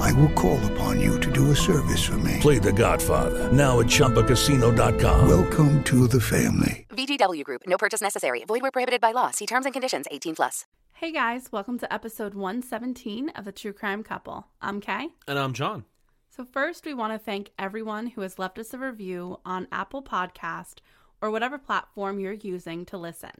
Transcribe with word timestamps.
I 0.00 0.12
will 0.12 0.30
call 0.30 0.58
upon 0.72 1.00
you 1.00 1.18
to 1.20 1.30
do 1.30 1.50
a 1.50 1.56
service 1.56 2.02
for 2.04 2.18
me. 2.18 2.38
Play 2.40 2.58
The 2.58 2.72
Godfather 2.72 3.50
now 3.52 3.80
at 3.80 3.86
ChumbaCasino.com. 3.86 5.28
Welcome 5.28 5.82
to 5.84 6.06
the 6.06 6.20
family. 6.20 6.86
VGW 6.90 7.42
Group. 7.44 7.62
No 7.66 7.76
purchase 7.78 8.00
necessary. 8.00 8.44
Void 8.44 8.62
where 8.62 8.70
prohibited 8.70 9.00
by 9.00 9.12
law. 9.12 9.30
See 9.30 9.46
terms 9.46 9.64
and 9.66 9.72
conditions. 9.72 10.06
18 10.10 10.36
plus. 10.36 10.66
Hey 10.94 11.10
guys, 11.10 11.50
welcome 11.50 11.78
to 11.80 11.92
episode 11.92 12.34
117 12.34 13.30
of 13.30 13.44
the 13.44 13.50
True 13.50 13.72
Crime 13.72 14.04
Couple. 14.04 14.46
I'm 14.60 14.80
Kay. 14.80 15.08
And 15.26 15.36
I'm 15.38 15.52
John. 15.52 15.84
So 16.30 16.44
first, 16.44 16.84
we 16.86 16.94
want 16.94 17.12
to 17.12 17.18
thank 17.18 17.50
everyone 17.58 18.06
who 18.08 18.20
has 18.20 18.38
left 18.38 18.58
us 18.58 18.72
a 18.72 18.78
review 18.78 19.40
on 19.44 19.66
Apple 19.72 20.02
Podcast 20.02 20.76
or 21.20 21.30
whatever 21.30 21.58
platform 21.58 22.20
you're 22.20 22.32
using 22.32 22.84
to 22.86 22.96
listen. 22.96 23.32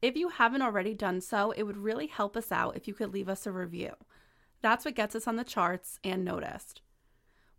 If 0.00 0.16
you 0.16 0.28
haven't 0.28 0.62
already 0.62 0.94
done 0.94 1.20
so, 1.20 1.50
it 1.50 1.64
would 1.64 1.76
really 1.76 2.06
help 2.06 2.36
us 2.36 2.52
out 2.52 2.76
if 2.76 2.86
you 2.86 2.94
could 2.94 3.12
leave 3.12 3.28
us 3.28 3.44
a 3.46 3.50
review. 3.50 3.90
That's 4.60 4.84
what 4.84 4.94
gets 4.94 5.14
us 5.14 5.26
on 5.26 5.36
the 5.36 5.44
charts 5.44 5.98
and 6.02 6.24
noticed. 6.24 6.82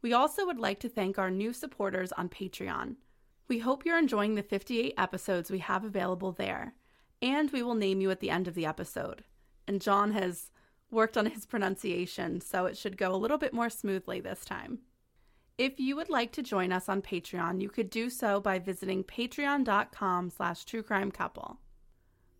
We 0.01 0.13
also 0.13 0.45
would 0.45 0.59
like 0.59 0.79
to 0.81 0.89
thank 0.89 1.17
our 1.17 1.31
new 1.31 1.53
supporters 1.53 2.11
on 2.13 2.29
Patreon. 2.29 2.95
We 3.47 3.59
hope 3.59 3.85
you're 3.85 3.97
enjoying 3.97 4.35
the 4.35 4.43
58 4.43 4.93
episodes 4.97 5.51
we 5.51 5.59
have 5.59 5.83
available 5.83 6.31
there, 6.31 6.73
and 7.21 7.51
we 7.51 7.63
will 7.63 7.75
name 7.75 7.99
you 7.99 8.11
at 8.11 8.19
the 8.19 8.29
end 8.29 8.47
of 8.47 8.53
the 8.53 8.65
episode. 8.65 9.23
And 9.67 9.81
John 9.81 10.11
has 10.11 10.51
worked 10.91 11.17
on 11.17 11.25
his 11.25 11.45
pronunciation, 11.45 12.41
so 12.41 12.65
it 12.65 12.77
should 12.77 12.97
go 12.97 13.13
a 13.13 13.17
little 13.17 13.37
bit 13.37 13.53
more 13.53 13.69
smoothly 13.69 14.19
this 14.19 14.45
time. 14.45 14.79
If 15.57 15.79
you 15.79 15.95
would 15.97 16.09
like 16.09 16.31
to 16.33 16.43
join 16.43 16.71
us 16.71 16.87
on 16.87 17.01
Patreon, 17.01 17.61
you 17.61 17.69
could 17.69 17.89
do 17.89 18.09
so 18.09 18.39
by 18.39 18.59
visiting 18.59 19.03
patreon.com 19.03 20.29
slash 20.29 20.63
truecrimecouple. 20.63 21.57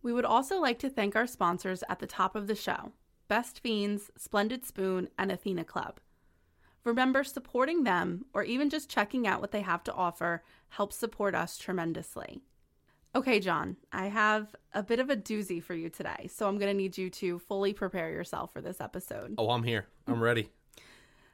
We 0.02 0.12
would 0.14 0.24
also 0.24 0.58
like 0.58 0.78
to 0.78 0.88
thank 0.88 1.14
our 1.14 1.26
sponsors 1.26 1.84
at 1.90 1.98
the 1.98 2.06
top 2.06 2.34
of 2.34 2.46
the 2.46 2.54
show 2.54 2.92
Best 3.30 3.60
Fiends, 3.60 4.10
Splendid 4.16 4.66
Spoon, 4.66 5.08
and 5.16 5.30
Athena 5.30 5.62
Club. 5.62 6.00
Remember, 6.82 7.22
supporting 7.22 7.84
them 7.84 8.24
or 8.34 8.42
even 8.42 8.68
just 8.68 8.90
checking 8.90 9.24
out 9.24 9.40
what 9.40 9.52
they 9.52 9.60
have 9.60 9.84
to 9.84 9.94
offer 9.94 10.42
helps 10.70 10.96
support 10.96 11.36
us 11.36 11.56
tremendously. 11.56 12.40
Okay, 13.14 13.38
John, 13.38 13.76
I 13.92 14.06
have 14.06 14.56
a 14.74 14.82
bit 14.82 14.98
of 14.98 15.10
a 15.10 15.16
doozy 15.16 15.62
for 15.62 15.74
you 15.74 15.88
today, 15.88 16.28
so 16.28 16.48
I'm 16.48 16.58
going 16.58 16.72
to 16.72 16.76
need 16.76 16.98
you 16.98 17.08
to 17.08 17.38
fully 17.38 17.72
prepare 17.72 18.10
yourself 18.10 18.52
for 18.52 18.60
this 18.60 18.80
episode. 18.80 19.36
Oh, 19.38 19.50
I'm 19.50 19.62
here. 19.62 19.86
I'm 20.08 20.20
ready. 20.20 20.48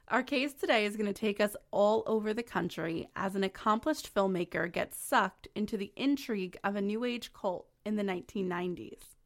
Our 0.09 0.21
case 0.21 0.53
today 0.53 0.85
is 0.85 0.97
going 0.97 1.11
to 1.11 1.19
take 1.19 1.41
us 1.41 1.55
all 1.71 2.03
over 2.05 2.31
the 2.31 2.43
country 2.43 3.09
as 3.15 3.35
an 3.35 3.43
accomplished 3.43 4.13
filmmaker 4.13 4.71
gets 4.71 4.99
sucked 4.99 5.47
into 5.55 5.77
the 5.77 5.91
intrigue 5.95 6.57
of 6.63 6.75
a 6.75 6.81
new 6.81 7.03
age 7.03 7.33
cult 7.33 7.65
in 7.87 7.95
the 7.95 8.03
1990s. 8.03 9.16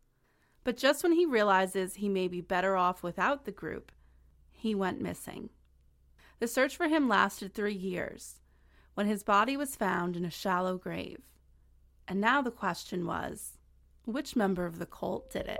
But 0.63 0.77
just 0.77 1.03
when 1.03 1.13
he 1.13 1.25
realizes 1.25 1.95
he 1.95 2.09
may 2.09 2.27
be 2.27 2.41
better 2.41 2.77
off 2.77 3.01
without 3.01 3.45
the 3.45 3.51
group, 3.51 3.91
he 4.51 4.75
went 4.75 5.01
missing. 5.01 5.49
The 6.39 6.47
search 6.47 6.77
for 6.77 6.87
him 6.87 7.07
lasted 7.07 7.53
three 7.53 7.73
years 7.73 8.35
when 8.93 9.07
his 9.07 9.23
body 9.23 9.57
was 9.57 9.75
found 9.75 10.15
in 10.15 10.25
a 10.25 10.31
shallow 10.31 10.77
grave. 10.77 11.21
And 12.07 12.19
now 12.19 12.41
the 12.41 12.51
question 12.51 13.05
was 13.05 13.57
which 14.05 14.35
member 14.35 14.65
of 14.65 14.79
the 14.79 14.85
cult 14.85 15.31
did 15.31 15.47
it? 15.47 15.59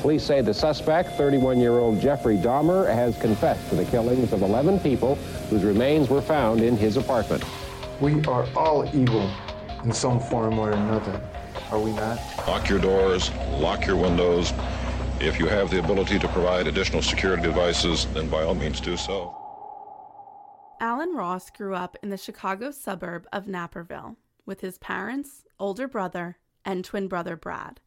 Police 0.00 0.22
say 0.22 0.40
the 0.40 0.54
suspect, 0.54 1.10
31-year-old 1.10 2.00
Jeffrey 2.00 2.36
Dahmer, 2.36 2.86
has 2.92 3.18
confessed 3.18 3.68
to 3.70 3.76
the 3.76 3.84
killings 3.86 4.32
of 4.32 4.42
11 4.42 4.80
people 4.80 5.14
whose 5.48 5.64
remains 5.64 6.08
were 6.08 6.22
found 6.22 6.60
in 6.60 6.76
his 6.76 6.96
apartment. 6.96 7.44
We 8.00 8.22
are 8.24 8.46
all 8.56 8.88
evil 8.94 9.30
in 9.84 9.92
some 9.92 10.20
form 10.20 10.58
or 10.58 10.70
another, 10.70 11.20
are 11.72 11.78
we 11.78 11.92
not? 11.92 12.18
Lock 12.46 12.68
your 12.68 12.78
doors, 12.78 13.30
lock 13.58 13.86
your 13.86 13.96
windows. 13.96 14.52
If 15.20 15.38
you 15.38 15.46
have 15.46 15.70
the 15.70 15.78
ability 15.78 16.18
to 16.18 16.28
provide 16.28 16.66
additional 16.66 17.02
security 17.02 17.42
devices, 17.42 18.06
then 18.14 18.28
by 18.28 18.42
all 18.42 18.54
means 18.54 18.80
do 18.80 18.96
so. 18.96 19.36
Allen 20.80 21.14
Ross 21.14 21.50
grew 21.50 21.74
up 21.74 21.96
in 22.02 22.08
the 22.08 22.16
Chicago 22.16 22.70
suburb 22.70 23.26
of 23.32 23.46
Naperville 23.46 24.16
with 24.46 24.62
his 24.62 24.78
parents, 24.78 25.44
older 25.58 25.86
brother, 25.86 26.38
and 26.64 26.84
twin 26.84 27.06
brother 27.06 27.36
Brad. 27.36 27.80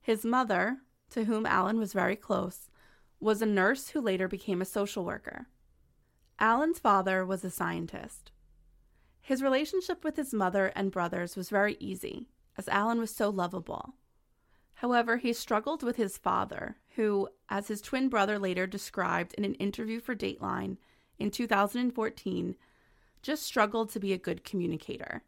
His 0.00 0.24
mother, 0.24 0.78
to 1.10 1.24
whom 1.24 1.46
Allen 1.46 1.78
was 1.78 1.92
very 1.92 2.16
close, 2.16 2.70
was 3.20 3.40
a 3.40 3.46
nurse 3.46 3.90
who 3.90 4.00
later 4.00 4.26
became 4.26 4.60
a 4.60 4.66
social 4.66 5.04
worker. 5.04 5.46
Allen's 6.40 6.78
father 6.78 7.24
was 7.24 7.44
a 7.44 7.50
scientist. 7.50 8.30
His 9.20 9.42
relationship 9.42 10.04
with 10.04 10.16
his 10.16 10.32
mother 10.34 10.72
and 10.74 10.90
brothers 10.90 11.36
was 11.36 11.50
very 11.50 11.76
easy, 11.80 12.28
as 12.58 12.68
Allen 12.68 12.98
was 12.98 13.14
so 13.14 13.30
lovable. 13.30 13.94
However, 14.74 15.16
he 15.16 15.32
struggled 15.32 15.82
with 15.82 15.96
his 15.96 16.18
father, 16.18 16.76
who, 16.96 17.28
as 17.48 17.68
his 17.68 17.80
twin 17.80 18.08
brother 18.08 18.38
later 18.38 18.66
described 18.66 19.34
in 19.34 19.44
an 19.44 19.54
interview 19.54 20.00
for 20.00 20.14
Dateline 20.14 20.76
in 21.18 21.30
2014, 21.30 22.56
just 23.22 23.42
struggled 23.44 23.90
to 23.90 24.00
be 24.00 24.12
a 24.12 24.18
good 24.18 24.44
communicator. 24.44 25.22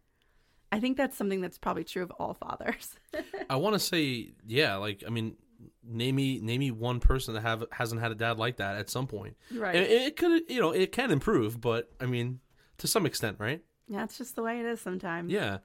I 0.72 0.78
think 0.78 0.96
that's 0.96 1.16
something 1.16 1.40
that's 1.40 1.58
probably 1.58 1.84
true 1.84 2.02
of 2.02 2.12
all 2.12 2.34
fathers. 2.34 2.96
I 3.50 3.56
want 3.56 3.74
to 3.74 3.80
say, 3.80 4.32
yeah, 4.46 4.76
like 4.76 5.02
I 5.06 5.10
mean, 5.10 5.34
name 5.82 6.14
me 6.14 6.38
name 6.40 6.60
me 6.60 6.70
one 6.70 7.00
person 7.00 7.34
that 7.34 7.40
have 7.40 7.64
hasn't 7.72 8.00
had 8.00 8.12
a 8.12 8.14
dad 8.14 8.38
like 8.38 8.58
that 8.58 8.76
at 8.76 8.88
some 8.88 9.08
point. 9.08 9.36
Right. 9.52 9.74
It, 9.74 9.90
it 9.90 10.16
could, 10.16 10.42
you 10.48 10.60
know, 10.60 10.70
it 10.70 10.92
can 10.92 11.10
improve, 11.10 11.60
but 11.60 11.90
I 12.00 12.06
mean, 12.06 12.38
to 12.78 12.86
some 12.86 13.04
extent, 13.04 13.38
right? 13.40 13.62
yeah, 13.90 14.04
it's 14.04 14.16
just 14.16 14.36
the 14.36 14.42
way 14.42 14.60
it 14.60 14.66
is 14.66 14.80
sometimes. 14.80 15.32
Yeah. 15.32 15.58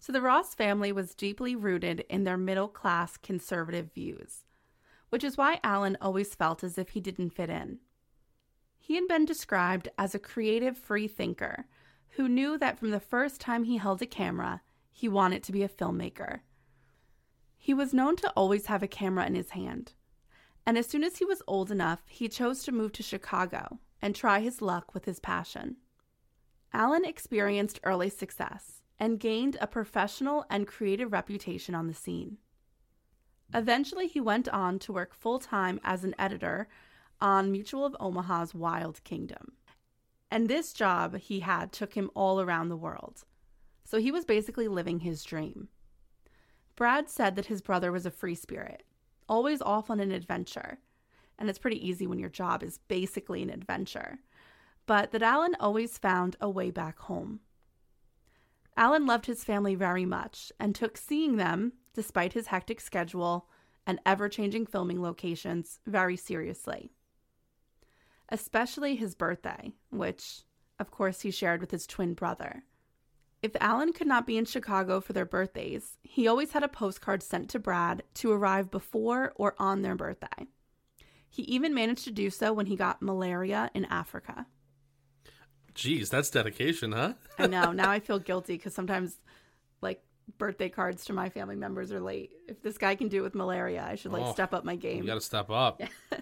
So 0.00 0.14
the 0.14 0.22
Ross 0.22 0.54
family 0.54 0.92
was 0.92 1.14
deeply 1.14 1.54
rooted 1.54 2.06
in 2.08 2.24
their 2.24 2.38
middle 2.38 2.68
class 2.68 3.18
conservative 3.18 3.92
views, 3.92 4.46
which 5.10 5.22
is 5.22 5.36
why 5.36 5.60
Allen 5.62 5.98
always 6.00 6.34
felt 6.34 6.64
as 6.64 6.78
if 6.78 6.90
he 6.90 7.00
didn't 7.02 7.34
fit 7.34 7.50
in. 7.50 7.80
He 8.78 8.94
had 8.94 9.06
been 9.06 9.26
described 9.26 9.90
as 9.98 10.14
a 10.14 10.18
creative 10.18 10.78
free 10.78 11.06
thinker 11.06 11.66
who 12.16 12.30
knew 12.30 12.56
that 12.56 12.78
from 12.78 12.90
the 12.90 12.98
first 12.98 13.42
time 13.42 13.64
he 13.64 13.76
held 13.76 14.00
a 14.00 14.06
camera, 14.06 14.62
he 14.90 15.06
wanted 15.06 15.42
to 15.44 15.52
be 15.52 15.62
a 15.62 15.68
filmmaker. 15.68 16.40
He 17.58 17.74
was 17.74 17.92
known 17.92 18.16
to 18.16 18.32
always 18.34 18.66
have 18.66 18.82
a 18.82 18.88
camera 18.88 19.26
in 19.26 19.34
his 19.34 19.50
hand. 19.50 19.92
And 20.64 20.78
as 20.78 20.86
soon 20.86 21.04
as 21.04 21.18
he 21.18 21.26
was 21.26 21.42
old 21.46 21.70
enough, 21.70 22.00
he 22.08 22.26
chose 22.26 22.64
to 22.64 22.72
move 22.72 22.92
to 22.92 23.02
Chicago 23.02 23.78
and 24.00 24.16
try 24.16 24.40
his 24.40 24.62
luck 24.62 24.94
with 24.94 25.04
his 25.04 25.20
passion. 25.20 25.76
Allen 26.72 27.04
experienced 27.04 27.80
early 27.84 28.08
success 28.08 28.79
and 29.00 29.18
gained 29.18 29.56
a 29.60 29.66
professional 29.66 30.44
and 30.50 30.68
creative 30.68 31.10
reputation 31.10 31.74
on 31.74 31.86
the 31.86 31.94
scene. 31.94 32.36
Eventually, 33.54 34.06
he 34.06 34.20
went 34.20 34.48
on 34.50 34.78
to 34.80 34.92
work 34.92 35.14
full 35.14 35.38
time 35.38 35.80
as 35.82 36.04
an 36.04 36.14
editor 36.18 36.68
on 37.20 37.50
Mutual 37.50 37.86
of 37.86 37.96
Omaha's 37.98 38.54
Wild 38.54 39.02
Kingdom. 39.02 39.52
And 40.30 40.48
this 40.48 40.72
job 40.72 41.16
he 41.16 41.40
had 41.40 41.72
took 41.72 41.94
him 41.94 42.10
all 42.14 42.40
around 42.40 42.68
the 42.68 42.76
world. 42.76 43.24
So 43.84 43.98
he 43.98 44.12
was 44.12 44.24
basically 44.24 44.68
living 44.68 45.00
his 45.00 45.24
dream. 45.24 45.68
Brad 46.76 47.08
said 47.08 47.34
that 47.34 47.46
his 47.46 47.60
brother 47.60 47.90
was 47.90 48.06
a 48.06 48.10
free 48.10 48.36
spirit, 48.36 48.84
always 49.28 49.60
off 49.60 49.90
on 49.90 49.98
an 49.98 50.12
adventure. 50.12 50.78
And 51.38 51.48
it's 51.48 51.58
pretty 51.58 51.84
easy 51.86 52.06
when 52.06 52.18
your 52.18 52.28
job 52.28 52.62
is 52.62 52.78
basically 52.86 53.42
an 53.42 53.50
adventure. 53.50 54.18
But 54.86 55.10
that 55.10 55.22
Allen 55.22 55.56
always 55.58 55.98
found 55.98 56.36
a 56.40 56.48
way 56.48 56.70
back 56.70 56.98
home. 57.00 57.40
Allen 58.80 59.04
loved 59.04 59.26
his 59.26 59.44
family 59.44 59.74
very 59.74 60.06
much 60.06 60.50
and 60.58 60.74
took 60.74 60.96
seeing 60.96 61.36
them, 61.36 61.74
despite 61.92 62.32
his 62.32 62.46
hectic 62.46 62.80
schedule 62.80 63.46
and 63.86 64.00
ever 64.06 64.26
changing 64.26 64.64
filming 64.64 65.02
locations, 65.02 65.80
very 65.86 66.16
seriously. 66.16 66.90
Especially 68.30 68.96
his 68.96 69.14
birthday, 69.14 69.74
which, 69.90 70.44
of 70.78 70.90
course, 70.90 71.20
he 71.20 71.30
shared 71.30 71.60
with 71.60 71.72
his 71.72 71.86
twin 71.86 72.14
brother. 72.14 72.62
If 73.42 73.52
Allen 73.60 73.92
could 73.92 74.06
not 74.06 74.26
be 74.26 74.38
in 74.38 74.46
Chicago 74.46 74.98
for 75.02 75.12
their 75.12 75.26
birthdays, 75.26 75.98
he 76.02 76.26
always 76.26 76.52
had 76.52 76.62
a 76.62 76.68
postcard 76.68 77.22
sent 77.22 77.50
to 77.50 77.58
Brad 77.58 78.02
to 78.14 78.32
arrive 78.32 78.70
before 78.70 79.34
or 79.36 79.54
on 79.58 79.82
their 79.82 79.94
birthday. 79.94 80.46
He 81.28 81.42
even 81.42 81.74
managed 81.74 82.04
to 82.04 82.10
do 82.10 82.30
so 82.30 82.54
when 82.54 82.66
he 82.66 82.76
got 82.76 83.02
malaria 83.02 83.70
in 83.74 83.84
Africa. 83.86 84.46
Jeez, 85.74 86.10
that's 86.10 86.30
dedication, 86.30 86.92
huh? 86.92 87.14
I 87.38 87.46
know. 87.46 87.72
Now 87.72 87.90
I 87.90 88.00
feel 88.00 88.18
guilty 88.18 88.56
because 88.56 88.74
sometimes, 88.74 89.16
like, 89.80 90.02
birthday 90.38 90.68
cards 90.68 91.04
to 91.06 91.12
my 91.12 91.28
family 91.28 91.56
members 91.56 91.92
are 91.92 92.00
late. 92.00 92.32
If 92.48 92.62
this 92.62 92.78
guy 92.78 92.94
can 92.94 93.08
do 93.08 93.18
it 93.18 93.22
with 93.22 93.34
malaria, 93.34 93.84
I 93.86 93.94
should, 93.94 94.12
like, 94.12 94.22
Oh, 94.24 94.32
step 94.32 94.52
up 94.52 94.64
my 94.64 94.76
game. 94.76 94.98
You 94.98 95.06
got 95.06 95.14
to 95.14 95.20
step 95.20 95.50
up. 95.50 95.80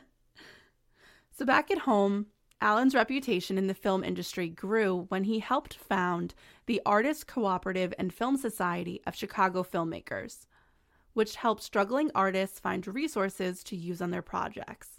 So 1.38 1.44
back 1.44 1.70
at 1.70 1.78
home, 1.78 2.26
Allen's 2.60 2.96
reputation 2.96 3.58
in 3.58 3.68
the 3.68 3.74
film 3.74 4.02
industry 4.02 4.48
grew 4.48 5.06
when 5.08 5.22
he 5.22 5.38
helped 5.38 5.76
found 5.76 6.34
the 6.66 6.82
Artists 6.84 7.22
Cooperative 7.22 7.94
and 7.96 8.12
Film 8.12 8.36
Society 8.36 9.00
of 9.06 9.14
Chicago 9.14 9.62
Filmmakers, 9.62 10.48
which 11.12 11.36
helps 11.36 11.64
struggling 11.64 12.10
artists 12.12 12.58
find 12.58 12.84
resources 12.88 13.62
to 13.62 13.76
use 13.76 14.02
on 14.02 14.10
their 14.10 14.20
projects. 14.20 14.97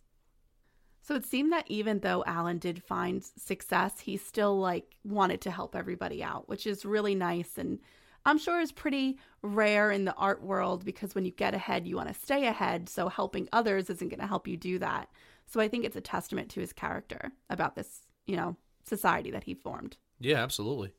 So 1.09 1.15
it 1.15 1.25
seemed 1.25 1.51
that 1.53 1.65
even 1.65 2.01
though 2.01 2.23
Allen 2.27 2.59
did 2.59 2.83
find 2.83 3.23
success, 3.23 3.99
he 3.99 4.15
still 4.15 4.59
like 4.59 4.95
wanted 5.03 5.41
to 5.41 5.49
help 5.49 5.75
everybody 5.75 6.23
out, 6.23 6.47
which 6.47 6.67
is 6.67 6.85
really 6.85 7.15
nice 7.15 7.57
and 7.57 7.79
I'm 8.27 8.37
sure 8.37 8.61
is 8.61 8.71
pretty 8.71 9.17
rare 9.41 9.89
in 9.89 10.05
the 10.05 10.13
art 10.13 10.43
world 10.43 10.85
because 10.85 11.15
when 11.15 11.25
you 11.25 11.31
get 11.31 11.55
ahead, 11.55 11.87
you 11.87 11.95
want 11.95 12.09
to 12.09 12.13
stay 12.13 12.45
ahead. 12.45 12.89
So 12.89 13.09
helping 13.09 13.49
others 13.51 13.89
isn't 13.89 14.09
going 14.09 14.19
to 14.19 14.27
help 14.27 14.47
you 14.47 14.55
do 14.55 14.77
that. 14.77 15.09
So 15.47 15.59
I 15.59 15.67
think 15.67 15.83
it's 15.83 15.95
a 15.95 16.01
testament 16.01 16.47
to 16.49 16.59
his 16.59 16.73
character 16.73 17.31
about 17.49 17.75
this, 17.75 18.01
you 18.27 18.37
know, 18.37 18.55
society 18.83 19.31
that 19.31 19.45
he 19.45 19.55
formed. 19.55 19.97
Yeah, 20.19 20.37
absolutely. 20.37 20.93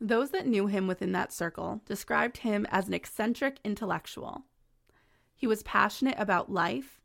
Those 0.00 0.30
that 0.30 0.46
knew 0.46 0.68
him 0.68 0.86
within 0.86 1.10
that 1.12 1.32
circle 1.32 1.82
described 1.84 2.36
him 2.36 2.64
as 2.70 2.86
an 2.86 2.94
eccentric 2.94 3.58
intellectual. 3.64 4.44
He 5.34 5.48
was 5.48 5.64
passionate 5.64 6.14
about 6.16 6.52
life 6.52 7.00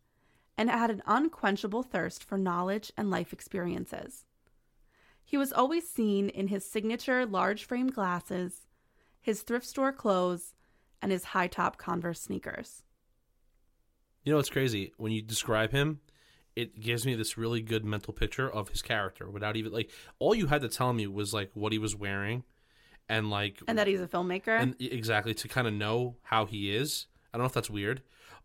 and 0.58 0.70
had 0.70 0.90
an 0.92 1.02
unquenchable 1.06 1.84
thirst 1.84 2.24
for 2.24 2.38
knowledge 2.38 2.92
and 2.98 3.10
life 3.10 3.34
experiences. 3.34 4.26
He 5.24 5.38
was 5.38 5.54
always 5.54 5.88
seen 5.88 6.30
in 6.30 6.48
his 6.48 6.66
signature 6.70 7.26
large 7.26 7.64
frame 7.66 7.88
glasses, 7.88 8.68
his 9.22 9.42
thrift 9.42 9.66
store 9.66 9.94
clothes, 9.94 10.54
and 11.02 11.12
his 11.12 11.26
high 11.26 11.48
top 11.48 11.78
Converse 11.78 12.22
sneakers. 12.22 12.84
You 14.24 14.32
know 14.34 14.38
what's 14.38 14.50
crazy? 14.50 14.92
When 14.98 15.12
you 15.12 15.22
describe 15.22 15.72
him, 15.72 16.02
it 16.56 16.80
gives 16.80 17.06
me 17.06 17.16
this 17.16 17.38
really 17.38 17.62
good 17.62 17.86
mental 17.86 18.14
picture 18.14 18.50
of 18.50 18.70
his 18.70 18.82
character 18.82 19.30
without 19.30 19.56
even 19.56 19.72
like 19.72 19.90
all 20.20 20.36
you 20.36 20.48
had 20.48 20.62
to 20.62 20.70
tell 20.70 20.92
me 20.94 21.08
was 21.08 21.34
like 21.34 21.50
what 21.54 21.72
he 21.72 21.80
was 21.80 21.96
wearing 21.96 22.44
and 23.08 23.30
like 23.30 23.60
And 23.68 23.78
that 23.80 23.88
he's 23.88 24.02
a 24.02 24.08
filmmaker. 24.08 24.60
and 24.62 24.76
exactly 24.80 25.34
to 25.34 25.48
kind 25.48 25.66
of 25.66 25.74
know 25.74 26.18
how 26.24 26.46
he 26.46 26.76
is. 26.76 27.08
I 27.34 27.38
don't 27.38 27.44
know 27.44 27.48
if 27.48 27.54
that's 27.54 27.70
weird, 27.70 28.02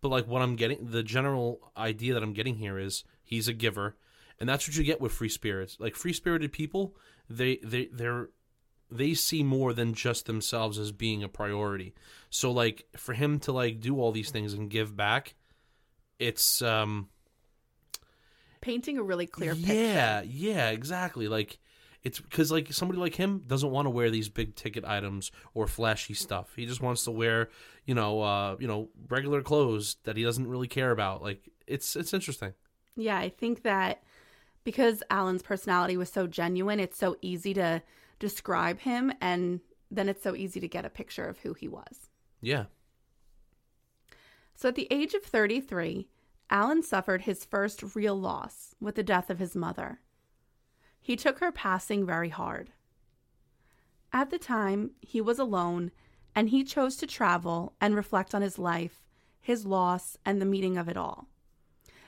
but 0.07 0.15
like 0.15 0.29
what 0.29 0.41
I'm 0.41 0.55
getting 0.55 0.87
the 0.87 1.03
general 1.03 1.73
idea 1.77 2.15
that 2.15 2.23
I'm 2.23 2.33
getting 2.33 2.55
here 2.55 2.79
is 2.79 3.03
he's 3.25 3.49
a 3.49 3.53
giver, 3.53 3.97
and 4.39 4.49
that's 4.49 4.69
what 4.69 4.77
you 4.77 4.85
get 4.85 5.01
with 5.01 5.11
free 5.11 5.29
spirits. 5.29 5.79
Like 5.81 5.97
free 5.97 6.13
spirited 6.13 6.53
people, 6.53 6.95
they 7.29 7.57
they 7.57 7.87
they're 7.93 8.29
they 8.89 9.15
see 9.15 9.43
more 9.43 9.73
than 9.73 9.95
just 9.95 10.27
themselves 10.27 10.79
as 10.79 10.93
being 10.93 11.25
a 11.25 11.29
priority. 11.29 11.93
So 12.31 12.53
like 12.53 12.87
for 12.97 13.15
him 13.15 13.41
to 13.41 13.53
like 13.53 13.81
do 13.81 13.99
all 14.01 14.13
these 14.13 14.31
things 14.31 14.55
and 14.55 14.71
give 14.71 14.97
back, 14.97 15.35
it's 16.21 16.63
um 16.63 17.09
Painting 18.61 18.99
a 18.99 19.03
really 19.03 19.27
clear 19.27 19.57
picture. 19.57 19.73
yeah, 19.73 20.23
yeah, 20.23 20.71
exactly. 20.71 21.27
Like 21.27 21.59
it's 22.07 22.21
because 22.21 22.53
like 22.53 22.73
somebody 22.73 23.01
like 23.01 23.17
him 23.17 23.43
doesn't 23.49 23.73
want 23.73 23.87
to 23.87 23.91
wear 23.91 24.11
these 24.11 24.29
big 24.29 24.55
ticket 24.55 24.85
items 24.85 25.33
or 25.55 25.67
flashy 25.67 26.15
stuff. 26.15 26.53
He 26.55 26.65
just 26.65 26.81
wants 26.81 27.03
to 27.03 27.11
wear, 27.11 27.49
you 27.85 27.97
know, 27.97 28.23
uh, 28.23 28.57
you 28.61 28.69
know, 28.69 28.91
regular 29.09 29.43
clothes 29.43 29.97
that 30.05 30.17
he 30.17 30.23
doesn't 30.23 30.47
really 30.47 30.69
care 30.69 30.93
about. 30.93 31.21
Like 31.21 31.51
it's 31.67 31.97
it's 31.97 32.15
interesting. 32.15 32.55
Yeah, 32.95 33.19
I 33.19 33.29
think 33.29 33.65
that 33.65 34.05
because 34.63 35.03
Allen's 35.11 35.43
personality 35.43 35.97
was 35.97 36.09
so 36.09 36.29
genuine, 36.29 36.79
it's 36.79 36.97
so 36.97 37.17
easy 37.23 37.53
to 37.55 37.83
describe 38.21 38.79
him 38.79 39.13
and 39.21 39.59
then 39.91 40.09
it's 40.09 40.23
so 40.23 40.37
easy 40.37 40.61
to 40.61 40.69
get 40.69 40.85
a 40.85 40.91
picture 40.91 41.27
of 41.27 41.41
who 41.41 41.55
he 41.55 41.67
was. 41.67 42.09
Yeah. 42.41 42.67
So 44.55 44.69
at 44.69 44.77
the 44.77 44.87
age 44.93 45.15
of 45.15 45.25
33, 45.25 46.07
Allen 46.51 46.85
suffered 46.85 47.23
his 47.23 47.45
first 47.45 47.97
real 47.97 48.15
loss 48.15 48.77
with 48.81 48.95
the 48.95 49.03
death 49.03 49.29
of 49.29 49.41
his 49.41 49.57
mother. 49.57 49.99
He 51.07 51.15
took 51.15 51.39
her 51.39 51.53
passing 51.53 52.05
very 52.05 52.31
hard. 52.31 52.73
At 54.13 54.31
the 54.31 54.41
time, 54.41 54.91
he 55.01 55.21
was 55.21 55.39
alone 55.39 55.93
and 56.35 56.49
he 56.49 56.65
chose 56.65 56.97
to 56.97 57.07
travel 57.07 57.75
and 57.81 57.95
reflect 57.95 58.35
on 58.35 58.43
his 58.43 58.59
life, 58.59 59.07
his 59.41 59.65
loss, 59.65 60.19
and 60.27 60.43
the 60.43 60.45
meaning 60.45 60.77
of 60.77 60.89
it 60.89 60.97
all. 60.97 61.29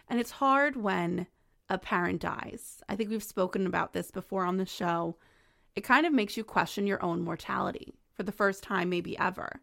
And 0.08 0.18
it's 0.18 0.42
hard 0.42 0.74
when 0.74 1.28
a 1.68 1.78
parent 1.78 2.20
dies. 2.20 2.82
I 2.88 2.96
think 2.96 3.08
we've 3.08 3.22
spoken 3.22 3.68
about 3.68 3.92
this 3.92 4.10
before 4.10 4.44
on 4.44 4.56
the 4.56 4.66
show. 4.66 5.16
It 5.76 5.82
kind 5.82 6.04
of 6.04 6.12
makes 6.12 6.36
you 6.36 6.42
question 6.42 6.84
your 6.84 7.00
own 7.00 7.22
mortality 7.22 7.94
for 8.14 8.24
the 8.24 8.32
first 8.32 8.64
time, 8.64 8.88
maybe 8.88 9.16
ever. 9.16 9.60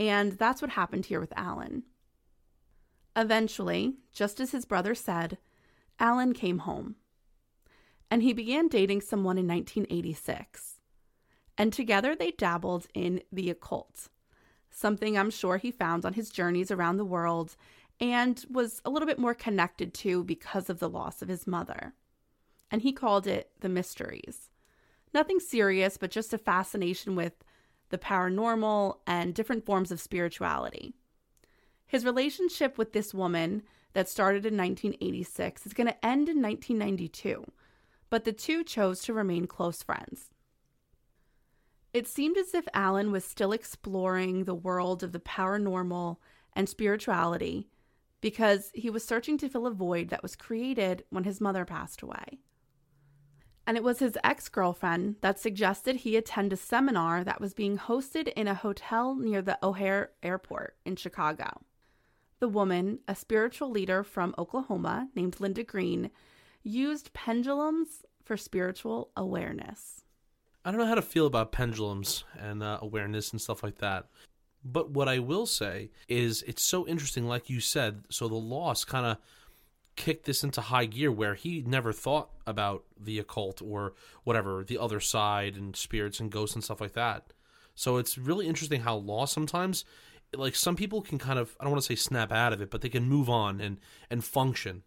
And 0.00 0.32
that's 0.32 0.60
what 0.60 0.72
happened 0.72 1.06
here 1.06 1.20
with 1.20 1.32
Allen. 1.36 1.84
Eventually, 3.14 3.98
just 4.12 4.40
as 4.40 4.50
his 4.50 4.64
brother 4.64 4.96
said, 4.96 5.38
Allen 6.00 6.32
came 6.32 6.58
home. 6.58 6.96
And 8.10 8.22
he 8.22 8.32
began 8.32 8.68
dating 8.68 9.02
someone 9.02 9.38
in 9.38 9.46
1986. 9.46 10.80
And 11.56 11.72
together 11.72 12.14
they 12.14 12.30
dabbled 12.30 12.86
in 12.94 13.22
the 13.32 13.50
occult, 13.50 14.08
something 14.70 15.18
I'm 15.18 15.30
sure 15.30 15.56
he 15.56 15.70
found 15.70 16.04
on 16.04 16.14
his 16.14 16.30
journeys 16.30 16.70
around 16.70 16.96
the 16.96 17.04
world 17.04 17.56
and 18.00 18.44
was 18.48 18.80
a 18.84 18.90
little 18.90 19.08
bit 19.08 19.18
more 19.18 19.34
connected 19.34 19.92
to 19.92 20.22
because 20.22 20.70
of 20.70 20.78
the 20.78 20.88
loss 20.88 21.20
of 21.20 21.28
his 21.28 21.46
mother. 21.46 21.94
And 22.70 22.82
he 22.82 22.92
called 22.92 23.26
it 23.26 23.50
the 23.60 23.68
mysteries. 23.68 24.50
Nothing 25.12 25.40
serious, 25.40 25.96
but 25.96 26.10
just 26.10 26.32
a 26.32 26.38
fascination 26.38 27.16
with 27.16 27.32
the 27.90 27.98
paranormal 27.98 28.98
and 29.06 29.34
different 29.34 29.64
forms 29.64 29.90
of 29.90 30.00
spirituality. 30.00 30.94
His 31.86 32.04
relationship 32.04 32.76
with 32.76 32.92
this 32.92 33.14
woman 33.14 33.62
that 33.94 34.08
started 34.08 34.44
in 34.44 34.56
1986 34.56 35.66
is 35.66 35.72
going 35.72 35.86
to 35.86 36.06
end 36.06 36.28
in 36.28 36.42
1992, 36.42 37.44
but 38.10 38.24
the 38.24 38.32
two 38.32 38.64
chose 38.64 39.02
to 39.02 39.12
remain 39.12 39.46
close 39.46 39.82
friends. 39.82 40.30
It 41.92 42.06
seemed 42.06 42.36
as 42.36 42.54
if 42.54 42.68
Allen 42.74 43.10
was 43.10 43.24
still 43.24 43.52
exploring 43.52 44.44
the 44.44 44.54
world 44.54 45.02
of 45.02 45.12
the 45.12 45.20
paranormal 45.20 46.16
and 46.54 46.68
spirituality 46.68 47.68
because 48.20 48.70
he 48.74 48.90
was 48.90 49.04
searching 49.04 49.38
to 49.38 49.48
fill 49.48 49.66
a 49.66 49.70
void 49.70 50.08
that 50.10 50.22
was 50.22 50.36
created 50.36 51.04
when 51.10 51.24
his 51.24 51.40
mother 51.40 51.64
passed 51.64 52.02
away. 52.02 52.40
And 53.66 53.76
it 53.76 53.84
was 53.84 53.98
his 53.98 54.18
ex 54.24 54.48
girlfriend 54.48 55.16
that 55.20 55.38
suggested 55.38 55.96
he 55.96 56.16
attend 56.16 56.52
a 56.52 56.56
seminar 56.56 57.22
that 57.22 57.40
was 57.40 57.52
being 57.52 57.78
hosted 57.78 58.28
in 58.28 58.48
a 58.48 58.54
hotel 58.54 59.14
near 59.14 59.42
the 59.42 59.58
O'Hare 59.62 60.12
Airport 60.22 60.76
in 60.84 60.96
Chicago. 60.96 61.62
The 62.40 62.48
woman, 62.48 63.00
a 63.06 63.14
spiritual 63.14 63.70
leader 63.70 64.02
from 64.02 64.34
Oklahoma 64.38 65.08
named 65.14 65.40
Linda 65.40 65.64
Green, 65.64 66.10
used 66.68 67.12
pendulums 67.12 68.04
for 68.24 68.36
spiritual 68.36 69.10
awareness. 69.16 70.02
I 70.64 70.70
don't 70.70 70.80
know 70.80 70.86
how 70.86 70.96
to 70.96 71.02
feel 71.02 71.26
about 71.26 71.50
pendulums 71.50 72.24
and 72.38 72.62
uh, 72.62 72.78
awareness 72.82 73.32
and 73.32 73.40
stuff 73.40 73.62
like 73.62 73.78
that. 73.78 74.06
But 74.64 74.90
what 74.90 75.08
I 75.08 75.18
will 75.18 75.46
say 75.46 75.90
is 76.08 76.42
it's 76.46 76.62
so 76.62 76.86
interesting, 76.86 77.26
like 77.26 77.48
you 77.48 77.60
said. 77.60 78.04
So 78.10 78.28
the 78.28 78.34
loss 78.34 78.84
kind 78.84 79.06
of 79.06 79.16
kicked 79.96 80.26
this 80.26 80.44
into 80.44 80.60
high 80.60 80.84
gear 80.84 81.10
where 81.10 81.34
he 81.34 81.62
never 81.66 81.92
thought 81.92 82.30
about 82.46 82.84
the 83.00 83.18
occult 83.18 83.62
or 83.62 83.94
whatever, 84.24 84.62
the 84.62 84.78
other 84.78 85.00
side 85.00 85.56
and 85.56 85.74
spirits 85.74 86.20
and 86.20 86.30
ghosts 86.30 86.54
and 86.54 86.62
stuff 86.62 86.80
like 86.80 86.92
that. 86.92 87.32
So 87.74 87.96
it's 87.96 88.18
really 88.18 88.46
interesting 88.46 88.82
how 88.82 88.96
loss 88.96 89.32
sometimes, 89.32 89.84
like 90.34 90.54
some 90.54 90.76
people 90.76 91.00
can 91.00 91.18
kind 91.18 91.38
of, 91.38 91.56
I 91.58 91.64
don't 91.64 91.72
want 91.72 91.82
to 91.82 91.86
say 91.86 91.96
snap 91.96 92.30
out 92.30 92.52
of 92.52 92.60
it, 92.60 92.70
but 92.70 92.80
they 92.80 92.88
can 92.88 93.08
move 93.08 93.30
on 93.30 93.60
and, 93.60 93.78
and 94.10 94.22
function. 94.22 94.82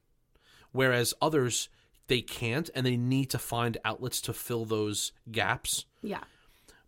Whereas 0.72 1.13
others, 1.22 1.70
they 2.12 2.22
can't 2.22 2.70
and 2.75 2.86
they 2.86 2.98
need 2.98 3.30
to 3.30 3.39
find 3.39 3.77
outlets 3.86 4.20
to 4.20 4.34
fill 4.34 4.65
those 4.65 5.13
gaps. 5.32 5.86
Yeah. 6.01 6.20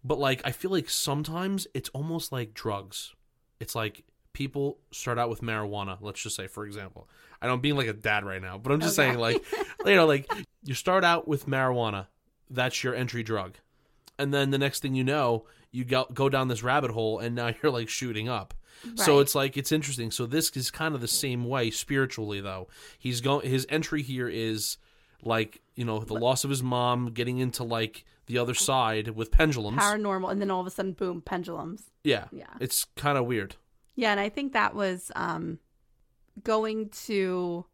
But 0.04 0.20
like 0.20 0.42
I 0.44 0.52
feel 0.52 0.70
like 0.70 0.90
sometimes 0.90 1.66
it's 1.74 1.88
almost 1.90 2.34
like 2.34 2.54
drugs. 2.54 3.14
It's 3.62 3.74
like 3.74 4.04
people 4.34 4.80
start 4.92 5.18
out 5.18 5.30
with 5.30 5.40
marijuana, 5.42 5.98
let's 6.02 6.22
just 6.22 6.36
say 6.36 6.48
for 6.48 6.66
example. 6.66 7.08
I 7.42 7.48
know 7.48 7.54
I'm 7.54 7.62
being 7.62 7.78
like 7.78 7.88
a 7.88 7.94
dad 7.94 8.26
right 8.26 8.42
now, 8.42 8.58
but 8.58 8.74
I'm 8.74 8.82
just 8.82 9.00
Okay. 9.00 9.08
saying 9.12 9.20
like 9.20 9.42
you 9.86 9.96
know 9.96 10.06
like 10.06 10.30
you 10.62 10.74
start 10.74 11.06
out 11.06 11.26
with 11.26 11.46
marijuana, 11.48 12.08
that's 12.50 12.84
your 12.84 12.94
entry 12.94 13.24
drug. 13.24 13.54
And 14.20 14.34
then 14.34 14.52
the 14.52 14.58
next 14.58 14.82
thing 14.82 14.94
you 14.94 15.06
know, 15.06 15.46
you 15.72 15.86
go 15.86 16.06
go 16.14 16.28
down 16.28 16.50
this 16.50 16.64
rabbit 16.64 16.92
hole 16.92 17.20
and 17.20 17.34
now 17.34 17.52
you're 17.64 17.72
like 17.72 17.88
shooting 17.88 18.28
up. 18.28 18.54
So 18.96 19.20
it's 19.20 19.36
like 19.36 19.56
it's 19.56 19.72
interesting. 19.72 20.12
So 20.12 20.26
this 20.26 20.50
is 20.58 20.70
kind 20.70 20.94
of 20.96 21.00
the 21.00 21.08
same 21.08 21.46
way 21.46 21.72
spiritually 21.72 22.42
though. 22.42 22.68
He's 23.00 23.22
going 23.22 23.50
his 23.50 23.66
entry 23.70 24.02
here 24.02 24.28
is 24.28 24.76
like, 25.26 25.62
you 25.76 25.86
know, 25.86 26.00
the 26.00 26.14
loss 26.14 26.44
of 26.44 26.50
his 26.50 26.64
mom, 26.64 27.12
getting 27.12 27.40
into 27.40 27.64
like 27.64 28.06
the 28.28 28.38
other 28.38 28.54
side 28.54 29.10
with 29.10 29.32
pendulums. 29.32 29.82
Paranormal, 29.82 30.32
and 30.32 30.42
then 30.42 30.52
all 30.52 30.62
of 30.62 30.68
a 30.68 30.72
sudden, 30.72 30.94
boom, 30.94 31.22
pendulums. 31.22 31.92
Yeah. 32.04 32.26
Yeah. 32.32 32.54
It's 32.60 32.86
kind 32.96 33.18
of 33.18 33.26
weird. 33.26 33.56
Yeah, 33.96 34.12
and 34.12 34.20
I 34.20 34.30
think 34.30 34.54
that 34.54 34.74
was 34.74 35.12
um, 35.16 35.60
going 36.44 36.90
to 37.06 37.66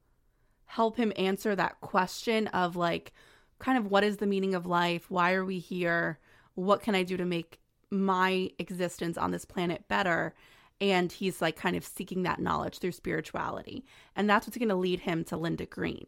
help 0.66 0.98
him 0.98 1.14
answer 1.18 1.56
that 1.56 1.80
question 1.82 2.48
of 2.48 2.76
like, 2.76 3.14
kind 3.60 3.78
of 3.78 3.88
what 3.88 4.04
is 4.04 4.18
the 4.18 4.28
meaning 4.28 4.54
of 4.54 4.66
life? 4.66 5.10
Why 5.10 5.34
are 5.34 5.46
we 5.46 5.60
here? 5.60 6.20
What 6.56 6.82
can 6.82 6.96
I 6.96 7.04
do 7.04 7.18
to 7.18 7.26
make 7.26 7.60
my 7.90 8.52
existence 8.60 9.18
on 9.18 9.32
this 9.32 9.46
planet 9.46 9.88
better? 9.88 10.34
And 10.82 11.12
he's 11.12 11.42
like 11.42 11.56
kind 11.56 11.76
of 11.76 11.86
seeking 11.86 12.24
that 12.24 12.40
knowledge 12.40 12.80
through 12.80 12.94
spirituality. 12.94 13.86
And 14.16 14.30
that's 14.30 14.48
what's 14.48 14.58
going 14.58 14.70
to 14.70 14.76
lead 14.76 15.02
him 15.02 15.24
to 15.26 15.38
Linda 15.38 15.66
Green. 15.66 16.06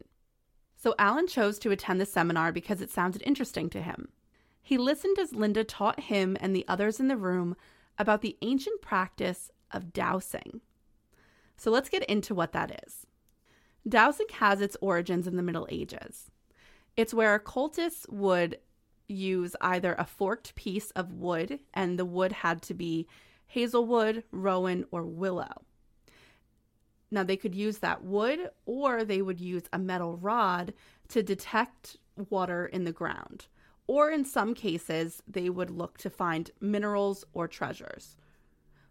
So 0.82 0.96
Allen 0.98 1.28
chose 1.28 1.60
to 1.60 1.70
attend 1.70 2.00
the 2.00 2.06
seminar 2.06 2.50
because 2.50 2.80
it 2.80 2.90
sounded 2.90 3.22
interesting 3.24 3.70
to 3.70 3.80
him. 3.80 4.08
He 4.60 4.76
listened 4.76 5.16
as 5.16 5.32
Linda 5.32 5.62
taught 5.62 6.00
him 6.00 6.36
and 6.40 6.56
the 6.56 6.64
others 6.66 6.98
in 6.98 7.06
the 7.06 7.16
room 7.16 7.54
about 7.98 8.20
the 8.20 8.36
ancient 8.42 8.82
practice 8.82 9.52
of 9.70 9.92
dowsing. 9.92 10.60
So 11.56 11.70
let's 11.70 11.88
get 11.88 12.02
into 12.06 12.34
what 12.34 12.50
that 12.50 12.82
is. 12.84 13.06
Dowsing 13.88 14.26
has 14.40 14.60
its 14.60 14.76
origins 14.80 15.28
in 15.28 15.36
the 15.36 15.42
Middle 15.44 15.68
Ages. 15.70 16.32
It's 16.96 17.14
where 17.14 17.38
cultists 17.38 18.10
would 18.10 18.58
use 19.06 19.54
either 19.60 19.94
a 19.96 20.04
forked 20.04 20.56
piece 20.56 20.90
of 20.92 21.12
wood, 21.12 21.60
and 21.72 21.96
the 21.96 22.04
wood 22.04 22.32
had 22.32 22.60
to 22.62 22.74
be 22.74 23.06
hazelwood, 23.46 24.24
rowan, 24.32 24.86
or 24.90 25.04
willow. 25.04 25.62
Now, 27.12 27.22
they 27.22 27.36
could 27.36 27.54
use 27.54 27.78
that 27.78 28.02
wood, 28.02 28.50
or 28.64 29.04
they 29.04 29.20
would 29.20 29.38
use 29.38 29.64
a 29.70 29.78
metal 29.78 30.16
rod 30.16 30.72
to 31.08 31.22
detect 31.22 31.98
water 32.30 32.64
in 32.64 32.84
the 32.84 32.92
ground. 32.92 33.48
Or 33.86 34.10
in 34.10 34.24
some 34.24 34.54
cases, 34.54 35.22
they 35.28 35.50
would 35.50 35.70
look 35.70 35.98
to 35.98 36.08
find 36.08 36.50
minerals 36.58 37.26
or 37.34 37.46
treasures. 37.46 38.16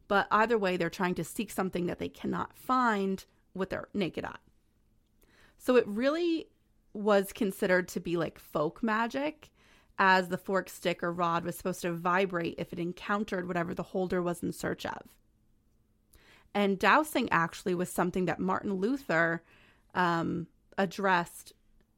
But 0.07 0.27
either 0.29 0.57
way, 0.57 0.77
they're 0.77 0.89
trying 0.91 1.15
to 1.15 1.23
seek 1.23 1.49
something 1.49 1.87
that 1.87 1.97
they 1.97 2.09
cannot 2.09 2.55
find 2.55 3.25
with 3.55 3.71
their 3.71 3.87
naked 3.91 4.23
eye. 4.23 4.35
So 5.57 5.75
it 5.75 5.87
really 5.87 6.47
was 6.93 7.33
considered 7.33 7.87
to 7.87 7.99
be 7.99 8.17
like 8.17 8.37
folk 8.37 8.83
magic, 8.83 9.49
as 9.97 10.29
the 10.29 10.37
fork 10.37 10.69
stick 10.69 11.01
or 11.01 11.11
rod 11.11 11.43
was 11.43 11.55
supposed 11.55 11.81
to 11.81 11.93
vibrate 11.93 12.55
if 12.59 12.71
it 12.71 12.79
encountered 12.79 13.47
whatever 13.47 13.73
the 13.73 13.83
holder 13.83 14.21
was 14.21 14.43
in 14.43 14.51
search 14.51 14.85
of. 14.85 15.07
And 16.53 16.77
dowsing 16.77 17.29
actually 17.31 17.75
was 17.75 17.89
something 17.89 18.25
that 18.25 18.39
Martin 18.39 18.73
Luther 18.73 19.41
um, 19.95 20.47
addressed. 20.77 21.53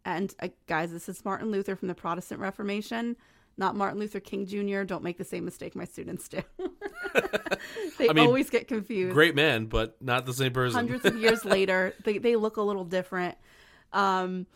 And 0.05 0.33
uh, 0.39 0.50
guys, 0.67 0.91
this 0.91 1.10
is 1.10 1.25
Martin 1.25 1.51
Luther 1.51 1.75
from 1.75 1.88
the 1.88 1.95
Protestant 1.95 2.39
Reformation, 2.39 3.15
not 3.57 3.75
Martin 3.75 4.00
Luther 4.00 4.19
King 4.19 4.45
Jr. 4.45 4.83
Don't 4.83 5.03
make 5.03 5.17
the 5.17 5.24
same 5.24 5.45
mistake 5.45 5.75
my 5.75 5.86
students 5.86 6.27
do. 6.27 6.41
they 7.98 8.10
I 8.10 8.13
mean, 8.13 8.25
always 8.25 8.50
get 8.50 8.67
confused. 8.67 9.13
Great 9.13 9.36
man, 9.36 9.65
but 9.65 9.95
not 10.01 10.25
the 10.25 10.33
same 10.33 10.51
person. 10.51 10.75
Hundreds 10.75 11.05
of 11.05 11.17
years 11.17 11.45
later, 11.45 11.93
they, 12.03 12.17
they 12.17 12.36
look 12.36 12.57
a 12.57 12.62
little 12.62 12.86
different. 12.86 13.38
Um, 13.91 14.48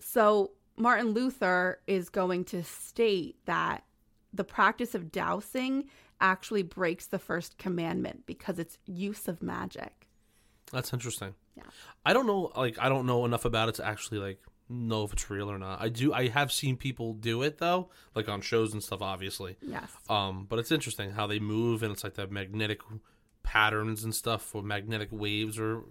so 0.00 0.52
Martin 0.76 1.12
Luther 1.12 1.80
is 1.86 2.08
going 2.08 2.44
to 2.46 2.62
state 2.62 3.36
that 3.46 3.84
the 4.32 4.44
practice 4.44 4.94
of 4.94 5.10
dowsing 5.10 5.88
actually 6.20 6.62
breaks 6.62 7.06
the 7.06 7.18
first 7.18 7.58
commandment 7.58 8.26
because 8.26 8.58
it's 8.58 8.78
use 8.86 9.28
of 9.28 9.42
magic. 9.42 10.08
That's 10.72 10.92
interesting. 10.92 11.34
Yeah. 11.56 11.64
I 12.04 12.12
don't 12.12 12.26
know 12.26 12.52
like 12.56 12.78
I 12.78 12.88
don't 12.88 13.06
know 13.06 13.24
enough 13.24 13.44
about 13.44 13.68
it 13.68 13.76
to 13.76 13.86
actually 13.86 14.18
like 14.18 14.40
know 14.68 15.04
if 15.04 15.12
it's 15.12 15.30
real 15.30 15.50
or 15.50 15.58
not. 15.58 15.80
I 15.80 15.88
do 15.88 16.12
I 16.12 16.28
have 16.28 16.52
seen 16.52 16.76
people 16.76 17.14
do 17.14 17.42
it 17.42 17.58
though, 17.58 17.90
like 18.14 18.28
on 18.28 18.40
shows 18.40 18.72
and 18.72 18.82
stuff 18.82 19.02
obviously. 19.02 19.56
Yes. 19.62 19.90
Um 20.08 20.46
but 20.48 20.58
it's 20.58 20.70
interesting 20.70 21.10
how 21.12 21.26
they 21.26 21.38
move 21.38 21.82
and 21.82 21.92
it's 21.92 22.04
like 22.04 22.14
the 22.14 22.26
magnetic 22.26 22.80
patterns 23.42 24.04
and 24.04 24.14
stuff 24.14 24.54
or 24.54 24.62
magnetic 24.62 25.08
waves 25.10 25.58
or 25.58 25.82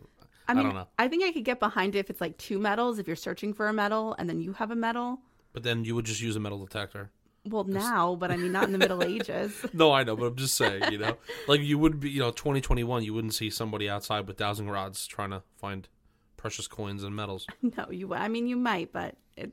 I 0.47 0.53
mean, 0.53 0.63
don't 0.63 0.75
know. 0.75 0.87
I 0.97 1.07
think 1.09 1.23
I 1.23 1.31
could 1.31 1.43
get 1.43 1.59
behind 1.59 1.95
it 1.95 1.99
if 1.99 2.09
it's 2.09 2.21
like 2.21 2.37
two 2.37 2.57
metals, 2.57 2.99
if 2.99 3.07
you're 3.07 3.17
searching 3.17 3.53
for 3.53 3.67
a 3.67 3.73
metal 3.73 4.15
and 4.17 4.29
then 4.29 4.39
you 4.39 4.53
have 4.53 4.71
a 4.71 4.75
metal. 4.75 5.19
But 5.51 5.63
then 5.63 5.83
you 5.83 5.95
would 5.95 6.05
just 6.05 6.21
use 6.21 6.35
a 6.35 6.39
metal 6.39 6.59
detector. 6.59 7.11
Well, 7.49 7.63
now, 7.63 8.15
but 8.15 8.31
I 8.31 8.37
mean, 8.37 8.51
not 8.51 8.65
in 8.65 8.71
the 8.71 8.77
Middle 8.77 9.03
Ages. 9.03 9.53
No, 9.73 9.91
I 9.91 10.03
know, 10.03 10.15
but 10.15 10.25
I'm 10.25 10.35
just 10.35 10.55
saying, 10.55 10.91
you 10.91 10.97
know, 10.97 11.17
like 11.47 11.61
you 11.61 11.77
would 11.77 11.99
be, 11.99 12.09
you 12.09 12.19
know, 12.19 12.31
2021, 12.31 13.03
you 13.03 13.13
wouldn't 13.13 13.33
see 13.33 13.49
somebody 13.49 13.89
outside 13.89 14.27
with 14.27 14.37
dowsing 14.37 14.69
rods 14.69 15.05
trying 15.05 15.29
to 15.31 15.43
find 15.57 15.87
precious 16.35 16.67
coins 16.67 17.03
and 17.03 17.15
metals. 17.15 17.45
no, 17.61 17.91
you. 17.91 18.13
I 18.13 18.27
mean, 18.27 18.47
you 18.47 18.55
might, 18.55 18.91
but 18.91 19.15
it 19.35 19.51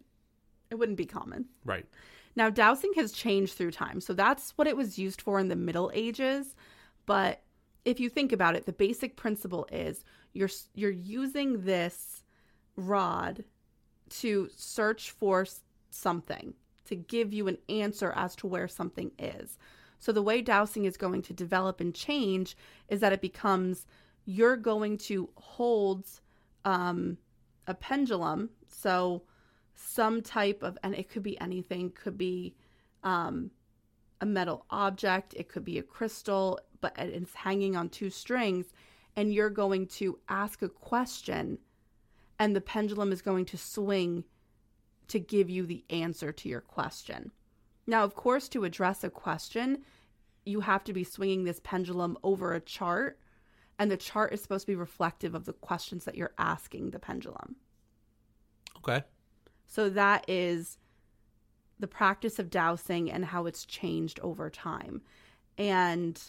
it 0.70 0.76
wouldn't 0.76 0.98
be 0.98 1.04
common. 1.04 1.46
Right. 1.64 1.86
Now, 2.36 2.50
dowsing 2.50 2.92
has 2.96 3.12
changed 3.12 3.54
through 3.54 3.72
time. 3.72 4.00
So 4.00 4.12
that's 4.12 4.52
what 4.56 4.66
it 4.66 4.76
was 4.76 4.98
used 4.98 5.20
for 5.20 5.38
in 5.38 5.48
the 5.48 5.56
Middle 5.56 5.90
Ages. 5.94 6.54
But 7.06 7.42
if 7.84 8.00
you 8.00 8.08
think 8.08 8.32
about 8.32 8.56
it, 8.56 8.66
the 8.66 8.72
basic 8.72 9.16
principle 9.16 9.66
is 9.70 10.04
you're 10.32 10.50
you're 10.74 10.90
using 10.90 11.64
this 11.64 12.22
rod 12.76 13.44
to 14.10 14.48
search 14.54 15.10
for 15.10 15.46
something, 15.90 16.54
to 16.84 16.96
give 16.96 17.32
you 17.32 17.48
an 17.48 17.58
answer 17.68 18.12
as 18.16 18.36
to 18.36 18.46
where 18.46 18.68
something 18.68 19.10
is. 19.18 19.58
So 19.98 20.12
the 20.12 20.22
way 20.22 20.42
dowsing 20.42 20.84
is 20.84 20.96
going 20.96 21.22
to 21.22 21.32
develop 21.32 21.80
and 21.80 21.94
change 21.94 22.56
is 22.88 23.00
that 23.00 23.12
it 23.12 23.20
becomes 23.20 23.86
you're 24.26 24.56
going 24.56 24.98
to 24.98 25.28
hold 25.36 26.06
um, 26.64 27.18
a 27.66 27.74
pendulum. 27.74 28.50
So 28.68 29.22
some 29.74 30.22
type 30.22 30.62
of, 30.62 30.78
and 30.82 30.94
it 30.94 31.08
could 31.08 31.22
be 31.22 31.40
anything, 31.40 31.90
could 31.90 32.16
be 32.16 32.54
um, 33.02 33.50
a 34.20 34.26
metal 34.26 34.64
object, 34.70 35.34
it 35.34 35.48
could 35.48 35.64
be 35.64 35.78
a 35.78 35.82
crystal, 35.82 36.58
but 36.80 36.94
it's 36.98 37.34
hanging 37.34 37.76
on 37.76 37.88
two 37.88 38.10
strings, 38.10 38.66
and 39.16 39.32
you're 39.32 39.50
going 39.50 39.86
to 39.86 40.18
ask 40.28 40.62
a 40.62 40.68
question, 40.68 41.58
and 42.38 42.54
the 42.54 42.60
pendulum 42.60 43.12
is 43.12 43.22
going 43.22 43.44
to 43.46 43.56
swing 43.56 44.24
to 45.08 45.18
give 45.18 45.50
you 45.50 45.66
the 45.66 45.84
answer 45.90 46.32
to 46.32 46.48
your 46.48 46.60
question. 46.60 47.30
Now, 47.86 48.04
of 48.04 48.14
course, 48.14 48.48
to 48.50 48.64
address 48.64 49.04
a 49.04 49.10
question, 49.10 49.82
you 50.46 50.60
have 50.60 50.84
to 50.84 50.92
be 50.92 51.04
swinging 51.04 51.44
this 51.44 51.60
pendulum 51.62 52.16
over 52.22 52.54
a 52.54 52.60
chart, 52.60 53.18
and 53.78 53.90
the 53.90 53.96
chart 53.96 54.32
is 54.32 54.42
supposed 54.42 54.66
to 54.66 54.72
be 54.72 54.76
reflective 54.76 55.34
of 55.34 55.44
the 55.44 55.52
questions 55.52 56.04
that 56.04 56.14
you're 56.14 56.34
asking 56.38 56.90
the 56.90 56.98
pendulum. 56.98 57.56
Okay. 58.78 59.02
So 59.66 59.88
that 59.90 60.24
is 60.28 60.78
the 61.78 61.86
practice 61.86 62.38
of 62.38 62.50
dowsing 62.50 63.10
and 63.10 63.24
how 63.24 63.46
it's 63.46 63.64
changed 63.64 64.20
over 64.20 64.48
time. 64.48 65.02
And 65.58 66.20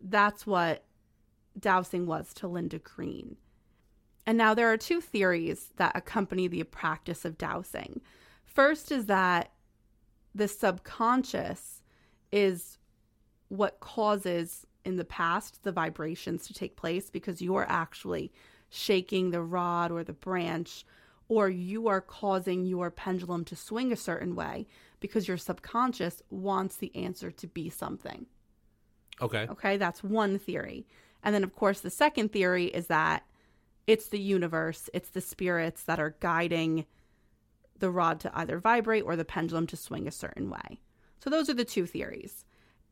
that's 0.00 0.46
what 0.46 0.84
dowsing 1.58 2.06
was 2.06 2.32
to 2.34 2.48
Linda 2.48 2.78
Green. 2.78 3.36
And 4.26 4.38
now 4.38 4.54
there 4.54 4.72
are 4.72 4.76
two 4.76 5.00
theories 5.00 5.70
that 5.76 5.96
accompany 5.96 6.48
the 6.48 6.62
practice 6.62 7.24
of 7.24 7.38
dowsing. 7.38 8.00
First 8.44 8.90
is 8.90 9.06
that 9.06 9.50
the 10.34 10.48
subconscious 10.48 11.82
is 12.32 12.78
what 13.48 13.80
causes 13.80 14.66
in 14.84 14.96
the 14.96 15.04
past 15.04 15.62
the 15.62 15.72
vibrations 15.72 16.46
to 16.46 16.54
take 16.54 16.76
place 16.76 17.10
because 17.10 17.40
you're 17.40 17.66
actually 17.68 18.32
shaking 18.70 19.30
the 19.30 19.42
rod 19.42 19.90
or 19.90 20.02
the 20.02 20.12
branch 20.12 20.84
or 21.28 21.48
you 21.48 21.88
are 21.88 22.00
causing 22.00 22.64
your 22.66 22.90
pendulum 22.90 23.44
to 23.44 23.56
swing 23.56 23.92
a 23.92 23.96
certain 23.96 24.34
way 24.34 24.66
because 25.00 25.28
your 25.28 25.36
subconscious 25.36 26.22
wants 26.30 26.76
the 26.76 26.94
answer 26.94 27.30
to 27.30 27.46
be 27.46 27.70
something. 27.70 28.26
Okay. 29.20 29.46
Okay, 29.48 29.76
that's 29.76 30.02
one 30.02 30.38
theory. 30.38 30.86
And 31.22 31.34
then, 31.34 31.44
of 31.44 31.54
course, 31.54 31.80
the 31.80 31.90
second 31.90 32.32
theory 32.32 32.66
is 32.66 32.88
that 32.88 33.24
it's 33.86 34.08
the 34.08 34.18
universe, 34.18 34.88
it's 34.94 35.10
the 35.10 35.20
spirits 35.20 35.84
that 35.84 36.00
are 36.00 36.16
guiding 36.20 36.86
the 37.78 37.90
rod 37.90 38.20
to 38.20 38.30
either 38.34 38.58
vibrate 38.58 39.04
or 39.04 39.16
the 39.16 39.24
pendulum 39.24 39.66
to 39.66 39.76
swing 39.76 40.06
a 40.06 40.12
certain 40.12 40.48
way. 40.50 40.80
So, 41.22 41.30
those 41.30 41.48
are 41.48 41.54
the 41.54 41.64
two 41.64 41.86
theories. 41.86 42.44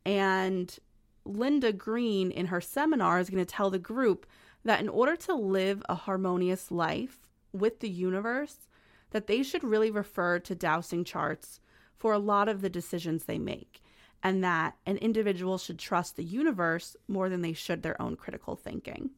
And 0.05 0.77
Linda 1.25 1.73
Green, 1.73 2.31
in 2.31 2.47
her 2.47 2.61
seminar, 2.61 3.21
is 3.21 3.31
going 3.31 3.45
to 3.45 3.51
tell 3.51 3.71
the 3.71 3.79
group 3.79 4.27
that 4.65 4.81
in 4.81 4.89
order 4.89 5.17
to 5.17 5.35
live 5.35 5.83
a 5.89 5.95
harmonious 5.95 6.71
life 6.71 7.29
with 7.53 7.81
the 7.81 7.89
universe, 7.89 8.69
that 9.11 9.27
they 9.27 9.43
should 9.43 9.63
really 9.63 9.91
refer 9.91 10.39
to 10.41 10.55
dowsing 10.55 11.05
charts 11.05 11.61
for 11.97 12.13
a 12.13 12.19
lot 12.19 12.49
of 12.49 12.61
the 12.61 12.71
decisions 12.71 13.25
they 13.25 13.39
make 13.39 13.83
and 14.23 14.43
that 14.45 14.77
an 14.87 14.97
individual 14.99 15.59
should 15.59 15.79
trust 15.79 16.17
the 16.17 16.25
universe 16.25 16.97
more 17.09 17.29
than 17.29 17.43
they 17.43 17.53
should 17.53 17.83
their 17.83 18.01
own 18.01 18.17
critical 18.17 18.57
thinking. 18.57 19.11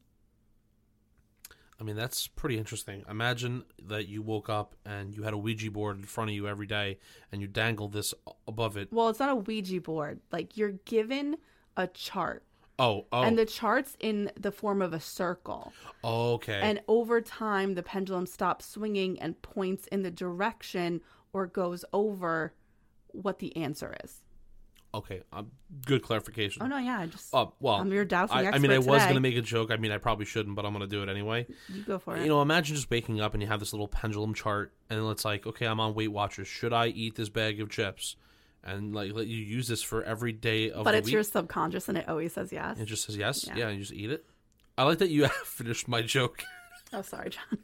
I 1.79 1.83
mean, 1.83 1.95
that's 1.95 2.27
pretty 2.27 2.57
interesting. 2.57 3.03
Imagine 3.09 3.65
that 3.87 4.07
you 4.07 4.21
woke 4.21 4.49
up 4.49 4.75
and 4.85 5.13
you 5.15 5.23
had 5.23 5.33
a 5.33 5.37
Ouija 5.37 5.69
board 5.69 5.97
in 5.97 6.03
front 6.03 6.29
of 6.29 6.35
you 6.35 6.47
every 6.47 6.67
day 6.67 6.99
and 7.31 7.41
you 7.41 7.47
dangle 7.47 7.89
this 7.89 8.13
above 8.47 8.77
it. 8.77 8.91
Well, 8.91 9.09
it's 9.09 9.19
not 9.19 9.29
a 9.29 9.35
Ouija 9.35 9.81
board. 9.81 10.21
Like 10.31 10.55
you're 10.55 10.71
given 10.85 11.37
a 11.75 11.87
chart. 11.87 12.43
Oh, 12.79 13.05
oh. 13.11 13.23
And 13.23 13.37
the 13.37 13.45
chart's 13.45 13.95
in 13.99 14.31
the 14.39 14.51
form 14.51 14.81
of 14.81 14.93
a 14.93 14.99
circle. 14.99 15.73
okay. 16.03 16.59
And 16.61 16.81
over 16.87 17.21
time, 17.21 17.75
the 17.75 17.83
pendulum 17.83 18.25
stops 18.25 18.65
swinging 18.65 19.19
and 19.19 19.41
points 19.41 19.87
in 19.87 20.01
the 20.01 20.11
direction 20.11 21.01
or 21.33 21.47
goes 21.47 21.85
over 21.93 22.53
what 23.07 23.39
the 23.39 23.55
answer 23.55 23.95
is. 24.03 24.24
Okay. 24.95 25.21
Um, 25.31 25.51
good 25.85 26.01
clarification. 26.01 26.61
Oh, 26.61 26.67
no, 26.67 26.77
yeah. 26.77 26.99
I 26.99 27.05
just, 27.07 27.33
Uh, 27.33 27.47
well, 27.59 27.75
I'm 27.75 27.91
your 27.91 28.07
I, 28.11 28.47
I 28.47 28.57
mean, 28.57 28.71
I 28.71 28.79
was 28.79 29.03
going 29.03 29.15
to 29.15 29.19
make 29.19 29.35
a 29.35 29.41
joke. 29.41 29.71
I 29.71 29.77
mean, 29.77 29.91
I 29.91 29.97
probably 29.97 30.25
shouldn't, 30.25 30.55
but 30.55 30.65
I'm 30.65 30.73
going 30.73 30.87
to 30.87 30.93
do 30.93 31.03
it 31.03 31.09
anyway. 31.09 31.47
you 31.69 31.83
go 31.83 31.99
for 31.99 32.15
it. 32.15 32.21
You 32.21 32.27
know, 32.27 32.41
imagine 32.41 32.75
just 32.75 32.89
waking 32.89 33.21
up 33.21 33.33
and 33.33 33.41
you 33.43 33.47
have 33.47 33.59
this 33.59 33.73
little 33.73 33.87
pendulum 33.87 34.33
chart, 34.33 34.73
and 34.89 34.99
it's 35.09 35.25
like, 35.25 35.45
okay, 35.45 35.65
I'm 35.65 35.79
on 35.79 35.93
Weight 35.93 36.11
Watchers. 36.11 36.47
Should 36.47 36.73
I 36.73 36.87
eat 36.87 37.15
this 37.15 37.29
bag 37.29 37.59
of 37.59 37.69
chips? 37.69 38.15
And 38.63 38.95
like, 38.95 39.13
let 39.13 39.27
you 39.27 39.37
use 39.37 39.67
this 39.67 39.83
for 39.83 40.03
every 40.03 40.31
day 40.31 40.71
of 40.71 40.85
but 40.85 40.95
it's 40.95 41.05
week. 41.05 41.13
your 41.13 41.23
subconscious 41.23 41.87
and 41.87 41.99
it 41.99 42.09
always 42.09 42.33
says 42.33 42.51
yes. 42.51 42.79
It 42.79 42.85
just 42.85 43.05
says 43.05 43.15
yes. 43.15 43.45
Yeah. 43.47 43.57
Yeah. 43.57 43.67
and 43.67 43.77
you 43.77 43.81
just 43.83 43.93
eat 43.93 44.09
it. 44.09 44.25
I 44.75 44.83
like 44.83 44.97
that 44.97 45.09
you 45.09 45.27
finished 45.45 45.87
my 45.87 46.01
joke. 46.01 46.43
Oh, 46.91 47.03
sorry, 47.03 47.29
John. 47.29 47.59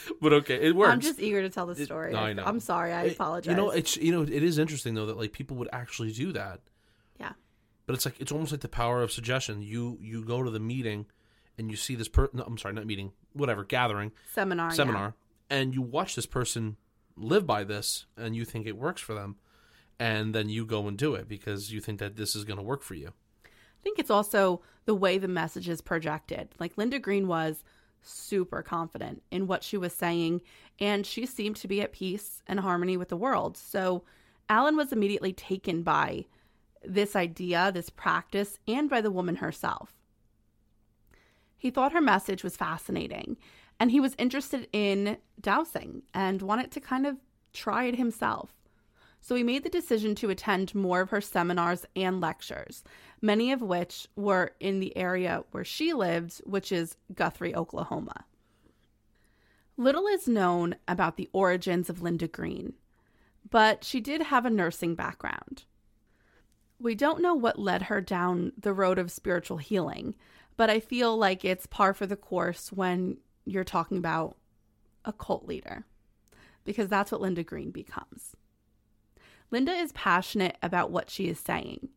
but 0.20 0.32
okay, 0.32 0.56
it 0.56 0.74
works. 0.76 0.92
I'm 0.92 1.00
just 1.00 1.18
eager 1.20 1.42
to 1.42 1.50
tell 1.50 1.66
the 1.66 1.80
It- 1.80 1.84
story. 1.86 2.12
no, 2.12 2.18
I 2.18 2.32
know. 2.32 2.44
I'm 2.44 2.60
sorry. 2.60 2.92
I 2.92 3.04
It- 3.04 3.12
apologize. 3.14 3.50
You 3.50 3.56
know, 3.56 3.70
it's 3.70 3.96
you 3.96 4.12
know, 4.12 4.22
it 4.22 4.42
is 4.42 4.58
interesting 4.58 4.94
though 4.94 5.06
that 5.06 5.16
like 5.16 5.32
people 5.32 5.56
would 5.58 5.68
actually 5.72 6.12
do 6.12 6.32
that. 6.32 6.60
yeah. 7.18 7.32
But 7.86 7.94
it's 7.94 8.04
like 8.04 8.20
it's 8.20 8.32
almost 8.32 8.52
like 8.52 8.60
the 8.60 8.68
power 8.68 9.02
of 9.02 9.10
suggestion. 9.12 9.62
You 9.62 9.98
you 10.00 10.24
go 10.24 10.42
to 10.42 10.50
the 10.50 10.60
meeting, 10.60 11.06
and 11.58 11.70
you 11.70 11.76
see 11.76 11.94
this 11.94 12.08
person. 12.08 12.38
No, 12.38 12.44
I'm 12.44 12.56
sorry, 12.58 12.74
not 12.74 12.86
meeting. 12.86 13.12
Whatever 13.32 13.64
gathering 13.64 14.12
Seminar. 14.32 14.68
yeah. 14.68 14.74
seminar, 14.74 15.14
and 15.50 15.74
you 15.74 15.82
watch 15.82 16.14
this 16.14 16.26
person 16.26 16.76
live 17.16 17.46
by 17.46 17.64
this, 17.64 18.06
and 18.16 18.34
you 18.36 18.44
think 18.44 18.66
it 18.66 18.76
works 18.76 19.00
for 19.02 19.14
them, 19.14 19.36
and 19.98 20.34
then 20.34 20.48
you 20.48 20.64
go 20.64 20.86
and 20.88 20.96
do 20.96 21.14
it 21.14 21.28
because 21.28 21.72
you 21.72 21.80
think 21.80 21.98
that 21.98 22.16
this 22.16 22.34
is 22.36 22.44
going 22.44 22.56
to 22.58 22.62
work 22.62 22.82
for 22.82 22.94
you. 22.94 23.12
I 23.44 23.82
think 23.82 23.98
it's 23.98 24.10
also 24.10 24.62
the 24.84 24.94
way 24.94 25.18
the 25.18 25.28
message 25.28 25.68
is 25.68 25.80
projected. 25.80 26.50
Like 26.60 26.78
Linda 26.78 26.98
Green 26.98 27.26
was 27.26 27.64
super 28.02 28.62
confident 28.62 29.22
in 29.30 29.46
what 29.46 29.62
she 29.62 29.76
was 29.76 29.92
saying, 29.92 30.42
and 30.80 31.06
she 31.06 31.24
seemed 31.26 31.56
to 31.56 31.68
be 31.68 31.80
at 31.80 31.92
peace 31.92 32.42
and 32.46 32.60
harmony 32.60 32.96
with 32.96 33.08
the 33.08 33.16
world. 33.16 33.56
So 33.56 34.04
Allen 34.48 34.76
was 34.76 34.92
immediately 34.92 35.32
taken 35.32 35.82
by 35.82 36.26
this 36.84 37.14
idea, 37.14 37.70
this 37.72 37.90
practice, 37.90 38.58
and 38.66 38.90
by 38.90 39.00
the 39.00 39.10
woman 39.10 39.36
herself. 39.36 39.94
He 41.56 41.70
thought 41.70 41.92
her 41.92 42.00
message 42.00 42.42
was 42.42 42.56
fascinating, 42.56 43.36
and 43.78 43.90
he 43.90 44.00
was 44.00 44.16
interested 44.18 44.68
in 44.72 45.18
dowsing 45.40 46.02
and 46.12 46.42
wanted 46.42 46.72
to 46.72 46.80
kind 46.80 47.06
of 47.06 47.16
try 47.52 47.84
it 47.84 47.96
himself. 47.96 48.52
So 49.20 49.36
he 49.36 49.44
made 49.44 49.62
the 49.62 49.70
decision 49.70 50.16
to 50.16 50.30
attend 50.30 50.74
more 50.74 51.00
of 51.00 51.10
her 51.10 51.20
seminars 51.20 51.86
and 51.94 52.20
lectures, 52.20 52.82
many 53.22 53.52
of 53.52 53.62
which 53.62 54.08
were 54.16 54.50
in 54.60 54.80
the 54.80 54.94
area 54.96 55.44
where 55.52 55.64
she 55.64 55.92
lived, 55.92 56.42
which 56.44 56.72
is 56.72 56.96
Guthrie, 57.14 57.54
Oklahoma. 57.54 58.24
Little 59.76 60.06
is 60.06 60.28
known 60.28 60.74
about 60.86 61.16
the 61.16 61.30
origins 61.32 61.88
of 61.88 62.02
Linda 62.02 62.28
Green, 62.28 62.74
but 63.48 63.84
she 63.84 64.00
did 64.00 64.22
have 64.22 64.44
a 64.44 64.50
nursing 64.50 64.94
background. 64.94 65.64
We 66.78 66.94
don't 66.94 67.22
know 67.22 67.34
what 67.34 67.58
led 67.58 67.82
her 67.82 68.00
down 68.00 68.52
the 68.58 68.72
road 68.72 68.98
of 68.98 69.10
spiritual 69.10 69.58
healing, 69.58 70.16
but 70.56 70.68
I 70.68 70.80
feel 70.80 71.16
like 71.16 71.44
it's 71.44 71.66
par 71.66 71.94
for 71.94 72.06
the 72.06 72.16
course 72.16 72.72
when 72.72 73.18
you're 73.44 73.64
talking 73.64 73.96
about 73.96 74.36
a 75.04 75.12
cult 75.12 75.46
leader, 75.46 75.86
because 76.64 76.88
that's 76.88 77.12
what 77.12 77.20
Linda 77.20 77.44
Green 77.44 77.70
becomes. 77.70 78.36
Linda 79.50 79.72
is 79.72 79.92
passionate 79.92 80.58
about 80.62 80.90
what 80.90 81.08
she 81.08 81.28
is 81.28 81.38
saying. 81.38 81.88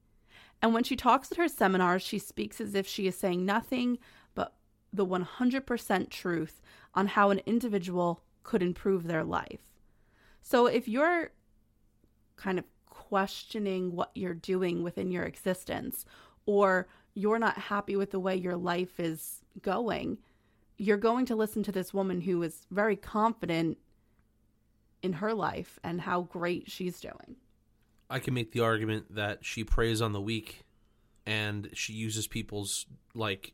And 0.62 0.74
when 0.74 0.84
she 0.84 0.96
talks 0.96 1.32
at 1.32 1.38
her 1.38 1.48
seminars, 1.48 2.02
she 2.02 2.20
speaks 2.20 2.60
as 2.60 2.76
if 2.76 2.88
she 2.88 3.08
is 3.08 3.16
saying 3.16 3.46
nothing 3.46 4.00
but 4.34 4.56
the 4.92 5.06
100% 5.06 6.10
truth 6.10 6.62
on 6.94 7.08
how 7.08 7.30
an 7.30 7.42
individual 7.46 8.22
could 8.44 8.64
improve 8.64 9.06
their 9.06 9.24
life. 9.24 9.60
So 10.42 10.66
if 10.68 10.88
you're 10.88 11.32
kind 12.38 12.60
of 12.60 12.66
questioning 12.86 13.96
what 13.96 14.12
you're 14.16 14.34
doing 14.34 14.84
within 14.84 15.12
your 15.12 15.24
existence, 15.24 16.06
or 16.46 16.88
you're 17.14 17.40
not 17.40 17.58
happy 17.58 17.96
with 17.96 18.12
the 18.12 18.20
way 18.20 18.36
your 18.36 18.56
life 18.56 19.00
is 19.00 19.42
going, 19.62 20.18
you're 20.78 20.98
going 20.98 21.26
to 21.26 21.36
listen 21.36 21.64
to 21.64 21.72
this 21.72 21.94
woman 21.94 22.22
who 22.22 22.42
is 22.44 22.66
very 22.72 22.96
confident 22.96 23.78
in 25.02 25.14
her 25.14 25.34
life 25.34 25.80
and 25.84 26.02
how 26.02 26.22
great 26.22 26.70
she's 26.70 27.00
doing. 27.00 27.36
I 28.10 28.20
can 28.20 28.34
make 28.34 28.52
the 28.52 28.62
argument 28.62 29.16
that 29.16 29.44
she 29.44 29.64
preys 29.64 30.02
on 30.02 30.14
the 30.14 30.22
weak 30.22 30.64
and 31.26 31.70
she 31.74 31.94
uses 31.94 32.28
people's 32.28 32.86
like 33.14 33.54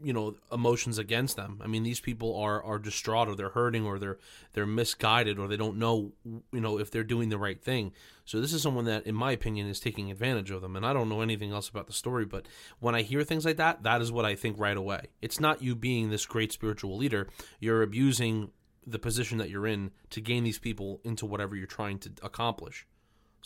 you 0.00 0.12
know 0.12 0.36
emotions 0.52 0.98
against 0.98 1.36
them. 1.36 1.60
I 1.62 1.66
mean 1.66 1.82
these 1.82 2.00
people 2.00 2.36
are 2.36 2.62
are 2.62 2.78
distraught 2.78 3.28
or 3.28 3.34
they're 3.34 3.48
hurting 3.48 3.84
or 3.84 3.98
they're 3.98 4.18
they're 4.52 4.66
misguided 4.66 5.38
or 5.38 5.48
they 5.48 5.56
don't 5.56 5.76
know 5.76 6.12
you 6.24 6.60
know 6.60 6.78
if 6.78 6.90
they're 6.90 7.04
doing 7.04 7.30
the 7.30 7.38
right 7.38 7.60
thing. 7.60 7.92
So 8.24 8.40
this 8.40 8.52
is 8.52 8.62
someone 8.62 8.84
that 8.84 9.06
in 9.06 9.14
my 9.14 9.32
opinion 9.32 9.66
is 9.68 9.80
taking 9.80 10.10
advantage 10.10 10.50
of 10.50 10.62
them 10.62 10.76
and 10.76 10.86
I 10.86 10.92
don't 10.92 11.08
know 11.08 11.20
anything 11.20 11.52
else 11.52 11.68
about 11.68 11.88
the 11.88 11.92
story 11.92 12.24
but 12.24 12.46
when 12.78 12.94
I 12.94 13.02
hear 13.02 13.24
things 13.24 13.44
like 13.44 13.56
that 13.56 13.82
that 13.82 14.00
is 14.00 14.12
what 14.12 14.24
I 14.24 14.36
think 14.36 14.58
right 14.58 14.76
away. 14.76 15.08
It's 15.20 15.40
not 15.40 15.62
you 15.62 15.74
being 15.74 16.10
this 16.10 16.26
great 16.26 16.52
spiritual 16.52 16.96
leader, 16.96 17.28
you're 17.58 17.82
abusing 17.82 18.52
the 18.86 18.98
position 18.98 19.38
that 19.38 19.50
you're 19.50 19.66
in 19.66 19.90
to 20.10 20.20
gain 20.20 20.44
these 20.44 20.58
people 20.58 21.00
into 21.04 21.26
whatever 21.26 21.56
you're 21.56 21.66
trying 21.66 21.98
to 21.98 22.10
accomplish. 22.22 22.86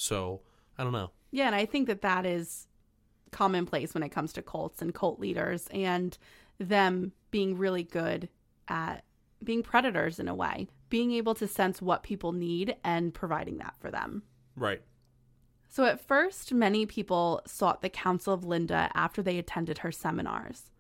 So 0.02 0.40
I 0.76 0.82
don't 0.82 0.92
know. 0.92 1.12
Yeah, 1.30 1.46
and 1.46 1.54
I 1.54 1.64
think 1.64 1.86
that 1.86 2.02
that 2.02 2.26
is 2.26 2.66
commonplace 3.30 3.94
when 3.94 4.02
it 4.02 4.10
comes 4.10 4.32
to 4.32 4.42
cults 4.42 4.82
and 4.82 4.92
cult 4.92 5.20
leaders 5.20 5.68
and 5.72 6.18
them 6.58 7.12
being 7.30 7.56
really 7.56 7.84
good 7.84 8.28
at 8.68 9.04
being 9.42 9.62
predators 9.62 10.18
in 10.18 10.28
a 10.28 10.34
way, 10.34 10.68
being 10.90 11.12
able 11.12 11.34
to 11.36 11.46
sense 11.46 11.80
what 11.80 12.02
people 12.02 12.32
need 12.32 12.76
and 12.84 13.14
providing 13.14 13.58
that 13.58 13.74
for 13.78 13.90
them. 13.90 14.24
Right. 14.56 14.82
So 15.68 15.84
at 15.84 16.00
first, 16.00 16.52
many 16.52 16.84
people 16.84 17.40
sought 17.46 17.80
the 17.80 17.88
counsel 17.88 18.34
of 18.34 18.44
Linda 18.44 18.90
after 18.94 19.22
they 19.22 19.38
attended 19.38 19.78
her 19.78 19.92
seminars. 19.92 20.70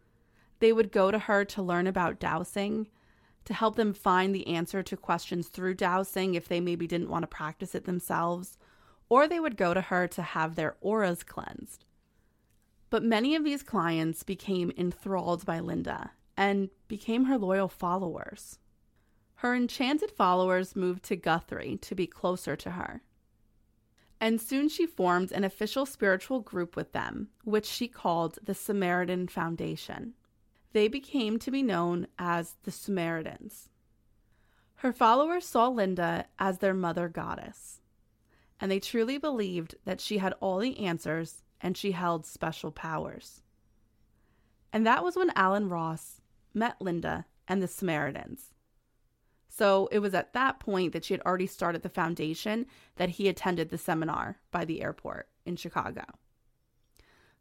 They 0.58 0.72
would 0.72 0.92
go 0.92 1.10
to 1.10 1.18
her 1.18 1.44
to 1.46 1.62
learn 1.62 1.86
about 1.86 2.20
dowsing, 2.20 2.88
to 3.44 3.54
help 3.54 3.76
them 3.76 3.94
find 3.94 4.34
the 4.34 4.48
answer 4.48 4.82
to 4.82 4.96
questions 4.96 5.48
through 5.48 5.74
dowsing 5.74 6.34
if 6.34 6.48
they 6.48 6.60
maybe 6.60 6.86
didn't 6.86 7.08
want 7.08 7.22
to 7.22 7.28
practice 7.28 7.74
it 7.74 7.84
themselves, 7.84 8.58
or 9.12 9.28
they 9.28 9.38
would 9.38 9.58
go 9.58 9.74
to 9.74 9.80
her 9.82 10.08
to 10.08 10.22
have 10.22 10.54
their 10.54 10.74
auras 10.80 11.22
cleansed. 11.22 11.84
But 12.88 13.02
many 13.02 13.36
of 13.36 13.44
these 13.44 13.62
clients 13.62 14.22
became 14.22 14.72
enthralled 14.74 15.44
by 15.44 15.60
Linda 15.60 16.12
and 16.34 16.70
became 16.88 17.24
her 17.24 17.36
loyal 17.36 17.68
followers. 17.68 18.58
Her 19.34 19.54
enchanted 19.54 20.10
followers 20.10 20.74
moved 20.74 21.02
to 21.04 21.16
Guthrie 21.16 21.76
to 21.82 21.94
be 21.94 22.06
closer 22.06 22.56
to 22.56 22.70
her. 22.70 23.02
And 24.18 24.40
soon 24.40 24.70
she 24.70 24.86
formed 24.86 25.30
an 25.30 25.44
official 25.44 25.84
spiritual 25.84 26.40
group 26.40 26.74
with 26.74 26.92
them, 26.92 27.28
which 27.44 27.66
she 27.66 27.88
called 27.88 28.38
the 28.42 28.54
Samaritan 28.54 29.28
Foundation. 29.28 30.14
They 30.72 30.88
became 30.88 31.38
to 31.40 31.50
be 31.50 31.62
known 31.62 32.06
as 32.18 32.54
the 32.62 32.70
Samaritans. 32.70 33.68
Her 34.76 34.90
followers 34.90 35.44
saw 35.44 35.68
Linda 35.68 36.24
as 36.38 36.60
their 36.60 36.72
mother 36.72 37.10
goddess, 37.10 37.81
and 38.62 38.70
they 38.70 38.78
truly 38.78 39.18
believed 39.18 39.74
that 39.84 40.00
she 40.00 40.18
had 40.18 40.34
all 40.38 40.60
the 40.60 40.78
answers 40.86 41.42
and 41.60 41.76
she 41.76 41.90
held 41.90 42.24
special 42.24 42.70
powers. 42.70 43.42
And 44.72 44.86
that 44.86 45.02
was 45.02 45.16
when 45.16 45.32
Allen 45.34 45.68
Ross 45.68 46.20
met 46.54 46.80
Linda 46.80 47.26
and 47.48 47.60
the 47.60 47.66
Samaritans. 47.66 48.54
So 49.48 49.88
it 49.90 49.98
was 49.98 50.14
at 50.14 50.32
that 50.34 50.60
point 50.60 50.92
that 50.92 51.04
she 51.04 51.12
had 51.12 51.20
already 51.22 51.48
started 51.48 51.82
the 51.82 51.88
foundation 51.88 52.66
that 52.96 53.10
he 53.10 53.28
attended 53.28 53.70
the 53.70 53.78
seminar 53.78 54.38
by 54.52 54.64
the 54.64 54.80
airport 54.80 55.28
in 55.44 55.56
Chicago. 55.56 56.04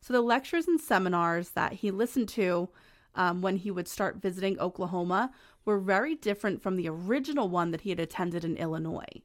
So 0.02 0.14
the 0.14 0.22
lectures 0.22 0.68
and 0.68 0.82
seminars 0.82 1.52
that 1.52 1.74
he 1.74 1.92
listened 1.92 2.30
to 2.30 2.70
um, 3.14 3.44
when 3.44 3.58
he 3.58 3.70
would 3.70 3.88
start 3.88 4.24
visiting 4.24 4.60
Oklahoma 4.60 5.32
were 5.66 5.78
very 5.78 6.16
different 6.16 6.64
from 6.64 6.78
the 6.78 6.90
original 6.90 7.48
one 7.48 7.70
that 7.70 7.82
he 7.82 7.92
had 7.92 8.00
attended 8.00 8.44
in 8.44 8.58
Illinois. 8.58 9.22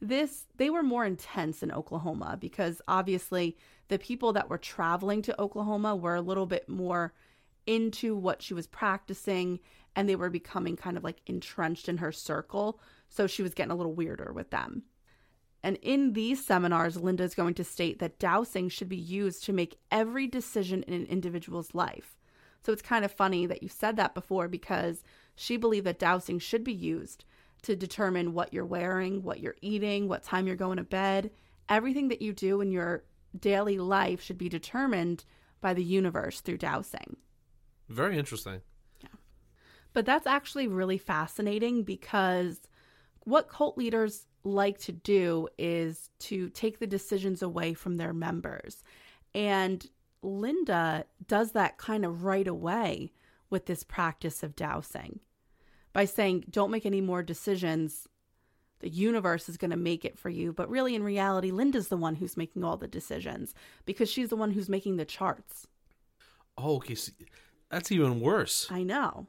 This 0.00 0.46
they 0.56 0.70
were 0.70 0.82
more 0.82 1.04
intense 1.04 1.62
in 1.62 1.70
Oklahoma 1.72 2.38
because 2.40 2.80
obviously 2.88 3.56
the 3.88 3.98
people 3.98 4.32
that 4.32 4.48
were 4.48 4.58
traveling 4.58 5.20
to 5.22 5.40
Oklahoma 5.40 5.94
were 5.94 6.14
a 6.14 6.22
little 6.22 6.46
bit 6.46 6.68
more 6.68 7.12
into 7.66 8.16
what 8.16 8.42
she 8.42 8.54
was 8.54 8.66
practicing 8.66 9.60
and 9.94 10.08
they 10.08 10.16
were 10.16 10.30
becoming 10.30 10.76
kind 10.76 10.96
of 10.96 11.04
like 11.04 11.20
entrenched 11.26 11.88
in 11.88 11.98
her 11.98 12.12
circle. 12.12 12.80
So 13.08 13.26
she 13.26 13.42
was 13.42 13.54
getting 13.54 13.72
a 13.72 13.76
little 13.76 13.94
weirder 13.94 14.32
with 14.32 14.50
them. 14.50 14.84
And 15.62 15.76
in 15.82 16.14
these 16.14 16.44
seminars, 16.44 16.96
Linda 16.96 17.24
is 17.24 17.34
going 17.34 17.54
to 17.54 17.64
state 17.64 17.98
that 17.98 18.18
dowsing 18.18 18.70
should 18.70 18.88
be 18.88 18.96
used 18.96 19.44
to 19.44 19.52
make 19.52 19.78
every 19.90 20.26
decision 20.26 20.82
in 20.84 20.94
an 20.94 21.06
individual's 21.06 21.74
life. 21.74 22.16
So 22.64 22.72
it's 22.72 22.82
kind 22.82 23.04
of 23.04 23.12
funny 23.12 23.46
that 23.46 23.62
you 23.62 23.68
said 23.68 23.96
that 23.96 24.14
before 24.14 24.48
because 24.48 25.02
she 25.34 25.56
believed 25.56 25.86
that 25.86 25.98
dowsing 25.98 26.38
should 26.38 26.64
be 26.64 26.72
used 26.72 27.24
to 27.62 27.76
determine 27.76 28.32
what 28.32 28.52
you're 28.52 28.64
wearing, 28.64 29.22
what 29.22 29.40
you're 29.40 29.56
eating, 29.60 30.08
what 30.08 30.22
time 30.22 30.46
you're 30.46 30.56
going 30.56 30.78
to 30.78 30.84
bed. 30.84 31.30
Everything 31.68 32.08
that 32.08 32.22
you 32.22 32.32
do 32.32 32.60
in 32.60 32.72
your 32.72 33.04
daily 33.38 33.78
life 33.78 34.22
should 34.22 34.38
be 34.38 34.48
determined 34.48 35.24
by 35.60 35.74
the 35.74 35.84
universe 35.84 36.40
through 36.40 36.58
dowsing. 36.58 37.16
Very 37.88 38.18
interesting. 38.18 38.60
Yeah. 39.02 39.08
But 39.92 40.06
that's 40.06 40.26
actually 40.26 40.68
really 40.68 40.98
fascinating 40.98 41.82
because 41.82 42.60
what 43.24 43.48
cult 43.48 43.76
leaders 43.76 44.26
like 44.42 44.78
to 44.78 44.92
do 44.92 45.48
is 45.58 46.10
to 46.18 46.48
take 46.50 46.78
the 46.78 46.86
decisions 46.86 47.42
away 47.42 47.74
from 47.74 47.96
their 47.96 48.12
members. 48.12 48.82
And 49.34 49.86
Linda 50.22 51.04
does 51.26 51.52
that 51.52 51.78
kind 51.78 52.04
of 52.04 52.24
right 52.24 52.48
away 52.48 53.12
with 53.50 53.66
this 53.66 53.82
practice 53.82 54.42
of 54.42 54.56
dowsing 54.56 55.20
by 56.00 56.06
saying, 56.06 56.42
don't 56.48 56.70
make 56.70 56.86
any 56.86 57.02
more 57.02 57.22
decisions. 57.22 58.08
The 58.78 58.88
universe 58.88 59.50
is 59.50 59.58
going 59.58 59.70
to 59.70 59.76
make 59.76 60.06
it 60.06 60.18
for 60.18 60.30
you. 60.30 60.50
But 60.50 60.70
really, 60.70 60.94
in 60.94 61.02
reality, 61.02 61.50
Linda's 61.50 61.88
the 61.88 61.96
one 61.98 62.14
who's 62.14 62.38
making 62.38 62.64
all 62.64 62.78
the 62.78 62.88
decisions 62.88 63.54
because 63.84 64.10
she's 64.10 64.30
the 64.30 64.36
one 64.36 64.52
who's 64.52 64.70
making 64.70 64.96
the 64.96 65.04
charts. 65.04 65.66
Oh, 66.56 66.76
okay. 66.76 66.94
So 66.94 67.12
that's 67.70 67.92
even 67.92 68.18
worse. 68.18 68.66
I 68.70 68.82
know. 68.82 69.26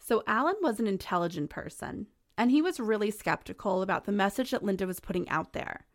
So, 0.00 0.24
Allen 0.26 0.56
was 0.60 0.80
an 0.80 0.88
intelligent 0.88 1.50
person, 1.50 2.08
and 2.36 2.50
he 2.50 2.60
was 2.60 2.80
really 2.80 3.12
skeptical 3.12 3.80
about 3.80 4.04
the 4.04 4.10
message 4.10 4.50
that 4.50 4.64
Linda 4.64 4.88
was 4.88 4.98
putting 4.98 5.28
out 5.28 5.52
there. 5.52 5.86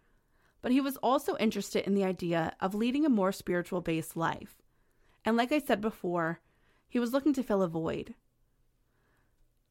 But 0.61 0.71
he 0.71 0.79
was 0.79 0.95
also 1.03 1.35
interested 1.35 1.85
in 1.85 1.95
the 1.95 2.05
idea 2.05 2.55
of 2.61 2.73
leading 2.73 3.05
a 3.05 3.09
more 3.09 3.33
spiritual 3.33 3.81
based 3.81 4.15
life. 4.15 4.61
And 5.25 5.35
like 5.35 5.51
I 5.51 5.59
said 5.59 5.81
before, 5.81 6.39
he 6.87 6.97
was 6.97 7.11
looking 7.11 7.33
to 7.33 7.43
fill 7.43 7.61
a 7.61 7.67
void. 7.67 8.15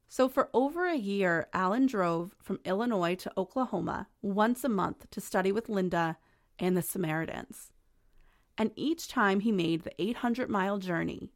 So, 0.09 0.29
for 0.29 0.49
over 0.55 0.87
a 0.87 0.95
year, 0.97 1.49
Allen 1.53 1.87
drove 1.87 2.35
from 2.40 2.61
Illinois 2.64 3.16
to 3.16 3.33
Oklahoma 3.37 4.09
once 4.23 4.62
a 4.64 4.69
month 4.69 5.11
to 5.11 5.21
study 5.21 5.51
with 5.53 5.69
Linda 5.69 6.16
and 6.59 6.77
the 6.77 6.83
Samaritans. 6.83 7.73
And 8.57 8.71
each 8.77 9.09
time 9.09 9.40
he 9.40 9.53
made 9.53 9.83
the 9.83 10.01
800 10.01 10.49
mile 10.49 10.79
journey, 10.79 11.33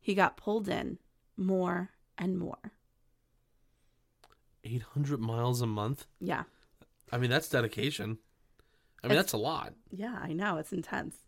he 0.00 0.14
got 0.14 0.36
pulled 0.36 0.68
in 0.68 0.98
more 1.36 1.90
and 2.18 2.38
more. 2.38 2.72
800 4.64 5.20
miles 5.20 5.60
a 5.60 5.66
month? 5.66 6.06
Yeah. 6.20 6.44
I 7.12 7.18
mean, 7.18 7.30
that's 7.30 7.48
dedication. 7.48 8.18
I 9.02 9.06
mean, 9.08 9.12
It's- 9.12 9.26
that's 9.26 9.32
a 9.34 9.36
lot. 9.38 9.74
Yeah, 9.90 10.18
I 10.20 10.32
know. 10.32 10.56
It's 10.56 10.72
intense. 10.72 11.18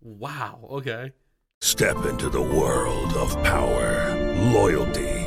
Wow. 0.00 0.66
Okay. 0.70 1.12
Step 1.62 2.04
into 2.04 2.28
the 2.28 2.42
world 2.42 3.12
of 3.14 3.32
power, 3.42 4.14
loyalty, 4.52 5.26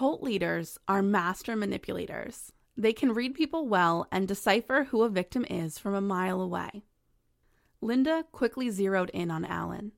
Cult 0.00 0.22
leaders 0.22 0.78
are 0.88 1.02
master 1.02 1.54
manipulators. 1.54 2.52
They 2.74 2.94
can 2.94 3.12
read 3.12 3.34
people 3.34 3.68
well 3.68 4.06
and 4.10 4.26
decipher 4.26 4.84
who 4.84 5.02
a 5.02 5.10
victim 5.10 5.44
is 5.50 5.78
from 5.78 5.94
a 5.94 6.00
mile 6.00 6.40
away. 6.40 6.84
Linda 7.82 8.24
quickly 8.32 8.70
zeroed 8.70 9.10
in 9.10 9.30
on 9.30 9.44
Allen. 9.44 9.92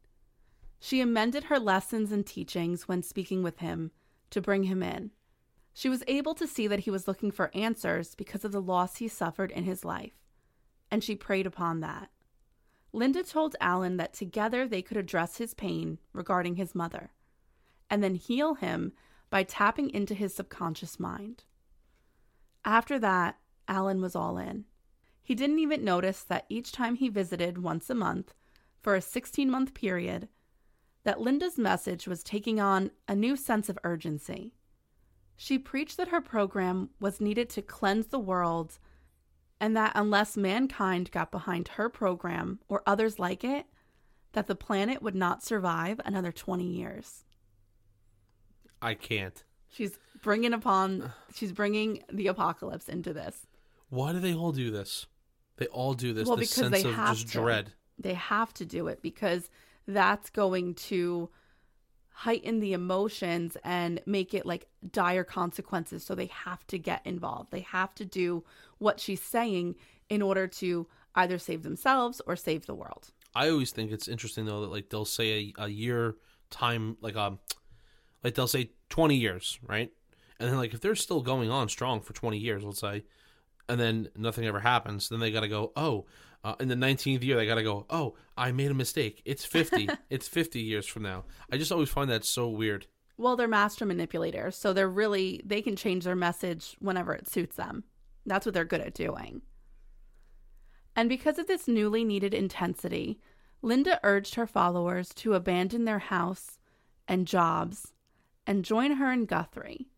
She 0.80 1.00
amended 1.00 1.44
her 1.44 1.60
lessons 1.60 2.10
and 2.10 2.26
teachings 2.26 2.88
when 2.88 3.04
speaking 3.04 3.44
with 3.44 3.60
him 3.60 3.92
to 4.30 4.40
bring 4.40 4.64
him 4.64 4.82
in. 4.82 5.12
She 5.72 5.88
was 5.88 6.02
able 6.08 6.34
to 6.34 6.48
see 6.48 6.66
that 6.66 6.80
he 6.80 6.90
was 6.90 7.06
looking 7.06 7.30
for 7.30 7.54
answers 7.54 8.16
because 8.16 8.44
of 8.44 8.50
the 8.50 8.60
loss 8.60 8.96
he 8.96 9.06
suffered 9.06 9.52
in 9.52 9.62
his 9.62 9.84
life, 9.84 10.18
and 10.90 11.04
she 11.04 11.14
preyed 11.14 11.46
upon 11.46 11.78
that. 11.78 12.10
Linda 12.92 13.22
told 13.22 13.54
Allen 13.60 13.98
that 13.98 14.14
together 14.14 14.66
they 14.66 14.82
could 14.82 14.96
address 14.96 15.36
his 15.36 15.54
pain 15.54 16.00
regarding 16.12 16.56
his 16.56 16.74
mother 16.74 17.12
and 17.88 18.02
then 18.02 18.16
heal 18.16 18.54
him 18.54 18.92
by 19.32 19.42
tapping 19.42 19.88
into 19.88 20.12
his 20.12 20.34
subconscious 20.34 21.00
mind. 21.00 21.44
After 22.66 22.98
that, 22.98 23.38
Allen 23.66 24.02
was 24.02 24.14
all 24.14 24.36
in. 24.36 24.66
He 25.22 25.34
didn't 25.34 25.58
even 25.58 25.82
notice 25.82 26.22
that 26.24 26.44
each 26.50 26.70
time 26.70 26.96
he 26.96 27.08
visited 27.08 27.56
once 27.56 27.88
a 27.88 27.94
month 27.94 28.34
for 28.82 28.94
a 28.94 29.00
16 29.00 29.50
month 29.50 29.72
period, 29.72 30.28
that 31.04 31.22
Linda's 31.22 31.56
message 31.56 32.06
was 32.06 32.22
taking 32.22 32.60
on 32.60 32.90
a 33.08 33.16
new 33.16 33.34
sense 33.34 33.70
of 33.70 33.78
urgency. 33.84 34.52
She 35.34 35.58
preached 35.58 35.96
that 35.96 36.08
her 36.08 36.20
program 36.20 36.90
was 37.00 37.18
needed 37.18 37.48
to 37.50 37.62
cleanse 37.62 38.08
the 38.08 38.18
world 38.18 38.78
and 39.58 39.74
that 39.78 39.92
unless 39.94 40.36
mankind 40.36 41.10
got 41.10 41.32
behind 41.32 41.68
her 41.68 41.88
program 41.88 42.58
or 42.68 42.82
others 42.84 43.18
like 43.18 43.44
it, 43.44 43.64
that 44.32 44.46
the 44.46 44.54
planet 44.54 45.00
would 45.00 45.14
not 45.14 45.42
survive 45.42 46.02
another 46.04 46.32
20 46.32 46.64
years. 46.64 47.24
I 48.82 48.94
can't. 48.94 49.42
She's 49.68 49.98
bringing 50.22 50.52
upon 50.52 51.12
she's 51.34 51.52
bringing 51.52 52.02
the 52.12 52.26
apocalypse 52.26 52.88
into 52.88 53.12
this. 53.12 53.46
Why 53.88 54.12
do 54.12 54.20
they 54.20 54.34
all 54.34 54.52
do 54.52 54.70
this? 54.70 55.06
They 55.56 55.66
all 55.66 55.94
do 55.94 56.12
this. 56.12 56.26
well, 56.26 56.36
this 56.36 56.50
because 56.50 56.70
sense 56.72 56.82
they 56.82 56.88
of 56.88 56.94
have 56.94 57.14
just 57.16 57.28
to. 57.28 57.38
dread. 57.38 57.72
They 57.98 58.14
have 58.14 58.52
to 58.54 58.66
do 58.66 58.88
it 58.88 59.02
because 59.02 59.48
that's 59.86 60.30
going 60.30 60.74
to 60.74 61.28
heighten 62.14 62.60
the 62.60 62.72
emotions 62.72 63.56
and 63.64 64.00
make 64.06 64.34
it 64.34 64.44
like 64.46 64.66
dire 64.90 65.24
consequences. 65.24 66.04
So 66.04 66.14
they 66.14 66.26
have 66.26 66.66
to 66.68 66.78
get 66.78 67.06
involved. 67.06 67.50
They 67.50 67.60
have 67.60 67.94
to 67.96 68.04
do 68.04 68.44
what 68.78 69.00
she's 69.00 69.22
saying 69.22 69.76
in 70.08 70.22
order 70.22 70.46
to 70.46 70.86
either 71.14 71.38
save 71.38 71.62
themselves 71.62 72.20
or 72.26 72.36
save 72.36 72.66
the 72.66 72.74
world. 72.74 73.10
I 73.34 73.48
always 73.48 73.70
think 73.70 73.92
it's 73.92 74.08
interesting 74.08 74.44
though 74.44 74.62
that 74.62 74.70
like 74.70 74.90
they'll 74.90 75.04
say 75.04 75.52
a, 75.58 75.64
a 75.64 75.68
year 75.68 76.16
time 76.50 76.96
like 77.00 77.16
um 77.16 77.38
like 78.22 78.34
they'll 78.34 78.46
say 78.46 78.70
20 78.90 79.16
years, 79.16 79.58
right? 79.66 79.90
And 80.38 80.50
then 80.50 80.56
like 80.56 80.74
if 80.74 80.80
they're 80.80 80.94
still 80.94 81.22
going 81.22 81.50
on 81.50 81.68
strong 81.68 82.00
for 82.00 82.12
20 82.12 82.38
years, 82.38 82.64
let's 82.64 82.80
say, 82.80 83.04
and 83.68 83.80
then 83.80 84.08
nothing 84.16 84.44
ever 84.44 84.60
happens, 84.60 85.08
then 85.08 85.20
they 85.20 85.30
got 85.30 85.40
to 85.40 85.48
go, 85.48 85.72
"Oh, 85.76 86.06
uh, 86.42 86.56
in 86.58 86.68
the 86.68 86.74
19th 86.74 87.22
year 87.22 87.36
they 87.36 87.46
got 87.46 87.54
to 87.54 87.62
go, 87.62 87.86
"Oh, 87.88 88.16
I 88.36 88.50
made 88.50 88.70
a 88.70 88.74
mistake. 88.74 89.22
It's 89.24 89.44
50. 89.44 89.88
it's 90.10 90.26
50 90.26 90.60
years 90.60 90.86
from 90.86 91.04
now." 91.04 91.24
I 91.50 91.58
just 91.58 91.70
always 91.70 91.88
find 91.88 92.10
that 92.10 92.24
so 92.24 92.48
weird. 92.48 92.86
Well, 93.16 93.36
they're 93.36 93.46
master 93.46 93.86
manipulators, 93.86 94.56
so 94.56 94.72
they're 94.72 94.88
really 94.88 95.42
they 95.44 95.62
can 95.62 95.76
change 95.76 96.04
their 96.04 96.16
message 96.16 96.76
whenever 96.80 97.14
it 97.14 97.28
suits 97.28 97.56
them. 97.56 97.84
That's 98.26 98.46
what 98.46 98.54
they're 98.54 98.64
good 98.64 98.80
at 98.80 98.94
doing. 98.94 99.42
And 100.94 101.08
because 101.08 101.38
of 101.38 101.46
this 101.46 101.68
newly 101.68 102.04
needed 102.04 102.34
intensity, 102.34 103.20
Linda 103.62 104.00
urged 104.02 104.34
her 104.34 104.46
followers 104.46 105.14
to 105.14 105.34
abandon 105.34 105.84
their 105.84 106.00
house 106.00 106.58
and 107.08 107.26
jobs 107.26 107.92
and 108.46 108.64
join 108.64 108.92
her 108.92 109.12
in 109.12 109.26
Guthrie 109.26 109.88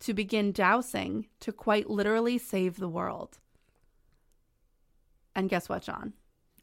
to 0.00 0.14
begin 0.14 0.52
dowsing 0.52 1.28
to 1.40 1.52
quite 1.52 1.88
literally 1.88 2.38
save 2.38 2.76
the 2.76 2.88
world. 2.88 3.38
And 5.34 5.48
guess 5.48 5.68
what, 5.68 5.82
John? 5.82 6.12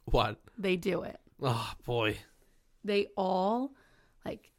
What? 0.04 0.38
They 0.58 0.76
do 0.76 1.02
it. 1.02 1.18
Oh, 1.42 1.72
boy. 1.84 2.18
They 2.84 3.08
all 3.16 3.72
like 4.24 4.52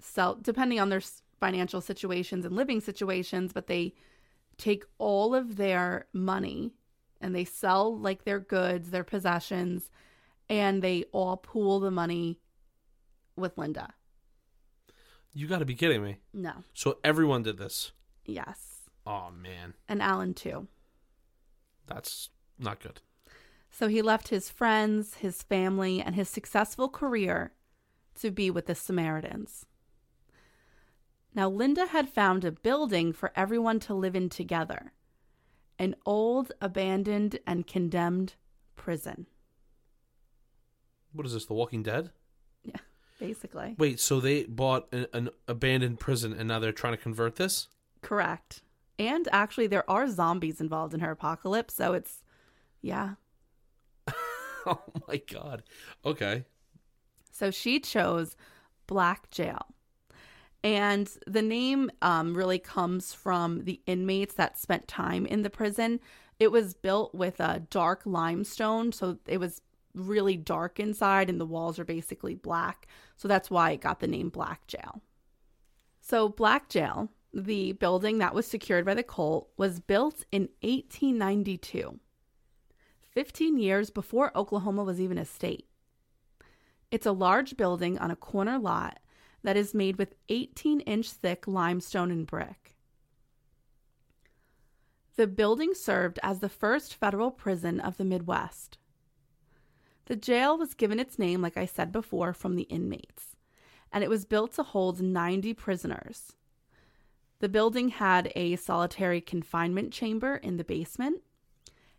sell 0.00 0.34
depending 0.34 0.80
on 0.80 0.88
their 0.88 1.02
financial 1.40 1.80
situations 1.80 2.44
and 2.44 2.56
living 2.56 2.80
situations, 2.80 3.52
but 3.52 3.66
they 3.66 3.94
take 4.56 4.84
all 4.98 5.34
of 5.34 5.56
their 5.56 6.06
money 6.12 6.72
and 7.20 7.34
they 7.34 7.44
sell 7.44 7.96
like 7.98 8.24
their 8.24 8.40
goods, 8.40 8.90
their 8.90 9.04
possessions, 9.04 9.90
and 10.48 10.82
they 10.82 11.04
all 11.12 11.36
pool 11.36 11.80
the 11.80 11.90
money 11.90 12.40
with 13.36 13.56
Linda. 13.58 13.94
You 15.34 15.46
got 15.46 15.58
to 15.60 15.64
be 15.64 15.74
kidding 15.74 16.02
me. 16.02 16.18
No. 16.32 16.64
So 16.74 16.98
everyone 17.02 17.42
did 17.42 17.58
this. 17.58 17.92
Yes. 18.24 18.88
Oh 19.06 19.30
man, 19.30 19.74
And 19.88 20.00
Allen 20.00 20.32
too. 20.34 20.68
that's 21.86 22.30
not 22.58 22.80
good. 22.80 23.00
So 23.70 23.88
he 23.88 24.02
left 24.02 24.28
his 24.28 24.50
friends, 24.50 25.14
his 25.14 25.42
family, 25.42 26.00
and 26.00 26.14
his 26.14 26.28
successful 26.28 26.88
career 26.88 27.52
to 28.20 28.30
be 28.30 28.50
with 28.50 28.66
the 28.66 28.74
Samaritans. 28.74 29.64
Now, 31.34 31.48
Linda 31.48 31.86
had 31.86 32.10
found 32.10 32.44
a 32.44 32.52
building 32.52 33.12
for 33.14 33.32
everyone 33.34 33.80
to 33.80 33.94
live 33.94 34.14
in 34.14 34.28
together 34.28 34.92
an 35.78 35.96
old, 36.06 36.52
abandoned, 36.60 37.40
and 37.46 37.66
condemned 37.66 38.34
prison. 38.76 39.26
What 41.12 41.26
is 41.26 41.32
this? 41.32 41.46
The 41.46 41.54
Walking 41.54 41.82
Dead? 41.82 42.10
Basically. 43.22 43.76
Wait, 43.78 44.00
so 44.00 44.18
they 44.18 44.42
bought 44.44 44.92
an, 44.92 45.06
an 45.12 45.30
abandoned 45.46 46.00
prison 46.00 46.32
and 46.32 46.48
now 46.48 46.58
they're 46.58 46.72
trying 46.72 46.94
to 46.94 47.00
convert 47.00 47.36
this? 47.36 47.68
Correct. 48.00 48.62
And 48.98 49.28
actually, 49.30 49.68
there 49.68 49.88
are 49.88 50.08
zombies 50.08 50.60
involved 50.60 50.92
in 50.92 50.98
her 50.98 51.12
apocalypse, 51.12 51.74
so 51.74 51.92
it's, 51.92 52.24
yeah. 52.80 53.14
oh 54.66 54.82
my 55.06 55.22
god. 55.32 55.62
Okay. 56.04 56.46
So 57.30 57.52
she 57.52 57.78
chose 57.78 58.36
Black 58.88 59.30
Jail. 59.30 59.66
And 60.64 61.08
the 61.24 61.42
name 61.42 61.92
um, 62.02 62.34
really 62.34 62.58
comes 62.58 63.14
from 63.14 63.62
the 63.64 63.80
inmates 63.86 64.34
that 64.34 64.58
spent 64.58 64.88
time 64.88 65.26
in 65.26 65.42
the 65.42 65.50
prison. 65.50 66.00
It 66.40 66.50
was 66.50 66.74
built 66.74 67.14
with 67.14 67.38
a 67.38 67.62
dark 67.70 68.02
limestone, 68.04 68.90
so 68.90 69.18
it 69.28 69.38
was 69.38 69.62
really 69.94 70.36
dark 70.36 70.80
inside, 70.80 71.28
and 71.28 71.40
the 71.40 71.46
walls 71.46 71.78
are 71.78 71.84
basically 71.84 72.34
black. 72.34 72.86
So 73.16 73.28
that's 73.28 73.50
why 73.50 73.72
it 73.72 73.80
got 73.80 74.00
the 74.00 74.06
name 74.06 74.28
Black 74.28 74.66
Jail. 74.66 75.02
So, 76.00 76.28
Black 76.28 76.68
Jail, 76.68 77.10
the 77.32 77.72
building 77.72 78.18
that 78.18 78.34
was 78.34 78.46
secured 78.46 78.84
by 78.84 78.94
the 78.94 79.04
cult, 79.04 79.50
was 79.56 79.78
built 79.78 80.24
in 80.32 80.48
1892, 80.62 82.00
15 83.12 83.58
years 83.58 83.90
before 83.90 84.36
Oklahoma 84.36 84.82
was 84.82 85.00
even 85.00 85.16
a 85.16 85.24
state. 85.24 85.68
It's 86.90 87.06
a 87.06 87.12
large 87.12 87.56
building 87.56 87.98
on 87.98 88.10
a 88.10 88.16
corner 88.16 88.58
lot 88.58 88.98
that 89.42 89.56
is 89.56 89.74
made 89.74 89.96
with 89.96 90.14
18 90.28 90.80
inch 90.80 91.10
thick 91.10 91.46
limestone 91.46 92.10
and 92.10 92.26
brick. 92.26 92.76
The 95.16 95.26
building 95.26 95.74
served 95.74 96.18
as 96.22 96.40
the 96.40 96.48
first 96.48 96.94
federal 96.94 97.30
prison 97.30 97.80
of 97.80 97.96
the 97.96 98.04
Midwest. 98.04 98.78
The 100.06 100.16
jail 100.16 100.58
was 100.58 100.74
given 100.74 100.98
its 100.98 101.18
name, 101.18 101.40
like 101.40 101.56
I 101.56 101.66
said 101.66 101.92
before, 101.92 102.32
from 102.32 102.56
the 102.56 102.64
inmates, 102.64 103.36
and 103.92 104.02
it 104.02 104.10
was 104.10 104.24
built 104.24 104.52
to 104.54 104.62
hold 104.62 105.00
90 105.00 105.54
prisoners. 105.54 106.32
The 107.38 107.48
building 107.48 107.88
had 107.88 108.32
a 108.36 108.56
solitary 108.56 109.20
confinement 109.20 109.92
chamber 109.92 110.36
in 110.36 110.56
the 110.56 110.64
basement, 110.64 111.22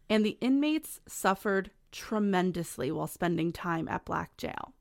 and 0.10 0.26
the 0.26 0.38
inmates 0.42 1.00
suffered 1.08 1.72
tremendously 1.92 2.92
while 2.92 3.08
spending 3.08 3.52
time 3.52 3.88
at 3.88 4.06
Black 4.06 4.38
Jail. 4.38 4.74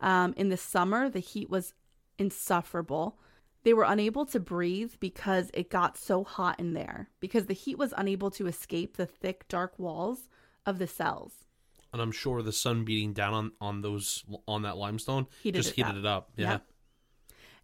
Um, 0.00 0.34
in 0.36 0.48
the 0.48 0.56
summer, 0.56 1.08
the 1.08 1.18
heat 1.20 1.50
was 1.50 1.74
insufferable. 2.18 3.18
They 3.64 3.74
were 3.74 3.84
unable 3.84 4.24
to 4.26 4.40
breathe 4.40 4.94
because 5.00 5.50
it 5.52 5.70
got 5.70 5.96
so 5.96 6.24
hot 6.24 6.58
in 6.58 6.74
there, 6.74 7.10
because 7.20 7.46
the 7.46 7.54
heat 7.54 7.78
was 7.78 7.94
unable 7.96 8.30
to 8.32 8.46
escape 8.46 8.96
the 8.96 9.06
thick, 9.06 9.48
dark 9.48 9.78
walls 9.78 10.28
of 10.64 10.78
the 10.78 10.86
cells. 10.86 11.47
And 11.92 12.02
I'm 12.02 12.12
sure 12.12 12.42
the 12.42 12.52
sun 12.52 12.84
beating 12.84 13.12
down 13.14 13.32
on, 13.34 13.52
on 13.60 13.80
those 13.80 14.22
on 14.46 14.62
that 14.62 14.76
limestone 14.76 15.26
Heated 15.42 15.62
just 15.62 15.70
it 15.70 15.76
heated 15.76 15.90
up. 15.90 15.98
it 15.98 16.06
up. 16.06 16.30
Yeah. 16.36 16.50
Yep. 16.52 16.66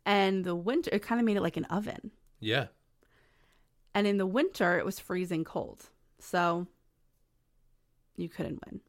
And 0.06 0.44
the 0.44 0.54
winter, 0.54 0.90
it 0.92 1.02
kind 1.02 1.20
of 1.20 1.24
made 1.26 1.36
it 1.36 1.42
like 1.42 1.56
an 1.56 1.64
oven. 1.66 2.10
Yeah. 2.40 2.66
And 3.94 4.06
in 4.06 4.16
the 4.18 4.26
winter, 4.26 4.78
it 4.78 4.84
was 4.84 4.98
freezing 4.98 5.44
cold. 5.44 5.90
So 6.18 6.66
you 8.16 8.28
couldn't 8.28 8.60
win. 8.66 8.80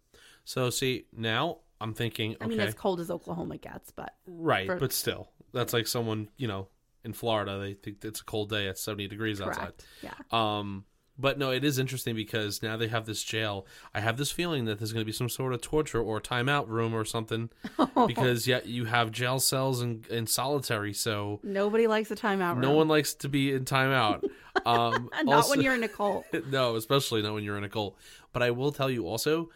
So 0.46 0.70
see, 0.70 1.06
now 1.16 1.60
I'm 1.82 1.94
thinking, 1.94 2.32
okay. 2.36 2.46
I 2.46 2.48
mean, 2.48 2.60
as 2.60 2.74
cold 2.74 3.00
as 3.00 3.12
Oklahoma 3.12 3.58
gets, 3.58 3.92
but 3.92 4.14
Right, 4.28 4.68
for- 4.68 4.78
but 4.78 4.94
still, 4.94 5.30
that's 5.54 5.74
like 5.74 5.88
someone 5.88 6.30
you 6.38 6.48
know 6.48 6.70
in 7.04 7.14
Florida. 7.14 7.60
They 7.60 7.74
think 7.74 8.04
it's 8.06 8.22
a 8.22 8.26
cold 8.26 8.50
day 8.50 8.68
at 8.68 8.78
seventy 8.78 9.08
degrees 9.08 9.42
outside. 9.42 9.60
Correct, 9.62 9.86
yeah. 10.02 10.14
Um, 10.32 10.86
but 11.18 11.38
no, 11.38 11.52
it 11.52 11.64
is 11.64 11.80
interesting 11.80 12.16
because 12.16 12.62
now 12.62 12.76
they 12.78 12.88
have 12.88 13.06
this 13.06 13.24
jail. 13.24 13.66
I 13.94 14.02
have 14.02 14.18
this 14.18 14.32
feeling 14.32 14.66
that 14.66 14.80
there's 14.80 14.92
going 14.94 15.02
to 15.02 15.06
be 15.06 15.12
some 15.14 15.30
sort 15.30 15.54
of 15.54 15.62
torture 15.62 16.02
or 16.02 16.20
timeout 16.20 16.68
room 16.68 16.94
or 16.94 17.06
something 17.06 17.50
because 18.08 18.48
yeah, 18.48 18.60
you 18.66 18.86
have 18.86 19.12
jail 19.12 19.40
cells 19.40 19.82
and 19.82 20.06
in 20.08 20.28
solitary, 20.28 20.94
so 20.94 21.40
nobody 21.44 21.88
likes 21.88 22.12
a 22.12 22.16
timeout 22.16 22.54
room. 22.54 22.62
no 22.62 22.72
one 22.72 22.88
likes 22.88 23.14
to 23.14 23.30
be 23.30 23.54
in 23.54 23.66
timeout. 23.66 24.24
Um, 24.66 25.10
Not 25.24 25.36
also- 25.36 25.50
when 25.50 25.62
you're 25.62 25.76
in 25.76 25.84
a 25.84 25.90
cult. 25.90 26.26
no, 26.50 26.76
especially 26.78 27.22
not 27.22 27.34
when 27.34 27.44
you're 27.44 27.58
in 27.58 27.66
a 27.66 27.70
cult. 27.70 27.98
But 28.32 28.42
I 28.42 28.52
will 28.52 28.72
tell 28.72 28.90
you 28.90 29.06
also, 29.06 29.50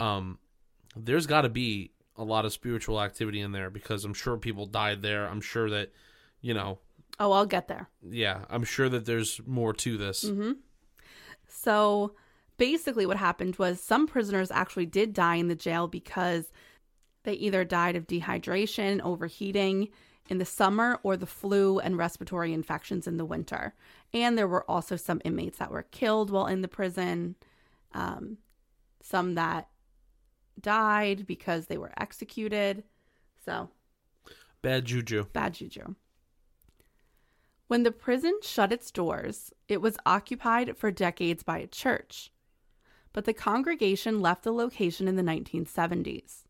um, 0.00 0.38
there's 0.96 1.26
got 1.28 1.42
to 1.42 1.48
be 1.48 1.92
a 2.16 2.24
lot 2.24 2.44
of 2.44 2.52
spiritual 2.52 3.00
activity 3.00 3.40
in 3.40 3.52
there 3.52 3.70
because 3.70 4.04
I'm 4.04 4.12
sure 4.12 4.36
people 4.36 4.66
died 4.66 5.02
there. 5.02 5.26
I'm 5.28 5.40
sure 5.40 5.70
that, 5.70 5.92
you 6.40 6.52
know, 6.52 6.80
Oh, 7.20 7.30
I'll 7.30 7.46
get 7.46 7.68
there. 7.68 7.88
yeah, 8.02 8.40
I'm 8.50 8.64
sure 8.64 8.88
that 8.88 9.04
there's 9.06 9.40
more 9.46 9.72
to 9.74 9.96
this. 9.96 10.22
hmm 10.28 10.52
So 11.62 12.14
basically, 12.56 13.06
what 13.06 13.16
happened 13.16 13.56
was 13.56 13.80
some 13.80 14.06
prisoners 14.06 14.50
actually 14.50 14.86
did 14.86 15.12
die 15.12 15.36
in 15.36 15.48
the 15.48 15.54
jail 15.54 15.88
because 15.88 16.52
they 17.24 17.34
either 17.34 17.64
died 17.64 17.96
of 17.96 18.06
dehydration, 18.06 19.00
overheating 19.02 19.88
in 20.28 20.38
the 20.38 20.44
summer, 20.44 20.98
or 21.02 21.16
the 21.16 21.26
flu 21.26 21.78
and 21.78 21.98
respiratory 21.98 22.52
infections 22.54 23.06
in 23.06 23.18
the 23.18 23.24
winter. 23.24 23.74
And 24.14 24.38
there 24.38 24.48
were 24.48 24.68
also 24.70 24.96
some 24.96 25.20
inmates 25.24 25.58
that 25.58 25.70
were 25.70 25.82
killed 25.82 26.30
while 26.30 26.46
in 26.46 26.62
the 26.62 26.68
prison, 26.68 27.36
um, 27.92 28.38
some 29.02 29.34
that 29.34 29.68
died 30.60 31.26
because 31.26 31.66
they 31.66 31.78
were 31.78 31.92
executed. 31.98 32.84
So 33.44 33.68
Bad 34.62 34.84
juju. 34.84 35.24
Bad 35.32 35.54
juju. 35.54 35.94
When 37.70 37.84
the 37.84 37.92
prison 37.92 38.36
shut 38.42 38.72
its 38.72 38.90
doors, 38.90 39.52
it 39.68 39.80
was 39.80 39.96
occupied 40.04 40.76
for 40.76 40.90
decades 40.90 41.44
by 41.44 41.58
a 41.58 41.68
church. 41.68 42.32
But 43.12 43.26
the 43.26 43.32
congregation 43.32 44.18
left 44.20 44.42
the 44.42 44.52
location 44.52 45.06
in 45.06 45.14
the 45.14 45.22
1970s. 45.22 46.42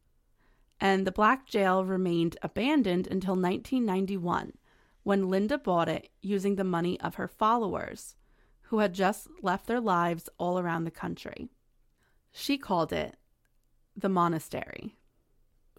And 0.81 1.07
the 1.07 1.13
Black 1.13 1.45
Jail 1.45 1.85
remained 1.85 2.39
abandoned 2.41 3.07
until 3.07 3.35
1991, 3.35 4.55
when 5.03 5.29
Linda 5.29 5.59
bought 5.59 5.91
it 5.91 6.09
using 6.23 6.57
the 6.57 6.65
money 6.65 6.99
of 7.01 7.17
her 7.17 7.29
followers, 7.29 8.17
who 8.63 8.79
had 8.79 8.95
just 8.95 9.29
left 9.43 9.67
their 9.67 9.79
lives 9.79 10.31
all 10.39 10.59
around 10.59 10.85
the 10.85 10.91
country. 10.91 11.51
She 12.33 12.57
called 12.57 12.95
it 12.95 13.19
the 13.95 14.09
monastery. 14.09 14.97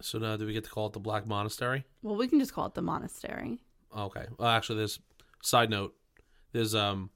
So 0.00 0.20
now, 0.20 0.36
do 0.36 0.46
we 0.46 0.52
get 0.52 0.62
to 0.62 0.70
call 0.70 0.86
it 0.86 0.92
the 0.92 1.00
Black 1.00 1.26
Monastery? 1.26 1.84
Well, 2.00 2.14
we 2.14 2.28
can 2.28 2.38
just 2.38 2.54
call 2.54 2.66
it 2.66 2.74
the 2.74 2.82
monastery. 2.82 3.64
Okay. 3.96 4.26
Well, 4.38 4.48
actually, 4.48 4.78
there's 4.78 5.00
side 5.42 5.68
note. 5.68 5.94
There's 6.52 6.74
um, 6.74 7.10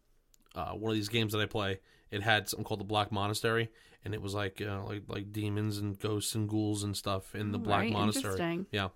uh, 0.55 0.73
one 0.73 0.91
of 0.91 0.97
these 0.97 1.09
games 1.09 1.33
that 1.33 1.41
I 1.41 1.47
play. 1.47 1.81
It 2.11 2.23
had 2.23 2.49
something 2.49 2.65
called 2.65 2.81
the 2.81 2.85
Black 2.85 3.11
Monastery, 3.11 3.71
and 4.05 4.15
it 4.15 4.23
was 4.23 4.35
like 4.35 4.63
uh, 4.63 4.85
like 4.85 5.03
like 5.09 5.33
demons 5.33 5.79
and 5.79 5.99
ghosts 5.99 6.35
and 6.35 6.49
ghouls 6.49 6.83
and 6.83 6.97
stuff 6.97 7.35
in 7.35 7.53
the 7.53 7.59
Black 7.59 7.81
right. 7.81 7.93
Monastery. 7.93 8.35
Interesting. 8.35 8.67
Yeah, 8.71 8.89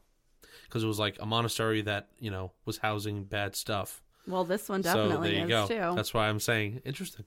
because 0.65 0.85
it 0.85 0.87
was 0.87 0.99
like 0.99 1.17
a 1.21 1.27
monastery 1.27 1.83
that 1.83 2.09
you 2.19 2.31
know 2.31 2.53
was 2.65 2.79
housing 2.79 3.25
bad 3.25 3.57
stuff. 3.57 4.03
Well, 4.27 4.45
this 4.45 4.69
one 4.69 4.83
so 4.83 4.95
definitely 4.95 5.31
there 5.31 5.39
you 5.39 5.45
is 5.45 5.69
go. 5.69 5.91
too. 5.91 5.97
That's 5.97 6.15
why 6.15 6.29
I'm 6.29 6.41
saying 6.41 6.83
interesting. 6.85 7.25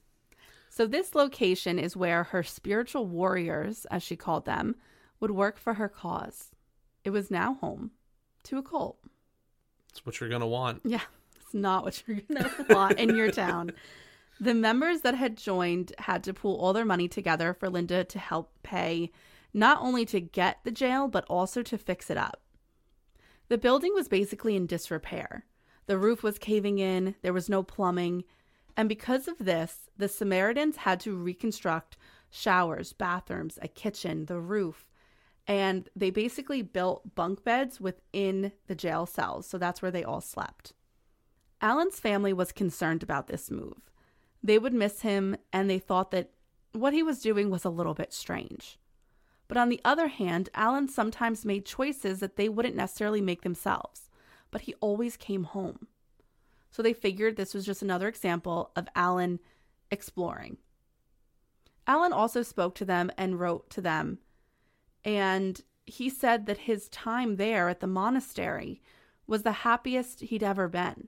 So, 0.70 0.88
this 0.88 1.14
location 1.14 1.78
is 1.78 1.96
where 1.96 2.24
her 2.24 2.42
spiritual 2.42 3.06
warriors, 3.06 3.86
as 3.92 4.02
she 4.02 4.16
called 4.16 4.46
them, 4.46 4.76
would 5.20 5.32
work 5.32 5.60
for 5.60 5.76
her 5.76 5.88
cause. 5.88 6.50
It 7.04 7.12
was 7.12 7.30
now 7.30 7.56
home 7.56 7.92
to 8.46 8.58
a 8.58 8.64
cult. 8.64 8.98
It's 9.90 10.04
what 10.06 10.20
you're 10.20 10.30
gonna 10.30 10.48
want. 10.48 10.82
Yeah, 10.84 11.02
not 11.54 11.84
what 11.84 12.02
you're 12.06 12.22
going 12.22 12.44
to 12.68 12.74
want 12.74 13.00
in 13.00 13.16
your 13.16 13.32
town. 13.32 13.72
The 14.40 14.54
members 14.54 15.02
that 15.02 15.16
had 15.16 15.38
joined 15.38 15.94
had 16.00 16.24
to 16.24 16.34
pool 16.34 16.58
all 16.58 16.74
their 16.74 16.86
money 16.86 17.08
together 17.08 17.54
for 17.54 17.70
Linda 17.70 18.04
to 18.04 18.20
help 18.20 18.52
pay 18.64 19.12
not 19.54 19.82
only 19.82 20.06
to 20.06 20.20
get 20.20 20.60
the 20.64 20.72
jail, 20.72 21.08
but 21.08 21.26
also 21.30 21.62
to 21.62 21.78
fix 21.78 22.10
it 22.10 22.18
up. 22.18 22.42
The 23.50 23.58
building 23.58 23.94
was 23.94 24.08
basically 24.08 24.56
in 24.56 24.66
disrepair. 24.66 25.46
The 25.86 25.98
roof 25.98 26.24
was 26.24 26.40
caving 26.40 26.80
in, 26.80 27.16
there 27.22 27.34
was 27.34 27.50
no 27.50 27.62
plumbing, 27.62 28.24
and 28.76 28.90
because 28.90 29.28
of 29.28 29.38
this, 29.38 29.90
the 29.98 30.08
Samaritans 30.08 30.78
had 30.78 31.00
to 31.02 31.16
reconstruct 31.16 31.98
showers, 32.30 32.94
bathrooms, 32.94 33.60
a 33.62 33.68
kitchen, 33.68 34.26
the 34.26 34.40
roof, 34.40 34.90
and 35.46 35.90
they 35.96 36.10
basically 36.10 36.62
built 36.62 37.16
bunk 37.16 37.44
beds 37.44 37.80
within 37.80 38.54
the 38.68 38.76
jail 38.76 39.06
cells, 39.06 39.46
so 39.46 39.58
that's 39.58 39.82
where 39.82 39.92
they 39.92 40.04
all 40.04 40.22
slept. 40.22 40.74
Allen's 41.64 41.98
family 41.98 42.34
was 42.34 42.52
concerned 42.52 43.02
about 43.02 43.28
this 43.28 43.50
move. 43.50 43.90
They 44.44 44.60
would 44.60 44.74
miss 44.74 45.02
him, 45.02 45.38
and 45.54 45.70
they 45.70 45.80
thought 45.80 46.12
that 46.12 46.32
what 46.74 46.92
he 46.92 47.02
was 47.02 47.22
doing 47.22 47.50
was 47.50 47.64
a 47.64 47.70
little 47.70 47.94
bit 47.94 48.12
strange. 48.12 48.78
But 49.48 49.56
on 49.56 49.70
the 49.70 49.80
other 49.86 50.08
hand, 50.08 50.50
Allen 50.54 50.90
sometimes 50.90 51.46
made 51.46 51.66
choices 51.66 52.20
that 52.20 52.36
they 52.36 52.50
wouldn't 52.50 52.76
necessarily 52.76 53.22
make 53.22 53.44
themselves, 53.44 54.10
but 54.52 54.62
he 54.62 54.74
always 54.82 55.16
came 55.16 55.46
home. 55.46 55.88
So 56.70 56.84
they 56.84 56.92
figured 56.92 57.38
this 57.38 57.54
was 57.54 57.66
just 57.66 57.82
another 57.82 58.10
example 58.10 58.72
of 58.76 58.90
Allen 58.94 59.40
exploring. 59.90 60.58
Allen 61.88 62.12
also 62.12 62.44
spoke 62.44 62.76
to 62.76 62.86
them 62.86 63.10
and 63.18 63.40
wrote 63.40 63.70
to 63.70 63.80
them, 63.82 64.18
and 65.06 65.62
he 65.86 66.10
said 66.10 66.46
that 66.48 66.60
his 66.60 66.90
time 66.90 67.38
there 67.38 67.70
at 67.70 67.80
the 67.80 67.88
monastery 67.88 68.82
was 69.28 69.44
the 69.44 69.52
happiest 69.52 70.22
he'd 70.22 70.44
ever 70.44 70.68
been. 70.68 71.08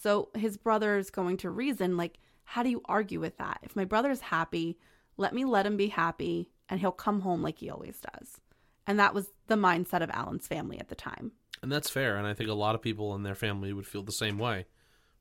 So 0.00 0.28
his 0.34 0.56
brother's 0.56 1.10
going 1.10 1.38
to 1.38 1.50
reason, 1.50 1.96
like, 1.96 2.18
how 2.44 2.62
do 2.62 2.70
you 2.70 2.82
argue 2.84 3.18
with 3.18 3.36
that? 3.38 3.58
If 3.62 3.74
my 3.74 3.84
brother's 3.84 4.20
happy, 4.20 4.78
let 5.16 5.34
me 5.34 5.44
let 5.44 5.66
him 5.66 5.76
be 5.76 5.88
happy, 5.88 6.50
and 6.68 6.78
he'll 6.78 6.92
come 6.92 7.20
home 7.20 7.42
like 7.42 7.58
he 7.58 7.68
always 7.68 8.00
does. 8.14 8.40
And 8.86 8.98
that 9.00 9.12
was 9.12 9.32
the 9.48 9.56
mindset 9.56 10.02
of 10.02 10.10
Allen's 10.10 10.46
family 10.46 10.78
at 10.78 10.88
the 10.88 10.94
time. 10.94 11.32
And 11.62 11.72
that's 11.72 11.90
fair, 11.90 12.16
and 12.16 12.26
I 12.26 12.34
think 12.34 12.48
a 12.48 12.54
lot 12.54 12.76
of 12.76 12.82
people 12.82 13.14
in 13.16 13.24
their 13.24 13.34
family 13.34 13.72
would 13.72 13.86
feel 13.86 14.04
the 14.04 14.12
same 14.12 14.38
way. 14.38 14.66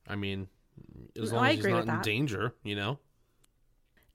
I 0.08 0.16
mean, 0.16 0.48
as 1.20 1.32
No, 1.32 1.38
long 1.38 1.48
as 1.48 1.56
he's 1.56 1.66
not 1.66 1.82
in 1.82 1.88
that. 1.88 2.04
danger, 2.04 2.54
you 2.64 2.76
know. 2.76 3.00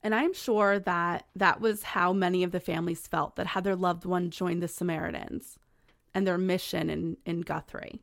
And 0.01 0.15
I'm 0.15 0.33
sure 0.33 0.79
that 0.79 1.27
that 1.35 1.59
was 1.59 1.83
how 1.83 2.13
many 2.13 2.43
of 2.43 2.51
the 2.51 2.59
families 2.59 3.05
felt 3.05 3.35
that 3.35 3.47
had 3.47 3.63
their 3.65 3.75
loved 3.75 4.05
one 4.05 4.31
join 4.31 4.59
the 4.59 4.67
Samaritans 4.67 5.57
and 6.13 6.25
their 6.25 6.37
mission 6.37 6.89
in, 6.89 7.17
in 7.25 7.41
Guthrie. 7.41 8.01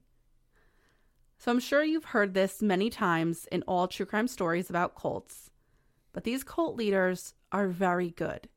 So 1.41 1.51
I'm 1.51 1.59
sure 1.59 1.83
you've 1.83 2.05
heard 2.05 2.35
this 2.35 2.61
many 2.61 2.91
times 2.91 3.49
in 3.51 3.63
all 3.63 3.89
true 3.89 4.05
crime 4.05 4.29
stories 4.29 4.69
about 4.69 4.95
cults, 4.95 5.49
but 6.13 6.25
these 6.25 6.45
cult 6.45 6.77
leaders 6.77 7.33
are 7.51 7.67
very 7.67 8.11
good. 8.11 8.51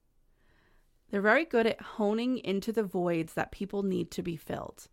They're 1.10 1.22
very 1.22 1.46
good 1.46 1.66
at 1.66 1.82
honing 1.82 2.40
into 2.40 2.74
the 2.74 2.84
voids 2.84 3.36
that 3.36 3.54
people 3.54 3.84
need 3.84 4.12
to 4.12 4.22
be 4.22 4.36
filled. 4.36 4.90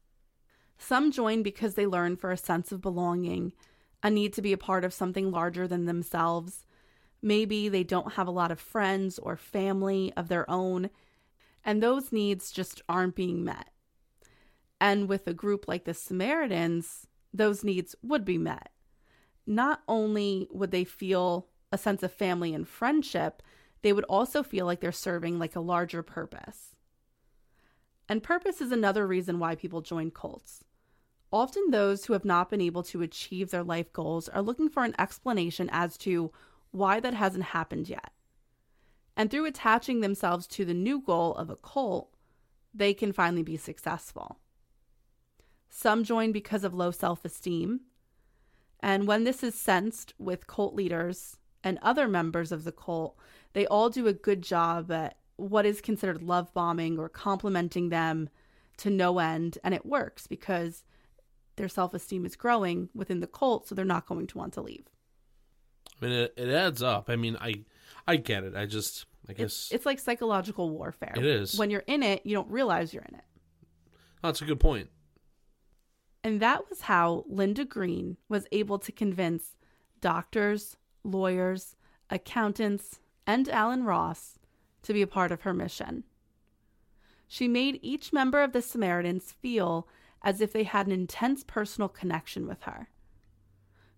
Some 0.78 1.10
join 1.10 1.42
because 1.42 1.74
they 1.74 1.84
learn 1.84 2.16
for 2.16 2.30
a 2.30 2.36
sense 2.36 2.70
of 2.70 2.80
belonging, 2.80 3.54
a 4.04 4.08
need 4.08 4.34
to 4.34 4.42
be 4.42 4.52
a 4.52 4.56
part 4.56 4.84
of 4.84 4.94
something 4.94 5.32
larger 5.32 5.66
than 5.66 5.86
themselves. 5.86 6.64
Maybe 7.20 7.68
they 7.68 7.82
don't 7.82 8.12
have 8.12 8.28
a 8.28 8.30
lot 8.30 8.52
of 8.52 8.60
friends 8.60 9.18
or 9.18 9.36
family 9.36 10.12
of 10.16 10.28
their 10.28 10.48
own, 10.48 10.90
and 11.64 11.82
those 11.82 12.12
needs 12.12 12.52
just 12.52 12.82
aren't 12.88 13.16
being 13.16 13.42
met. 13.42 13.70
And 14.80 15.08
with 15.08 15.26
a 15.26 15.34
group 15.34 15.66
like 15.66 15.86
the 15.86 15.92
Samaritans, 15.92 17.08
those 17.32 17.64
needs 17.64 17.94
would 18.02 18.24
be 18.24 18.38
met. 18.38 18.70
Not 19.46 19.82
only 19.88 20.48
would 20.50 20.70
they 20.70 20.84
feel 20.84 21.48
a 21.72 21.78
sense 21.78 22.02
of 22.02 22.12
family 22.12 22.54
and 22.54 22.66
friendship, 22.66 23.42
they 23.82 23.92
would 23.92 24.04
also 24.04 24.42
feel 24.42 24.66
like 24.66 24.80
they're 24.80 24.92
serving 24.92 25.38
like 25.38 25.56
a 25.56 25.60
larger 25.60 26.02
purpose. 26.02 26.74
And 28.08 28.22
purpose 28.22 28.60
is 28.60 28.72
another 28.72 29.06
reason 29.06 29.38
why 29.38 29.54
people 29.54 29.80
join 29.80 30.10
cults. 30.10 30.64
Often, 31.32 31.70
those 31.70 32.04
who 32.04 32.12
have 32.12 32.24
not 32.24 32.50
been 32.50 32.60
able 32.60 32.82
to 32.84 33.02
achieve 33.02 33.50
their 33.50 33.62
life 33.62 33.92
goals 33.92 34.28
are 34.28 34.42
looking 34.42 34.68
for 34.68 34.84
an 34.84 34.96
explanation 34.98 35.70
as 35.72 35.96
to 35.98 36.32
why 36.72 36.98
that 36.98 37.14
hasn't 37.14 37.44
happened 37.44 37.88
yet. 37.88 38.10
And 39.16 39.30
through 39.30 39.44
attaching 39.44 40.00
themselves 40.00 40.48
to 40.48 40.64
the 40.64 40.74
new 40.74 41.00
goal 41.00 41.34
of 41.36 41.48
a 41.48 41.56
cult, 41.56 42.12
they 42.74 42.94
can 42.94 43.12
finally 43.12 43.44
be 43.44 43.56
successful. 43.56 44.39
Some 45.70 46.04
join 46.04 46.32
because 46.32 46.64
of 46.64 46.74
low 46.74 46.90
self 46.90 47.24
esteem. 47.24 47.80
And 48.80 49.06
when 49.06 49.24
this 49.24 49.42
is 49.42 49.54
sensed 49.54 50.14
with 50.18 50.46
cult 50.46 50.74
leaders 50.74 51.36
and 51.62 51.78
other 51.80 52.08
members 52.08 52.50
of 52.50 52.64
the 52.64 52.72
cult, 52.72 53.16
they 53.52 53.66
all 53.66 53.88
do 53.88 54.06
a 54.06 54.12
good 54.12 54.42
job 54.42 54.90
at 54.90 55.16
what 55.36 55.64
is 55.64 55.80
considered 55.80 56.22
love 56.22 56.52
bombing 56.52 56.98
or 56.98 57.08
complimenting 57.08 57.88
them 57.88 58.28
to 58.78 58.90
no 58.90 59.18
end. 59.18 59.58
And 59.62 59.74
it 59.74 59.86
works 59.86 60.26
because 60.26 60.84
their 61.56 61.68
self 61.68 61.94
esteem 61.94 62.26
is 62.26 62.36
growing 62.36 62.88
within 62.94 63.20
the 63.20 63.26
cult, 63.26 63.68
so 63.68 63.74
they're 63.74 63.84
not 63.84 64.06
going 64.06 64.26
to 64.26 64.38
want 64.38 64.54
to 64.54 64.62
leave. 64.62 64.86
I 66.00 66.04
mean, 66.04 66.14
it, 66.14 66.34
it 66.36 66.48
adds 66.48 66.82
up. 66.82 67.08
I 67.08 67.16
mean, 67.16 67.36
I 67.40 67.64
I 68.08 68.16
get 68.16 68.44
it. 68.44 68.56
I 68.56 68.66
just, 68.66 69.06
I 69.28 69.34
guess. 69.34 69.44
It's, 69.44 69.72
it's 69.72 69.86
like 69.86 69.98
psychological 69.98 70.70
warfare. 70.70 71.14
It 71.16 71.26
is. 71.26 71.58
When 71.58 71.70
you're 71.70 71.84
in 71.86 72.02
it, 72.02 72.24
you 72.24 72.34
don't 72.34 72.50
realize 72.50 72.94
you're 72.94 73.04
in 73.04 73.14
it. 73.14 73.24
That's 74.22 74.42
a 74.42 74.44
good 74.44 74.60
point. 74.60 74.88
And 76.22 76.40
that 76.40 76.68
was 76.68 76.82
how 76.82 77.24
Linda 77.28 77.64
Green 77.64 78.16
was 78.28 78.46
able 78.52 78.78
to 78.78 78.92
convince 78.92 79.56
doctors, 80.00 80.76
lawyers, 81.02 81.76
accountants, 82.10 83.00
and 83.26 83.48
Allen 83.48 83.84
Ross 83.84 84.38
to 84.82 84.92
be 84.92 85.02
a 85.02 85.06
part 85.06 85.32
of 85.32 85.42
her 85.42 85.54
mission. 85.54 86.04
She 87.26 87.48
made 87.48 87.78
each 87.80 88.12
member 88.12 88.42
of 88.42 88.52
the 88.52 88.62
Samaritans 88.62 89.32
feel 89.40 89.86
as 90.22 90.40
if 90.40 90.52
they 90.52 90.64
had 90.64 90.86
an 90.86 90.92
intense 90.92 91.44
personal 91.44 91.88
connection 91.88 92.46
with 92.46 92.62
her. 92.62 92.88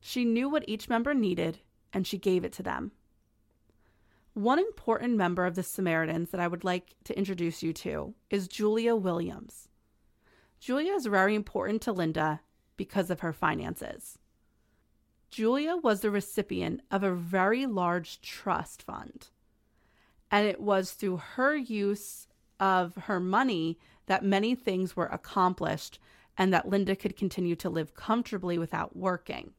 She 0.01 0.25
knew 0.25 0.49
what 0.49 0.69
each 0.69 0.89
member 0.89 1.15
needed, 1.15 1.61
and 1.93 2.07
she 2.07 2.19
gave 2.19 2.45
it 2.45 2.53
to 2.55 2.63
them. 2.63 2.93
One 4.35 4.59
important 4.59 5.17
member 5.17 5.47
of 5.47 5.55
the 5.55 5.63
Samaritans 5.63 6.31
that 6.31 6.41
I 6.41 6.49
would 6.49 6.65
like 6.65 6.95
to 7.05 7.17
introduce 7.17 7.63
you 7.63 7.73
to 7.75 8.15
is 8.31 8.49
Julia 8.49 8.97
Williams. 8.97 9.69
Julia 10.63 10.93
is 10.93 11.07
very 11.07 11.35
important 11.35 11.83
to 11.83 11.93
Linda 11.93 12.41
because 12.77 13.11
of 13.11 13.19
her 13.19 13.33
finances. 13.33 14.21
Julia 15.29 15.77
was 15.77 16.03
the 16.03 16.11
recipient 16.13 16.83
of 16.89 17.03
a 17.03 17.13
very 17.13 17.67
large 17.67 18.21
trust 18.21 18.81
fund, 18.81 19.31
and 20.31 20.47
it 20.47 20.61
was 20.61 20.93
through 20.93 21.17
her 21.17 21.57
use 21.57 22.29
of 22.61 22.95
her 22.95 23.19
money 23.19 23.77
that 24.07 24.25
many 24.25 24.55
things 24.55 24.95
were 24.95 25.07
accomplished 25.07 25.99
and 26.39 26.55
that 26.55 26.69
Linda 26.69 26.95
could 26.95 27.17
continue 27.17 27.57
to 27.57 27.69
live 27.69 27.95
comfortably 27.95 28.57
without 28.57 28.95
working. 28.95 29.55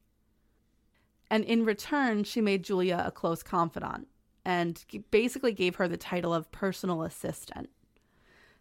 And 1.29 1.43
in 1.43 1.65
return, 1.65 2.23
she 2.23 2.39
made 2.39 2.63
Julia 2.63 3.03
a 3.05 3.11
close 3.11 3.43
confidant 3.43 4.07
and 4.45 4.81
basically 5.11 5.51
gave 5.51 5.75
her 5.75 5.89
the 5.89 5.97
title 5.97 6.33
of 6.33 6.49
personal 6.53 7.03
assistant. 7.03 7.71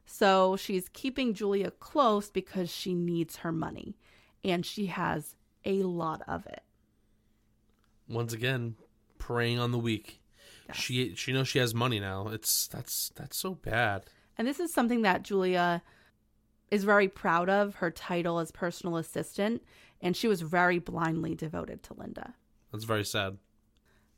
So 0.05 0.57
she's 0.57 0.89
keeping 0.89 1.35
Julia 1.35 1.71
close 1.71 2.31
because 2.31 2.71
she 2.71 2.95
needs 2.95 3.37
her 3.37 3.53
money 3.53 3.97
and 4.45 4.67
she 4.67 4.87
has 4.87 5.37
a 5.65 5.83
lot 5.83 6.23
of 6.27 6.47
it. 6.47 6.63
Once 8.09 8.33
again, 8.33 8.77
preying 9.19 9.59
on 9.59 9.71
the 9.71 9.79
weak. 9.79 10.21
Yes. 10.69 10.77
She 10.77 11.15
she 11.15 11.33
knows 11.33 11.49
she 11.49 11.59
has 11.59 11.75
money 11.75 12.01
now. 12.01 12.29
It's 12.29 12.67
that's 12.69 13.13
that's 13.15 13.37
so 13.37 13.55
bad. 13.55 14.05
And 14.37 14.47
this 14.47 14.61
is 14.61 14.73
something 14.73 15.03
that 15.03 15.23
Julia 15.23 15.83
is 16.71 16.85
very 16.85 17.09
proud 17.09 17.49
of 17.49 17.77
her 17.77 17.91
title 17.91 18.39
as 18.39 18.51
personal 18.51 18.97
assistant, 18.97 19.63
and 20.01 20.17
she 20.17 20.27
was 20.27 20.41
very 20.41 20.79
blindly 20.79 21.35
devoted 21.35 21.83
to 21.85 21.95
Linda. 21.95 22.35
That's 22.73 22.85
very 22.85 23.05
sad. 23.05 23.39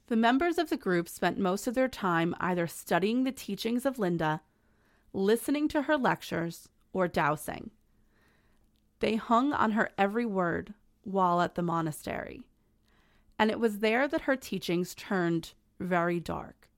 The 0.06 0.16
members 0.16 0.58
of 0.58 0.70
the 0.70 0.76
group 0.76 1.08
spent 1.08 1.38
most 1.38 1.66
of 1.66 1.74
their 1.74 1.88
time 1.88 2.34
either 2.38 2.66
studying 2.66 3.24
the 3.24 3.32
teachings 3.32 3.84
of 3.84 3.98
Linda, 3.98 4.42
listening 5.14 5.68
to 5.68 5.82
her 5.82 5.96
lectures, 5.96 6.68
or 6.92 7.08
dowsing. 7.08 7.70
They 9.00 9.16
hung 9.16 9.52
on 9.52 9.72
her 9.72 9.90
every 9.96 10.26
word 10.26 10.74
while 11.04 11.40
at 11.40 11.54
the 11.54 11.62
monastery, 11.62 12.42
and 13.38 13.50
it 13.50 13.60
was 13.60 13.78
there 13.78 14.06
that 14.08 14.22
her 14.22 14.36
teachings 14.36 14.94
turned 14.94 15.52
very 15.80 16.20
dark. 16.20 16.68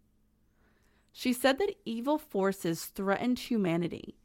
She 1.13 1.33
said 1.33 1.59
that 1.59 1.77
evil 1.85 2.19
forces 2.19 2.87
threatened 2.87 3.39
humanity 3.39 4.17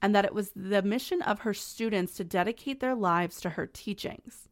and 0.00 0.14
that 0.14 0.24
it 0.24 0.34
was 0.34 0.50
the 0.54 0.82
mission 0.82 1.20
of 1.22 1.40
her 1.40 1.52
students 1.52 2.14
to 2.14 2.24
dedicate 2.24 2.80
their 2.80 2.94
lives 2.94 3.40
to 3.40 3.50
her 3.50 3.66
teachings. 3.66 4.48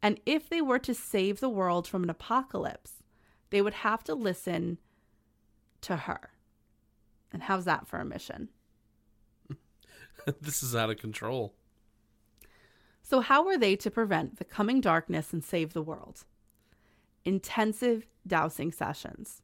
And 0.00 0.20
if 0.24 0.48
they 0.48 0.62
were 0.62 0.78
to 0.80 0.94
save 0.94 1.40
the 1.40 1.48
world 1.48 1.88
from 1.88 2.04
an 2.04 2.10
apocalypse, 2.10 3.02
they 3.50 3.60
would 3.60 3.74
have 3.74 4.04
to 4.04 4.14
listen 4.14 4.78
to 5.80 5.96
her. 5.96 6.30
And 7.34 7.42
how's 7.42 7.64
that 7.64 7.88
for 7.88 7.98
a 7.98 8.04
mission? 8.04 8.48
this 10.40 10.62
is 10.62 10.74
out 10.74 10.88
of 10.88 10.98
control. 10.98 11.52
So, 13.02 13.20
how 13.20 13.44
were 13.44 13.58
they 13.58 13.76
to 13.76 13.90
prevent 13.90 14.38
the 14.38 14.44
coming 14.44 14.80
darkness 14.80 15.32
and 15.32 15.44
save 15.44 15.72
the 15.72 15.82
world? 15.82 16.24
Intensive 17.24 18.06
dowsing 18.26 18.72
sessions. 18.72 19.42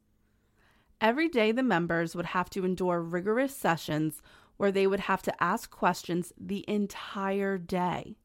Every 1.01 1.27
day, 1.27 1.51
the 1.51 1.63
members 1.63 2.15
would 2.15 2.27
have 2.27 2.49
to 2.51 2.63
endure 2.63 3.01
rigorous 3.01 3.55
sessions 3.55 4.21
where 4.55 4.71
they 4.71 4.87
would 4.87 5.01
have 5.01 5.21
to 5.23 5.43
ask 5.43 5.69
questions 5.69 6.31
the 6.39 6.63
entire 6.69 7.57
day. 7.57 8.15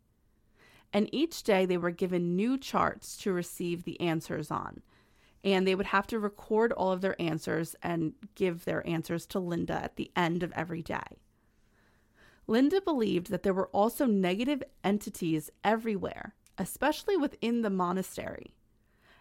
And 0.93 1.13
each 1.13 1.43
day 1.43 1.67
they 1.67 1.79
were 1.79 1.91
given 1.91 2.37
new 2.37 2.57
charts 2.57 3.17
to 3.19 3.33
receive 3.33 3.85
the 3.85 4.01
answers 4.01 4.51
on. 4.51 4.83
And 5.45 5.67
they 5.67 5.75
would 5.75 5.87
have 5.87 6.07
to 6.09 6.19
record 6.19 6.73
all 6.73 6.91
of 6.91 7.01
their 7.01 7.21
answers 7.21 7.77
and 7.83 8.15
give 8.35 8.65
their 8.65 8.87
answers 8.87 9.27
to 9.27 9.39
Linda 9.39 9.75
at 9.75 9.97
the 9.97 10.11
end 10.17 10.43
of 10.43 10.53
every 10.53 10.83
day. 10.83 11.21
Linda 12.47 12.81
believed 12.81 13.31
that 13.31 13.43
there 13.43 13.55
were 13.55 13.69
also 13.69 14.07
negative 14.07 14.63
entities 14.85 15.51
everywhere, 15.65 16.35
especially 16.59 17.17
within 17.17 17.63
the 17.63 17.71
monastery. 17.71 18.55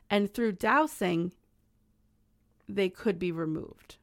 And 0.09 0.31
through 0.31 0.53
dowsing, 0.53 1.33
they 2.67 2.89
could 2.89 3.17
be 3.17 3.31
removed. 3.31 3.97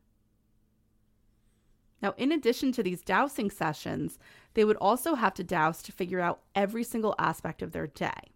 Now, 2.03 2.14
in 2.16 2.33
addition 2.33 2.72
to 2.72 2.83
these 2.83 3.03
dowsing 3.03 3.51
sessions, 3.51 4.18
they 4.55 4.64
would 4.64 4.77
also 4.79 5.14
have 5.14 5.35
to 5.35 5.44
dowse 5.44 5.83
to 5.83 5.92
figure 5.92 6.18
out 6.18 6.42
every 6.55 6.83
single 6.83 7.14
aspect 7.18 7.62
of 7.62 7.70
their 7.70 7.87
day. 7.87 8.33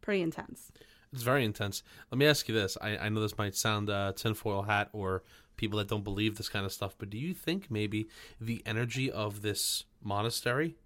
Pretty 0.00 0.22
intense. 0.22 0.72
It's 1.12 1.22
very 1.22 1.44
intense. 1.44 1.82
Let 2.10 2.18
me 2.18 2.26
ask 2.26 2.48
you 2.48 2.54
this. 2.54 2.76
I, 2.80 2.96
I 2.96 3.08
know 3.08 3.20
this 3.20 3.36
might 3.36 3.54
sound 3.56 3.90
uh, 3.90 4.12
tinfoil 4.14 4.62
hat 4.62 4.90
or 4.92 5.22
people 5.56 5.78
that 5.78 5.88
don't 5.88 6.04
believe 6.04 6.36
this 6.36 6.48
kind 6.48 6.64
of 6.64 6.72
stuff, 6.72 6.94
but 6.98 7.10
do 7.10 7.18
you 7.18 7.34
think 7.34 7.70
maybe 7.70 8.08
the 8.40 8.62
energy 8.64 9.10
of 9.10 9.42
this 9.42 9.84
monastery 10.02 10.76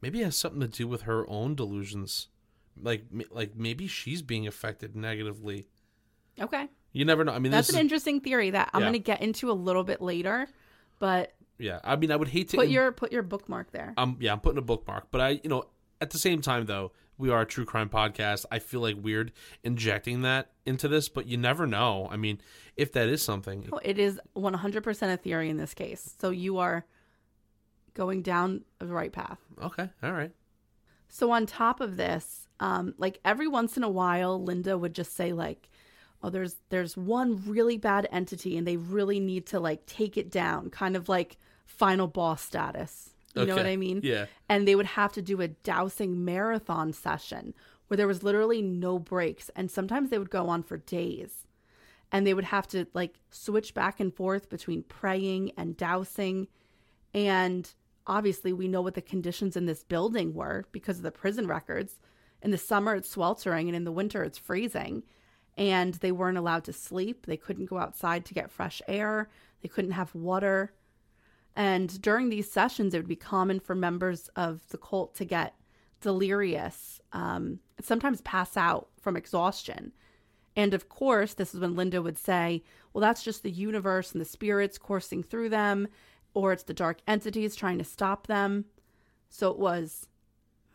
maybe 0.00 0.22
has 0.22 0.36
something 0.36 0.60
to 0.60 0.66
do 0.68 0.88
with 0.88 1.02
her 1.02 1.28
own 1.28 1.54
delusions? 1.54 2.28
Like, 2.80 3.04
like 3.30 3.56
maybe 3.56 3.86
she's 3.86 4.22
being 4.22 4.46
affected 4.46 4.96
negatively. 4.96 5.66
Okay. 6.40 6.68
You 6.92 7.04
never 7.04 7.24
know. 7.24 7.32
I 7.32 7.38
mean, 7.38 7.52
that's 7.52 7.68
an 7.68 7.76
is, 7.76 7.80
interesting 7.80 8.20
theory 8.20 8.50
that 8.50 8.70
I'm 8.72 8.80
Yeah. 8.80 8.86
going 8.88 8.92
to 8.94 8.98
get 9.04 9.22
into 9.22 9.50
a 9.50 9.54
little 9.54 9.84
bit 9.84 10.00
later, 10.02 10.48
but 10.98 11.32
Yeah, 11.58 11.78
I 11.84 11.94
mean, 11.96 12.10
I 12.10 12.16
would 12.16 12.28
hate 12.28 12.48
to 12.48 12.56
put 12.56 12.68
your 12.68 12.90
put 12.90 13.12
your 13.12 13.22
bookmark 13.22 13.70
there. 13.70 13.94
Um, 13.96 14.16
yeah, 14.18 14.32
I'm 14.32 14.40
putting 14.40 14.58
a 14.58 14.62
bookmark, 14.62 15.08
but 15.12 15.20
I, 15.20 15.28
you 15.42 15.48
know, 15.48 15.64
at 16.00 16.10
the 16.10 16.18
same 16.18 16.40
time 16.40 16.66
though, 16.66 16.92
we 17.20 17.30
are 17.30 17.42
a 17.42 17.46
true 17.46 17.64
crime 17.64 17.88
podcast. 17.88 18.44
I 18.50 18.58
feel 18.58 18.80
like 18.80 18.96
weird 19.00 19.30
injecting 19.62 20.22
that 20.22 20.50
into 20.66 20.88
this, 20.88 21.08
but 21.08 21.26
you 21.26 21.36
never 21.36 21.66
know. 21.66 22.08
I 22.10 22.16
mean, 22.16 22.40
if 22.76 22.92
that 22.94 23.08
is 23.08 23.22
something, 23.22 23.68
Oh, 23.72 23.78
It 23.84 23.98
is 23.98 24.18
100% 24.34 25.12
a 25.12 25.16
theory 25.16 25.50
in 25.50 25.56
this 25.58 25.74
case. 25.74 26.14
So 26.18 26.30
you 26.30 26.58
are 26.58 26.84
going 27.94 28.22
down 28.22 28.62
the 28.78 28.86
right 28.86 29.12
path. 29.12 29.38
okay, 29.62 29.90
all 30.02 30.12
right. 30.12 30.32
So 31.08 31.30
on 31.32 31.44
top 31.46 31.80
of 31.80 31.96
this, 31.96 32.46
um, 32.60 32.94
like 32.96 33.18
every 33.24 33.48
once 33.48 33.76
in 33.76 33.82
a 33.82 33.88
while, 33.90 34.42
Linda 34.42 34.78
would 34.78 34.94
just 34.94 35.14
say 35.16 35.32
like, 35.32 35.68
"Oh, 36.22 36.30
there's 36.30 36.56
there's 36.68 36.96
one 36.96 37.42
really 37.46 37.76
bad 37.78 38.08
entity, 38.12 38.56
and 38.56 38.64
they 38.66 38.76
really 38.76 39.18
need 39.18 39.46
to 39.46 39.58
like 39.60 39.86
take 39.86 40.16
it 40.16 40.30
down," 40.30 40.70
kind 40.70 40.94
of 40.94 41.08
like 41.08 41.36
final 41.66 42.06
boss 42.06 42.42
status. 42.42 43.10
You 43.34 43.46
know 43.46 43.56
what 43.56 43.66
I 43.66 43.76
mean? 43.76 44.00
Yeah. 44.02 44.26
And 44.48 44.66
they 44.66 44.74
would 44.74 44.86
have 44.86 45.12
to 45.12 45.22
do 45.22 45.40
a 45.40 45.48
dowsing 45.48 46.24
marathon 46.24 46.92
session 46.92 47.54
where 47.86 47.96
there 47.96 48.06
was 48.06 48.22
literally 48.22 48.62
no 48.62 48.98
breaks, 48.98 49.50
and 49.56 49.70
sometimes 49.70 50.10
they 50.10 50.18
would 50.18 50.30
go 50.30 50.48
on 50.48 50.62
for 50.62 50.76
days. 50.76 51.46
And 52.12 52.26
they 52.26 52.34
would 52.34 52.44
have 52.44 52.66
to 52.68 52.86
like 52.92 53.20
switch 53.30 53.72
back 53.72 54.00
and 54.00 54.14
forth 54.14 54.48
between 54.48 54.82
praying 54.82 55.52
and 55.56 55.76
dousing. 55.76 56.48
And 57.14 57.72
obviously, 58.06 58.52
we 58.52 58.68
know 58.68 58.82
what 58.82 58.94
the 58.94 59.02
conditions 59.02 59.56
in 59.56 59.66
this 59.66 59.84
building 59.84 60.34
were 60.34 60.64
because 60.72 60.98
of 60.98 61.02
the 61.04 61.12
prison 61.12 61.46
records. 61.46 61.98
In 62.42 62.50
the 62.50 62.58
summer, 62.58 62.94
it's 62.96 63.10
sweltering, 63.10 63.68
and 63.68 63.76
in 63.76 63.84
the 63.84 63.92
winter, 63.92 64.24
it's 64.24 64.38
freezing. 64.38 65.04
And 65.56 65.94
they 65.94 66.10
weren't 66.10 66.38
allowed 66.38 66.64
to 66.64 66.72
sleep. 66.72 67.26
They 67.26 67.36
couldn't 67.36 67.66
go 67.66 67.78
outside 67.78 68.24
to 68.26 68.34
get 68.34 68.50
fresh 68.50 68.80
air. 68.88 69.28
They 69.62 69.68
couldn't 69.68 69.92
have 69.92 70.14
water. 70.14 70.72
And 71.56 72.00
during 72.00 72.28
these 72.28 72.50
sessions, 72.50 72.94
it 72.94 72.98
would 72.98 73.08
be 73.08 73.16
common 73.16 73.60
for 73.60 73.74
members 73.74 74.28
of 74.36 74.66
the 74.68 74.78
cult 74.78 75.14
to 75.16 75.24
get 75.24 75.54
delirious, 76.00 77.00
um, 77.12 77.58
sometimes 77.82 78.20
pass 78.22 78.56
out 78.56 78.88
from 79.00 79.16
exhaustion. 79.16 79.92
And 80.56 80.74
of 80.74 80.88
course, 80.88 81.34
this 81.34 81.54
is 81.54 81.60
when 81.60 81.76
Linda 81.76 82.02
would 82.02 82.18
say, 82.18 82.62
well, 82.92 83.00
that's 83.02 83.22
just 83.22 83.42
the 83.42 83.50
universe 83.50 84.12
and 84.12 84.20
the 84.20 84.24
spirits 84.24 84.78
coursing 84.78 85.22
through 85.22 85.48
them, 85.50 85.88
or 86.34 86.52
it's 86.52 86.62
the 86.64 86.74
dark 86.74 86.98
entities 87.06 87.54
trying 87.54 87.78
to 87.78 87.84
stop 87.84 88.26
them. 88.26 88.64
So 89.28 89.50
it 89.50 89.58
was 89.58 90.08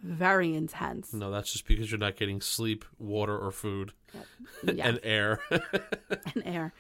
very 0.02 0.54
intense. 0.54 1.14
No, 1.14 1.32
that's 1.32 1.52
just 1.52 1.68
because 1.68 1.92
you're 1.92 1.98
not 2.00 2.16
getting 2.16 2.40
sleep, 2.42 2.86
water, 3.00 3.38
or 3.38 3.52
food, 3.52 3.94
Yeah. 4.64 4.88
and 4.88 5.00
air. 5.04 5.40
and 5.50 6.44
air. 6.46 6.74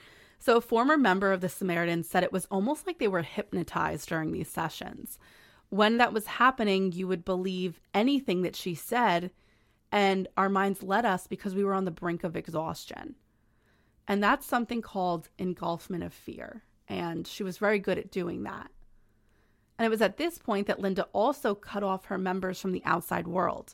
So, 0.46 0.58
a 0.58 0.62
former 0.62 0.96
member 0.96 1.32
of 1.32 1.41
the 1.41 1.50
Samaritans 1.50 2.08
said 2.08 2.24
it 2.24 2.32
was 2.32 2.46
almost 2.52 2.86
like 2.86 3.00
they 3.00 3.08
were 3.08 3.24
hypnotized 3.24 4.08
during 4.08 4.32
these 4.32 4.48
sessions. 4.48 5.18
When 5.70 5.98
that 5.98 6.14
was 6.14 6.28
happening, 6.28 6.91
you 6.91 7.08
would 7.08 7.26
believe 7.26 7.82
anything 7.96 8.43
that 8.43 8.56
she 8.56 8.76
said, 8.76 9.32
and 9.91 10.28
our 10.38 10.48
minds 10.48 10.84
led 10.84 11.04
us 11.04 11.26
because 11.26 11.56
we 11.56 11.64
were 11.64 11.74
on 11.74 11.86
the 11.86 11.89
brink 11.89 12.24
of 12.24 12.36
exhaustion. 12.36 13.16
And 14.08 14.22
that's 14.22 14.46
something 14.46 14.84
called 14.84 15.30
engulfment 15.39 16.04
of 16.04 16.14
fear. 16.14 16.62
And 16.88 17.26
she 17.26 17.41
was 17.41 17.58
very 17.58 17.80
good 17.80 17.98
at 17.98 18.12
doing 18.12 18.43
that. 18.43 18.70
And 19.80 19.86
it 19.88 19.89
was 19.89 20.04
at 20.04 20.18
this 20.18 20.38
point 20.38 20.68
that 20.68 20.80
Linda 20.80 21.08
also 21.12 21.56
cut 21.56 21.82
off 21.82 22.06
her 22.06 22.20
members 22.20 22.62
from 22.62 22.72
the 22.72 22.86
outside 22.86 23.28
world. 23.28 23.74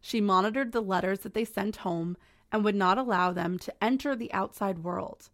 She 0.00 0.22
monitored 0.22 0.72
the 0.72 0.80
letters 0.80 1.18
that 1.18 1.34
they 1.34 1.44
sent 1.44 1.76
home 1.76 2.16
and 2.50 2.64
would 2.64 2.74
not 2.74 2.96
allow 2.96 3.30
them 3.34 3.58
to 3.58 3.84
enter 3.84 4.16
the 4.16 4.32
outside 4.32 4.78
world. 4.78 5.28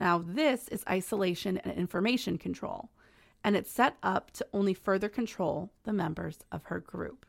Now, 0.00 0.24
this 0.26 0.66
is 0.68 0.82
isolation 0.88 1.58
and 1.58 1.76
information 1.76 2.38
control, 2.38 2.90
and 3.44 3.54
it's 3.54 3.70
set 3.70 3.96
up 4.02 4.30
to 4.32 4.46
only 4.52 4.72
further 4.72 5.10
control 5.10 5.70
the 5.84 5.92
members 5.92 6.38
of 6.50 6.64
her 6.64 6.80
group. 6.80 7.26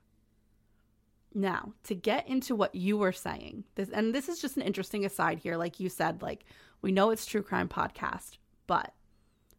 Now, 1.33 1.73
to 1.83 1.95
get 1.95 2.27
into 2.27 2.55
what 2.55 2.73
you 2.73 2.97
were 2.97 3.11
saying, 3.11 3.65
this 3.75 3.89
and 3.89 4.15
this 4.15 4.29
is 4.29 4.39
just 4.39 4.55
an 4.55 4.63
interesting 4.63 5.05
aside 5.05 5.39
here 5.39 5.57
like 5.57 5.79
you 5.79 5.89
said 5.89 6.21
like 6.21 6.45
we 6.81 6.91
know 6.91 7.09
it's 7.09 7.25
true 7.25 7.43
crime 7.43 7.69
podcast, 7.69 8.37
but 8.67 8.93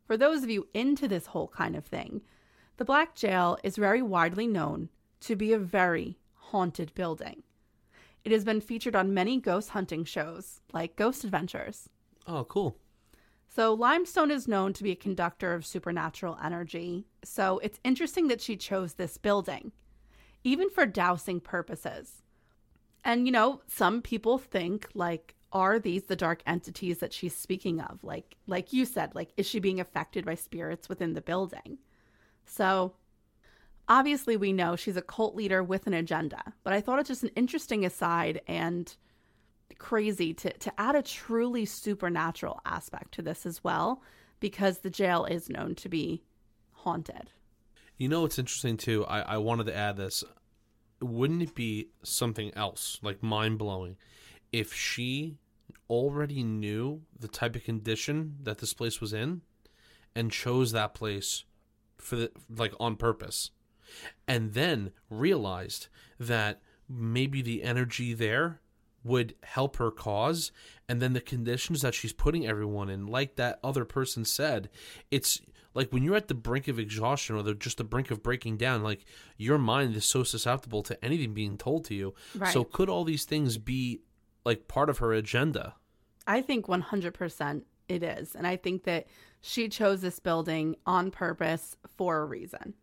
for 0.06 0.16
those 0.16 0.42
of 0.42 0.50
you 0.50 0.66
into 0.74 1.06
this 1.06 1.26
whole 1.26 1.48
kind 1.48 1.76
of 1.76 1.84
thing, 1.84 2.22
the 2.78 2.84
Black 2.84 3.14
Jail 3.14 3.58
is 3.62 3.76
very 3.76 4.02
widely 4.02 4.46
known 4.46 4.88
to 5.20 5.36
be 5.36 5.52
a 5.52 5.58
very 5.58 6.18
haunted 6.34 6.92
building. 6.94 7.42
It 8.24 8.32
has 8.32 8.44
been 8.44 8.60
featured 8.60 8.96
on 8.96 9.14
many 9.14 9.38
ghost 9.38 9.70
hunting 9.70 10.04
shows 10.04 10.60
like 10.72 10.96
Ghost 10.96 11.24
Adventures. 11.24 11.88
oh, 12.26 12.44
cool. 12.44 12.76
So, 13.54 13.74
limestone 13.74 14.30
is 14.30 14.48
known 14.48 14.72
to 14.72 14.82
be 14.82 14.92
a 14.92 14.96
conductor 14.96 15.52
of 15.52 15.66
supernatural 15.66 16.38
energy. 16.42 17.04
So, 17.22 17.58
it's 17.58 17.80
interesting 17.84 18.28
that 18.28 18.40
she 18.40 18.56
chose 18.56 18.94
this 18.94 19.18
building, 19.18 19.72
even 20.42 20.70
for 20.70 20.86
dowsing 20.86 21.38
purposes. 21.38 22.22
And, 23.04 23.26
you 23.26 23.32
know, 23.32 23.60
some 23.66 24.00
people 24.00 24.38
think, 24.38 24.88
like, 24.94 25.34
are 25.52 25.78
these 25.78 26.04
the 26.04 26.16
dark 26.16 26.42
entities 26.46 26.98
that 26.98 27.12
she's 27.12 27.36
speaking 27.36 27.78
of? 27.78 28.02
Like, 28.02 28.36
like 28.46 28.72
you 28.72 28.86
said, 28.86 29.14
like, 29.14 29.34
is 29.36 29.46
she 29.46 29.60
being 29.60 29.80
affected 29.80 30.24
by 30.24 30.34
spirits 30.34 30.88
within 30.88 31.12
the 31.12 31.20
building? 31.20 31.76
So, 32.46 32.94
obviously, 33.86 34.34
we 34.34 34.54
know 34.54 34.76
she's 34.76 34.96
a 34.96 35.02
cult 35.02 35.34
leader 35.34 35.62
with 35.62 35.86
an 35.86 35.92
agenda, 35.92 36.54
but 36.64 36.72
I 36.72 36.80
thought 36.80 37.00
it's 37.00 37.08
just 37.08 37.22
an 37.22 37.30
interesting 37.36 37.84
aside 37.84 38.40
and 38.46 38.96
crazy 39.78 40.34
to, 40.34 40.52
to 40.52 40.80
add 40.80 40.94
a 40.94 41.02
truly 41.02 41.64
supernatural 41.64 42.60
aspect 42.64 43.12
to 43.14 43.22
this 43.22 43.46
as 43.46 43.62
well, 43.62 44.02
because 44.40 44.78
the 44.78 44.90
jail 44.90 45.24
is 45.24 45.48
known 45.48 45.74
to 45.76 45.88
be 45.88 46.22
haunted. 46.72 47.30
You 47.96 48.08
know 48.08 48.22
what's 48.22 48.38
interesting 48.38 48.76
too? 48.76 49.04
I, 49.06 49.20
I 49.20 49.36
wanted 49.38 49.66
to 49.66 49.76
add 49.76 49.96
this. 49.96 50.24
Wouldn't 51.00 51.42
it 51.42 51.54
be 51.54 51.88
something 52.02 52.52
else, 52.54 52.98
like 53.02 53.22
mind 53.22 53.58
blowing, 53.58 53.96
if 54.50 54.72
she 54.72 55.36
already 55.90 56.42
knew 56.42 57.02
the 57.18 57.28
type 57.28 57.54
of 57.54 57.64
condition 57.64 58.36
that 58.42 58.58
this 58.58 58.72
place 58.72 59.00
was 59.00 59.12
in 59.12 59.42
and 60.14 60.32
chose 60.32 60.72
that 60.72 60.94
place 60.94 61.44
for 61.98 62.16
the 62.16 62.32
like 62.48 62.72
on 62.80 62.96
purpose 62.96 63.50
and 64.26 64.54
then 64.54 64.90
realized 65.10 65.88
that 66.18 66.60
maybe 66.88 67.42
the 67.42 67.62
energy 67.62 68.14
there 68.14 68.61
would 69.04 69.34
help 69.42 69.76
her 69.76 69.90
cause 69.90 70.52
and 70.88 71.00
then 71.00 71.12
the 71.12 71.20
conditions 71.20 71.82
that 71.82 71.94
she's 71.94 72.12
putting 72.12 72.46
everyone 72.46 72.88
in 72.88 73.06
like 73.06 73.36
that 73.36 73.58
other 73.64 73.84
person 73.84 74.24
said 74.24 74.68
it's 75.10 75.40
like 75.74 75.90
when 75.92 76.02
you're 76.02 76.16
at 76.16 76.28
the 76.28 76.34
brink 76.34 76.68
of 76.68 76.78
exhaustion 76.78 77.34
or 77.34 77.42
the, 77.42 77.54
just 77.54 77.78
the 77.78 77.84
brink 77.84 78.10
of 78.10 78.22
breaking 78.22 78.56
down 78.56 78.82
like 78.82 79.04
your 79.36 79.58
mind 79.58 79.96
is 79.96 80.04
so 80.04 80.22
susceptible 80.22 80.82
to 80.82 81.04
anything 81.04 81.34
being 81.34 81.56
told 81.56 81.84
to 81.84 81.94
you 81.94 82.14
so 82.52 82.62
could 82.62 82.88
all 82.88 83.04
these 83.04 83.24
things 83.24 83.58
be 83.58 84.00
like 84.44 84.68
part 84.68 84.88
of 84.88 84.98
her 84.98 85.12
agenda 85.12 85.74
I 86.26 86.40
think 86.40 86.66
100% 86.66 87.62
it 87.88 88.02
is. 88.02 88.34
And 88.34 88.46
I 88.46 88.56
think 88.56 88.84
that 88.84 89.06
she 89.40 89.68
chose 89.68 90.00
this 90.00 90.20
building 90.20 90.76
on 90.86 91.10
purpose 91.10 91.76
for 91.96 92.20
a 92.20 92.24
reason. 92.24 92.74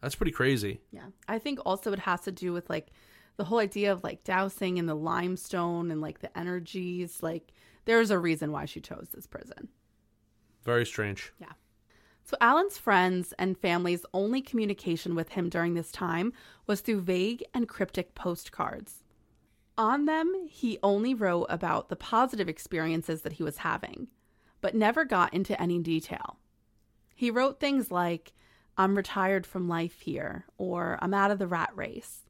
that's 0.00 0.14
pretty 0.14 0.32
crazy 0.32 0.80
Yeah. 0.90 1.06
I 1.28 1.38
think 1.38 1.58
also 1.64 1.92
it 1.92 1.98
has 2.00 2.20
to 2.22 2.32
do 2.32 2.52
with 2.52 2.68
like 2.70 2.88
the 3.36 3.44
whole 3.44 3.58
idea 3.58 3.92
of 3.92 4.04
like 4.04 4.24
dowsing 4.24 4.78
and 4.78 4.88
the 4.88 4.94
limestone 4.94 5.90
and 5.90 6.00
like 6.00 6.20
the 6.20 6.36
energies. 6.38 7.22
Like 7.22 7.52
there's 7.84 8.10
a 8.10 8.18
reason 8.18 8.52
why 8.52 8.64
she 8.66 8.80
chose 8.80 9.08
this 9.12 9.26
prison. 9.26 9.68
very 10.64 10.86
strange 10.86 11.32
Yeah. 11.40 11.52
So 12.24 12.36
Allen's 12.40 12.78
friends 12.78 13.34
and 13.38 13.58
family's 13.58 14.06
only 14.14 14.40
communication 14.40 15.14
with 15.14 15.30
him 15.30 15.48
during 15.48 15.74
this 15.74 15.90
time 15.90 16.32
was 16.66 16.80
through 16.80 17.00
vague 17.00 17.42
and 17.52 17.68
cryptic 17.68 18.14
postcards. 18.14 19.02
On 19.76 20.04
them, 20.04 20.46
he 20.48 20.78
only 20.82 21.14
wrote 21.14 21.46
about 21.48 21.88
the 21.88 21.96
positive 21.96 22.48
experiences 22.48 23.22
that 23.22 23.34
he 23.34 23.42
was 23.42 23.58
having, 23.58 24.08
but 24.60 24.74
never 24.74 25.04
got 25.04 25.34
into 25.34 25.60
any 25.60 25.78
detail. 25.78 26.38
He 27.14 27.30
wrote 27.30 27.58
things 27.58 27.90
like, 27.90 28.32
I'm 28.76 28.96
retired 28.96 29.46
from 29.46 29.68
life 29.68 30.00
here, 30.00 30.46
or 30.58 30.98
I'm 31.02 31.14
out 31.14 31.30
of 31.30 31.38
the 31.38 31.46
rat 31.46 31.70
race. 31.74 32.20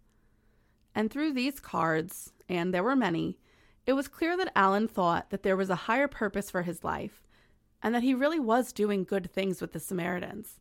And 0.94 1.10
through 1.10 1.32
these 1.32 1.60
cards, 1.60 2.32
and 2.48 2.72
there 2.72 2.82
were 2.82 2.96
many, 2.96 3.38
it 3.86 3.94
was 3.94 4.08
clear 4.08 4.36
that 4.36 4.52
Allen 4.54 4.88
thought 4.88 5.30
that 5.30 5.42
there 5.42 5.56
was 5.56 5.70
a 5.70 5.74
higher 5.74 6.08
purpose 6.08 6.50
for 6.50 6.62
his 6.62 6.84
life 6.84 7.22
and 7.82 7.94
that 7.94 8.02
he 8.02 8.14
really 8.14 8.38
was 8.38 8.72
doing 8.72 9.04
good 9.04 9.32
things 9.32 9.60
with 9.60 9.72
the 9.72 9.80
Samaritans. 9.80 10.60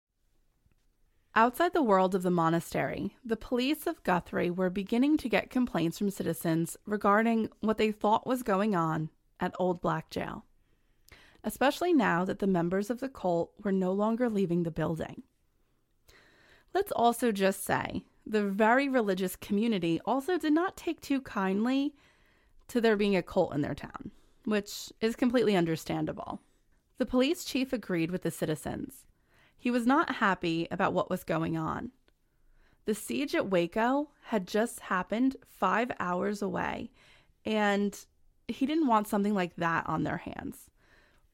Outside 1.33 1.71
the 1.71 1.81
world 1.81 2.13
of 2.13 2.23
the 2.23 2.29
monastery, 2.29 3.15
the 3.23 3.37
police 3.37 3.87
of 3.87 4.03
Guthrie 4.03 4.51
were 4.51 4.69
beginning 4.69 5.15
to 5.17 5.29
get 5.29 5.49
complaints 5.49 5.97
from 5.97 6.09
citizens 6.09 6.75
regarding 6.85 7.49
what 7.61 7.77
they 7.77 7.93
thought 7.93 8.27
was 8.27 8.43
going 8.43 8.75
on 8.75 9.09
at 9.39 9.55
Old 9.57 9.79
Black 9.79 10.09
Jail, 10.09 10.43
especially 11.41 11.93
now 11.93 12.25
that 12.25 12.39
the 12.39 12.47
members 12.47 12.89
of 12.89 12.99
the 12.99 13.07
cult 13.07 13.53
were 13.63 13.71
no 13.71 13.93
longer 13.93 14.29
leaving 14.29 14.63
the 14.63 14.71
building. 14.71 15.23
Let's 16.73 16.91
also 16.91 17.31
just 17.31 17.63
say 17.63 18.03
the 18.25 18.43
very 18.43 18.89
religious 18.89 19.37
community 19.37 20.01
also 20.03 20.37
did 20.37 20.51
not 20.51 20.75
take 20.75 20.99
too 20.99 21.21
kindly 21.21 21.95
to 22.67 22.81
there 22.81 22.97
being 22.97 23.15
a 23.15 23.23
cult 23.23 23.53
in 23.53 23.61
their 23.61 23.73
town, 23.73 24.11
which 24.43 24.91
is 24.99 25.15
completely 25.15 25.55
understandable. 25.55 26.41
The 26.97 27.05
police 27.05 27.45
chief 27.45 27.71
agreed 27.71 28.11
with 28.11 28.23
the 28.23 28.31
citizens. 28.31 29.05
He 29.61 29.69
was 29.69 29.85
not 29.85 30.15
happy 30.15 30.67
about 30.71 30.91
what 30.91 31.11
was 31.11 31.23
going 31.23 31.55
on. 31.55 31.91
The 32.85 32.95
siege 32.95 33.35
at 33.35 33.51
Waco 33.51 34.09
had 34.23 34.47
just 34.47 34.79
happened 34.79 35.35
five 35.45 35.91
hours 35.99 36.41
away, 36.41 36.89
and 37.45 37.95
he 38.47 38.65
didn't 38.65 38.87
want 38.87 39.07
something 39.07 39.35
like 39.35 39.55
that 39.57 39.87
on 39.87 40.01
their 40.03 40.17
hands, 40.17 40.71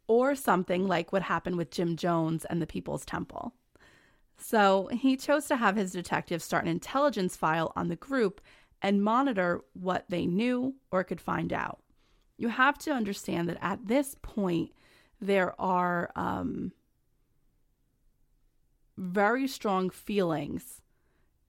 or 0.07 0.35
something 0.35 0.89
like 0.89 1.13
what 1.13 1.21
happened 1.21 1.55
with 1.55 1.71
Jim 1.71 1.95
Jones 1.95 2.43
and 2.43 2.61
the 2.61 2.67
People's 2.67 3.05
Temple. 3.05 3.53
So 4.37 4.89
he 4.91 5.15
chose 5.15 5.45
to 5.45 5.55
have 5.55 5.77
his 5.77 5.93
detectives 5.93 6.43
start 6.43 6.65
an 6.65 6.69
intelligence 6.69 7.37
file 7.37 7.71
on 7.77 7.87
the 7.87 7.95
group 7.95 8.41
and 8.81 9.01
monitor 9.01 9.61
what 9.71 10.03
they 10.09 10.25
knew 10.25 10.75
or 10.91 11.05
could 11.05 11.21
find 11.21 11.53
out. 11.53 11.79
You 12.37 12.49
have 12.49 12.77
to 12.79 12.91
understand 12.91 13.47
that 13.47 13.57
at 13.61 13.87
this 13.87 14.17
point, 14.21 14.71
there 15.21 15.59
are 15.61 16.11
um, 16.17 16.73
very 18.97 19.47
strong 19.47 19.89
feelings 19.89 20.81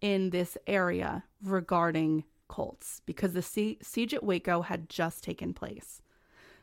in 0.01 0.31
this 0.31 0.57
area 0.67 1.25
regarding 1.43 2.25
cults 2.49 3.03
because 3.07 3.33
the 3.33 3.43
sie- 3.43 3.79
siege 3.83 4.15
at 4.15 4.23
Waco 4.23 4.63
had 4.63 4.89
just 4.89 5.25
taken 5.25 5.53
place. 5.53 6.03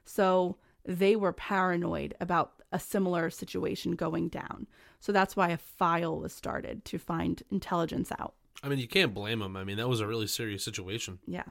So 0.04 0.58
they 0.86 1.16
were 1.16 1.34
paranoid 1.34 2.14
about 2.20 2.54
a 2.72 2.80
similar 2.80 3.30
situation 3.30 3.96
going 3.96 4.30
down. 4.30 4.68
So 5.00 5.12
that's 5.12 5.36
why 5.36 5.50
a 5.50 5.58
file 5.58 6.20
was 6.20 6.34
started 6.34 6.86
to 6.86 6.98
find 6.98 7.42
intelligence 7.52 8.12
out. 8.20 8.36
I 8.64 8.70
mean, 8.70 8.80
you 8.80 8.88
can't 8.88 9.14
blame 9.14 9.40
them. 9.40 9.56
I 9.56 9.64
mean, 9.64 9.78
that 9.78 9.90
was 9.90 10.00
a 10.00 10.08
really 10.08 10.28
serious 10.28 10.64
situation. 10.64 11.20
Yeah. 11.28 11.44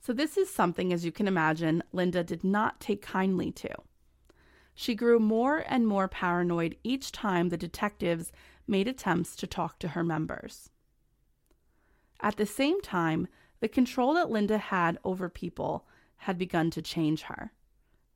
So 0.00 0.12
this 0.12 0.36
is 0.36 0.48
something, 0.48 0.92
as 0.92 1.04
you 1.04 1.12
can 1.12 1.28
imagine, 1.28 1.82
Linda 1.92 2.24
did 2.24 2.42
not 2.42 2.80
take 2.80 3.02
kindly 3.02 3.52
to. 3.52 3.70
She 4.80 4.94
grew 4.94 5.18
more 5.18 5.62
and 5.68 5.86
more 5.86 6.08
paranoid 6.08 6.74
each 6.82 7.12
time 7.12 7.50
the 7.50 7.58
detectives 7.58 8.32
made 8.66 8.88
attempts 8.88 9.36
to 9.36 9.46
talk 9.46 9.78
to 9.80 9.88
her 9.88 10.02
members. 10.02 10.70
At 12.18 12.38
the 12.38 12.46
same 12.46 12.80
time, 12.80 13.28
the 13.60 13.68
control 13.68 14.14
that 14.14 14.30
Linda 14.30 14.56
had 14.56 14.98
over 15.04 15.28
people 15.28 15.86
had 16.16 16.38
begun 16.38 16.70
to 16.70 16.80
change 16.80 17.24
her. 17.24 17.52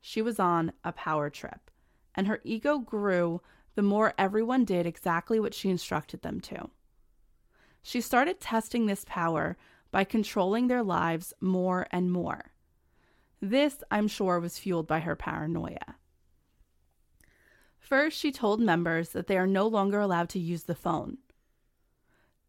She 0.01 0.23
was 0.23 0.39
on 0.39 0.73
a 0.83 0.91
power 0.91 1.29
trip, 1.29 1.69
and 2.15 2.25
her 2.25 2.41
ego 2.43 2.79
grew 2.79 3.41
the 3.75 3.83
more 3.83 4.15
everyone 4.17 4.65
did 4.65 4.87
exactly 4.87 5.39
what 5.39 5.53
she 5.53 5.69
instructed 5.69 6.23
them 6.23 6.39
to. 6.39 6.71
She 7.83 8.01
started 8.01 8.39
testing 8.39 8.87
this 8.87 9.05
power 9.07 9.55
by 9.91 10.03
controlling 10.03 10.65
their 10.65 10.81
lives 10.81 11.31
more 11.39 11.85
and 11.91 12.11
more. 12.11 12.53
This, 13.39 13.83
I'm 13.91 14.07
sure, 14.07 14.39
was 14.39 14.57
fueled 14.57 14.87
by 14.87 15.01
her 15.01 15.15
paranoia. 15.15 15.97
First, 17.85 18.17
she 18.17 18.31
told 18.31 18.59
members 18.59 19.09
that 19.09 19.27
they 19.27 19.37
are 19.37 19.45
no 19.45 19.67
longer 19.67 19.99
allowed 19.99 20.29
to 20.29 20.39
use 20.39 20.63
the 20.63 20.73
phone. 20.73 21.19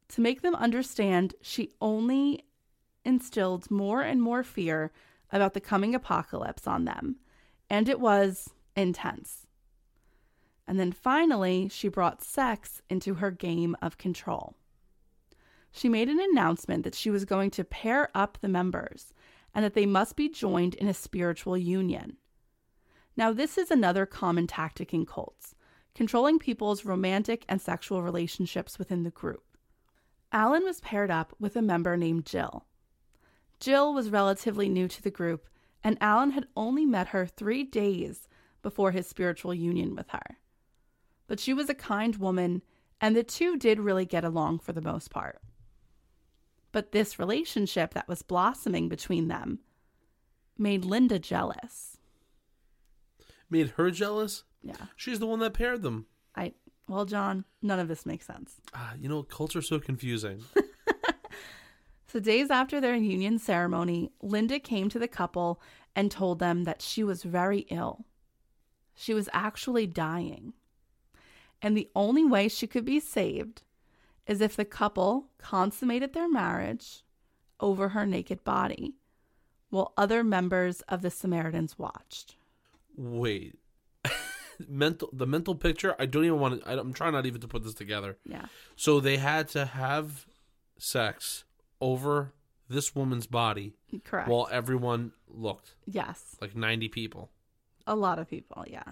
To 0.09 0.23
make 0.23 0.41
them 0.41 0.55
understand, 0.55 1.35
she 1.43 1.75
only 1.79 2.47
instilled 3.05 3.71
more 3.71 4.01
and 4.01 4.23
more 4.23 4.43
fear 4.43 4.93
about 5.31 5.53
the 5.53 5.61
coming 5.61 5.95
apocalypse 5.95 6.67
on 6.67 6.87
them, 6.87 7.17
and 7.69 7.87
it 7.87 8.01
was 8.01 8.49
intense. 8.75 9.47
And 10.67 10.81
then 10.81 10.91
finally, 10.91 11.69
she 11.69 11.89
brought 11.89 12.25
sex 12.25 12.81
into 12.89 13.17
her 13.17 13.31
game 13.31 13.77
of 13.83 13.99
control. 13.99 14.55
She 15.71 15.91
made 15.91 16.09
an 16.09 16.19
announcement 16.19 16.83
that 16.85 16.95
she 16.95 17.11
was 17.11 17.27
going 17.27 17.51
to 17.51 17.65
pair 17.65 18.09
up 18.15 18.39
the 18.41 18.49
members 18.49 19.13
and 19.55 19.63
that 19.63 19.75
they 19.75 19.85
must 19.85 20.17
be 20.17 20.31
joined 20.31 20.77
in 20.77 20.89
a 20.89 20.95
spiritual 20.95 21.59
union. 21.59 22.17
Now, 23.17 23.33
this 23.33 23.57
is 23.57 23.71
another 23.71 24.07
common 24.07 24.47
tactic 24.47 24.93
in 24.93 25.07
cults 25.07 25.55
controlling 25.95 26.39
people's 26.39 26.85
romantic 26.85 27.43
and 27.49 27.59
sexual 27.59 28.03
relationships 28.03 28.79
within 28.79 29.03
the 29.03 29.11
group. 29.11 29.45
Allen 30.31 30.63
was 30.63 30.81
paired 30.81 31.11
up 31.11 31.35
with 31.41 31.57
a 31.57 31.63
member 31.63 31.97
named 31.97 32.27
Jill. 32.27 32.67
Jill 33.61 33.95
was 33.95 34.11
relatively 34.11 34.69
new 34.69 34.89
to 34.89 35.03
the 35.03 35.11
group, 35.11 35.49
and 35.83 35.97
Allen 36.03 36.33
had 36.33 36.49
only 36.55 36.85
met 36.85 37.09
her 37.09 37.25
three 37.25 37.65
days 37.65 38.29
before 38.61 38.91
his 38.91 39.07
spiritual 39.07 39.55
union 39.55 39.97
with 39.97 40.11
her. 40.11 40.37
But 41.27 41.41
she 41.41 41.55
was 41.55 41.71
a 41.71 41.75
kind 41.75 42.17
woman, 42.17 42.61
and 43.01 43.17
the 43.17 43.25
two 43.25 43.57
did 43.57 43.81
really 43.81 44.05
get 44.05 44.25
along 44.25 44.59
for 44.59 44.75
the 44.75 44.83
most 44.83 45.11
part. 45.11 45.41
But 46.73 46.93
this 46.93 47.19
relationship 47.19 47.95
that 47.95 48.09
was 48.09 48.21
blossoming 48.21 48.91
between 48.91 49.29
them 49.29 49.61
made 50.59 50.85
Linda 50.85 51.19
jealous. 51.19 51.96
Made 53.49 53.71
her 53.77 53.91
jealous? 53.91 54.45
Yeah. 54.63 54.75
She's 54.97 55.19
the 55.19 55.27
one 55.27 55.39
that 55.41 55.55
paired 55.55 55.83
them. 55.83 56.07
I 56.35 56.55
well, 56.89 57.05
John, 57.05 57.45
none 57.63 57.79
of 57.79 57.89
this 57.89 58.07
makes 58.07 58.27
sense. 58.27 58.61
Ah, 58.73 58.95
you 58.99 59.09
know, 59.09 59.23
cults 59.25 59.57
are 59.57 59.63
so 59.63 59.81
confusing. 59.81 60.45
So, 62.09 62.21
days 62.21 62.51
after 62.51 62.81
their 62.81 62.95
union 62.95 63.39
ceremony, 63.39 64.13
Linda 64.23 64.61
came 64.61 64.89
to 64.91 64.99
the 64.99 65.09
couple 65.09 65.61
and 65.95 66.11
told 66.11 66.39
them 66.39 66.65
that 66.65 66.81
she 66.81 67.03
was 67.03 67.23
very 67.25 67.67
ill. 67.69 68.07
She 68.95 69.13
was 69.13 69.29
actually 69.33 69.87
dying. 69.87 70.53
And 71.61 71.77
the 71.77 71.91
only 71.97 72.25
way 72.25 72.49
she 72.49 72.67
could 72.67 72.85
be 72.85 73.01
saved 73.01 73.65
is 74.27 74.41
if 74.41 74.57
the 74.57 74.65
couple 74.65 75.29
consummated 75.37 76.13
their 76.13 76.29
marriage 76.29 77.03
over 77.59 77.91
her 77.91 78.07
naked 78.07 78.45
body 78.45 78.95
while 79.71 79.93
other 79.97 80.23
members 80.23 80.83
of 80.83 81.03
the 81.03 81.11
Samaritans 81.11 81.79
watched. 81.79 82.37
Wait. 82.97 83.59
mental 84.69 85.09
the 85.13 85.27
mental 85.27 85.55
picture, 85.55 85.95
I 85.99 86.07
don't 86.07 86.25
even 86.25 86.41
want 86.41 86.63
to 86.63 86.71
I'm 86.81 86.93
trying 86.93 87.13
not 87.13 87.27
even 87.27 87.41
to 87.41 87.49
put 87.49 87.63
this 87.63 87.75
together. 87.75 88.17
Yeah. 88.25 88.47
So 88.75 89.01
they 89.01 89.17
had 89.19 89.49
to 89.49 89.67
have 89.67 90.27
sex 90.79 91.45
over 91.81 92.33
this 92.69 92.95
woman's 92.95 93.27
body 93.27 93.75
Correct. 94.05 94.29
while 94.29 94.49
everyone 94.51 95.13
looked. 95.29 95.75
Yes. 95.87 96.37
Like 96.41 96.57
90 96.57 96.89
people. 96.89 97.31
A 97.87 97.95
lot 97.95 98.19
of 98.19 98.29
people, 98.29 98.65
yeah. 98.67 98.83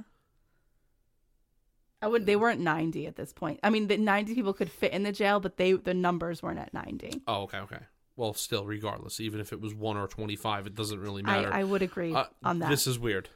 I 2.01 2.07
would 2.07 2.27
they 2.27 2.37
weren't 2.37 2.61
90 2.61 3.07
at 3.07 3.17
this 3.17 3.33
point. 3.33 3.61
I 3.63 3.71
mean, 3.71 3.87
the 3.87 3.97
90 3.97 4.35
people 4.35 4.53
could 4.53 4.71
fit 4.71 4.93
in 4.93 5.05
the 5.05 5.13
jail, 5.13 5.41
but 5.41 5.57
they 5.57 5.73
the 5.73 5.95
numbers 5.95 6.43
weren't 6.43 6.59
at 6.59 6.75
90. 6.75 7.23
Oh, 7.27 7.45
okay, 7.45 7.59
okay. 7.59 7.79
Well, 8.17 8.35
still, 8.35 8.65
regardless, 8.67 9.19
even 9.21 9.41
if 9.41 9.53
it 9.53 9.61
was 9.61 9.75
one 9.75 9.97
or 9.97 10.07
twenty-five, 10.07 10.69
it 10.69 10.75
doesn't 10.77 11.01
really 11.01 11.23
I, 11.25 11.27
matter. 11.27 11.53
I 11.53 11.65
would 11.65 11.83
agree 11.83 12.15
Uh, 12.15 12.27
on 12.45 12.61
that. 12.61 12.71
This 12.71 12.87
is 12.87 12.97
weird. 12.97 13.29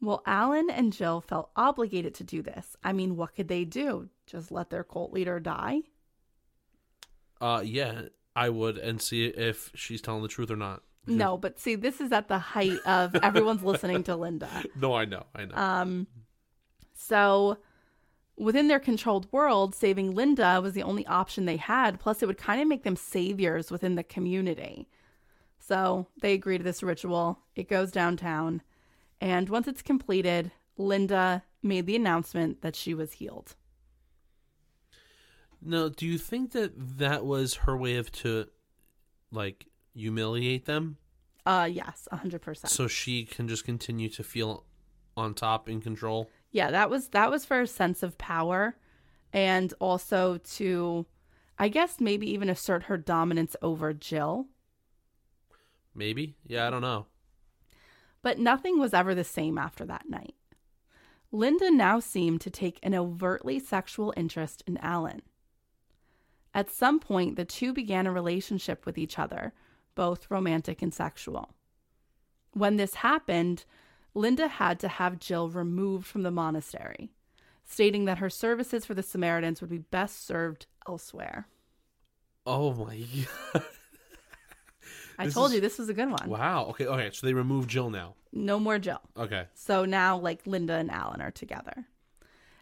Well, 0.00 0.22
Allen 0.26 0.70
and 0.70 0.92
Jill 0.92 1.20
felt 1.20 1.50
obligated 1.56 2.14
to 2.16 2.24
do 2.24 2.42
this. 2.42 2.76
I 2.84 2.92
mean, 2.92 3.16
what 3.16 3.34
could 3.34 3.48
they 3.48 3.64
do? 3.64 4.08
Just 4.26 4.52
let 4.52 4.70
their 4.70 4.84
cult 4.84 5.12
leader 5.12 5.40
die? 5.40 5.82
Uh, 7.40 7.62
yeah, 7.64 8.02
I 8.36 8.48
would, 8.48 8.78
and 8.78 9.02
see 9.02 9.26
if 9.26 9.70
she's 9.74 10.00
telling 10.00 10.22
the 10.22 10.28
truth 10.28 10.50
or 10.50 10.56
not. 10.56 10.82
No, 11.06 11.36
but 11.36 11.58
see, 11.58 11.74
this 11.74 12.00
is 12.00 12.12
at 12.12 12.28
the 12.28 12.38
height 12.38 12.78
of 12.86 13.14
everyone's 13.22 13.62
listening 13.62 14.02
to 14.04 14.16
Linda. 14.16 14.48
No, 14.76 14.94
I 14.94 15.04
know, 15.04 15.24
I 15.34 15.46
know. 15.46 15.54
Um, 15.56 16.06
so 16.94 17.58
within 18.36 18.68
their 18.68 18.78
controlled 18.80 19.26
world, 19.32 19.74
saving 19.74 20.14
Linda 20.14 20.60
was 20.62 20.74
the 20.74 20.82
only 20.82 21.06
option 21.06 21.44
they 21.44 21.56
had. 21.56 21.98
Plus, 21.98 22.22
it 22.22 22.26
would 22.26 22.38
kind 22.38 22.60
of 22.60 22.68
make 22.68 22.84
them 22.84 22.96
saviors 22.96 23.70
within 23.70 23.94
the 23.94 24.02
community. 24.02 24.88
So 25.58 26.06
they 26.20 26.32
agree 26.32 26.58
to 26.58 26.64
this 26.64 26.82
ritual. 26.82 27.40
It 27.56 27.68
goes 27.68 27.90
downtown. 27.90 28.62
And 29.20 29.48
once 29.48 29.66
it's 29.66 29.82
completed, 29.82 30.52
Linda 30.76 31.42
made 31.62 31.86
the 31.86 31.96
announcement 31.96 32.62
that 32.62 32.76
she 32.76 32.94
was 32.94 33.14
healed. 33.14 33.56
Now, 35.60 35.88
do 35.88 36.06
you 36.06 36.18
think 36.18 36.52
that 36.52 36.72
that 36.98 37.24
was 37.24 37.54
her 37.54 37.76
way 37.76 37.96
of 37.96 38.12
to, 38.12 38.46
like, 39.32 39.66
humiliate 39.94 40.66
them, 40.66 40.98
Uh, 41.44 41.68
yes, 41.70 42.06
100%. 42.12 42.68
so 42.70 42.86
she 42.86 43.24
can 43.24 43.48
just 43.48 43.64
continue 43.64 44.08
to 44.10 44.22
feel 44.22 44.64
on 45.16 45.34
top 45.34 45.68
in 45.68 45.80
control? 45.80 46.30
yeah, 46.52 46.70
that 46.70 46.88
was 46.88 47.08
that 47.08 47.30
was 47.30 47.44
for 47.44 47.60
a 47.60 47.66
sense 47.66 48.02
of 48.02 48.16
power 48.16 48.74
and 49.34 49.74
also 49.80 50.38
to 50.38 51.04
I 51.58 51.68
guess 51.68 52.00
maybe 52.00 52.30
even 52.30 52.48
assert 52.48 52.84
her 52.84 52.96
dominance 52.96 53.54
over 53.60 53.92
Jill. 53.92 54.46
Maybe. 55.94 56.36
Yeah, 56.46 56.66
I 56.66 56.70
don't 56.70 56.80
know. 56.82 57.06
But 58.28 58.38
nothing 58.38 58.78
was 58.78 58.92
ever 58.92 59.14
the 59.14 59.24
same 59.24 59.56
after 59.56 59.86
that 59.86 60.10
night. 60.10 60.34
Linda 61.32 61.70
now 61.70 61.98
seemed 61.98 62.42
to 62.42 62.50
take 62.50 62.78
an 62.82 62.94
overtly 62.94 63.58
sexual 63.58 64.12
interest 64.18 64.62
in 64.66 64.76
Allen. 64.82 65.22
At 66.52 66.68
some 66.68 67.00
point, 67.00 67.36
the 67.36 67.46
two 67.46 67.72
began 67.72 68.06
a 68.06 68.12
relationship 68.12 68.84
with 68.84 68.98
each 68.98 69.18
other, 69.18 69.54
both 69.94 70.30
romantic 70.30 70.82
and 70.82 70.92
sexual. 70.92 71.54
When 72.52 72.76
this 72.76 72.96
happened, 72.96 73.64
Linda 74.12 74.48
had 74.48 74.78
to 74.80 74.88
have 74.88 75.18
Jill 75.18 75.48
removed 75.48 76.06
from 76.06 76.22
the 76.22 76.30
monastery, 76.30 77.08
stating 77.64 78.04
that 78.04 78.18
her 78.18 78.28
services 78.28 78.84
for 78.84 78.92
the 78.92 79.02
Samaritans 79.02 79.62
would 79.62 79.70
be 79.70 79.78
best 79.78 80.26
served 80.26 80.66
elsewhere. 80.86 81.48
Oh 82.44 82.74
my 82.74 82.98
god. 83.54 83.62
I 85.18 85.28
told 85.28 85.50
is- 85.50 85.56
you 85.56 85.60
this 85.60 85.78
was 85.78 85.88
a 85.88 85.94
good 85.94 86.10
one. 86.10 86.28
Wow. 86.28 86.66
Okay. 86.70 86.86
Okay. 86.86 87.10
So 87.12 87.26
they 87.26 87.34
removed 87.34 87.68
Jill 87.68 87.90
now. 87.90 88.14
No 88.32 88.58
more 88.58 88.78
Jill. 88.78 89.00
Okay. 89.16 89.46
So 89.54 89.84
now, 89.84 90.16
like, 90.16 90.46
Linda 90.46 90.74
and 90.74 90.90
Allen 90.90 91.20
are 91.20 91.30
together. 91.30 91.86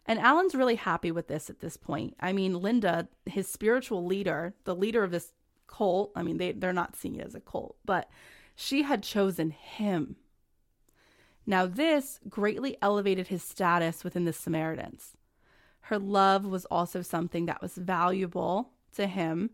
And 0.07 0.19
Allen's 0.21 0.55
really 0.55 0.77
happy 0.77 1.11
with 1.11 1.27
this 1.27 1.51
at 1.51 1.61
this 1.61 1.77
point. 1.77 2.17
I 2.21 2.33
mean, 2.33 2.55
Linda, 2.55 3.09
his 3.27 3.49
spiritual 3.49 4.07
leader, 4.07 4.55
the 4.65 4.75
leader 4.75 5.03
of 5.03 5.11
this 5.11 5.33
cult, 5.67 6.13
I 6.15 6.23
mean, 6.23 6.39
they, 6.39 6.53
they're 6.53 6.73
not 6.73 6.95
seeing 6.95 7.17
it 7.17 7.27
as 7.27 7.35
a 7.35 7.41
cult, 7.41 7.77
but 7.85 8.09
she 8.55 8.83
had 8.83 9.03
chosen 9.03 9.51
him. 9.51 10.17
Now, 11.45 11.67
this 11.67 12.21
greatly 12.29 12.77
elevated 12.81 13.29
his 13.29 13.43
status 13.43 14.05
within 14.05 14.25
the 14.25 14.33
Samaritans. 14.33 15.17
Her 15.83 15.99
love 15.99 16.45
was 16.45 16.65
also 16.67 17.03
something 17.03 17.47
that 17.47 17.63
was 17.63 17.75
valuable 17.75 18.71
to 18.95 19.07
him. 19.07 19.51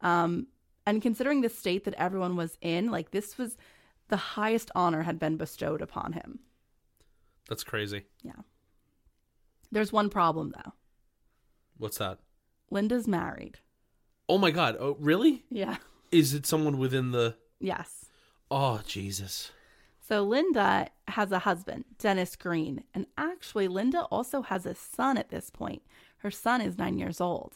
Um, 0.00 0.46
and 0.86 1.02
considering 1.02 1.40
the 1.40 1.48
state 1.48 1.84
that 1.84 1.94
everyone 1.94 2.36
was 2.36 2.56
in, 2.60 2.90
like, 2.90 3.10
this 3.10 3.36
was 3.36 3.56
the 4.08 4.16
highest 4.16 4.70
honor 4.74 5.02
had 5.02 5.18
been 5.18 5.36
bestowed 5.36 5.82
upon 5.82 6.12
him. 6.12 6.38
That's 7.48 7.64
crazy. 7.64 8.04
Yeah. 8.22 8.42
There's 9.72 9.92
one 9.92 10.10
problem 10.10 10.52
though. 10.56 10.72
What's 11.76 11.98
that? 11.98 12.18
Linda's 12.70 13.06
married. 13.06 13.58
Oh 14.28 14.38
my 14.38 14.50
god. 14.50 14.76
Oh, 14.78 14.96
really? 14.98 15.44
Yeah. 15.50 15.76
Is 16.10 16.34
it 16.34 16.46
someone 16.46 16.78
within 16.78 17.10
the 17.10 17.36
Yes. 17.60 18.06
Oh, 18.50 18.80
Jesus. 18.86 19.50
So 20.00 20.22
Linda 20.22 20.88
has 21.08 21.32
a 21.32 21.40
husband, 21.40 21.84
Dennis 21.98 22.36
Green, 22.36 22.84
and 22.94 23.06
actually 23.18 23.66
Linda 23.66 24.02
also 24.02 24.42
has 24.42 24.66
a 24.66 24.74
son 24.74 25.18
at 25.18 25.30
this 25.30 25.50
point. 25.50 25.82
Her 26.18 26.30
son 26.30 26.60
is 26.60 26.78
9 26.78 26.96
years 26.98 27.20
old. 27.20 27.54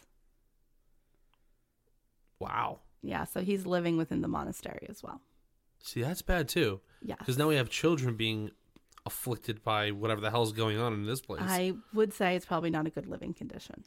Wow. 2.41 2.81
Yeah, 3.03 3.25
so 3.25 3.41
he's 3.41 3.67
living 3.67 3.97
within 3.97 4.21
the 4.21 4.29
monastery 4.29 4.87
as 4.89 5.03
well. 5.03 5.21
See, 5.83 6.03
that's 6.03 6.23
bad 6.23 6.49
too. 6.49 6.81
Yeah. 7.03 7.17
Because 7.19 7.39
now 7.39 7.49
we 7.49 7.57
have 7.57 7.71
children 7.71 8.17
being 8.17 8.51
afflicted 9.07 9.63
by 9.63 9.91
whatever 9.91 10.21
the 10.21 10.31
hell's 10.31 10.53
going 10.53 10.79
on 10.79 10.93
in 10.93 11.07
this 11.07 11.21
place. 11.21 11.43
I 11.45 11.73
would 11.95 12.13
say 12.13 12.37
it's 12.37 12.47
probably 12.47 12.71
not 12.71 12.87
a 12.87 12.91
good 12.91 13.07
living 13.07 13.33
condition. 13.33 13.85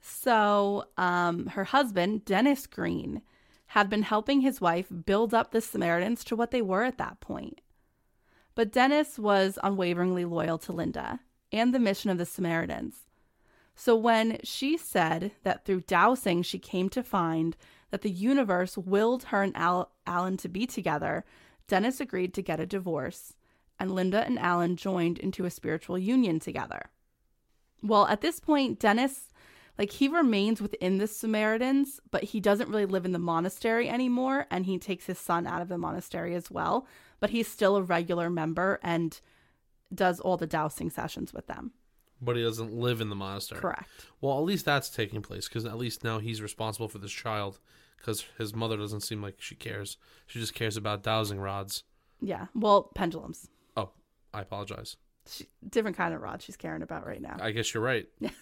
So, 0.00 0.86
um, 0.96 1.46
her 1.48 1.64
husband, 1.64 2.24
Dennis 2.24 2.66
Green, 2.66 3.22
had 3.66 3.88
been 3.88 4.02
helping 4.02 4.40
his 4.40 4.60
wife 4.60 4.86
build 5.04 5.32
up 5.32 5.50
the 5.50 5.60
Samaritans 5.60 6.24
to 6.24 6.36
what 6.36 6.50
they 6.50 6.62
were 6.62 6.82
at 6.82 6.98
that 6.98 7.20
point. 7.20 7.60
But 8.54 8.72
Dennis 8.72 9.18
was 9.18 9.58
unwaveringly 9.62 10.24
loyal 10.24 10.58
to 10.58 10.72
Linda 10.72 11.20
and 11.52 11.74
the 11.74 11.78
mission 11.78 12.10
of 12.10 12.18
the 12.18 12.26
Samaritans. 12.26 13.06
So, 13.74 13.96
when 13.96 14.38
she 14.44 14.76
said 14.76 15.32
that 15.44 15.64
through 15.64 15.82
dowsing 15.82 16.42
she 16.42 16.58
came 16.58 16.88
to 16.90 17.02
find 17.02 17.56
that 17.90 18.02
the 18.02 18.10
universe 18.10 18.76
willed 18.76 19.24
her 19.24 19.42
and 19.42 19.56
Al- 19.56 19.90
Allen 20.06 20.36
to 20.38 20.48
be 20.48 20.66
together, 20.66 21.24
Dennis 21.68 22.00
agreed 22.00 22.34
to 22.34 22.42
get 22.42 22.60
a 22.60 22.66
divorce, 22.66 23.34
and 23.78 23.94
Linda 23.94 24.24
and 24.24 24.38
Allen 24.38 24.76
joined 24.76 25.18
into 25.18 25.44
a 25.44 25.50
spiritual 25.50 25.98
union 25.98 26.38
together. 26.38 26.90
Well, 27.82 28.06
at 28.06 28.20
this 28.20 28.40
point, 28.40 28.78
Dennis, 28.78 29.30
like, 29.78 29.90
he 29.90 30.06
remains 30.06 30.60
within 30.60 30.98
the 30.98 31.06
Samaritans, 31.06 31.98
but 32.10 32.24
he 32.24 32.40
doesn't 32.40 32.68
really 32.68 32.86
live 32.86 33.04
in 33.04 33.12
the 33.12 33.18
monastery 33.18 33.88
anymore, 33.88 34.46
and 34.50 34.66
he 34.66 34.78
takes 34.78 35.06
his 35.06 35.18
son 35.18 35.46
out 35.46 35.62
of 35.62 35.68
the 35.68 35.78
monastery 35.78 36.34
as 36.34 36.50
well. 36.50 36.86
But 37.20 37.30
he's 37.30 37.48
still 37.48 37.76
a 37.76 37.82
regular 37.82 38.28
member 38.28 38.78
and 38.82 39.18
does 39.94 40.20
all 40.20 40.36
the 40.36 40.46
dowsing 40.46 40.90
sessions 40.90 41.32
with 41.32 41.46
them. 41.46 41.72
But 42.22 42.36
he 42.36 42.42
doesn't 42.42 42.72
live 42.72 43.00
in 43.00 43.08
the 43.08 43.16
monastery. 43.16 43.60
Correct. 43.60 43.88
Well, 44.20 44.38
at 44.38 44.44
least 44.44 44.64
that's 44.64 44.88
taking 44.88 45.22
place 45.22 45.48
because 45.48 45.64
at 45.64 45.76
least 45.76 46.04
now 46.04 46.18
he's 46.18 46.40
responsible 46.40 46.88
for 46.88 46.98
this 46.98 47.12
child 47.12 47.58
because 47.98 48.24
his 48.38 48.54
mother 48.54 48.76
doesn't 48.76 49.00
seem 49.00 49.22
like 49.22 49.36
she 49.40 49.54
cares. 49.54 49.96
She 50.26 50.38
just 50.38 50.54
cares 50.54 50.76
about 50.76 51.02
dowsing 51.02 51.40
rods. 51.40 51.84
Yeah. 52.20 52.46
Well, 52.54 52.90
pendulums. 52.94 53.48
Oh, 53.76 53.90
I 54.32 54.42
apologize. 54.42 54.96
She, 55.28 55.46
different 55.68 55.96
kind 55.96 56.14
of 56.14 56.20
rod 56.20 56.42
she's 56.42 56.56
caring 56.56 56.82
about 56.82 57.06
right 57.06 57.20
now. 57.20 57.36
I 57.40 57.50
guess 57.52 57.74
you're 57.74 57.82
right. 57.82 58.06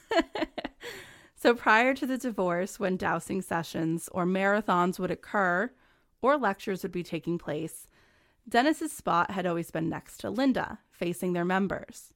So 1.41 1.55
prior 1.55 1.95
to 1.95 2.05
the 2.05 2.19
divorce, 2.19 2.79
when 2.79 2.99
dowsing 2.99 3.41
sessions 3.41 4.11
or 4.13 4.27
marathons 4.27 4.99
would 4.99 5.11
occur 5.11 5.71
or 6.21 6.37
lectures 6.37 6.83
would 6.83 6.93
be 6.93 7.03
taking 7.03 7.39
place, 7.39 7.89
Dennis's 8.47 8.93
spot 8.93 9.31
had 9.31 9.47
always 9.47 9.71
been 9.71 9.89
next 9.89 10.19
to 10.19 10.29
Linda, 10.29 10.81
facing 10.91 11.33
their 11.33 11.47
members. 11.47 12.13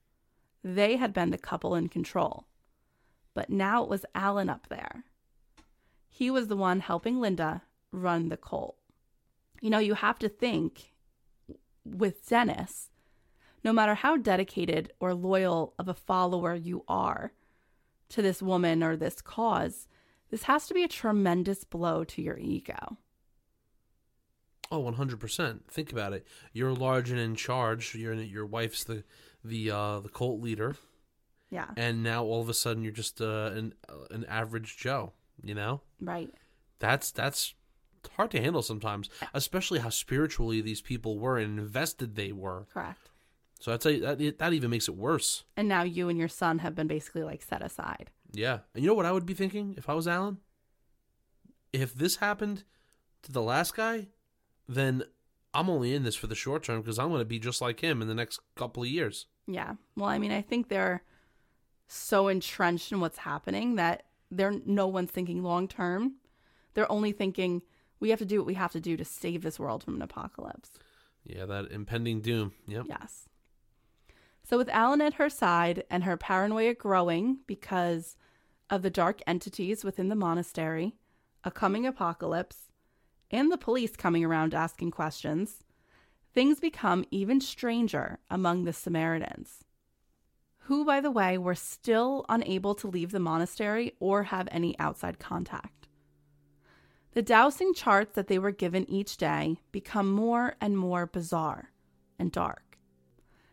They 0.64 0.96
had 0.96 1.12
been 1.12 1.30
the 1.30 1.38
couple 1.38 1.74
in 1.74 1.88
control. 1.88 2.46
But 3.34 3.50
now 3.50 3.84
it 3.84 3.90
was 3.90 4.06
Allen 4.14 4.48
up 4.48 4.68
there. 4.68 5.04
He 6.08 6.30
was 6.30 6.48
the 6.48 6.56
one 6.56 6.80
helping 6.80 7.20
Linda 7.20 7.62
run 7.92 8.30
the 8.30 8.36
cult. 8.36 8.76
You 9.60 9.70
know, 9.70 9.78
you 9.78 9.94
have 9.94 10.18
to 10.20 10.28
think 10.28 10.94
with 11.84 12.26
Dennis, 12.26 12.90
no 13.62 13.72
matter 13.72 13.94
how 13.94 14.16
dedicated 14.16 14.92
or 15.00 15.12
loyal 15.12 15.74
of 15.78 15.88
a 15.88 15.94
follower 15.94 16.54
you 16.54 16.84
are, 16.88 17.32
to 18.10 18.22
this 18.22 18.40
woman 18.40 18.82
or 18.82 18.96
this 18.96 19.20
cause, 19.20 19.88
this 20.30 20.44
has 20.44 20.66
to 20.66 20.74
be 20.74 20.84
a 20.84 20.88
tremendous 20.88 21.64
blow 21.64 22.04
to 22.04 22.22
your 22.22 22.38
ego. 22.38 22.98
Oh, 24.70 24.82
100%. 24.82 25.60
Think 25.68 25.92
about 25.92 26.12
it. 26.12 26.26
You're 26.52 26.72
large 26.72 27.10
and 27.10 27.18
in 27.18 27.34
charge. 27.34 27.94
You're 27.94 28.14
your 28.14 28.46
wife's 28.46 28.84
the 28.84 29.04
the 29.44 29.70
uh 29.70 30.00
the 30.00 30.08
cult 30.08 30.40
leader. 30.40 30.76
Yeah. 31.50 31.66
And 31.76 32.02
now 32.02 32.24
all 32.24 32.40
of 32.40 32.48
a 32.48 32.54
sudden 32.54 32.82
you're 32.82 32.92
just 32.92 33.20
uh, 33.20 33.50
an 33.54 33.74
uh, 33.88 34.06
an 34.10 34.24
average 34.24 34.76
Joe, 34.76 35.12
you 35.42 35.54
know? 35.54 35.82
Right. 36.00 36.30
That's 36.80 37.10
that's 37.12 37.54
hard 38.16 38.30
to 38.32 38.40
handle 38.40 38.62
sometimes, 38.62 39.08
especially 39.32 39.78
how 39.78 39.90
spiritually 39.90 40.60
these 40.60 40.80
people 40.80 41.18
were 41.18 41.38
and 41.38 41.58
invested 41.58 42.16
they 42.16 42.32
were. 42.32 42.66
Correct. 42.72 43.10
So 43.60 43.72
I'd 43.72 43.82
say 43.82 44.00
that 44.00 44.38
that 44.38 44.52
even 44.52 44.70
makes 44.70 44.88
it 44.88 44.96
worse. 44.96 45.44
And 45.56 45.68
now 45.68 45.84
you 45.84 46.08
and 46.08 46.18
your 46.18 46.28
son 46.28 46.58
have 46.58 46.74
been 46.74 46.88
basically 46.88 47.22
like 47.22 47.42
set 47.42 47.62
aside. 47.62 48.10
Yeah. 48.32 48.58
And 48.74 48.82
you 48.82 48.88
know 48.88 48.94
what 48.94 49.06
I 49.06 49.12
would 49.12 49.26
be 49.26 49.34
thinking 49.34 49.74
if 49.78 49.88
I 49.88 49.94
was 49.94 50.08
Allen? 50.08 50.38
If 51.72 51.94
this 51.94 52.16
happened 52.16 52.64
to 53.22 53.32
the 53.32 53.42
last 53.42 53.76
guy, 53.76 54.08
then 54.68 55.04
I'm 55.52 55.70
only 55.70 55.94
in 55.94 56.02
this 56.02 56.16
for 56.16 56.26
the 56.26 56.34
short 56.34 56.64
term 56.64 56.80
because 56.80 56.98
I'm 56.98 57.08
going 57.08 57.20
to 57.20 57.24
be 57.24 57.38
just 57.38 57.60
like 57.60 57.80
him 57.80 58.02
in 58.02 58.08
the 58.08 58.14
next 58.14 58.40
couple 58.56 58.82
of 58.82 58.88
years. 58.88 59.26
Yeah. 59.46 59.74
Well, 59.96 60.08
I 60.08 60.18
mean, 60.18 60.32
I 60.32 60.42
think 60.42 60.68
they're 60.68 61.02
so 61.86 62.28
entrenched 62.28 62.92
in 62.92 63.00
what's 63.00 63.18
happening 63.18 63.76
that 63.76 64.04
they're 64.30 64.54
no 64.64 64.86
one's 64.86 65.10
thinking 65.10 65.42
long 65.42 65.68
term. 65.68 66.14
They're 66.74 66.90
only 66.90 67.12
thinking 67.12 67.62
we 68.00 68.10
have 68.10 68.18
to 68.18 68.24
do 68.24 68.38
what 68.38 68.46
we 68.46 68.54
have 68.54 68.72
to 68.72 68.80
do 68.80 68.96
to 68.96 69.04
save 69.04 69.42
this 69.42 69.58
world 69.58 69.82
from 69.82 69.96
an 69.96 70.02
apocalypse. 70.02 70.70
Yeah, 71.24 71.46
that 71.46 71.70
impending 71.70 72.20
doom. 72.20 72.52
Yep. 72.66 72.86
Yes. 72.88 73.28
So, 74.42 74.58
with 74.58 74.68
Allen 74.68 75.00
at 75.00 75.14
her 75.14 75.30
side 75.30 75.84
and 75.90 76.04
her 76.04 76.16
paranoia 76.16 76.74
growing 76.74 77.38
because 77.46 78.16
of 78.68 78.82
the 78.82 78.90
dark 78.90 79.20
entities 79.26 79.84
within 79.84 80.08
the 80.08 80.14
monastery, 80.14 80.96
a 81.44 81.50
coming 81.50 81.86
apocalypse, 81.86 82.68
and 83.30 83.50
the 83.50 83.58
police 83.58 83.96
coming 83.96 84.24
around 84.24 84.54
asking 84.54 84.90
questions, 84.90 85.63
things 86.34 86.58
become 86.58 87.04
even 87.10 87.40
stranger 87.40 88.18
among 88.28 88.64
the 88.64 88.72
Samaritans, 88.72 89.64
who, 90.64 90.84
by 90.84 91.00
the 91.00 91.10
way, 91.10 91.38
were 91.38 91.54
still 91.54 92.26
unable 92.28 92.74
to 92.74 92.88
leave 92.88 93.12
the 93.12 93.20
monastery 93.20 93.92
or 94.00 94.24
have 94.24 94.48
any 94.50 94.76
outside 94.78 95.20
contact. 95.20 95.86
The 97.12 97.22
dowsing 97.22 97.72
charts 97.74 98.16
that 98.16 98.26
they 98.26 98.40
were 98.40 98.50
given 98.50 98.90
each 98.90 99.16
day 99.16 99.58
become 99.70 100.10
more 100.10 100.56
and 100.60 100.76
more 100.76 101.06
bizarre 101.06 101.70
and 102.18 102.32
dark. 102.32 102.78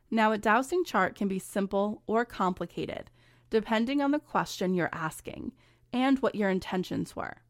Now, 0.09 0.32
a 0.32 0.38
dowsing 0.39 0.84
chart 0.84 1.15
can 1.15 1.27
be 1.27 1.38
simple 1.38 2.01
or 2.07 2.25
complicated, 2.25 3.11
depending 3.51 4.01
on 4.01 4.09
the 4.09 4.19
question 4.19 4.73
you're 4.73 4.89
asking 4.91 5.51
and 5.93 6.17
what 6.19 6.36
your 6.36 6.49
intentions 6.49 7.15
were. 7.15 7.43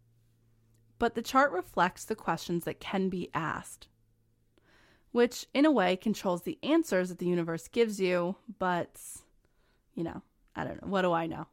But 1.00 1.16
the 1.16 1.22
chart 1.22 1.52
reflects 1.52 2.04
the 2.04 2.16
questions 2.16 2.66
that 2.66 2.82
can 2.82 3.08
be 3.08 3.30
asked, 3.34 3.88
which 5.12 5.46
in 5.54 5.66
a 5.66 5.72
way 5.72 5.96
controls 5.96 6.44
the 6.44 6.58
answers 6.64 7.10
that 7.10 7.20
the 7.20 7.26
universe 7.26 7.68
gives 7.68 8.00
you, 8.00 8.36
but, 8.60 9.00
you 9.96 10.04
know, 10.04 10.22
I 10.56 10.64
don't 10.64 10.82
know. 10.82 10.88
What 10.88 11.02
do 11.04 11.12
I 11.12 11.28
know? 11.28 11.48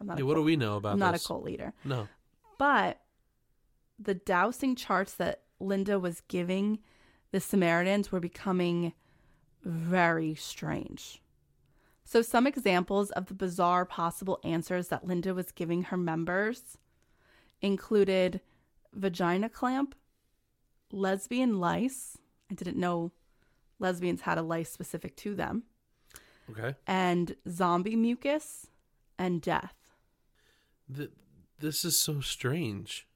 I'm 0.00 0.08
Yeah, 0.08 0.22
a 0.22 0.26
what 0.26 0.34
do 0.34 0.42
we 0.42 0.56
know 0.56 0.76
about 0.76 0.92
I'm 0.92 0.98
not 0.98 1.12
this? 1.12 1.24
a 1.24 1.28
cult 1.28 1.44
leader. 1.44 1.72
No. 1.84 2.08
But 2.58 3.00
the 3.98 4.14
dowsing 4.14 4.76
charts 4.76 5.14
that 5.14 5.42
Linda 5.58 5.98
was 5.98 6.22
giving 6.22 6.78
the 7.32 7.40
Samaritans 7.40 8.10
were 8.10 8.20
becoming 8.20 8.92
very 9.62 10.34
strange. 10.34 11.22
So, 12.04 12.22
some 12.22 12.46
examples 12.46 13.10
of 13.12 13.26
the 13.26 13.34
bizarre 13.34 13.84
possible 13.84 14.40
answers 14.42 14.88
that 14.88 15.06
Linda 15.06 15.32
was 15.32 15.52
giving 15.52 15.84
her 15.84 15.96
members 15.96 16.76
included 17.60 18.40
vagina 18.94 19.48
clamp, 19.48 19.94
lesbian 20.90 21.60
lice. 21.60 22.18
I 22.50 22.54
didn't 22.54 22.76
know 22.76 23.12
lesbians 23.78 24.22
had 24.22 24.38
a 24.38 24.42
lice 24.42 24.70
specific 24.70 25.16
to 25.16 25.34
them, 25.34 25.62
Okay. 26.50 26.74
and 26.86 27.36
zombie 27.48 27.96
mucus 27.96 28.66
and 29.18 29.40
death. 29.40 29.74
Th- 30.94 31.10
this 31.60 31.84
is 31.84 31.96
so 31.96 32.20
strange. 32.20 33.06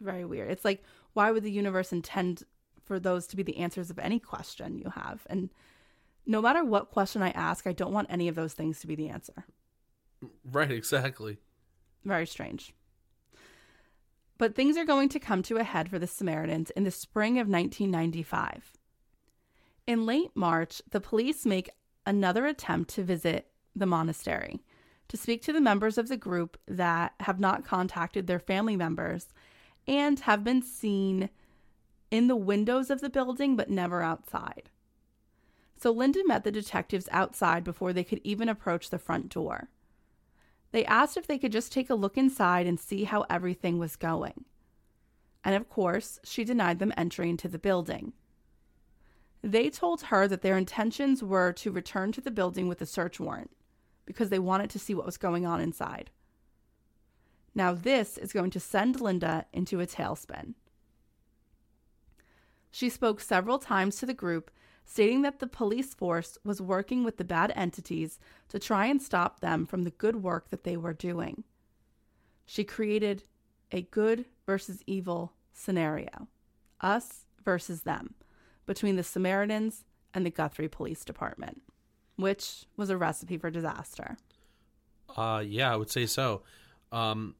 Very 0.00 0.24
weird. 0.24 0.50
It's 0.50 0.64
like, 0.64 0.82
why 1.12 1.30
would 1.30 1.42
the 1.42 1.50
universe 1.50 1.92
intend 1.92 2.44
for 2.84 2.98
those 3.00 3.26
to 3.28 3.36
be 3.36 3.42
the 3.42 3.56
answers 3.58 3.90
of 3.90 3.98
any 3.98 4.18
question 4.18 4.78
you 4.78 4.90
have? 4.90 5.26
And 5.28 5.50
no 6.26 6.40
matter 6.40 6.64
what 6.64 6.90
question 6.90 7.22
I 7.22 7.30
ask, 7.30 7.66
I 7.66 7.72
don't 7.72 7.92
want 7.92 8.08
any 8.10 8.28
of 8.28 8.34
those 8.34 8.52
things 8.54 8.80
to 8.80 8.86
be 8.86 8.94
the 8.94 9.08
answer. 9.08 9.44
Right, 10.44 10.70
exactly. 10.70 11.38
Very 12.04 12.26
strange. 12.26 12.74
But 14.38 14.54
things 14.54 14.76
are 14.76 14.84
going 14.84 15.08
to 15.10 15.18
come 15.20 15.42
to 15.44 15.56
a 15.58 15.64
head 15.64 15.88
for 15.88 15.98
the 15.98 16.06
Samaritans 16.06 16.70
in 16.70 16.84
the 16.84 16.90
spring 16.90 17.38
of 17.38 17.48
1995. 17.48 18.72
In 19.86 20.06
late 20.06 20.30
March, 20.34 20.80
the 20.90 21.00
police 21.00 21.44
make 21.44 21.70
another 22.06 22.46
attempt 22.46 22.90
to 22.94 23.02
visit 23.02 23.48
the 23.76 23.86
monastery 23.86 24.62
to 25.08 25.16
speak 25.16 25.42
to 25.42 25.52
the 25.52 25.60
members 25.60 25.98
of 25.98 26.08
the 26.08 26.16
group 26.16 26.58
that 26.66 27.12
have 27.20 27.38
not 27.38 27.64
contacted 27.64 28.26
their 28.26 28.38
family 28.38 28.76
members 28.76 29.28
and 29.86 30.20
have 30.20 30.42
been 30.42 30.62
seen 30.62 31.28
in 32.10 32.28
the 32.28 32.36
windows 32.36 32.88
of 32.88 33.00
the 33.00 33.10
building 33.10 33.56
but 33.56 33.68
never 33.68 34.02
outside. 34.02 34.70
So 35.76 35.90
Linda 35.90 36.22
met 36.26 36.44
the 36.44 36.52
detectives 36.52 37.08
outside 37.10 37.64
before 37.64 37.92
they 37.92 38.04
could 38.04 38.20
even 38.24 38.48
approach 38.48 38.88
the 38.88 38.98
front 38.98 39.28
door. 39.28 39.68
They 40.72 40.86
asked 40.86 41.18
if 41.18 41.26
they 41.26 41.38
could 41.38 41.52
just 41.52 41.72
take 41.72 41.90
a 41.90 41.94
look 41.94 42.16
inside 42.16 42.66
and 42.66 42.80
see 42.80 43.04
how 43.04 43.26
everything 43.28 43.78
was 43.78 43.96
going. 43.96 44.46
And 45.44 45.54
of 45.54 45.68
course, 45.68 46.18
she 46.24 46.42
denied 46.42 46.78
them 46.78 46.92
entry 46.96 47.28
into 47.28 47.48
the 47.48 47.58
building. 47.58 48.14
They 49.44 49.68
told 49.68 50.04
her 50.04 50.26
that 50.26 50.40
their 50.40 50.56
intentions 50.56 51.22
were 51.22 51.52
to 51.52 51.70
return 51.70 52.12
to 52.12 52.22
the 52.22 52.30
building 52.30 52.66
with 52.66 52.80
a 52.80 52.86
search 52.86 53.20
warrant 53.20 53.50
because 54.06 54.30
they 54.30 54.38
wanted 54.38 54.70
to 54.70 54.78
see 54.78 54.94
what 54.94 55.04
was 55.04 55.18
going 55.18 55.44
on 55.44 55.60
inside. 55.60 56.10
Now, 57.54 57.74
this 57.74 58.16
is 58.16 58.32
going 58.32 58.50
to 58.52 58.58
send 58.58 59.02
Linda 59.02 59.44
into 59.52 59.80
a 59.80 59.86
tailspin. 59.86 60.54
She 62.70 62.88
spoke 62.88 63.20
several 63.20 63.58
times 63.58 63.96
to 63.96 64.06
the 64.06 64.14
group, 64.14 64.50
stating 64.86 65.20
that 65.22 65.40
the 65.40 65.46
police 65.46 65.92
force 65.92 66.38
was 66.42 66.62
working 66.62 67.04
with 67.04 67.18
the 67.18 67.22
bad 67.22 67.52
entities 67.54 68.18
to 68.48 68.58
try 68.58 68.86
and 68.86 69.02
stop 69.02 69.40
them 69.40 69.66
from 69.66 69.82
the 69.82 69.90
good 69.90 70.22
work 70.22 70.48
that 70.48 70.64
they 70.64 70.78
were 70.78 70.94
doing. 70.94 71.44
She 72.46 72.64
created 72.64 73.24
a 73.70 73.82
good 73.82 74.24
versus 74.46 74.82
evil 74.86 75.34
scenario 75.52 76.28
us 76.80 77.26
versus 77.44 77.82
them 77.82 78.14
between 78.66 78.96
the 78.96 79.02
Samaritans 79.02 79.84
and 80.12 80.24
the 80.24 80.30
Guthrie 80.30 80.68
Police 80.68 81.04
Department, 81.04 81.62
which 82.16 82.66
was 82.76 82.90
a 82.90 82.96
recipe 82.96 83.36
for 83.36 83.50
disaster. 83.50 84.16
Uh, 85.16 85.42
yeah, 85.46 85.72
I 85.72 85.76
would 85.76 85.90
say 85.90 86.06
so. 86.06 86.42
Um, 86.92 87.34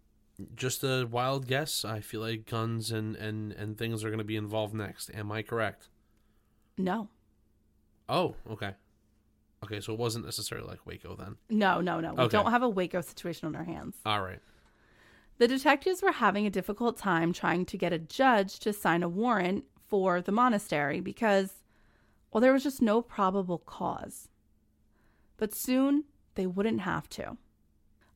just 0.56 0.82
a 0.82 1.06
wild 1.10 1.46
guess. 1.46 1.84
I 1.84 2.00
feel 2.00 2.20
like 2.20 2.46
guns 2.46 2.90
and 2.90 3.14
and 3.16 3.52
and 3.52 3.78
things 3.78 4.04
are 4.04 4.08
going 4.08 4.18
to 4.18 4.24
be 4.24 4.36
involved 4.36 4.74
next. 4.74 5.10
Am 5.14 5.30
I 5.30 5.42
correct? 5.42 5.88
No. 6.76 7.08
Oh, 8.08 8.34
okay. 8.50 8.74
Okay, 9.62 9.80
so 9.80 9.92
it 9.94 9.98
wasn't 9.98 10.24
necessarily 10.26 10.66
like 10.68 10.84
Waco 10.84 11.16
then. 11.16 11.36
No, 11.48 11.80
no, 11.80 12.00
no. 12.00 12.12
We 12.14 12.24
Okay. 12.24 12.32
don't 12.36 12.50
have 12.50 12.62
a 12.62 12.68
Waco 12.68 13.00
situation 13.00 13.46
on 13.46 13.56
our 13.56 13.64
hands. 13.64 13.96
All 14.04 14.20
right. 14.20 14.40
The 15.38 15.48
detectives 15.48 16.02
were 16.02 16.12
having 16.12 16.46
a 16.46 16.50
difficult 16.50 16.96
time 16.98 17.32
trying 17.32 17.64
to 17.66 17.78
get 17.78 17.92
a 17.92 17.98
judge 17.98 18.58
to 18.60 18.72
sign 18.72 19.02
a 19.02 19.08
warrant 19.08 19.64
for 19.86 20.20
the 20.20 20.32
monastery 20.32 21.00
because, 21.00 21.62
well, 22.30 22.40
there 22.40 22.52
was 22.52 22.62
just 22.62 22.82
no 22.82 23.02
probable 23.02 23.58
cause. 23.58 24.28
But 25.36 25.54
soon 25.54 26.04
they 26.34 26.46
wouldn't 26.46 26.80
have 26.80 27.08
to. 27.10 27.36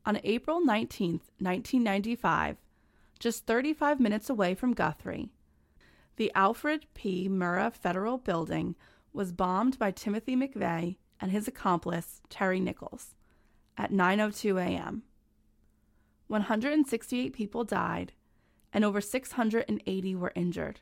On 0.06 0.20
April 0.24 0.60
19th, 0.60 1.28
1995, 1.38 2.56
just 3.18 3.46
35 3.46 4.00
minutes 4.00 4.30
away 4.30 4.54
from 4.54 4.72
Guthrie, 4.72 5.30
the 6.16 6.32
Alfred 6.34 6.86
P. 6.94 7.28
Murrah 7.28 7.72
Federal 7.72 8.18
Building 8.18 8.74
was 9.12 9.32
bombed 9.32 9.78
by 9.78 9.90
Timothy 9.90 10.34
McVeigh 10.34 10.96
and 11.20 11.30
his 11.30 11.46
accomplice, 11.48 12.20
Terry 12.28 12.60
Nichols, 12.60 13.14
at 13.76 13.92
9:02 13.92 14.60
a.m. 14.60 15.02
168 16.28 17.32
people 17.32 17.64
died 17.64 18.12
and 18.72 18.84
over 18.84 19.00
680 19.00 20.14
were 20.14 20.32
injured. 20.34 20.80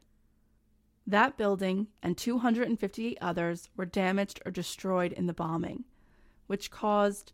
That 1.07 1.36
building 1.36 1.86
and 2.02 2.16
258 2.16 3.18
others 3.20 3.68
were 3.76 3.86
damaged 3.86 4.40
or 4.44 4.50
destroyed 4.50 5.12
in 5.12 5.26
the 5.26 5.32
bombing, 5.32 5.84
which 6.46 6.70
caused 6.70 7.32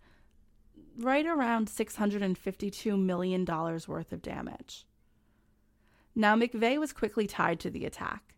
right 0.99 1.27
around 1.27 1.68
$652 1.68 3.03
million 3.03 3.45
worth 3.45 4.12
of 4.12 4.23
damage. 4.23 4.87
Now, 6.14 6.37
McVeigh 6.37 6.79
was 6.79 6.93
quickly 6.93 7.27
tied 7.27 7.61
to 7.61 7.70
the 7.70 7.87
attack, 7.87 8.35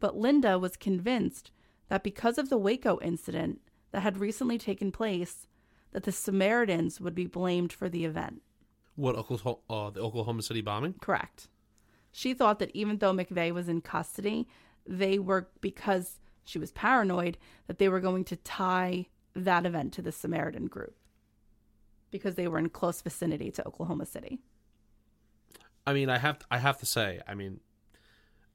but 0.00 0.16
Linda 0.16 0.58
was 0.58 0.76
convinced 0.76 1.50
that 1.88 2.02
because 2.02 2.38
of 2.38 2.48
the 2.48 2.58
Waco 2.58 2.98
incident 3.02 3.60
that 3.92 4.00
had 4.00 4.18
recently 4.18 4.56
taken 4.56 4.90
place, 4.90 5.46
that 5.92 6.04
the 6.04 6.12
Samaritans 6.12 7.00
would 7.00 7.14
be 7.14 7.26
blamed 7.26 7.72
for 7.72 7.88
the 7.88 8.04
event. 8.04 8.42
What 8.94 9.16
Oklahoma, 9.16 9.58
uh, 9.68 9.90
the 9.90 10.00
Oklahoma 10.00 10.42
City 10.42 10.62
bombing? 10.62 10.94
Correct. 11.00 11.48
She 12.16 12.32
thought 12.32 12.60
that 12.60 12.70
even 12.72 12.96
though 12.96 13.12
McVeigh 13.12 13.52
was 13.52 13.68
in 13.68 13.82
custody, 13.82 14.48
they 14.86 15.18
were, 15.18 15.50
because 15.60 16.18
she 16.46 16.58
was 16.58 16.72
paranoid, 16.72 17.36
that 17.66 17.76
they 17.76 17.90
were 17.90 18.00
going 18.00 18.24
to 18.24 18.36
tie 18.36 19.08
that 19.34 19.66
event 19.66 19.92
to 19.92 20.00
the 20.00 20.10
Samaritan 20.10 20.66
group 20.66 20.96
because 22.10 22.36
they 22.36 22.48
were 22.48 22.58
in 22.58 22.70
close 22.70 23.02
vicinity 23.02 23.50
to 23.50 23.68
Oklahoma 23.68 24.06
City. 24.06 24.38
I 25.86 25.92
mean, 25.92 26.08
I 26.08 26.16
have 26.16 26.38
I 26.50 26.56
have 26.56 26.78
to 26.78 26.86
say, 26.86 27.20
I 27.28 27.34
mean, 27.34 27.60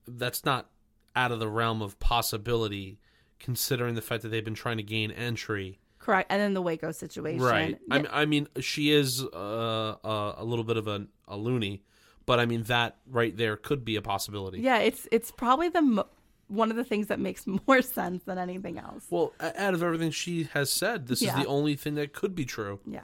that's 0.07 0.43
not 0.43 0.71
out 1.15 1.31
of 1.31 1.37
the 1.37 1.47
realm 1.47 1.83
of 1.83 1.99
possibility, 1.99 2.97
considering 3.37 3.93
the 3.93 4.01
fact 4.01 4.23
that 4.23 4.29
they've 4.29 4.43
been 4.43 4.55
trying 4.55 4.77
to 4.77 4.83
gain 4.83 5.11
entry. 5.11 5.79
Correct. 5.99 6.31
And 6.31 6.41
then 6.41 6.55
the 6.55 6.63
Waco 6.63 6.91
situation. 6.91 7.43
Right. 7.43 7.77
I, 7.91 7.97
mean, 7.99 8.07
I 8.11 8.25
mean, 8.25 8.47
she 8.59 8.89
is 8.89 9.23
uh, 9.23 9.97
uh, 10.03 10.33
a 10.37 10.43
little 10.43 10.65
bit 10.65 10.77
of 10.77 10.87
a, 10.87 11.05
a 11.27 11.37
loony, 11.37 11.83
but 12.25 12.39
I 12.39 12.45
mean 12.45 12.63
that 12.63 12.97
right 13.07 13.35
there 13.35 13.57
could 13.57 13.83
be 13.85 13.95
a 13.95 14.01
possibility. 14.01 14.59
Yeah, 14.61 14.77
it's 14.79 15.07
it's 15.11 15.31
probably 15.31 15.69
the 15.69 15.81
mo- 15.81 16.07
one 16.47 16.69
of 16.69 16.77
the 16.77 16.83
things 16.83 17.07
that 17.07 17.19
makes 17.19 17.45
more 17.67 17.81
sense 17.81 18.23
than 18.23 18.37
anything 18.37 18.77
else. 18.77 19.05
Well, 19.09 19.33
out 19.39 19.73
of 19.73 19.81
everything 19.83 20.11
she 20.11 20.43
has 20.53 20.71
said, 20.71 21.07
this 21.07 21.21
Yeah. 21.21 21.37
is 21.37 21.43
the 21.43 21.49
only 21.49 21.75
thing 21.75 21.95
that 21.95 22.13
could 22.13 22.35
be 22.35 22.45
true. 22.45 22.79
Yeah. 22.85 23.01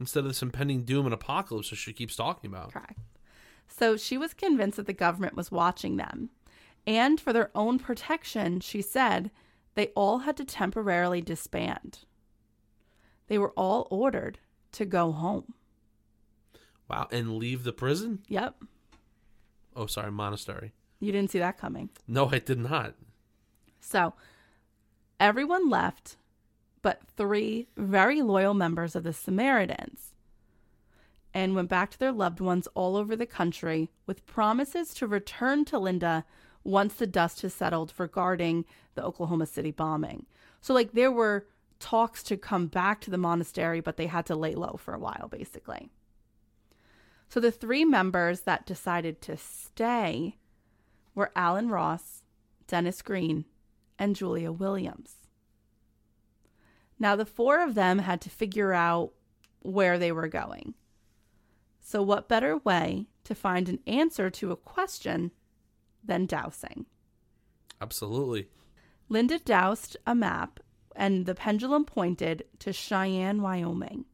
Instead 0.00 0.20
of 0.20 0.26
this 0.26 0.42
impending 0.42 0.84
doom 0.84 1.06
and 1.06 1.14
apocalypse 1.14 1.70
that 1.70 1.76
she 1.76 1.92
keeps 1.92 2.16
talking 2.16 2.50
about. 2.50 2.72
Correct. 2.72 2.98
So 3.68 3.96
she 3.96 4.18
was 4.18 4.34
convinced 4.34 4.76
that 4.76 4.86
the 4.86 4.92
government 4.92 5.36
was 5.36 5.50
watching 5.50 5.96
them. 5.96 6.30
And 6.86 7.18
for 7.20 7.32
their 7.32 7.50
own 7.54 7.78
protection, 7.78 8.60
she 8.60 8.82
said 8.82 9.30
they 9.74 9.86
all 9.96 10.18
had 10.18 10.36
to 10.36 10.44
temporarily 10.44 11.20
disband. 11.22 12.00
They 13.28 13.38
were 13.38 13.52
all 13.56 13.88
ordered 13.90 14.38
to 14.72 14.84
go 14.84 15.12
home. 15.12 15.54
Wow, 16.88 17.08
and 17.10 17.36
leave 17.36 17.64
the 17.64 17.72
prison? 17.72 18.20
Yep. 18.28 18.62
Oh, 19.76 19.86
sorry, 19.86 20.12
monastery. 20.12 20.72
You 21.00 21.12
didn't 21.12 21.30
see 21.30 21.38
that 21.38 21.58
coming. 21.58 21.90
No, 22.06 22.30
I 22.30 22.38
did 22.38 22.58
not. 22.58 22.94
So 23.80 24.14
everyone 25.18 25.68
left 25.68 26.16
but 26.84 27.00
three 27.16 27.66
very 27.78 28.20
loyal 28.20 28.52
members 28.52 28.94
of 28.94 29.04
the 29.04 29.12
Samaritans 29.14 30.12
and 31.32 31.54
went 31.54 31.70
back 31.70 31.90
to 31.90 31.98
their 31.98 32.12
loved 32.12 32.40
ones 32.40 32.68
all 32.74 32.94
over 32.94 33.16
the 33.16 33.24
country 33.24 33.90
with 34.06 34.26
promises 34.26 34.92
to 34.92 35.06
return 35.06 35.64
to 35.64 35.78
Linda 35.78 36.26
once 36.62 36.94
the 36.94 37.06
dust 37.06 37.40
has 37.40 37.54
settled 37.54 37.94
regarding 37.96 38.66
the 38.96 39.02
Oklahoma 39.02 39.46
City 39.46 39.70
bombing. 39.70 40.26
So, 40.60 40.74
like, 40.74 40.92
there 40.92 41.10
were 41.10 41.46
talks 41.80 42.22
to 42.24 42.36
come 42.36 42.66
back 42.66 43.00
to 43.00 43.10
the 43.10 43.18
monastery, 43.18 43.80
but 43.80 43.96
they 43.96 44.06
had 44.06 44.26
to 44.26 44.36
lay 44.36 44.54
low 44.54 44.76
for 44.78 44.92
a 44.92 44.98
while, 44.98 45.28
basically. 45.30 45.90
So, 47.34 47.40
the 47.40 47.50
three 47.50 47.84
members 47.84 48.42
that 48.42 48.64
decided 48.64 49.20
to 49.22 49.36
stay 49.36 50.36
were 51.16 51.32
Allen 51.34 51.68
Ross, 51.68 52.22
Dennis 52.68 53.02
Green, 53.02 53.44
and 53.98 54.14
Julia 54.14 54.52
Williams. 54.52 55.16
Now, 56.96 57.16
the 57.16 57.26
four 57.26 57.60
of 57.60 57.74
them 57.74 57.98
had 57.98 58.20
to 58.20 58.30
figure 58.30 58.72
out 58.72 59.14
where 59.62 59.98
they 59.98 60.12
were 60.12 60.28
going. 60.28 60.74
So, 61.80 62.04
what 62.04 62.28
better 62.28 62.58
way 62.58 63.08
to 63.24 63.34
find 63.34 63.68
an 63.68 63.80
answer 63.84 64.30
to 64.30 64.52
a 64.52 64.56
question 64.56 65.32
than 66.04 66.26
dowsing? 66.26 66.86
Absolutely. 67.80 68.46
Linda 69.08 69.40
dowsed 69.40 69.96
a 70.06 70.14
map 70.14 70.60
and 70.94 71.26
the 71.26 71.34
pendulum 71.34 71.84
pointed 71.84 72.44
to 72.60 72.72
Cheyenne, 72.72 73.42
Wyoming. 73.42 74.04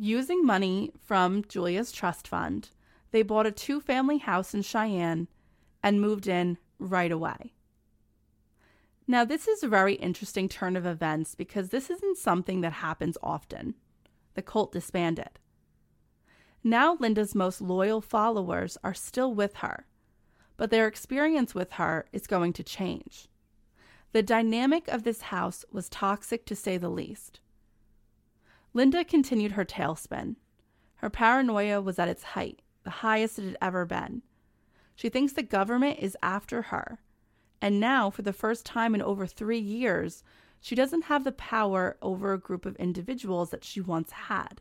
Using 0.00 0.46
money 0.46 0.92
from 1.04 1.42
Julia's 1.48 1.90
trust 1.90 2.28
fund, 2.28 2.70
they 3.10 3.22
bought 3.22 3.46
a 3.46 3.50
two 3.50 3.80
family 3.80 4.18
house 4.18 4.54
in 4.54 4.62
Cheyenne 4.62 5.26
and 5.82 6.00
moved 6.00 6.28
in 6.28 6.56
right 6.78 7.10
away. 7.10 7.52
Now, 9.08 9.24
this 9.24 9.48
is 9.48 9.64
a 9.64 9.68
very 9.68 9.94
interesting 9.94 10.48
turn 10.48 10.76
of 10.76 10.86
events 10.86 11.34
because 11.34 11.70
this 11.70 11.90
isn't 11.90 12.16
something 12.16 12.60
that 12.60 12.74
happens 12.74 13.18
often. 13.24 13.74
The 14.34 14.42
cult 14.42 14.70
disbanded. 14.70 15.40
Now, 16.62 16.96
Linda's 17.00 17.34
most 17.34 17.60
loyal 17.60 18.00
followers 18.00 18.78
are 18.84 18.94
still 18.94 19.34
with 19.34 19.56
her, 19.56 19.86
but 20.56 20.70
their 20.70 20.86
experience 20.86 21.56
with 21.56 21.72
her 21.72 22.06
is 22.12 22.28
going 22.28 22.52
to 22.52 22.62
change. 22.62 23.26
The 24.12 24.22
dynamic 24.22 24.86
of 24.86 25.02
this 25.02 25.22
house 25.22 25.64
was 25.72 25.88
toxic 25.88 26.46
to 26.46 26.54
say 26.54 26.76
the 26.76 26.88
least. 26.88 27.40
Linda 28.74 29.04
continued 29.04 29.52
her 29.52 29.64
tailspin. 29.64 30.36
Her 30.96 31.10
paranoia 31.10 31.80
was 31.80 31.98
at 31.98 32.08
its 32.08 32.22
height, 32.22 32.62
the 32.84 32.90
highest 32.90 33.38
it 33.38 33.44
had 33.44 33.58
ever 33.60 33.84
been. 33.84 34.22
She 34.94 35.08
thinks 35.08 35.32
the 35.32 35.42
government 35.42 35.98
is 36.00 36.16
after 36.22 36.62
her. 36.62 36.98
And 37.60 37.80
now, 37.80 38.10
for 38.10 38.22
the 38.22 38.32
first 38.32 38.66
time 38.66 38.94
in 38.94 39.02
over 39.02 39.26
three 39.26 39.58
years, 39.58 40.22
she 40.60 40.74
doesn't 40.74 41.04
have 41.04 41.24
the 41.24 41.32
power 41.32 41.96
over 42.02 42.32
a 42.32 42.38
group 42.38 42.66
of 42.66 42.76
individuals 42.76 43.50
that 43.50 43.64
she 43.64 43.80
once 43.80 44.10
had. 44.10 44.60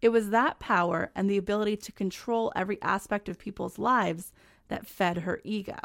It 0.00 0.08
was 0.08 0.30
that 0.30 0.58
power 0.58 1.10
and 1.14 1.30
the 1.30 1.36
ability 1.36 1.76
to 1.76 1.92
control 1.92 2.52
every 2.56 2.80
aspect 2.82 3.28
of 3.28 3.38
people's 3.38 3.78
lives 3.78 4.32
that 4.68 4.86
fed 4.86 5.18
her 5.18 5.40
ego. 5.44 5.78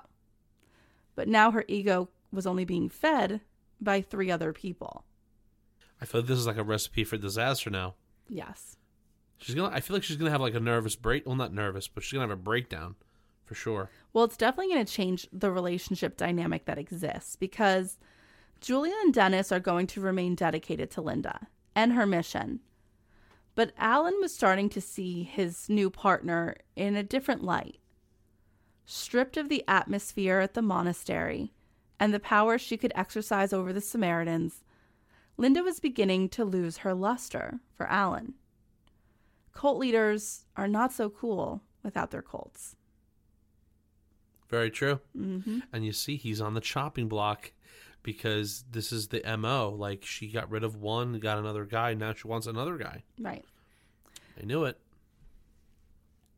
But 1.15 1.27
now 1.27 1.51
her 1.51 1.65
ego 1.67 2.09
was 2.31 2.47
only 2.47 2.65
being 2.65 2.89
fed 2.89 3.41
by 3.79 4.01
three 4.01 4.31
other 4.31 4.53
people. 4.53 5.03
I 6.01 6.05
feel 6.05 6.21
like 6.21 6.27
this 6.27 6.39
is 6.39 6.47
like 6.47 6.57
a 6.57 6.63
recipe 6.63 7.03
for 7.03 7.17
disaster 7.17 7.69
now. 7.69 7.95
Yes. 8.29 8.77
She's 9.37 9.55
gonna. 9.55 9.73
I 9.73 9.79
feel 9.79 9.95
like 9.95 10.03
she's 10.03 10.17
gonna 10.17 10.31
have 10.31 10.41
like 10.41 10.55
a 10.55 10.59
nervous 10.59 10.95
break. 10.95 11.25
Well, 11.25 11.35
not 11.35 11.53
nervous, 11.53 11.87
but 11.87 12.03
she's 12.03 12.13
gonna 12.13 12.27
have 12.27 12.37
a 12.37 12.41
breakdown, 12.41 12.95
for 13.45 13.55
sure. 13.55 13.89
Well, 14.13 14.25
it's 14.25 14.37
definitely 14.37 14.73
going 14.73 14.85
to 14.85 14.91
change 14.91 15.27
the 15.31 15.51
relationship 15.51 16.17
dynamic 16.17 16.65
that 16.65 16.79
exists 16.79 17.35
because 17.35 17.99
Julia 18.61 18.95
and 19.03 19.13
Dennis 19.13 19.51
are 19.51 19.59
going 19.59 19.85
to 19.87 20.01
remain 20.01 20.33
dedicated 20.33 20.89
to 20.91 21.01
Linda 21.01 21.47
and 21.75 21.93
her 21.93 22.07
mission. 22.07 22.61
But 23.53 23.73
Allen 23.77 24.15
was 24.21 24.33
starting 24.33 24.69
to 24.69 24.81
see 24.81 25.23
his 25.23 25.69
new 25.69 25.89
partner 25.89 26.55
in 26.75 26.95
a 26.95 27.03
different 27.03 27.43
light. 27.43 27.77
Stripped 28.85 29.37
of 29.37 29.49
the 29.49 29.63
atmosphere 29.67 30.39
at 30.39 30.53
the 30.53 30.61
monastery 30.61 31.53
and 31.99 32.13
the 32.13 32.19
power 32.19 32.57
she 32.57 32.77
could 32.77 32.93
exercise 32.95 33.53
over 33.53 33.71
the 33.71 33.81
Samaritans, 33.81 34.63
Linda 35.37 35.61
was 35.63 35.79
beginning 35.79 36.29
to 36.29 36.43
lose 36.43 36.77
her 36.77 36.93
luster 36.93 37.59
for 37.75 37.87
Allen. 37.87 38.33
Cult 39.53 39.77
leaders 39.77 40.45
are 40.55 40.67
not 40.67 40.91
so 40.91 41.09
cool 41.09 41.61
without 41.83 42.11
their 42.11 42.21
cults. 42.21 42.75
Very 44.49 44.71
true. 44.71 44.99
Mm-hmm. 45.17 45.59
And 45.71 45.85
you 45.85 45.93
see, 45.93 46.15
he's 46.15 46.41
on 46.41 46.53
the 46.53 46.61
chopping 46.61 47.07
block 47.07 47.51
because 48.01 48.65
this 48.71 48.91
is 48.91 49.09
the 49.09 49.21
mo. 49.37 49.75
Like 49.77 50.05
she 50.05 50.27
got 50.27 50.49
rid 50.49 50.63
of 50.63 50.75
one, 50.75 51.19
got 51.19 51.37
another 51.37 51.65
guy. 51.65 51.93
Now 51.93 52.13
she 52.13 52.27
wants 52.27 52.47
another 52.47 52.77
guy. 52.77 53.03
Right. 53.19 53.45
I 54.41 54.45
knew 54.45 54.63
it. 54.63 54.79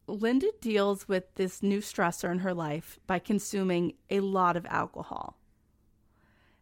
Linda 0.07 0.47
deals 0.59 1.07
with 1.07 1.35
this 1.35 1.61
new 1.61 1.79
stressor 1.79 2.31
in 2.31 2.39
her 2.39 2.53
life 2.53 2.99
by 3.05 3.19
consuming 3.19 3.93
a 4.09 4.21
lot 4.21 4.57
of 4.57 4.65
alcohol. 4.65 5.37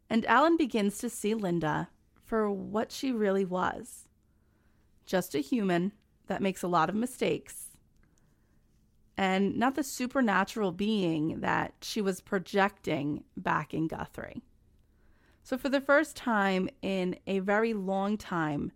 And 0.09 0.25
Allen 0.25 0.57
begins 0.57 0.97
to 0.99 1.09
see 1.09 1.33
Linda 1.33 1.89
for 2.27 2.51
what 2.51 2.91
she 2.91 3.11
really 3.11 3.45
was 3.45 4.07
just 5.05 5.33
a 5.33 5.39
human 5.39 5.93
that 6.27 6.41
makes 6.41 6.61
a 6.61 6.67
lot 6.67 6.89
of 6.89 6.95
mistakes, 6.95 7.69
and 9.15 9.57
not 9.57 9.73
the 9.75 9.83
supernatural 9.83 10.73
being 10.73 11.39
that 11.39 11.73
she 11.81 12.01
was 12.01 12.21
projecting 12.21 13.23
back 13.37 13.73
in 13.73 13.87
Guthrie. 13.87 14.43
So, 15.41 15.57
for 15.57 15.69
the 15.69 15.81
first 15.81 16.17
time 16.17 16.69
in 16.81 17.17
a 17.25 17.39
very 17.39 17.73
long 17.73 18.17
time, 18.17 18.73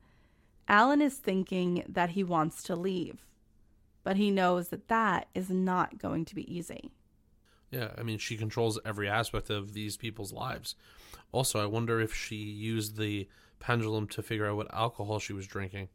Allen 0.70 1.02
is 1.02 1.18
thinking 1.18 1.84
that 1.88 2.12
he 2.12 2.24
wants 2.24 2.64
to 2.64 2.76
leave, 2.78 3.28
but 4.04 4.16
he 4.16 4.32
knows 4.32 4.70
that 4.70 4.88
that 4.88 5.28
is 5.36 5.50
not 5.50 5.98
going 5.98 6.24
to 6.26 6.34
be 6.34 6.52
easy. 6.52 6.92
Yeah, 7.72 7.92
I 7.98 8.04
mean, 8.04 8.18
she 8.18 8.36
controls 8.36 8.80
every 8.86 9.08
aspect 9.08 9.50
of 9.50 9.74
these 9.74 9.96
people's 9.96 10.34
lives. 10.34 10.76
Also, 11.32 11.62
I 11.62 11.66
wonder 11.66 12.02
if 12.02 12.14
she 12.14 12.36
used 12.36 12.98
the 12.98 13.28
pendulum 13.60 14.08
to 14.10 14.22
figure 14.22 14.46
out 14.46 14.58
what 14.58 14.74
alcohol 14.74 15.20
she 15.20 15.32
was 15.34 15.48
drinking. 15.48 15.88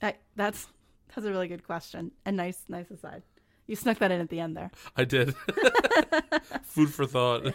I, 0.00 0.16
that's 0.34 0.66
that's 1.14 1.26
a 1.26 1.30
really 1.30 1.46
good 1.46 1.64
question 1.64 2.10
and 2.26 2.36
nice 2.36 2.64
nice 2.68 2.90
aside. 2.90 3.22
You 3.68 3.76
snuck 3.76 3.98
that 3.98 4.10
in 4.10 4.20
at 4.20 4.28
the 4.28 4.40
end 4.40 4.56
there. 4.56 4.72
I 4.96 5.04
did. 5.04 5.34
Food 6.64 6.92
for 6.92 7.06
thought. 7.06 7.54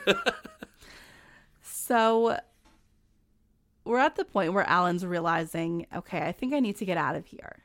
so 1.61 2.39
we're 3.83 3.99
at 3.99 4.15
the 4.15 4.23
point 4.23 4.53
where 4.53 4.63
Allen's 4.63 5.05
realizing, 5.05 5.85
okay, 5.93 6.21
I 6.21 6.31
think 6.31 6.53
I 6.53 6.59
need 6.61 6.77
to 6.77 6.85
get 6.85 6.97
out 6.97 7.15
of 7.15 7.25
here. 7.25 7.63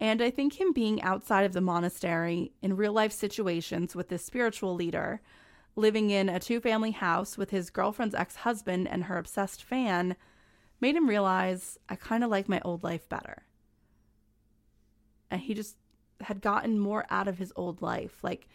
And 0.00 0.22
I 0.22 0.30
think 0.30 0.58
him 0.58 0.72
being 0.72 1.02
outside 1.02 1.44
of 1.44 1.52
the 1.52 1.60
monastery 1.60 2.52
in 2.62 2.76
real 2.76 2.92
life 2.92 3.12
situations 3.12 3.94
with 3.94 4.08
this 4.08 4.24
spiritual 4.24 4.74
leader, 4.74 5.20
living 5.76 6.08
in 6.08 6.30
a 6.30 6.40
two 6.40 6.58
family 6.58 6.92
house 6.92 7.36
with 7.36 7.50
his 7.50 7.68
girlfriend's 7.68 8.14
ex 8.14 8.36
husband 8.36 8.88
and 8.88 9.04
her 9.04 9.18
obsessed 9.18 9.62
fan, 9.62 10.16
made 10.80 10.96
him 10.96 11.08
realize 11.08 11.78
I 11.88 11.96
kind 11.96 12.24
of 12.24 12.30
like 12.30 12.48
my 12.48 12.62
old 12.64 12.82
life 12.82 13.08
better. 13.10 13.44
And 15.30 15.42
he 15.42 15.52
just 15.52 15.76
had 16.22 16.40
gotten 16.40 16.78
more 16.78 17.06
out 17.10 17.28
of 17.28 17.38
his 17.38 17.52
old 17.54 17.82
life. 17.82 18.24
Like 18.24 18.48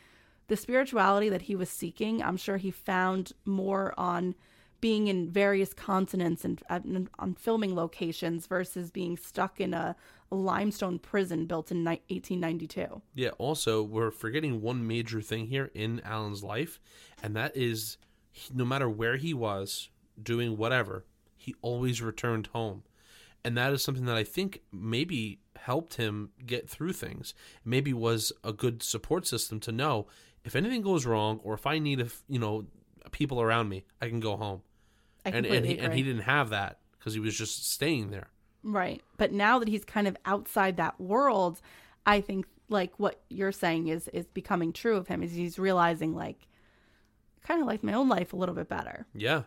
the 0.48 0.58
spirituality 0.58 1.30
that 1.30 1.44
he 1.44 1.56
was 1.56 1.70
seeking, 1.70 2.24
I'm 2.24 2.38
sure 2.38 2.58
he 2.58 2.72
found 2.72 3.34
more 3.46 3.94
on 3.98 4.34
being 4.82 5.08
in 5.08 5.30
various 5.30 5.74
continents 5.74 6.44
and, 6.44 6.62
and 6.70 7.10
on 7.18 7.34
filming 7.36 7.76
locations 7.76 8.46
versus 8.46 8.92
being 8.92 9.18
stuck 9.18 9.60
in 9.60 9.74
a, 9.74 9.96
a 9.96 9.96
limestone 10.32 11.00
prison 11.00 11.46
built 11.46 11.72
in 11.72 11.80
ni- 11.84 12.02
1892. 12.10 13.02
Yeah, 13.14 13.30
also, 13.38 13.84
we're 13.84 14.12
forgetting 14.12 14.62
one 14.62 14.86
major 14.88 15.22
thing 15.22 15.48
here 15.48 15.72
in 15.74 16.02
Allen's 16.02 16.44
life, 16.44 16.80
and 17.22 17.36
that 17.36 17.56
is 17.56 17.98
no 18.54 18.66
matter 18.66 18.90
where 18.90 19.18
he 19.18 19.34
was 19.34 19.90
doing 20.22 20.58
whatever, 20.58 21.06
he 21.38 21.56
always 21.62 22.02
returned 22.02 22.48
home. 22.48 22.84
And 23.44 23.56
that 23.58 23.74
is 23.74 23.84
something 23.84 24.06
that 24.06 24.18
I 24.18 24.24
think 24.24 24.62
maybe 24.72 25.40
helped 25.56 25.96
him 25.96 26.32
get 26.46 26.68
through 26.68 26.94
things. 26.94 27.34
Maybe 27.64 27.94
was 27.94 28.32
a 28.44 28.52
good 28.52 28.82
support 28.82 29.28
system 29.28 29.60
to 29.62 29.72
know 29.72 30.08
if 30.44 30.56
anything 30.56 30.82
goes 30.82 31.06
wrong 31.06 31.40
or 31.44 31.54
if 31.54 31.68
I 31.68 31.80
need 31.80 32.00
a, 32.00 32.08
you 32.28 32.40
know, 32.40 32.66
people 33.12 33.42
around 33.42 33.70
me, 33.70 33.86
I 34.02 34.10
can 34.10 34.20
go 34.20 34.36
home. 34.36 34.62
I 35.26 35.30
and 35.30 35.46
and 35.46 35.66
he, 35.66 35.78
and 35.78 35.94
he 35.94 36.04
didn't 36.04 36.24
have 36.24 36.50
that 36.50 36.80
because 36.98 37.14
he 37.14 37.20
was 37.20 37.38
just 37.38 37.72
staying 37.72 38.12
there. 38.12 38.30
Right. 38.66 39.02
But 39.18 39.32
now 39.32 39.60
that 39.60 39.68
he's 39.68 39.86
kind 39.86 40.08
of 40.08 40.18
outside 40.26 40.76
that 40.78 41.00
world, 41.00 41.62
I 42.06 42.20
think 42.20 42.48
like 42.68 42.94
what 42.98 43.22
you're 43.30 43.52
saying 43.52 43.88
is 43.90 44.08
is 44.08 44.26
becoming 44.26 44.74
true 44.74 44.98
of 44.98 45.08
him 45.08 45.22
is 45.22 45.34
he's 45.34 45.60
realizing 45.60 46.16
like 46.16 46.48
kind 47.44 47.62
of 47.62 47.68
like 47.68 47.84
my 47.84 47.94
own 47.94 48.10
life 48.10 48.34
a 48.34 48.36
little 48.36 48.56
bit 48.56 48.68
better. 48.68 49.06
Yeah. 49.14 49.44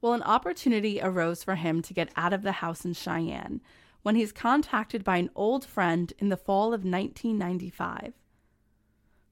Well, 0.00 0.14
an 0.14 0.22
opportunity 0.24 1.00
arose 1.00 1.44
for 1.44 1.54
him 1.54 1.80
to 1.82 1.94
get 1.94 2.10
out 2.16 2.32
of 2.32 2.42
the 2.42 2.52
house 2.52 2.84
in 2.84 2.92
Cheyenne 2.92 3.60
when 4.02 4.16
he's 4.16 4.32
contacted 4.32 5.04
by 5.04 5.18
an 5.18 5.30
old 5.36 5.64
friend 5.64 6.12
in 6.18 6.28
the 6.28 6.36
fall 6.36 6.68
of 6.68 6.84
1995. 6.84 8.14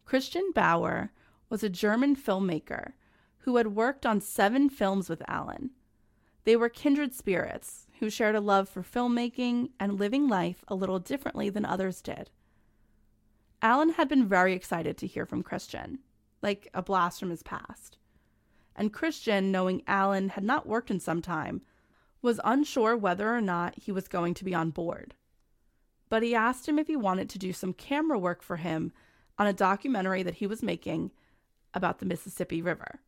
Christian 0.04 0.52
Bauer 0.54 1.12
was 1.48 1.64
a 1.64 1.68
German 1.68 2.14
filmmaker 2.14 2.92
who 3.38 3.56
had 3.56 3.74
worked 3.74 4.06
on 4.06 4.20
seven 4.20 4.68
films 4.68 5.08
with 5.08 5.22
Allen. 5.28 5.70
They 6.44 6.56
were 6.56 6.68
kindred 6.68 7.14
spirits 7.14 7.85
who 7.98 8.10
shared 8.10 8.34
a 8.34 8.40
love 8.40 8.68
for 8.68 8.82
filmmaking 8.82 9.70
and 9.80 9.98
living 9.98 10.28
life 10.28 10.64
a 10.68 10.74
little 10.74 10.98
differently 10.98 11.48
than 11.48 11.64
others 11.64 12.02
did. 12.02 12.30
Allen 13.62 13.90
had 13.90 14.08
been 14.08 14.28
very 14.28 14.52
excited 14.52 14.96
to 14.98 15.06
hear 15.06 15.26
from 15.26 15.42
Christian, 15.42 15.98
like 16.42 16.68
a 16.74 16.82
blast 16.82 17.20
from 17.20 17.30
his 17.30 17.42
past. 17.42 17.98
And 18.74 18.92
Christian, 18.92 19.50
knowing 19.50 19.82
Allen 19.86 20.30
had 20.30 20.44
not 20.44 20.66
worked 20.66 20.90
in 20.90 21.00
some 21.00 21.22
time, 21.22 21.62
was 22.20 22.40
unsure 22.44 22.96
whether 22.96 23.34
or 23.34 23.40
not 23.40 23.78
he 23.78 23.90
was 23.90 24.08
going 24.08 24.34
to 24.34 24.44
be 24.44 24.54
on 24.54 24.70
board. 24.70 25.14
But 26.08 26.22
he 26.22 26.34
asked 26.34 26.68
him 26.68 26.78
if 26.78 26.86
he 26.86 26.96
wanted 26.96 27.30
to 27.30 27.38
do 27.38 27.52
some 27.52 27.72
camera 27.72 28.18
work 28.18 28.42
for 28.42 28.56
him 28.56 28.92
on 29.38 29.46
a 29.46 29.52
documentary 29.52 30.22
that 30.22 30.34
he 30.34 30.46
was 30.46 30.62
making 30.62 31.10
about 31.74 31.98
the 31.98 32.06
Mississippi 32.06 32.62
River. 32.62 33.00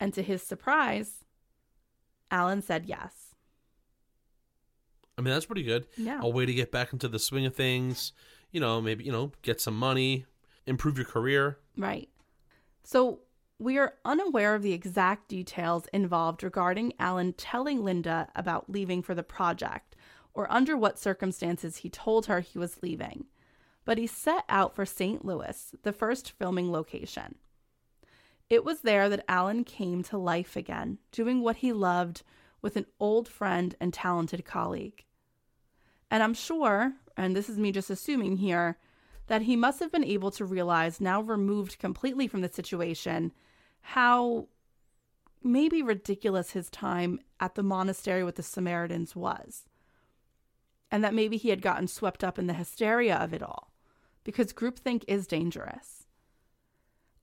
And 0.00 0.12
to 0.14 0.22
his 0.22 0.42
surprise, 0.42 1.24
Allen 2.30 2.62
said 2.62 2.86
yes. 2.86 3.23
I 5.16 5.22
mean, 5.22 5.32
that's 5.32 5.46
pretty 5.46 5.62
good. 5.62 5.86
Yeah. 5.96 6.20
A 6.22 6.28
way 6.28 6.46
to 6.46 6.52
get 6.52 6.72
back 6.72 6.92
into 6.92 7.08
the 7.08 7.18
swing 7.18 7.46
of 7.46 7.54
things. 7.54 8.12
You 8.50 8.60
know, 8.60 8.80
maybe, 8.80 9.04
you 9.04 9.12
know, 9.12 9.32
get 9.42 9.60
some 9.60 9.76
money, 9.76 10.26
improve 10.66 10.96
your 10.96 11.06
career. 11.06 11.58
Right. 11.76 12.08
So 12.84 13.20
we 13.58 13.78
are 13.78 13.94
unaware 14.04 14.54
of 14.54 14.62
the 14.62 14.72
exact 14.72 15.28
details 15.28 15.86
involved 15.92 16.42
regarding 16.42 16.92
Allen 16.98 17.32
telling 17.32 17.84
Linda 17.84 18.28
about 18.34 18.70
leaving 18.70 19.02
for 19.02 19.14
the 19.14 19.22
project 19.22 19.96
or 20.34 20.50
under 20.52 20.76
what 20.76 20.98
circumstances 20.98 21.78
he 21.78 21.88
told 21.88 22.26
her 22.26 22.40
he 22.40 22.58
was 22.58 22.82
leaving. 22.82 23.26
But 23.84 23.98
he 23.98 24.06
set 24.06 24.44
out 24.48 24.74
for 24.74 24.86
St. 24.86 25.24
Louis, 25.24 25.74
the 25.82 25.92
first 25.92 26.32
filming 26.32 26.72
location. 26.72 27.36
It 28.50 28.64
was 28.64 28.80
there 28.80 29.08
that 29.08 29.24
Allen 29.28 29.64
came 29.64 30.02
to 30.04 30.18
life 30.18 30.56
again, 30.56 30.98
doing 31.12 31.40
what 31.40 31.56
he 31.56 31.72
loved 31.72 32.22
with 32.64 32.76
an 32.76 32.86
old 32.98 33.28
friend 33.28 33.76
and 33.78 33.92
talented 33.92 34.42
colleague. 34.46 35.04
And 36.10 36.22
I'm 36.22 36.32
sure, 36.32 36.94
and 37.14 37.36
this 37.36 37.50
is 37.50 37.58
me 37.58 37.70
just 37.70 37.90
assuming 37.90 38.38
here, 38.38 38.78
that 39.26 39.42
he 39.42 39.54
must 39.54 39.80
have 39.80 39.92
been 39.92 40.02
able 40.02 40.30
to 40.30 40.46
realize, 40.46 40.98
now 40.98 41.20
removed 41.20 41.78
completely 41.78 42.26
from 42.26 42.40
the 42.40 42.48
situation, 42.48 43.32
how 43.82 44.48
maybe 45.42 45.82
ridiculous 45.82 46.52
his 46.52 46.70
time 46.70 47.20
at 47.38 47.54
the 47.54 47.62
monastery 47.62 48.24
with 48.24 48.36
the 48.36 48.42
Samaritans 48.42 49.14
was. 49.14 49.64
And 50.90 51.04
that 51.04 51.12
maybe 51.12 51.36
he 51.36 51.50
had 51.50 51.60
gotten 51.60 51.86
swept 51.86 52.24
up 52.24 52.38
in 52.38 52.46
the 52.46 52.54
hysteria 52.54 53.16
of 53.16 53.34
it 53.34 53.42
all, 53.42 53.72
because 54.24 54.54
groupthink 54.54 55.04
is 55.06 55.26
dangerous. 55.26 56.06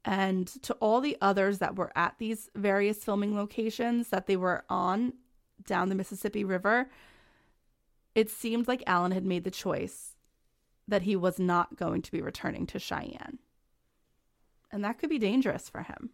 And 0.05 0.47
to 0.61 0.75
all 0.75 1.01
the 1.01 1.17
others 1.19 1.57
that 1.57 1.77
were 1.77 1.91
at 1.95 2.19
these 2.19 2.51
various 2.53 3.03
filming 3.03 3.35
locations 3.35 4.09
that 4.09 4.27
they 4.27 4.37
were 4.37 4.65
on 4.69 5.13
down 5.65 5.89
the 5.89 5.95
Mississippi 5.95 6.43
River, 6.43 6.89
it 8.15 8.29
seemed 8.29 8.67
like 8.67 8.83
Allen 8.85 9.11
had 9.11 9.25
made 9.25 9.43
the 9.43 9.51
choice 9.51 10.15
that 10.87 11.03
he 11.03 11.15
was 11.15 11.39
not 11.39 11.77
going 11.77 12.01
to 12.01 12.11
be 12.11 12.21
returning 12.21 12.65
to 12.67 12.79
Cheyenne. 12.79 13.39
And 14.71 14.83
that 14.83 14.99
could 14.99 15.09
be 15.09 15.19
dangerous 15.19 15.69
for 15.69 15.83
him. 15.83 16.11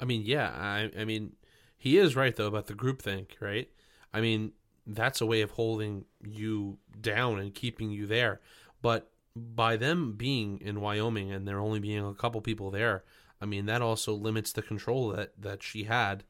I 0.00 0.04
mean, 0.04 0.22
yeah, 0.24 0.50
I, 0.50 0.90
I 0.98 1.04
mean, 1.04 1.34
he 1.76 1.98
is 1.98 2.16
right 2.16 2.34
though 2.34 2.46
about 2.46 2.66
the 2.66 2.74
group 2.74 3.02
think, 3.02 3.36
right? 3.40 3.68
I 4.12 4.20
mean, 4.20 4.52
that's 4.86 5.20
a 5.20 5.26
way 5.26 5.42
of 5.42 5.50
holding 5.52 6.04
you 6.26 6.78
down 7.00 7.38
and 7.38 7.54
keeping 7.54 7.90
you 7.90 8.06
there. 8.06 8.40
But 8.80 9.10
by 9.36 9.76
them 9.76 10.12
being 10.12 10.58
in 10.60 10.80
Wyoming 10.80 11.32
and 11.32 11.46
there 11.46 11.60
only 11.60 11.80
being 11.80 12.04
a 12.04 12.14
couple 12.14 12.40
people 12.40 12.70
there, 12.70 13.04
I 13.40 13.46
mean, 13.46 13.66
that 13.66 13.82
also 13.82 14.12
limits 14.12 14.52
the 14.52 14.62
control 14.62 15.10
that 15.10 15.32
that 15.40 15.62
she 15.62 15.84
had 15.84 16.24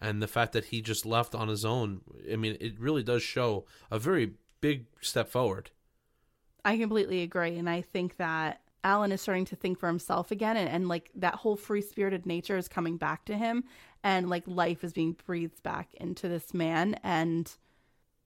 and 0.00 0.22
the 0.22 0.28
fact 0.28 0.52
that 0.52 0.66
he 0.66 0.80
just 0.80 1.06
left 1.06 1.34
on 1.34 1.48
his 1.48 1.64
own. 1.64 2.00
I 2.30 2.36
mean, 2.36 2.56
it 2.60 2.78
really 2.78 3.02
does 3.02 3.22
show 3.22 3.64
a 3.90 3.98
very 3.98 4.32
big 4.60 4.86
step 5.00 5.28
forward. 5.28 5.70
I 6.64 6.76
completely 6.76 7.22
agree. 7.22 7.56
And 7.56 7.70
I 7.70 7.80
think 7.80 8.16
that 8.16 8.60
Allen 8.84 9.12
is 9.12 9.20
starting 9.20 9.44
to 9.46 9.56
think 9.56 9.78
for 9.78 9.86
himself 9.86 10.30
again. 10.30 10.56
And, 10.56 10.68
and 10.68 10.88
like 10.88 11.10
that 11.14 11.36
whole 11.36 11.56
free 11.56 11.82
spirited 11.82 12.26
nature 12.26 12.56
is 12.56 12.68
coming 12.68 12.96
back 12.96 13.24
to 13.26 13.36
him. 13.36 13.64
And 14.04 14.28
like 14.28 14.44
life 14.46 14.84
is 14.84 14.92
being 14.92 15.16
breathed 15.26 15.62
back 15.62 15.94
into 15.94 16.28
this 16.28 16.52
man. 16.52 16.98
And 17.02 17.50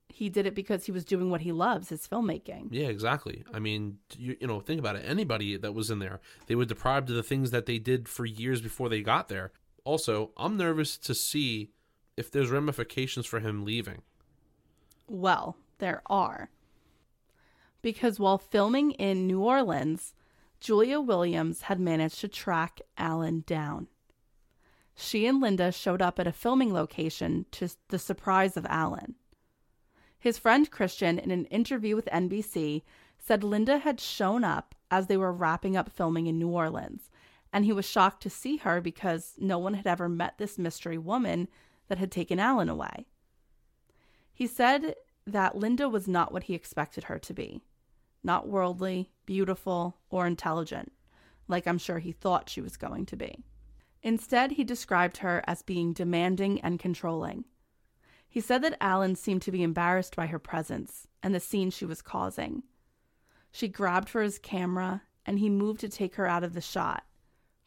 he 0.09 0.29
did 0.29 0.47
it 0.47 0.55
because 0.55 0.87
he 0.87 0.93
was 0.93 1.05
doing 1.05 1.31
what 1.31 1.43
he 1.43 1.53
loves 1.53 1.89
his 1.89 2.07
filmmaking. 2.07 2.69
Yeah, 2.71 2.89
exactly. 2.89 3.45
I 3.55 3.59
mean, 3.59 3.99
you, 4.17 4.37
you 4.41 4.47
know, 4.47 4.61
think 4.61 4.81
about 4.81 4.97
it. 4.97 5.05
Anybody 5.07 5.57
that 5.57 5.73
was 5.73 5.91
in 5.91 5.99
there, 5.99 6.21
they 6.47 6.55
were 6.55 6.65
deprived 6.65 7.11
of 7.11 7.17
the 7.17 7.23
things 7.23 7.53
that 7.53 7.67
they 7.67 7.79
did 7.79 8.09
for 8.09 8.27
years 8.27 8.61
before 8.61 8.89
they 8.89 9.03
got 9.03 9.29
there. 9.29 9.53
Also, 9.85 10.31
I'm 10.37 10.57
nervous 10.57 10.97
to 10.99 11.15
see 11.15 11.71
if 12.17 12.31
there's 12.31 12.51
ramifications 12.51 13.27
for 13.27 13.41
him 13.41 13.65
leaving. 13.65 14.03
Well, 15.09 15.57
there 15.79 16.03
are. 16.07 16.51
Because 17.83 18.21
while 18.21 18.39
filming 18.39 18.93
in 18.93 19.27
New 19.27 19.41
Orleans, 19.41 20.15
Julia 20.61 21.01
Williams 21.01 21.63
had 21.63 21.81
managed 21.81 22.21
to 22.21 22.29
track 22.29 22.81
Allen 22.99 23.45
down. 23.47 23.89
She 24.95 25.27
and 25.27 25.41
Linda 25.41 25.73
showed 25.73 26.03
up 26.03 26.19
at 26.19 26.27
a 26.27 26.33
filming 26.33 26.75
location 26.75 27.47
to 27.53 27.71
the 27.89 27.99
surprise 27.99 28.57
of 28.57 28.67
Allen. 28.69 29.15
His 30.19 30.39
friend 30.39 30.71
Christian, 30.71 31.19
in 31.19 31.31
an 31.31 31.47
interview 31.47 31.97
with 31.97 32.05
NBC, 32.13 32.83
said 33.19 33.43
Linda 33.43 33.79
had 33.79 33.99
shown 33.99 34.45
up 34.45 34.75
as 34.91 35.07
they 35.07 35.17
were 35.17 35.33
wrapping 35.33 35.77
up 35.77 35.91
filming 35.91 36.27
in 36.27 36.39
New 36.39 36.49
Orleans 36.49 37.09
and 37.53 37.65
he 37.65 37.73
was 37.73 37.85
shocked 37.85 38.23
to 38.23 38.31
see 38.31 38.59
her 38.59 38.81
because 38.81 39.35
no 39.39 39.59
one 39.59 39.75
had 39.75 39.87
ever 39.87 40.09
met 40.09 40.39
this 40.39 40.59
mystery 40.59 40.99
woman 40.99 41.49
that 41.89 41.99
had 41.99 42.13
taken 42.13 42.39
Allen 42.39 42.69
away. 42.69 43.07
He 44.33 44.47
said 44.47 44.95
that 45.27 45.57
Linda 45.57 45.89
was 45.89 46.09
not 46.09 46.33
what 46.33 46.45
he 46.45 46.55
expected 46.55 47.05
her 47.05 47.19
to 47.19 47.35
be 47.35 47.63
not 48.23 48.47
worldly, 48.47 49.11
beautiful, 49.25 49.97
or 50.11 50.27
intelligent, 50.27 50.93
like 51.49 51.67
I'm 51.67 51.79
sure 51.79 51.99
he 51.99 52.13
thought 52.13 52.51
she 52.51 52.61
was 52.61 52.77
going 52.77 53.07
to 53.07 53.17
be. 53.17 53.45
Instead, 54.03 54.53
he 54.53 54.65
described 54.65 55.19
her 55.19 55.43
as 55.47 55.63
being 55.63 55.93
demanding 55.93 56.61
and 56.61 56.79
controlling. 56.79 57.45
He 58.29 58.41
said 58.41 58.63
that 58.63 58.77
Allen 58.81 59.17
seemed 59.17 59.43
to 59.43 59.51
be 59.51 59.63
embarrassed 59.63 60.17
by 60.17 60.27
her 60.27 60.39
presence 60.39 61.09
and 61.23 61.35
the 61.35 61.41
scene 61.41 61.71
she 61.71 61.85
was 61.85 62.03
causing. 62.03 62.63
She 63.51 63.69
grabbed 63.69 64.09
for 64.09 64.23
his 64.23 64.39
camera 64.39 65.03
and 65.27 65.39
he 65.39 65.51
moved 65.51 65.81
to 65.81 65.89
take 65.89 66.15
her 66.15 66.27
out 66.27 66.45
of 66.45 66.55
the 66.55 66.61
shot. 66.61 67.05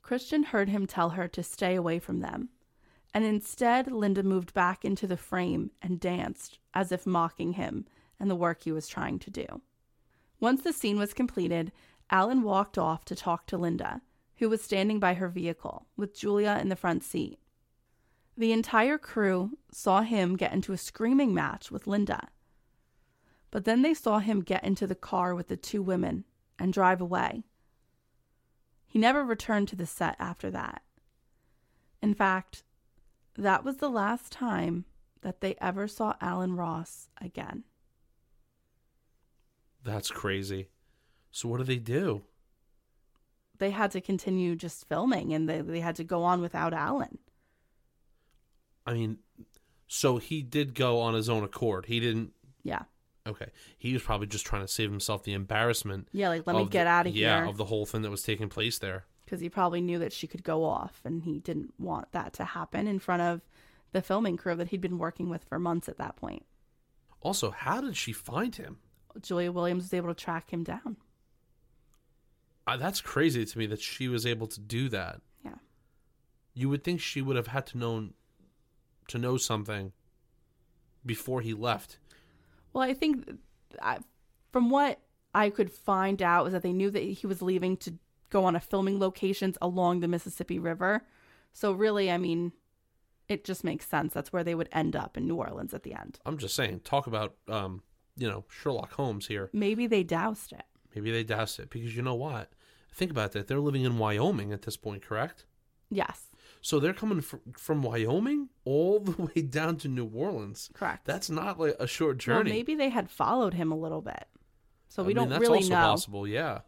Christian 0.04 0.44
heard 0.44 0.70
him 0.70 0.86
tell 0.86 1.12
her 1.12 1.28
to 1.30 1.42
stay 1.42 1.76
away 1.76 1.98
from 1.98 2.20
them, 2.20 2.50
and 3.14 3.24
instead 3.26 3.92
Linda 3.92 4.22
moved 4.22 4.54
back 4.54 4.84
into 4.84 5.08
the 5.08 5.18
frame 5.18 5.72
and 5.82 6.00
danced, 6.00 6.60
as 6.74 6.92
if 6.92 7.08
mocking 7.08 7.54
him 7.54 7.86
and 8.20 8.30
the 8.30 8.36
work 8.36 8.64
he 8.64 8.72
was 8.72 8.88
trying 8.88 9.18
to 9.20 9.32
do. 9.32 9.62
Once 10.40 10.62
the 10.62 10.74
scene 10.74 11.00
was 11.00 11.14
completed, 11.14 11.72
Allen 12.12 12.44
walked 12.44 12.78
off 12.78 13.06
to 13.06 13.16
talk 13.16 13.48
to 13.48 13.58
Linda, 13.58 14.02
who 14.38 14.50
was 14.50 14.62
standing 14.62 15.00
by 15.00 15.14
her 15.14 15.30
vehicle, 15.30 15.88
with 15.96 16.18
Julia 16.18 16.60
in 16.62 16.68
the 16.68 16.76
front 16.76 17.04
seat. 17.04 17.40
The 18.36 18.52
entire 18.52 18.98
crew 18.98 19.58
saw 19.72 20.02
him 20.02 20.36
get 20.36 20.54
into 20.54 20.74
a 20.74 20.78
screaming 20.78 21.34
match 21.34 21.72
with 21.72 21.88
Linda. 21.88 22.28
But 23.52 23.64
then 23.64 23.84
they 23.84 23.94
saw 23.94 24.20
him 24.20 24.42
get 24.42 24.64
into 24.64 24.86
the 24.86 24.96
car 24.96 25.34
with 25.34 25.48
the 25.48 25.56
two 25.56 25.82
women 25.82 26.26
and 26.60 26.74
drive 26.74 27.00
away. 27.00 27.44
He 28.94 29.00
never 29.00 29.24
returned 29.24 29.70
to 29.70 29.76
the 29.76 29.88
set 29.88 30.16
after 30.20 30.52
that. 30.52 30.84
In 32.00 32.14
fact, 32.14 32.64
that 33.36 33.66
was 33.66 33.78
the 33.78 33.90
last 33.90 34.32
time 34.32 34.86
that 35.22 35.42
they 35.42 35.56
ever 35.60 35.88
saw 35.88 36.14
Allen 36.22 36.56
Ross 36.56 37.10
again. 37.20 37.64
That's 39.84 40.12
crazy. 40.12 40.68
So 41.32 41.50
what 41.50 41.58
do 41.58 41.64
they 41.64 41.80
do? 41.80 42.22
They 43.58 43.72
had 43.72 43.90
to 43.94 44.00
continue 44.00 44.56
just 44.56 44.88
filming 44.88 45.34
and 45.34 45.50
they, 45.50 45.62
they 45.62 45.80
had 45.80 45.96
to 45.96 46.04
go 46.04 46.22
on 46.22 46.40
without 46.40 46.72
Allen. 46.72 47.18
I 48.86 48.94
mean, 48.94 49.18
so 49.88 50.18
he 50.18 50.44
did 50.44 50.76
go 50.76 51.00
on 51.00 51.16
his 51.16 51.30
own 51.30 51.44
accord. 51.44 51.88
He 51.88 52.00
didn't. 52.00 52.34
Yeah. 52.62 52.84
Okay. 53.26 53.48
He 53.78 53.94
was 53.94 54.02
probably 54.02 54.28
just 54.28 54.46
trying 54.46 54.64
to 54.64 54.68
save 54.68 54.90
himself 54.90 55.24
the 55.24 55.34
embarrassment. 55.34 56.10
Yeah, 56.12 56.30
like 56.30 56.46
let 56.46 56.56
me 56.56 56.66
get 56.66 56.84
the, 56.84 56.90
out 56.90 57.08
of 57.08 57.16
yeah, 57.16 57.36
here. 57.36 57.46
Yeah, 57.46 57.50
of 57.50 57.58
the 57.58 57.66
whole 57.66 57.86
thing 57.86 58.02
that 58.02 58.12
was 58.12 58.24
taking 58.24 58.50
place 58.50 58.80
there. 58.80 59.06
Because 59.24 59.40
he 59.40 59.50
probably 59.50 59.82
knew 59.82 60.00
that 60.00 60.12
she 60.12 60.28
could 60.28 60.44
go 60.44 60.66
off, 60.66 61.00
and 61.06 61.24
he 61.24 61.40
didn't 61.40 61.74
want 61.80 62.12
that 62.12 62.34
to 62.34 62.44
happen 62.44 62.88
in 62.88 63.00
front 63.00 63.22
of 63.22 63.42
the 63.94 64.02
filming 64.02 64.36
crew 64.36 64.56
that 64.56 64.70
he'd 64.70 64.82
been 64.82 64.98
working 64.98 65.30
with 65.30 65.46
for 65.46 65.58
months 65.58 65.88
at 65.88 65.98
that 65.98 66.18
point. 66.18 66.46
Also, 67.22 67.52
how 67.52 67.80
did 67.80 67.96
she 67.96 68.12
find 68.12 68.56
him? 68.56 68.78
Julia 69.22 69.52
Williams 69.52 69.84
was 69.84 69.94
able 69.94 70.10
to 70.10 70.22
track 70.22 70.52
him 70.52 70.64
down. 70.64 70.98
Uh, 72.68 72.78
that's 72.78 73.02
crazy 73.02 73.46
to 73.46 73.58
me 73.58 73.66
that 73.68 73.82
she 73.82 74.08
was 74.08 74.26
able 74.26 74.48
to 74.48 74.60
do 74.60 74.90
that. 74.90 75.22
Yeah. 75.44 75.56
You 76.54 76.70
would 76.70 76.84
think 76.84 77.00
she 77.00 77.22
would 77.22 77.36
have 77.36 77.48
had 77.48 77.66
to 77.68 77.78
know 77.78 78.10
to 79.10 79.18
know 79.18 79.38
something 79.38 79.92
before 81.06 81.42
he 81.42 81.54
left. 81.54 81.98
Well, 82.74 82.84
I 82.84 82.94
think 82.94 83.30
I, 83.82 84.00
from 84.52 84.70
what 84.70 85.00
I 85.34 85.50
could 85.50 85.72
find 85.72 86.22
out 86.22 86.44
was 86.44 86.54
that 86.54 86.64
they 86.64 86.74
knew 86.74 86.90
that 86.90 87.00
he 87.00 87.28
was 87.28 87.42
leaving 87.42 87.78
to 87.78 87.94
go 88.30 88.46
on 88.46 88.56
a 88.56 88.60
filming 88.60 89.00
locations 89.00 89.58
along 89.62 90.00
the 90.00 90.08
Mississippi 90.08 90.60
River. 90.60 91.04
So 91.54 91.72
really, 91.72 92.12
I 92.12 92.18
mean, 92.18 92.52
it 93.30 93.44
just 93.44 93.64
makes 93.64 93.88
sense. 93.88 94.14
That's 94.14 94.34
where 94.34 94.44
they 94.44 94.56
would 94.56 94.70
end 94.72 94.96
up 94.96 95.18
in 95.18 95.28
New 95.28 95.36
Orleans 95.36 95.74
at 95.74 95.84
the 95.84 95.94
end. 95.94 96.20
I'm 96.26 96.38
just 96.38 96.56
saying, 96.56 96.82
talk 96.82 97.08
about 97.08 97.36
um, 97.48 97.84
you 98.18 98.30
know, 98.30 98.46
Sherlock 98.50 98.94
Holmes 98.94 99.28
here. 99.28 99.50
Maybe 99.54 99.88
they 99.88 100.04
dowsed 100.04 100.52
it. 100.52 100.64
Maybe 100.96 101.12
they 101.12 101.24
dowsed 101.24 101.60
it 101.60 101.70
because 101.70 101.96
you 101.96 102.02
know 102.02 102.16
what? 102.16 102.52
Think 102.94 103.12
about 103.12 103.32
that. 103.32 103.48
They're 103.48 103.60
living 103.60 103.84
in 103.84 103.98
Wyoming 103.98 104.54
at 104.54 104.62
this 104.64 104.78
point, 104.78 105.02
correct? 105.02 105.46
Yes. 105.90 106.28
So 106.64 106.80
they're 106.80 106.94
coming 106.94 107.20
fr- 107.20 107.36
from 107.58 107.84
Wyoming 107.84 108.48
all 108.64 109.02
the 109.02 109.22
way 109.36 109.42
down 109.42 109.76
to 109.78 109.90
New 109.90 110.06
Orleans. 110.08 110.70
Correct. 110.74 111.06
That's 111.06 111.30
not 111.30 111.60
like 111.60 111.76
a 111.78 111.86
short 111.86 112.18
journey. 112.18 112.50
Well, 112.50 112.58
maybe 112.58 112.74
they 112.74 112.90
had 112.90 113.10
followed 113.12 113.54
him 113.54 113.72
a 113.72 113.78
little 113.78 114.02
bit. 114.02 114.26
So 114.88 115.04
we 115.04 115.08
I 115.08 115.08
mean, 115.08 115.16
don't 115.18 115.30
that's 115.30 115.42
really 115.42 115.58
also 115.58 115.70
know. 115.70 115.76
possible. 115.82 116.28
Yeah, 116.28 116.60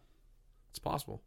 it's 0.70 0.80
possible. 0.80 1.22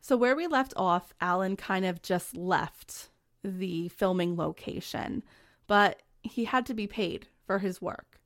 So 0.00 0.16
where 0.16 0.34
we 0.34 0.48
left 0.48 0.72
off, 0.76 1.14
Allen 1.20 1.56
kind 1.56 1.84
of 1.84 2.02
just 2.02 2.36
left 2.36 3.10
the 3.44 3.88
filming 3.88 4.34
location, 4.36 5.22
but 5.68 6.02
he 6.22 6.46
had 6.46 6.66
to 6.66 6.74
be 6.74 6.86
paid 6.86 7.28
for 7.46 7.60
his 7.60 7.80
work. 7.80 8.20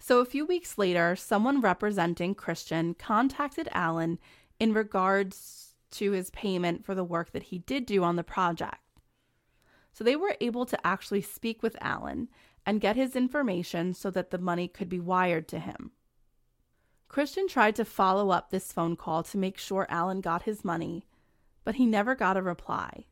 So 0.00 0.18
a 0.18 0.24
few 0.24 0.44
weeks 0.44 0.76
later, 0.76 1.14
someone 1.14 1.60
representing 1.60 2.34
Christian 2.34 2.94
contacted 2.94 3.68
Allen 3.72 4.18
in 4.58 4.72
regards 4.72 5.63
to 5.94 6.12
his 6.12 6.30
payment 6.30 6.84
for 6.84 6.94
the 6.94 7.04
work 7.04 7.32
that 7.32 7.44
he 7.44 7.58
did 7.58 7.86
do 7.86 8.02
on 8.02 8.16
the 8.16 8.24
project. 8.24 8.80
So 9.92 10.02
they 10.02 10.16
were 10.16 10.36
able 10.40 10.66
to 10.66 10.86
actually 10.86 11.22
speak 11.22 11.62
with 11.62 11.76
Allen 11.80 12.28
and 12.66 12.80
get 12.80 12.96
his 12.96 13.14
information 13.14 13.94
so 13.94 14.10
that 14.10 14.30
the 14.30 14.38
money 14.38 14.68
could 14.68 14.88
be 14.88 14.98
wired 14.98 15.46
to 15.48 15.58
him. 15.58 15.92
Christian 17.08 17.46
tried 17.46 17.76
to 17.76 17.84
follow 17.84 18.30
up 18.30 18.50
this 18.50 18.72
phone 18.72 18.96
call 18.96 19.22
to 19.22 19.38
make 19.38 19.56
sure 19.56 19.86
Allen 19.88 20.20
got 20.20 20.42
his 20.42 20.64
money, 20.64 21.06
but 21.62 21.76
he 21.76 21.86
never 21.86 22.14
got 22.14 22.36
a 22.36 22.42
reply. 22.42 23.06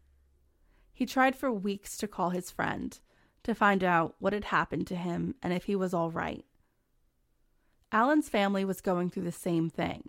He 0.92 1.06
tried 1.06 1.36
for 1.36 1.52
weeks 1.52 1.96
to 1.98 2.08
call 2.08 2.30
his 2.30 2.50
friend 2.50 2.98
to 3.44 3.54
find 3.54 3.84
out 3.84 4.16
what 4.18 4.32
had 4.32 4.46
happened 4.46 4.86
to 4.88 4.96
him 4.96 5.34
and 5.42 5.52
if 5.52 5.64
he 5.64 5.76
was 5.76 5.94
all 5.94 6.10
right, 6.10 6.44
Allen's 7.92 8.28
family 8.28 8.64
was 8.64 8.80
going 8.80 9.10
through 9.10 9.24
the 9.24 9.32
same 9.32 9.68
thing. 9.68 10.08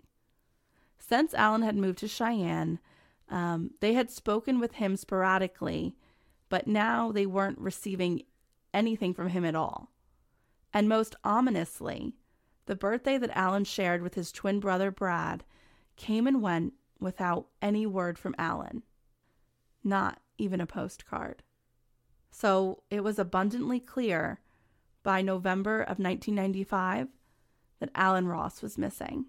Since 1.06 1.34
Allen 1.34 1.60
had 1.60 1.76
moved 1.76 1.98
to 1.98 2.08
Cheyenne, 2.08 2.78
um, 3.28 3.72
they 3.80 3.92
had 3.92 4.10
spoken 4.10 4.58
with 4.58 4.76
him 4.76 4.96
sporadically, 4.96 5.94
but 6.48 6.66
now 6.66 7.12
they 7.12 7.26
weren't 7.26 7.58
receiving 7.58 8.22
anything 8.72 9.12
from 9.12 9.28
him 9.28 9.44
at 9.44 9.54
all. 9.54 9.92
And 10.72 10.88
most 10.88 11.14
ominously, 11.22 12.14
the 12.64 12.74
birthday 12.74 13.18
that 13.18 13.36
Allen 13.36 13.64
shared 13.64 14.00
with 14.00 14.14
his 14.14 14.32
twin 14.32 14.60
brother 14.60 14.90
Brad 14.90 15.44
came 15.96 16.26
and 16.26 16.40
went 16.40 16.72
without 16.98 17.48
any 17.60 17.84
word 17.84 18.18
from 18.18 18.34
Allen. 18.38 18.82
Not 19.82 20.22
even 20.38 20.58
a 20.58 20.66
postcard. 20.66 21.42
So 22.30 22.82
it 22.90 23.04
was 23.04 23.18
abundantly 23.18 23.78
clear 23.78 24.40
by 25.02 25.20
November 25.20 25.82
of 25.82 25.98
1995 25.98 27.08
that 27.80 27.90
Allen 27.94 28.26
Ross 28.26 28.62
was 28.62 28.78
missing. 28.78 29.26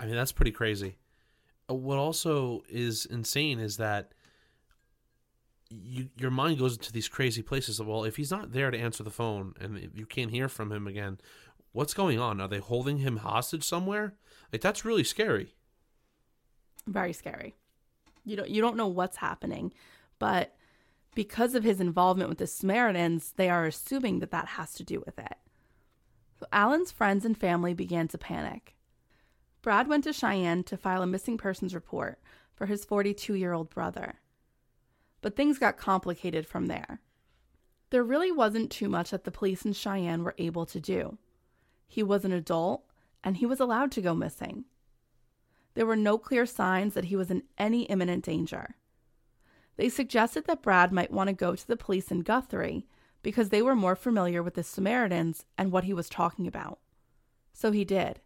I 0.00 0.06
mean, 0.06 0.14
that's 0.14 0.32
pretty 0.32 0.50
crazy. 0.50 0.96
Uh, 1.70 1.74
What 1.74 1.98
also 1.98 2.62
is 2.68 3.06
insane 3.06 3.60
is 3.60 3.76
that 3.76 4.12
you, 5.68 6.08
your 6.18 6.30
mind 6.30 6.58
goes 6.58 6.76
into 6.76 6.92
these 6.92 7.08
crazy 7.08 7.42
places. 7.42 7.80
Well, 7.80 8.04
if 8.04 8.16
he's 8.16 8.30
not 8.30 8.52
there 8.52 8.70
to 8.70 8.78
answer 8.78 9.04
the 9.04 9.10
phone 9.10 9.54
and 9.60 9.90
you 9.94 10.06
can't 10.06 10.30
hear 10.30 10.48
from 10.48 10.72
him 10.72 10.86
again, 10.86 11.18
what's 11.72 11.94
going 11.94 12.18
on? 12.18 12.40
Are 12.40 12.48
they 12.48 12.58
holding 12.58 12.98
him 12.98 13.18
hostage 13.18 13.62
somewhere? 13.62 14.14
Like 14.52 14.62
that's 14.62 14.84
really 14.84 15.04
scary. 15.04 15.54
Very 16.86 17.12
scary. 17.12 17.54
You 18.24 18.36
don't 18.36 18.50
you 18.50 18.60
don't 18.60 18.76
know 18.76 18.88
what's 18.88 19.18
happening, 19.18 19.72
but 20.18 20.56
because 21.14 21.54
of 21.54 21.62
his 21.62 21.80
involvement 21.80 22.30
with 22.30 22.38
the 22.38 22.46
Samaritans, 22.46 23.32
they 23.36 23.48
are 23.48 23.66
assuming 23.66 24.20
that 24.20 24.30
that 24.30 24.46
has 24.46 24.72
to 24.74 24.84
do 24.84 25.02
with 25.04 25.18
it. 25.18 25.36
So 26.38 26.46
Allen's 26.52 26.90
friends 26.90 27.24
and 27.24 27.36
family 27.36 27.74
began 27.74 28.08
to 28.08 28.18
panic. 28.18 28.74
Brad 29.62 29.88
went 29.88 30.04
to 30.04 30.12
Cheyenne 30.12 30.64
to 30.64 30.76
file 30.76 31.02
a 31.02 31.06
missing 31.06 31.36
persons 31.36 31.74
report 31.74 32.18
for 32.54 32.66
his 32.66 32.84
42 32.84 33.34
year 33.34 33.52
old 33.52 33.70
brother. 33.70 34.20
But 35.20 35.36
things 35.36 35.58
got 35.58 35.76
complicated 35.76 36.46
from 36.46 36.66
there. 36.66 37.00
There 37.90 38.04
really 38.04 38.32
wasn't 38.32 38.70
too 38.70 38.88
much 38.88 39.10
that 39.10 39.24
the 39.24 39.30
police 39.30 39.64
in 39.64 39.72
Cheyenne 39.72 40.22
were 40.22 40.34
able 40.38 40.64
to 40.66 40.80
do. 40.80 41.18
He 41.86 42.02
was 42.02 42.24
an 42.24 42.32
adult 42.32 42.84
and 43.22 43.36
he 43.36 43.46
was 43.46 43.60
allowed 43.60 43.92
to 43.92 44.00
go 44.00 44.14
missing. 44.14 44.64
There 45.74 45.86
were 45.86 45.96
no 45.96 46.16
clear 46.16 46.46
signs 46.46 46.94
that 46.94 47.06
he 47.06 47.16
was 47.16 47.30
in 47.30 47.42
any 47.58 47.82
imminent 47.82 48.24
danger. 48.24 48.76
They 49.76 49.88
suggested 49.88 50.46
that 50.46 50.62
Brad 50.62 50.92
might 50.92 51.10
want 51.10 51.28
to 51.28 51.34
go 51.34 51.54
to 51.54 51.66
the 51.66 51.76
police 51.76 52.10
in 52.10 52.20
Guthrie 52.20 52.86
because 53.22 53.50
they 53.50 53.62
were 53.62 53.76
more 53.76 53.96
familiar 53.96 54.42
with 54.42 54.54
the 54.54 54.62
Samaritans 54.62 55.44
and 55.58 55.70
what 55.70 55.84
he 55.84 55.92
was 55.92 56.08
talking 56.08 56.46
about. 56.46 56.78
So 57.52 57.72
he 57.72 57.84
did. 57.84 58.20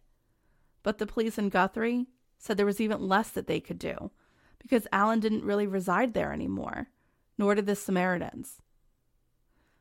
But 0.85 0.99
the 0.99 1.07
police 1.07 1.39
in 1.39 1.49
Guthrie 1.49 2.05
said 2.37 2.57
there 2.57 2.65
was 2.65 2.79
even 2.79 3.07
less 3.07 3.29
that 3.31 3.47
they 3.47 3.59
could 3.59 3.79
do 3.79 4.11
because 4.59 4.87
Allen 4.91 5.19
didn't 5.19 5.43
really 5.43 5.65
reside 5.65 6.13
there 6.13 6.31
anymore, 6.31 6.89
nor 7.39 7.55
did 7.55 7.65
the 7.65 7.75
Samaritans. 7.75 8.61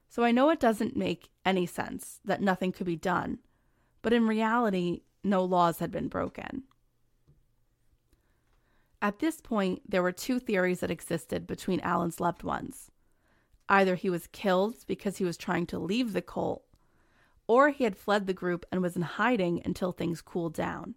So 0.08 0.24
I 0.24 0.32
know 0.32 0.48
it 0.48 0.58
doesn't 0.58 0.96
make 0.96 1.28
any 1.44 1.66
sense 1.66 2.20
that 2.24 2.40
nothing 2.40 2.72
could 2.72 2.86
be 2.86 2.96
done, 2.96 3.40
but 4.00 4.14
in 4.14 4.26
reality, 4.26 5.02
no 5.22 5.44
laws 5.44 5.78
had 5.78 5.90
been 5.90 6.08
broken. 6.08 6.62
At 9.02 9.18
this 9.18 9.42
point, 9.42 9.82
there 9.86 10.02
were 10.02 10.10
two 10.10 10.38
theories 10.38 10.80
that 10.80 10.90
existed 10.90 11.46
between 11.46 11.80
Allen's 11.80 12.18
loved 12.18 12.42
ones. 12.42 12.90
Either 13.68 13.94
he 13.94 14.08
was 14.08 14.26
killed 14.28 14.76
because 14.86 15.18
he 15.18 15.24
was 15.24 15.36
trying 15.36 15.66
to 15.66 15.78
leave 15.78 16.14
the 16.14 16.22
cult, 16.22 16.63
or 17.46 17.70
he 17.70 17.84
had 17.84 17.96
fled 17.96 18.26
the 18.26 18.32
group 18.32 18.64
and 18.72 18.80
was 18.80 18.96
in 18.96 19.02
hiding 19.02 19.60
until 19.64 19.92
things 19.92 20.22
cooled 20.22 20.54
down. 20.54 20.94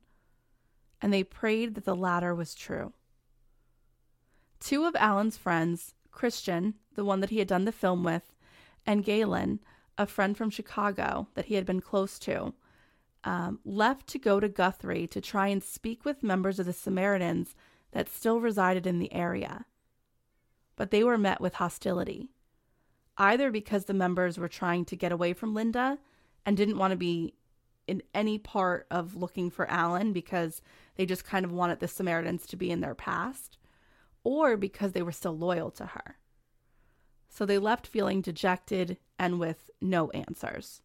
And 1.01 1.13
they 1.13 1.23
prayed 1.23 1.75
that 1.75 1.85
the 1.85 1.95
latter 1.95 2.33
was 2.33 2.55
true. 2.55 2.93
Two 4.59 4.85
of 4.85 4.95
Allen's 4.95 5.37
friends, 5.37 5.93
Christian, 6.11 6.75
the 6.95 7.05
one 7.05 7.19
that 7.19 7.29
he 7.29 7.39
had 7.39 7.47
done 7.47 7.65
the 7.65 7.71
film 7.71 8.03
with, 8.03 8.33
and 8.85 9.03
Galen, 9.03 9.59
a 9.97 10.07
friend 10.07 10.35
from 10.37 10.49
Chicago 10.49 11.27
that 11.35 11.45
he 11.45 11.55
had 11.55 11.65
been 11.65 11.81
close 11.81 12.17
to, 12.19 12.53
um, 13.23 13.59
left 13.65 14.07
to 14.07 14.19
go 14.19 14.39
to 14.39 14.47
Guthrie 14.47 15.07
to 15.07 15.21
try 15.21 15.47
and 15.47 15.63
speak 15.63 16.05
with 16.05 16.23
members 16.23 16.59
of 16.59 16.65
the 16.65 16.73
Samaritans 16.73 17.55
that 17.91 18.09
still 18.09 18.39
resided 18.39 18.87
in 18.87 18.99
the 18.99 19.13
area. 19.13 19.65
But 20.75 20.91
they 20.91 21.03
were 21.03 21.17
met 21.17 21.41
with 21.41 21.55
hostility, 21.55 22.29
either 23.17 23.51
because 23.51 23.85
the 23.85 23.93
members 23.93 24.37
were 24.37 24.47
trying 24.47 24.85
to 24.85 24.95
get 24.95 25.11
away 25.11 25.33
from 25.33 25.53
Linda 25.53 25.99
and 26.47 26.55
didn't 26.55 26.77
want 26.77 26.91
to 26.91 26.97
be 26.97 27.33
in 27.87 28.01
any 28.15 28.37
part 28.37 28.87
of 28.89 29.15
looking 29.15 29.51
for 29.51 29.69
Allen 29.69 30.13
because 30.13 30.61
they 30.95 31.05
just 31.05 31.25
kind 31.25 31.43
of 31.43 31.51
wanted 31.51 31.79
the 31.79 31.89
Samaritans 31.89 32.47
to 32.47 32.55
be 32.55 32.71
in 32.71 32.79
their 32.79 32.95
past, 32.95 33.57
or 34.23 34.55
because 34.55 34.93
they 34.93 35.01
were 35.01 35.11
still 35.11 35.37
loyal 35.37 35.69
to 35.71 35.85
her. 35.85 36.17
So 37.27 37.45
they 37.45 37.57
left 37.57 37.85
feeling 37.85 38.21
dejected 38.21 38.97
and 39.19 39.39
with 39.39 39.69
no 39.81 40.09
answers. 40.11 40.81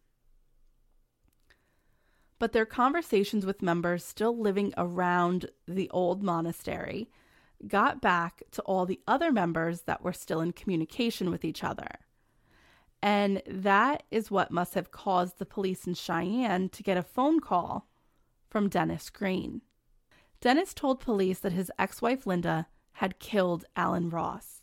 But 2.39 2.51
their 2.51 2.65
conversations 2.65 3.45
with 3.45 3.61
members 3.61 4.03
still 4.03 4.37
living 4.37 4.73
around 4.75 5.49
the 5.65 5.89
old 5.91 6.21
monastery 6.21 7.09
got 7.65 8.01
back 8.01 8.43
to 8.51 8.61
all 8.63 8.85
the 8.85 8.99
other 9.07 9.31
members 9.31 9.83
that 9.83 10.03
were 10.03 10.11
still 10.11 10.41
in 10.41 10.51
communication 10.51 11.31
with 11.31 11.45
each 11.45 11.63
other. 11.63 11.99
And 13.03 13.43
that 13.45 14.03
is 14.11 14.31
what 14.31 14.49
must 14.49 14.75
have 14.75 14.91
caused 14.91 15.37
the 15.37 15.45
police 15.45 15.85
in 15.85 15.93
Cheyenne 15.93 16.69
to 16.69 16.81
get 16.81 16.95
a 16.95 17.03
phone 17.03 17.41
call 17.41 17.89
from 18.49 18.69
Dennis 18.69 19.09
Green. 19.09 19.61
Dennis 20.39 20.73
told 20.73 21.01
police 21.01 21.39
that 21.39 21.51
his 21.51 21.69
ex 21.77 22.01
wife 22.01 22.25
Linda 22.25 22.67
had 22.93 23.19
killed 23.19 23.65
Allen 23.75 24.09
Ross. 24.09 24.61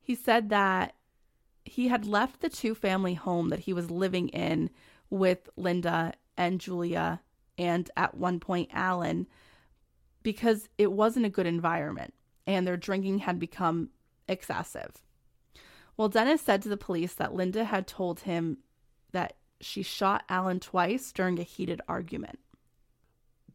He 0.00 0.14
said 0.14 0.48
that 0.50 0.94
he 1.64 1.88
had 1.88 2.06
left 2.06 2.40
the 2.40 2.48
two 2.48 2.72
family 2.72 3.14
home 3.14 3.48
that 3.48 3.60
he 3.60 3.72
was 3.72 3.90
living 3.90 4.28
in 4.28 4.70
with 5.10 5.48
Linda 5.56 6.12
and 6.36 6.60
Julia 6.60 7.20
and 7.58 7.90
at 7.96 8.16
one 8.16 8.38
point 8.38 8.70
Allen 8.72 9.26
because 10.22 10.68
it 10.78 10.92
wasn't 10.92 11.26
a 11.26 11.30
good 11.30 11.46
environment 11.46 12.14
and 12.46 12.64
their 12.64 12.76
drinking 12.76 13.18
had 13.18 13.40
become 13.40 13.90
excessive. 14.28 15.02
Well, 16.00 16.08
Dennis 16.08 16.40
said 16.40 16.62
to 16.62 16.70
the 16.70 16.78
police 16.78 17.12
that 17.16 17.34
Linda 17.34 17.62
had 17.62 17.86
told 17.86 18.20
him 18.20 18.56
that 19.12 19.36
she 19.60 19.82
shot 19.82 20.24
Allen 20.30 20.58
twice 20.58 21.12
during 21.12 21.38
a 21.38 21.42
heated 21.42 21.82
argument. 21.88 22.38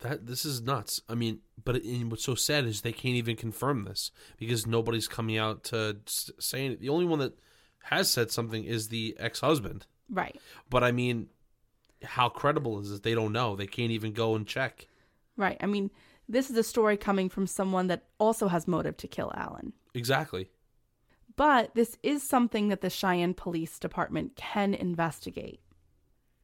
That 0.01 0.27
this 0.27 0.45
is 0.45 0.61
nuts. 0.61 1.01
I 1.09 1.15
mean, 1.15 1.39
but 1.63 1.77
it, 1.77 2.03
what's 2.03 2.23
so 2.23 2.35
sad 2.35 2.65
is 2.65 2.81
they 2.81 2.91
can't 2.91 3.15
even 3.15 3.35
confirm 3.35 3.85
this 3.85 4.11
because 4.37 4.67
nobody's 4.67 5.07
coming 5.07 5.39
out 5.39 5.63
to 5.63 5.97
s- 6.05 6.29
say 6.37 6.67
it. 6.67 6.81
The 6.81 6.89
only 6.89 7.07
one 7.07 7.17
that 7.17 7.33
has 7.85 8.11
said 8.11 8.29
something 8.29 8.63
is 8.63 8.89
the 8.89 9.15
ex-husband. 9.17 9.87
Right. 10.07 10.39
But 10.69 10.83
I 10.83 10.91
mean, 10.91 11.29
how 12.03 12.29
credible 12.29 12.79
is 12.79 12.91
it? 12.91 13.01
They 13.01 13.15
don't 13.15 13.33
know. 13.33 13.55
They 13.55 13.65
can't 13.65 13.89
even 13.89 14.13
go 14.13 14.35
and 14.35 14.45
check. 14.45 14.87
Right. 15.35 15.57
I 15.61 15.65
mean, 15.65 15.89
this 16.29 16.51
is 16.51 16.57
a 16.57 16.63
story 16.63 16.95
coming 16.95 17.27
from 17.27 17.47
someone 17.47 17.87
that 17.87 18.03
also 18.19 18.49
has 18.49 18.67
motive 18.67 18.97
to 18.97 19.07
kill 19.07 19.31
Allen. 19.35 19.73
Exactly. 19.95 20.51
But 21.35 21.75
this 21.75 21.97
is 22.01 22.23
something 22.23 22.69
that 22.69 22.81
the 22.81 22.89
Cheyenne 22.89 23.33
Police 23.33 23.77
Department 23.79 24.35
can 24.35 24.73
investigate. 24.73 25.59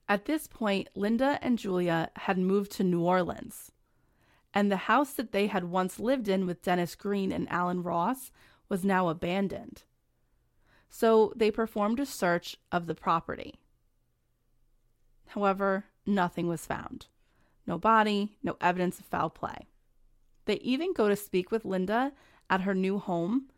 At 0.10 0.26
this 0.26 0.48
point, 0.48 0.90
Linda 0.96 1.40
and 1.42 1.58
Julia 1.58 2.10
had 2.16 2.38
moved 2.38 2.72
to 2.74 2.84
New 2.84 3.02
Orleans, 3.02 3.72
and 4.54 4.70
the 4.70 4.78
house 4.78 5.14
that 5.14 5.32
they 5.32 5.48
had 5.48 5.64
once 5.66 6.00
lived 6.00 6.28
in 6.28 6.46
with 6.46 6.62
Dennis 6.62 6.96
Green 6.96 7.32
and 7.32 7.50
Allen 7.50 7.82
Ross 7.82 8.32
was 8.68 8.84
now 8.84 9.08
abandoned. 9.08 9.84
So 10.90 11.32
they 11.38 11.52
performed 11.52 12.02
a 12.02 12.06
search 12.06 12.58
of 12.72 12.88
the 12.88 12.96
property. 12.96 13.62
However, 15.28 15.86
nothing 16.06 16.48
was 16.48 16.66
found 16.66 17.08
no 17.68 17.78
body, 17.78 18.38
no 18.44 18.58
evidence 18.60 19.00
of 19.00 19.06
foul 19.06 19.30
play. 19.30 19.68
They 20.46 20.56
even 20.56 20.94
go 20.94 21.08
to 21.08 21.16
speak 21.16 21.52
with 21.52 21.64
Linda 21.64 22.12
at 22.50 22.62
her 22.62 22.74
new 22.74 22.98
home, 22.98 23.51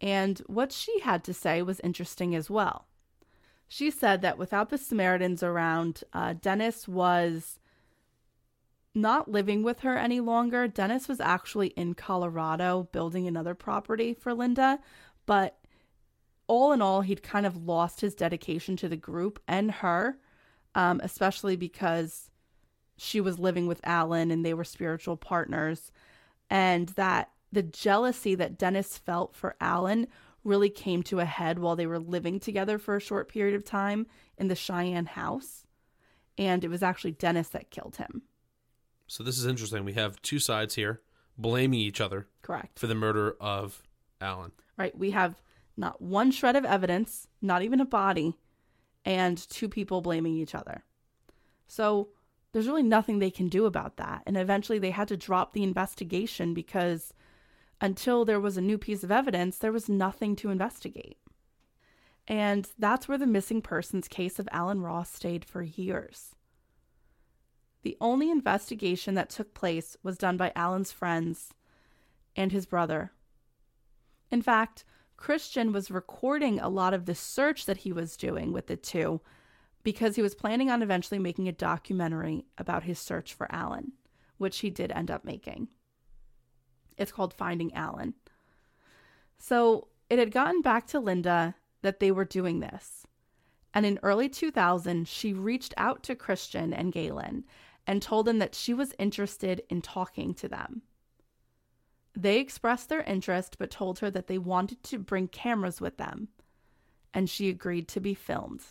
and 0.00 0.38
what 0.46 0.72
she 0.72 1.00
had 1.00 1.24
to 1.24 1.34
say 1.34 1.62
was 1.62 1.80
interesting 1.80 2.34
as 2.34 2.50
well. 2.50 2.86
She 3.68 3.90
said 3.90 4.22
that 4.22 4.38
without 4.38 4.70
the 4.70 4.78
Samaritans 4.78 5.42
around, 5.42 6.04
uh, 6.12 6.34
Dennis 6.40 6.86
was 6.86 7.58
not 8.94 9.30
living 9.30 9.62
with 9.62 9.80
her 9.80 9.96
any 9.96 10.20
longer. 10.20 10.68
Dennis 10.68 11.08
was 11.08 11.20
actually 11.20 11.68
in 11.68 11.94
Colorado 11.94 12.88
building 12.92 13.26
another 13.26 13.54
property 13.54 14.14
for 14.14 14.32
Linda, 14.32 14.78
but 15.26 15.58
all 16.46 16.72
in 16.72 16.80
all, 16.80 17.00
he'd 17.00 17.22
kind 17.22 17.44
of 17.44 17.56
lost 17.56 18.00
his 18.00 18.14
dedication 18.14 18.76
to 18.76 18.88
the 18.88 18.96
group 18.96 19.40
and 19.48 19.70
her, 19.70 20.16
um, 20.74 21.00
especially 21.02 21.56
because 21.56 22.30
she 22.96 23.20
was 23.20 23.38
living 23.38 23.66
with 23.66 23.80
Allen 23.84 24.30
and 24.30 24.44
they 24.44 24.54
were 24.54 24.64
spiritual 24.64 25.16
partners. 25.16 25.90
And 26.48 26.88
that 26.90 27.30
the 27.52 27.62
jealousy 27.62 28.34
that 28.34 28.58
Dennis 28.58 28.98
felt 28.98 29.34
for 29.34 29.56
Allen 29.60 30.06
really 30.44 30.70
came 30.70 31.02
to 31.04 31.20
a 31.20 31.24
head 31.24 31.58
while 31.58 31.76
they 31.76 31.86
were 31.86 31.98
living 31.98 32.38
together 32.38 32.78
for 32.78 32.96
a 32.96 33.00
short 33.00 33.28
period 33.28 33.54
of 33.54 33.64
time 33.64 34.06
in 34.38 34.48
the 34.48 34.54
Cheyenne 34.54 35.06
house. 35.06 35.64
and 36.38 36.62
it 36.64 36.68
was 36.68 36.82
actually 36.82 37.12
Dennis 37.12 37.48
that 37.48 37.70
killed 37.70 37.96
him. 37.96 38.22
So 39.06 39.22
this 39.24 39.38
is 39.38 39.46
interesting. 39.46 39.84
We 39.84 39.94
have 39.94 40.20
two 40.20 40.38
sides 40.38 40.74
here 40.74 41.00
blaming 41.38 41.80
each 41.80 42.00
other 42.00 42.28
Correct. 42.42 42.78
for 42.78 42.86
the 42.86 42.94
murder 42.94 43.36
of 43.40 43.82
Allen. 44.20 44.52
Right? 44.76 44.96
We 44.96 45.12
have 45.12 45.40
not 45.76 46.02
one 46.02 46.30
shred 46.30 46.56
of 46.56 46.64
evidence, 46.64 47.26
not 47.40 47.62
even 47.62 47.80
a 47.80 47.86
body, 47.86 48.36
and 49.04 49.38
two 49.48 49.68
people 49.68 50.00
blaming 50.02 50.36
each 50.36 50.54
other. 50.54 50.84
So 51.66 52.08
there's 52.52 52.66
really 52.66 52.82
nothing 52.82 53.18
they 53.18 53.30
can 53.30 53.48
do 53.48 53.64
about 53.64 53.96
that. 53.96 54.22
And 54.26 54.36
eventually 54.36 54.78
they 54.78 54.90
had 54.90 55.08
to 55.08 55.16
drop 55.16 55.52
the 55.52 55.62
investigation 55.62 56.52
because 56.54 57.14
until 57.80 58.24
there 58.24 58.40
was 58.40 58.56
a 58.56 58.62
new 58.62 58.78
piece 58.78 59.04
of 59.04 59.10
evidence, 59.10 59.58
there 59.58 59.72
was 59.72 59.88
nothing 59.88 60.36
to 60.36 60.50
investigate. 60.50 61.18
And 62.28 62.68
that's 62.78 63.06
where 63.06 63.18
the 63.18 63.26
missing 63.26 63.62
persons 63.62 64.08
case 64.08 64.38
of 64.38 64.48
Allen 64.50 64.80
Ross 64.80 65.12
stayed 65.12 65.44
for 65.44 65.62
years. 65.62 66.34
The 67.82 67.96
only 68.00 68.30
investigation 68.30 69.14
that 69.14 69.30
took 69.30 69.54
place 69.54 69.96
was 70.02 70.18
done 70.18 70.36
by 70.36 70.52
Allen's 70.56 70.90
friends 70.90 71.50
and 72.34 72.50
his 72.50 72.66
brother. 72.66 73.12
In 74.30 74.42
fact, 74.42 74.84
Christian 75.16 75.72
was 75.72 75.90
recording 75.90 76.58
a 76.58 76.68
lot 76.68 76.92
of 76.92 77.06
the 77.06 77.14
search 77.14 77.64
that 77.66 77.78
he 77.78 77.92
was 77.92 78.16
doing 78.16 78.52
with 78.52 78.66
the 78.66 78.76
two 78.76 79.20
because 79.82 80.16
he 80.16 80.22
was 80.22 80.34
planning 80.34 80.68
on 80.68 80.82
eventually 80.82 81.20
making 81.20 81.46
a 81.46 81.52
documentary 81.52 82.44
about 82.58 82.82
his 82.82 82.98
search 82.98 83.32
for 83.32 83.46
Allen, 83.54 83.92
which 84.36 84.58
he 84.58 84.68
did 84.68 84.90
end 84.90 85.10
up 85.10 85.24
making. 85.24 85.68
It's 86.96 87.12
called 87.12 87.34
Finding 87.34 87.74
Allen. 87.74 88.14
So 89.38 89.88
it 90.08 90.18
had 90.18 90.30
gotten 90.30 90.62
back 90.62 90.86
to 90.88 91.00
Linda 91.00 91.54
that 91.82 92.00
they 92.00 92.10
were 92.10 92.24
doing 92.24 92.60
this. 92.60 93.06
And 93.74 93.84
in 93.84 94.00
early 94.02 94.28
2000, 94.28 95.06
she 95.06 95.32
reached 95.32 95.74
out 95.76 96.02
to 96.04 96.14
Christian 96.14 96.72
and 96.72 96.92
Galen 96.92 97.44
and 97.86 98.00
told 98.00 98.26
them 98.26 98.38
that 98.38 98.54
she 98.54 98.72
was 98.72 98.94
interested 98.98 99.62
in 99.68 99.82
talking 99.82 100.34
to 100.34 100.48
them. 100.48 100.82
They 102.14 102.38
expressed 102.38 102.88
their 102.88 103.02
interest 103.02 103.58
but 103.58 103.70
told 103.70 103.98
her 103.98 104.10
that 104.10 104.26
they 104.26 104.38
wanted 104.38 104.82
to 104.84 104.98
bring 104.98 105.28
cameras 105.28 105.80
with 105.80 105.98
them, 105.98 106.28
and 107.12 107.28
she 107.28 107.50
agreed 107.50 107.88
to 107.88 108.00
be 108.00 108.14
filmed. 108.14 108.62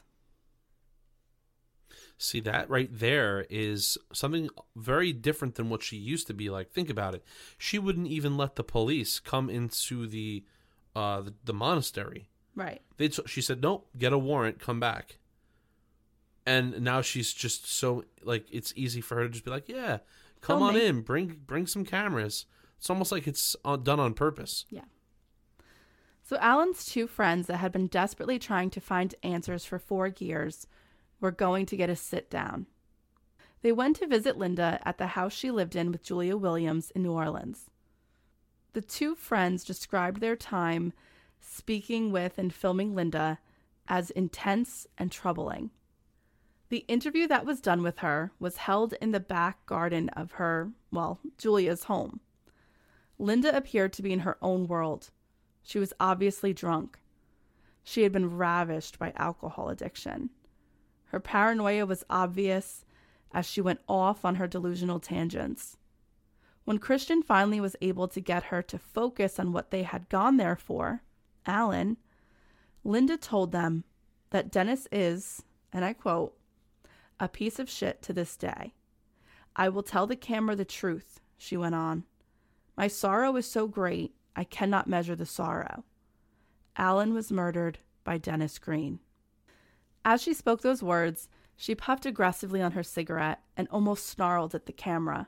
See, 2.17 2.39
that 2.41 2.69
right 2.69 2.89
there 2.91 3.45
is 3.49 3.97
something 4.13 4.49
very 4.75 5.11
different 5.11 5.55
than 5.55 5.69
what 5.69 5.83
she 5.83 5.97
used 5.97 6.27
to 6.27 6.33
be 6.33 6.49
like. 6.49 6.71
Think 6.71 6.89
about 6.89 7.13
it. 7.13 7.25
She 7.57 7.77
wouldn't 7.77 8.07
even 8.07 8.37
let 8.37 8.55
the 8.55 8.63
police 8.63 9.19
come 9.19 9.49
into 9.49 10.07
the 10.07 10.45
uh, 10.95 11.21
the, 11.21 11.33
the 11.43 11.53
monastery. 11.53 12.29
Right. 12.55 12.81
They 12.97 13.09
she 13.09 13.41
said, 13.41 13.61
"Nope, 13.61 13.89
get 13.97 14.13
a 14.13 14.17
warrant, 14.17 14.59
come 14.59 14.79
back." 14.79 15.17
And 16.45 16.81
now 16.81 17.01
she's 17.01 17.33
just 17.33 17.69
so 17.69 18.05
like 18.23 18.45
it's 18.49 18.71
easy 18.77 19.01
for 19.01 19.15
her 19.15 19.23
to 19.23 19.29
just 19.29 19.43
be 19.43 19.51
like, 19.51 19.67
"Yeah, 19.67 19.97
come 20.39 20.61
on 20.61 20.77
in, 20.77 21.01
bring 21.01 21.41
bring 21.45 21.67
some 21.67 21.83
cameras." 21.83 22.45
It's 22.77 22.89
almost 22.89 23.11
like 23.11 23.27
it's 23.27 23.57
uh, 23.65 23.75
done 23.75 23.99
on 23.99 24.13
purpose. 24.13 24.65
Yeah. 24.69 24.85
So 26.23 26.37
Allen's 26.37 26.85
two 26.85 27.07
friends 27.07 27.47
that 27.47 27.57
had 27.57 27.71
been 27.71 27.87
desperately 27.87 28.39
trying 28.39 28.69
to 28.71 28.81
find 28.81 29.13
answers 29.21 29.63
for 29.63 29.77
4 29.77 30.07
years 30.17 30.65
were 31.25 31.31
going 31.31 31.65
to 31.65 31.75
get 31.75 31.89
a 31.89 31.95
sit 31.95 32.29
down. 32.29 32.67
They 33.63 33.71
went 33.71 33.95
to 33.95 34.05
visit 34.05 34.37
Linda 34.37 34.79
at 34.85 34.99
the 34.99 35.07
house 35.07 35.33
she 35.33 35.49
lived 35.49 35.75
in 35.75 35.91
with 35.91 36.03
Julia 36.03 36.37
Williams 36.37 36.91
in 36.91 37.01
New 37.01 37.13
Orleans. 37.13 37.71
The 38.73 38.81
two 38.81 39.15
friends 39.15 39.63
described 39.63 40.21
their 40.21 40.35
time 40.35 40.93
speaking 41.41 42.11
with 42.11 42.37
and 42.37 42.53
filming 42.53 42.93
Linda 42.93 43.39
as 43.87 44.11
intense 44.11 44.85
and 44.99 45.11
troubling. 45.11 45.71
The 46.69 46.85
interview 46.87 47.27
that 47.27 47.45
was 47.45 47.59
done 47.59 47.81
with 47.81 47.99
her 47.99 48.31
was 48.39 48.57
held 48.57 48.93
in 49.01 49.11
the 49.11 49.19
back 49.19 49.65
garden 49.65 50.09
of 50.09 50.33
her, 50.33 50.73
well, 50.91 51.19
Julia's 51.39 51.85
home. 51.85 52.19
Linda 53.17 53.55
appeared 53.57 53.93
to 53.93 54.03
be 54.03 54.13
in 54.13 54.19
her 54.19 54.37
own 54.43 54.67
world. 54.67 55.09
She 55.63 55.79
was 55.79 55.93
obviously 55.99 56.53
drunk. 56.53 56.99
She 57.83 58.03
had 58.03 58.11
been 58.11 58.37
ravished 58.37 58.99
by 58.99 59.11
alcohol 59.15 59.69
addiction. 59.69 60.29
Her 61.15 61.21
paranoia 61.21 61.85
was 61.85 62.03
obvious 62.09 62.83
as 63.31 63.45
she 63.45 63.61
went 63.61 63.79
off 63.87 64.25
on 64.25 64.35
her 64.35 64.47
delusional 64.47 64.99
tangents. 64.99 65.77
When 66.65 66.77
Christian 66.77 67.23
finally 67.23 67.61
was 67.61 67.77
able 67.79 68.09
to 68.09 68.19
get 68.19 68.51
her 68.51 68.61
to 68.63 68.77
focus 68.77 69.39
on 69.39 69.53
what 69.53 69.71
they 69.71 69.83
had 69.83 70.09
gone 70.09 70.35
there 70.35 70.57
for, 70.57 71.03
Allen, 71.45 71.95
Linda 72.83 73.15
told 73.15 73.53
them 73.53 73.85
that 74.31 74.51
Dennis 74.51 74.89
is, 74.91 75.41
and 75.71 75.85
I 75.85 75.93
quote, 75.93 76.37
a 77.17 77.29
piece 77.29 77.59
of 77.59 77.69
shit 77.69 78.01
to 78.01 78.11
this 78.11 78.35
day. 78.35 78.73
I 79.55 79.69
will 79.69 79.83
tell 79.83 80.07
the 80.07 80.17
camera 80.17 80.57
the 80.57 80.65
truth, 80.65 81.21
she 81.37 81.55
went 81.55 81.75
on. 81.75 82.03
My 82.75 82.89
sorrow 82.89 83.37
is 83.37 83.49
so 83.49 83.69
great, 83.69 84.13
I 84.35 84.43
cannot 84.43 84.89
measure 84.89 85.15
the 85.15 85.25
sorrow. 85.25 85.85
Allen 86.75 87.13
was 87.13 87.31
murdered 87.31 87.79
by 88.03 88.17
Dennis 88.17 88.59
Green. 88.59 88.99
As 90.07 90.21
she 90.21 90.35
spoke 90.35 90.61
those 90.61 90.83
words, 90.83 91.27
she 91.57 91.73
puffed 91.73 92.05
aggressively 92.05 92.61
on 92.61 92.73
her 92.73 92.83
cigarette 92.83 93.41
and 93.57 93.67
almost 93.69 94.05
snarled 94.05 94.53
at 94.53 94.67
the 94.67 94.71
camera. 94.71 95.27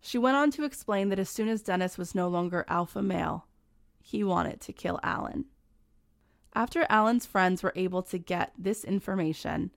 She 0.00 0.16
went 0.16 0.36
on 0.36 0.52
to 0.52 0.64
explain 0.64 1.08
that 1.08 1.18
as 1.18 1.28
soon 1.28 1.48
as 1.48 1.62
Dennis 1.62 1.98
was 1.98 2.14
no 2.14 2.28
longer 2.28 2.64
alpha 2.68 3.02
male, 3.02 3.46
he 4.00 4.22
wanted 4.22 4.60
to 4.60 4.72
kill 4.72 5.00
Allen. 5.02 5.46
After 6.54 6.86
Allen's 6.88 7.26
friends 7.26 7.62
were 7.64 7.72
able 7.74 8.02
to 8.04 8.16
get 8.16 8.52
this 8.56 8.84
information, 8.84 9.72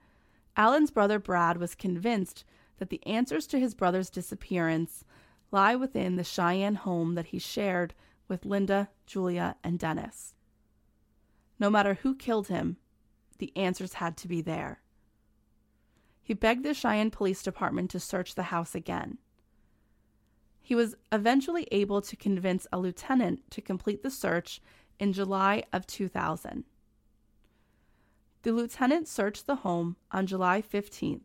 Allen's 0.56 0.92
brother 0.92 1.18
Brad 1.18 1.58
was 1.58 1.74
convinced 1.74 2.44
that 2.78 2.90
the 2.90 3.06
answers 3.06 3.48
to 3.48 3.60
his 3.60 3.74
brother's 3.74 4.12
disappearance 4.12 5.04
lie 5.52 5.76
within 5.76 6.18
the 6.18 6.24
Cheyenne 6.24 6.76
home 6.76 7.16
that 7.16 7.28
he 7.28 7.40
shared 7.40 7.96
with 8.28 8.46
Linda, 8.46 8.90
Julia, 9.08 9.56
and 9.64 9.80
Dennis. 9.80 10.36
No 11.60 11.70
matter 11.70 11.96
who 11.96 12.16
killed 12.16 12.48
him, 12.48 12.78
the 13.42 13.52
answers 13.58 13.96
had 13.96 14.16
to 14.16 14.28
be 14.28 14.40
there. 14.40 14.80
He 16.22 16.36
begged 16.36 16.64
the 16.64 16.76
Cheyenne 16.76 17.10
Police 17.10 17.42
Department 17.42 17.90
to 17.90 18.00
search 18.00 18.36
the 18.36 18.44
house 18.44 18.76
again. 18.76 19.18
He 20.62 20.76
was 20.76 20.96
eventually 21.12 21.68
able 21.72 22.04
to 22.04 22.16
convince 22.16 22.68
a 22.72 22.78
lieutenant 22.78 23.50
to 23.50 23.60
complete 23.60 24.04
the 24.04 24.12
search 24.12 24.62
in 25.00 25.12
July 25.12 25.64
of 25.74 25.88
2000. 25.88 26.64
The 28.44 28.52
lieutenant 28.52 29.08
searched 29.08 29.48
the 29.48 29.56
home 29.56 29.96
on 30.12 30.28
July 30.28 30.62
15th 30.62 31.22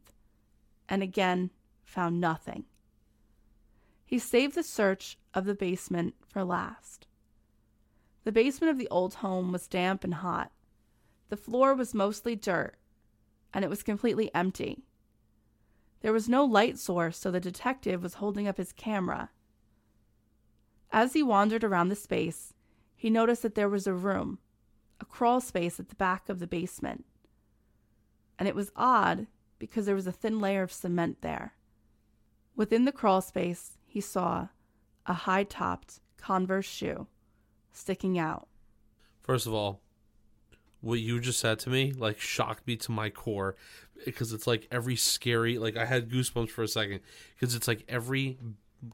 and 0.89 1.03
again 1.03 1.51
found 1.85 2.19
nothing. 2.19 2.65
He 4.07 4.19
saved 4.19 4.55
the 4.55 4.63
search 4.63 5.19
of 5.35 5.45
the 5.45 5.55
basement 5.55 6.15
for 6.27 6.45
last. 6.45 7.07
The 8.25 8.33
basement 8.33 8.71
of 8.71 8.79
the 8.79 8.89
old 8.89 9.17
home 9.17 9.53
was 9.53 9.69
damp 9.69 10.03
and 10.03 10.15
hot. 10.15 10.51
The 11.29 11.37
floor 11.37 11.75
was 11.75 11.95
mostly 11.95 12.37
dirt, 12.37 12.77
and 13.53 13.65
it 13.65 13.69
was 13.69 13.83
completely 13.83 14.33
empty. 14.35 14.85
There 16.01 16.13
was 16.13 16.29
no 16.29 16.45
light 16.45 16.79
source, 16.79 17.19
so 17.19 17.31
the 17.31 17.41
detective 17.41 18.03
was 18.03 18.15
holding 18.15 18.47
up 18.47 18.59
his 18.59 18.73
camera. 18.73 19.31
As 20.93 21.15
he 21.15 21.23
wandered 21.23 21.65
around 21.65 21.89
the 21.89 21.97
space, 21.97 22.55
he 22.95 23.11
noticed 23.11 23.43
that 23.43 23.55
there 23.55 23.69
was 23.69 23.87
a 23.87 23.93
room, 23.93 24.39
a 25.01 25.05
crawl 25.05 25.41
space 25.41 25.81
at 25.81 25.89
the 25.89 25.97
back 25.97 26.29
of 26.29 26.39
the 26.39 26.47
basement. 26.47 27.05
And 28.39 28.49
it 28.49 28.55
was 28.55 28.71
odd 28.77 29.27
because 29.59 29.87
there 29.87 29.95
was 29.95 30.07
a 30.07 30.13
thin 30.13 30.41
layer 30.41 30.63
of 30.63 30.73
cement 30.73 31.23
there. 31.23 31.55
Within 32.55 32.85
the 32.85 32.93
crawl 32.93 33.21
space, 33.21 33.79
he 33.85 34.01
saw 34.01 34.49
a 35.07 35.13
high 35.13 35.45
topped 35.45 36.01
Converse 36.17 36.67
shoe 36.67 37.07
sticking 37.73 38.19
out. 38.19 38.49
First 39.23 39.47
of 39.47 39.53
all, 39.53 39.81
what 40.87 41.01
you 41.01 41.21
just 41.21 41.41
said 41.41 41.59
to 41.59 41.71
me 41.71 41.93
like 41.93 42.21
shocked 42.21 42.67
me 42.67 42.77
to 42.77 42.93
my 42.93 43.11
core 43.11 43.57
because 44.05 44.33
it's 44.33 44.47
like 44.47 44.69
every 44.71 44.97
scary 44.97 45.59
like 45.59 45.77
I 45.77 45.85
had 45.85 46.09
goosebumps 46.09 46.51
for 46.51 46.63
a 46.63 46.69
second 46.69 47.01
because 47.35 47.55
it's 47.55 47.67
like 47.67 47.85
every 47.89 48.39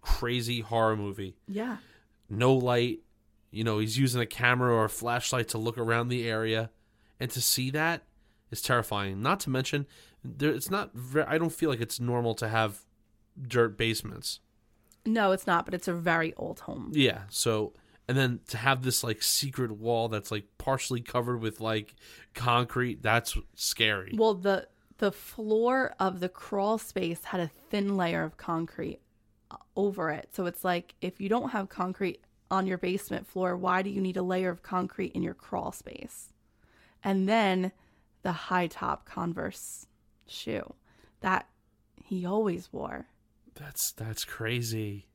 crazy 0.01 0.61
horror 0.61 0.97
movie. 0.97 1.37
Yeah. 1.47 1.79
No 2.31 2.55
light, 2.55 3.01
you 3.51 3.63
know, 3.63 3.79
he's 3.79 3.99
using 3.99 4.21
a 4.21 4.27
camera 4.27 4.73
or 4.73 4.87
a 4.87 4.91
flashlight 4.91 5.49
to 5.49 5.59
look 5.59 5.77
around 5.77 6.09
the 6.09 6.29
area 6.29 6.71
and 7.21 7.31
to 7.31 7.41
see 7.41 7.71
that 7.71 8.03
is 8.51 8.63
terrifying. 8.63 9.23
Not 9.23 9.41
to 9.41 9.51
mention 9.51 9.87
there 10.25 10.51
it's 10.51 10.71
not 10.71 10.95
very, 10.95 11.27
I 11.27 11.39
don't 11.39 11.53
feel 11.53 11.69
like 11.69 11.81
it's 11.81 12.01
normal 12.01 12.35
to 12.37 12.49
have 12.49 12.83
dirt 13.41 13.77
basements. 13.77 14.41
No, 15.05 15.33
it's 15.33 15.47
not, 15.47 15.65
but 15.65 15.75
it's 15.75 15.89
a 15.89 15.95
very 15.95 16.33
old 16.37 16.61
home. 16.61 16.93
Yeah, 16.95 17.23
so 17.29 17.73
and 18.13 18.19
then 18.19 18.41
to 18.49 18.59
have 18.59 18.83
this 18.83 19.03
like 19.03 19.23
secret 19.23 19.71
wall 19.71 20.09
that's 20.09 20.31
like 20.31 20.45
partially 20.59 21.01
covered 21.01 21.39
with 21.39 21.61
like 21.61 21.95
concrete 22.35 23.03
that's 23.03 23.39
scary 23.55 24.13
well 24.17 24.35
the 24.35 24.69
the 24.99 25.11
floor 25.11 25.95
of 25.99 26.21
the 26.21 26.29
crawl 26.29 26.77
space 26.77 27.25
had 27.25 27.41
a 27.41 27.49
thin 27.71 27.97
layer 27.97 28.23
of 28.23 28.37
concrete 28.37 29.01
uh, 29.51 29.57
over 29.77 30.11
it 30.11 30.29
so 30.33 30.45
it's 30.45 30.63
like 30.63 30.95
if 31.01 31.21
you 31.21 31.29
don't 31.29 31.51
have 31.51 31.69
concrete 31.69 32.21
on 32.51 32.67
your 32.67 32.79
basement 32.79 33.27
floor 33.27 33.57
why 33.57 33.81
do 33.81 33.89
you 33.89 34.01
need 34.01 34.19
a 34.19 34.23
layer 34.23 34.51
of 34.51 34.63
concrete 34.63 35.13
in 35.13 35.23
your 35.23 35.35
crawl 35.35 35.73
space 35.73 36.33
and 37.03 37.27
then 37.27 37.73
the 38.23 38.33
high 38.33 38.67
top 38.67 39.07
converse 39.07 39.87
shoe 40.27 40.75
that 41.21 41.49
he 42.05 42.27
always 42.27 42.71
wore. 42.73 43.07
That's 43.55 43.93
that's 43.93 44.25
crazy. 44.25 45.07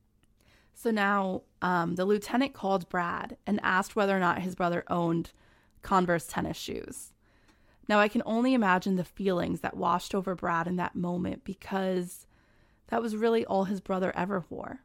So 0.80 0.92
now 0.92 1.42
um, 1.60 1.96
the 1.96 2.04
lieutenant 2.04 2.54
called 2.54 2.88
Brad 2.88 3.36
and 3.44 3.58
asked 3.64 3.96
whether 3.96 4.16
or 4.16 4.20
not 4.20 4.42
his 4.42 4.54
brother 4.54 4.84
owned 4.88 5.32
Converse 5.82 6.28
tennis 6.28 6.56
shoes. 6.56 7.12
Now 7.88 7.98
I 7.98 8.06
can 8.06 8.22
only 8.24 8.54
imagine 8.54 8.94
the 8.94 9.02
feelings 9.02 9.60
that 9.60 9.76
washed 9.76 10.14
over 10.14 10.36
Brad 10.36 10.68
in 10.68 10.76
that 10.76 10.94
moment 10.94 11.42
because 11.42 12.28
that 12.88 13.02
was 13.02 13.16
really 13.16 13.44
all 13.44 13.64
his 13.64 13.80
brother 13.80 14.12
ever 14.14 14.44
wore. 14.48 14.82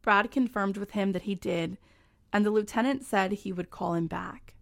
Brad 0.00 0.30
confirmed 0.30 0.78
with 0.78 0.92
him 0.92 1.12
that 1.12 1.22
he 1.22 1.34
did, 1.34 1.76
and 2.32 2.46
the 2.46 2.50
lieutenant 2.50 3.04
said 3.04 3.32
he 3.32 3.52
would 3.52 3.70
call 3.70 3.92
him 3.92 4.06
back. 4.06 4.54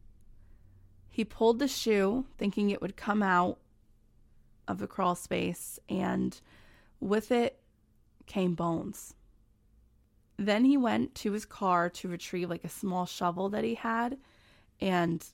He 1.09 1.25
pulled 1.25 1.61
the 1.61 1.69
shoe, 1.69 2.27
thinking 2.37 2.71
it 2.71 2.83
would 2.83 2.97
come 2.97 3.23
out 3.23 3.61
of 4.67 4.79
the 4.79 4.89
crawl 4.89 5.15
space, 5.15 5.79
and 5.89 6.41
with 6.99 7.31
it 7.31 7.52
came 8.33 8.55
bones. 8.55 9.15
Then 10.39 10.65
he 10.65 10.77
went 10.77 11.15
to 11.17 11.33
his 11.33 11.45
car 11.45 11.91
to 11.91 12.09
retrieve 12.09 12.49
like 12.49 12.65
a 12.65 12.69
small 12.69 13.05
shovel 13.05 13.51
that 13.51 13.65
he 13.65 13.75
had, 13.75 14.19
and 14.81 15.25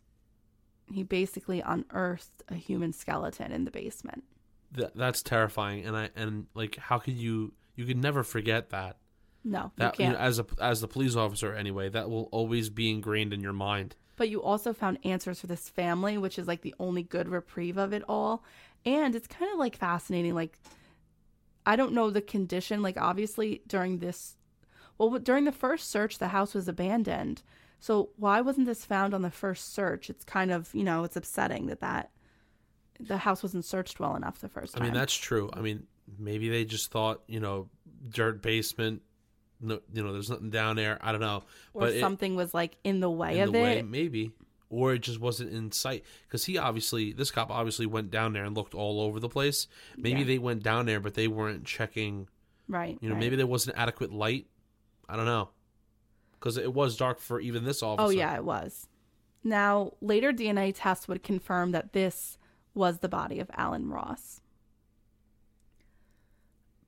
he 0.92 1.02
basically 1.02 1.60
unearthed 1.60 2.42
a 2.48 2.54
human 2.54 2.92
skeleton 2.92 3.52
in 3.52 3.64
the 3.64 3.70
basement. 3.70 4.24
That 4.72 4.96
that's 4.96 5.22
terrifying, 5.22 5.86
and 5.86 5.96
I 5.96 6.10
and 6.16 6.46
like 6.54 6.76
how 6.76 6.98
could 6.98 7.14
you 7.14 7.52
you 7.76 7.86
could 7.86 7.96
never 7.96 8.22
forget 8.22 8.70
that. 8.70 8.96
No, 9.44 9.70
that 9.76 9.98
you 9.98 10.04
can't. 10.04 10.18
know, 10.18 10.24
as 10.24 10.40
a 10.40 10.46
as 10.60 10.80
the 10.80 10.88
police 10.88 11.14
officer 11.14 11.54
anyway, 11.54 11.88
that 11.90 12.10
will 12.10 12.28
always 12.32 12.68
be 12.68 12.90
ingrained 12.90 13.32
in 13.32 13.40
your 13.40 13.52
mind. 13.52 13.94
But 14.16 14.28
you 14.28 14.42
also 14.42 14.72
found 14.72 14.98
answers 15.04 15.40
for 15.40 15.46
this 15.46 15.68
family, 15.68 16.18
which 16.18 16.38
is 16.40 16.48
like 16.48 16.62
the 16.62 16.74
only 16.80 17.04
good 17.04 17.28
reprieve 17.28 17.78
of 17.78 17.92
it 17.92 18.02
all. 18.08 18.42
And 18.84 19.14
it's 19.14 19.28
kind 19.28 19.50
of 19.52 19.58
like 19.58 19.76
fascinating. 19.76 20.34
Like, 20.34 20.58
I 21.68 21.76
don't 21.76 21.92
know 21.92 22.08
the 22.10 22.22
condition. 22.22 22.82
Like, 22.82 22.96
obviously, 22.96 23.62
during 23.66 23.98
this, 23.98 24.36
well, 24.96 25.10
during 25.18 25.44
the 25.44 25.52
first 25.52 25.90
search, 25.90 26.18
the 26.18 26.28
house 26.28 26.54
was 26.54 26.66
abandoned. 26.66 27.42
So, 27.80 28.08
why 28.16 28.40
wasn't 28.40 28.66
this 28.66 28.84
found 28.84 29.12
on 29.14 29.22
the 29.22 29.30
first 29.30 29.72
search? 29.74 30.08
It's 30.10 30.24
kind 30.24 30.50
of, 30.50 30.74
you 30.74 30.82
know, 30.82 31.04
it's 31.04 31.16
upsetting 31.16 31.66
that 31.66 31.80
that 31.80 32.10
the 32.98 33.18
house 33.18 33.42
wasn't 33.42 33.64
searched 33.64 34.00
well 34.00 34.16
enough 34.16 34.40
the 34.40 34.48
first 34.48 34.74
time. 34.74 34.82
I 34.82 34.86
mean, 34.86 34.94
that's 34.94 35.14
true. 35.14 35.50
I 35.52 35.60
mean, 35.60 35.86
maybe 36.18 36.48
they 36.48 36.64
just 36.64 36.90
thought, 36.90 37.22
you 37.28 37.38
know, 37.38 37.68
dirt 38.08 38.42
basement, 38.42 39.02
no, 39.60 39.80
you 39.92 40.02
know, 40.02 40.12
there's 40.12 40.30
nothing 40.30 40.50
down 40.50 40.74
there. 40.76 40.98
I 41.00 41.12
don't 41.12 41.20
know, 41.20 41.42
or 41.74 41.82
but 41.82 41.92
it- 41.94 42.00
something 42.00 42.34
was 42.34 42.54
like 42.54 42.76
in 42.82 43.00
the 43.00 43.10
way 43.10 43.38
in 43.38 43.48
of 43.48 43.52
the 43.52 43.58
it. 43.58 43.62
way, 43.62 43.82
maybe, 43.82 44.32
or 44.70 44.94
it 44.94 45.00
just 45.00 45.20
wasn't 45.20 45.52
in 45.52 45.72
sight 45.72 46.04
because 46.26 46.44
he 46.44 46.58
obviously, 46.58 47.12
this 47.12 47.30
cop 47.30 47.50
obviously 47.50 47.86
went 47.86 48.10
down 48.10 48.32
there 48.32 48.44
and 48.44 48.54
looked 48.56 48.74
all 48.74 49.00
over 49.00 49.18
the 49.18 49.28
place. 49.28 49.66
Maybe 49.96 50.20
Yeah. 50.20 50.26
they 50.26 50.38
went 50.38 50.62
down 50.62 50.86
there, 50.86 51.00
but 51.00 51.14
they 51.14 51.28
weren't 51.28 51.64
checking. 51.64 52.28
Right. 52.68 52.98
You 53.00 53.08
know, 53.08 53.14
right. 53.14 53.20
maybe 53.20 53.36
there 53.36 53.46
wasn't 53.46 53.78
adequate 53.78 54.12
light. 54.12 54.46
I 55.08 55.16
don't 55.16 55.24
know, 55.24 55.48
because 56.32 56.58
it 56.58 56.74
was 56.74 56.96
dark 56.96 57.18
for 57.18 57.40
even 57.40 57.64
this 57.64 57.82
oh, 57.82 57.90
officer. 57.90 58.06
Oh, 58.06 58.10
yeah, 58.10 58.34
it 58.36 58.44
was. 58.44 58.88
Now, 59.42 59.94
later 60.02 60.32
DNA 60.32 60.74
tests 60.76 61.08
would 61.08 61.22
confirm 61.22 61.70
that 61.72 61.94
this 61.94 62.36
was 62.74 62.98
the 62.98 63.08
body 63.08 63.40
of 63.40 63.50
Allen 63.54 63.88
Ross. 63.88 64.42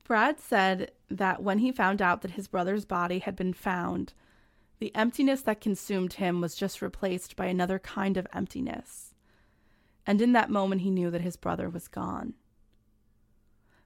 Brad 0.03 0.39
said 0.39 0.91
that 1.09 1.41
when 1.41 1.59
he 1.59 1.71
found 1.71 2.01
out 2.01 2.21
that 2.21 2.31
his 2.31 2.47
brother's 2.47 2.85
body 2.85 3.19
had 3.19 3.35
been 3.35 3.53
found, 3.53 4.13
the 4.81 4.93
emptiness 4.95 5.41
that 5.41 5.61
consumed 5.61 6.13
him 6.13 6.41
was 6.41 6.55
just 6.55 6.81
replaced 6.81 7.35
by 7.35 7.45
another 7.45 7.77
kind 7.77 8.17
of 8.17 8.25
emptiness. 8.33 9.13
And 10.07 10.19
in 10.19 10.33
that 10.33 10.49
moment, 10.49 10.81
he 10.81 10.89
knew 10.89 11.11
that 11.11 11.21
his 11.21 11.35
brother 11.35 11.69
was 11.69 11.87
gone. 11.87 12.33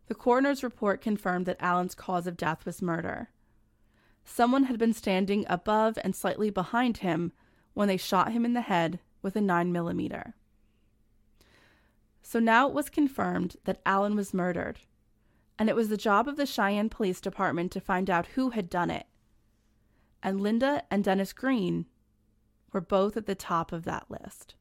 The 0.08 0.16
coroner's 0.16 0.64
report 0.64 1.02
confirmed 1.02 1.48
that 1.48 1.58
Allen's 1.60 1.96
cause 1.96 2.28
of 2.28 2.38
death 2.38 2.66
was 2.66 2.82
murder. 2.82 3.30
Someone 4.24 4.64
had 4.64 4.80
been 4.80 4.94
standing 4.94 5.46
above 5.50 5.98
and 6.02 6.16
slightly 6.16 6.50
behind 6.50 7.00
him 7.00 7.34
when 7.74 7.90
they 7.90 7.98
shot 7.98 8.32
him 8.32 8.46
in 8.46 8.54
the 8.54 8.62
head 8.62 9.00
with 9.22 9.36
a 9.36 9.42
9 9.42 9.74
millimeter. 9.74 10.34
So 12.24 12.40
now 12.40 12.70
it 12.70 12.74
was 12.74 12.90
confirmed 12.90 13.58
that 13.66 13.82
Allen 13.86 14.16
was 14.16 14.34
murdered, 14.34 14.80
and 15.60 15.68
it 15.68 15.76
was 15.76 15.90
the 15.90 15.98
job 15.98 16.30
of 16.30 16.38
the 16.38 16.46
Cheyenne 16.46 16.88
Police 16.88 17.20
Department 17.20 17.74
to 17.74 17.82
find 17.82 18.10
out 18.10 18.28
who 18.28 18.52
had 18.52 18.70
done 18.70 18.90
it. 18.90 19.08
And 20.26 20.42
Linda 20.42 20.82
and 20.90 21.04
Dennis 21.04 21.34
Green 21.34 21.86
were 22.74 22.82
both 22.82 23.16
at 23.16 23.28
the 23.28 23.36
top 23.36 23.72
of 23.72 23.84
that 23.84 24.10
list. 24.10 24.56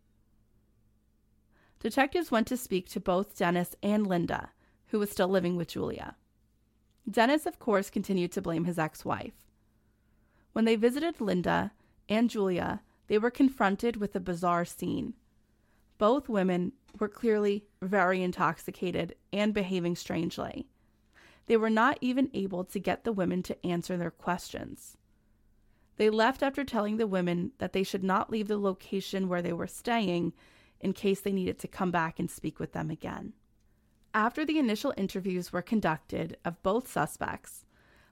Detectives 1.81 2.31
went 2.31 2.47
to 2.49 2.59
speak 2.59 2.87
to 2.91 3.01
both 3.01 3.39
Dennis 3.39 3.75
and 3.83 4.07
Linda, 4.07 4.51
who 4.89 4.99
was 4.99 5.11
still 5.11 5.29
living 5.29 5.57
with 5.57 5.69
Julia. 5.69 6.17
Dennis, 7.11 7.47
of 7.47 7.59
course, 7.59 7.89
continued 7.89 8.31
to 8.33 8.43
blame 8.43 8.67
his 8.67 8.79
ex 8.79 9.07
wife. 9.07 9.33
When 10.53 10.67
they 10.67 10.77
visited 10.77 11.19
Linda 11.19 11.73
and 12.11 12.29
Julia, 12.29 12.83
they 13.07 13.17
were 13.17 13.31
confronted 13.31 13.97
with 13.97 14.15
a 14.15 14.21
bizarre 14.21 14.67
scene. 14.67 15.15
Both 15.97 16.29
women 16.29 16.73
were 17.01 17.09
clearly 17.09 17.65
very 17.81 18.23
intoxicated 18.23 19.15
and 19.33 19.55
behaving 19.55 19.97
strangely. 19.97 20.69
They 21.47 21.57
were 21.57 21.71
not 21.71 21.97
even 22.03 22.29
able 22.35 22.65
to 22.65 22.79
get 22.79 23.05
the 23.05 23.15
women 23.15 23.43
to 23.45 23.67
answer 23.67 23.97
their 23.97 24.11
questions. 24.11 24.99
They 25.97 26.11
left 26.11 26.43
after 26.43 26.65
telling 26.65 26.97
the 26.97 27.07
women 27.07 27.53
that 27.59 27.73
they 27.73 27.83
should 27.83 28.03
not 28.03 28.31
leave 28.31 28.49
the 28.49 28.59
location 28.59 29.29
where 29.29 29.43
they 29.43 29.53
were 29.53 29.67
staying 29.67 30.33
in 30.81 30.93
case 30.93 31.21
they 31.21 31.33
needed 31.33 31.59
to 31.61 31.69
come 31.69 31.91
back 31.91 32.19
and 32.19 32.31
speak 32.31 32.59
with 32.59 32.73
them 32.73 32.91
again. 32.91 33.33
After 34.13 34.45
the 34.45 34.59
initial 34.59 34.95
interviews 34.97 35.53
were 35.53 35.63
conducted 35.63 36.37
of 36.45 36.63
both 36.63 36.91
suspects, 36.91 37.65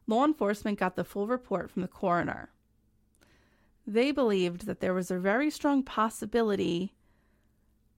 law 0.06 0.24
enforcement 0.24 0.78
got 0.78 0.96
the 0.96 1.04
full 1.04 1.26
report 1.26 1.70
from 1.70 1.82
the 1.82 1.88
coroner. 1.88 2.50
They 3.86 4.12
believed 4.12 4.66
that 4.66 4.80
there 4.80 4.94
was 4.94 5.10
a 5.10 5.18
very 5.18 5.50
strong 5.50 5.82
possibility 5.82 6.94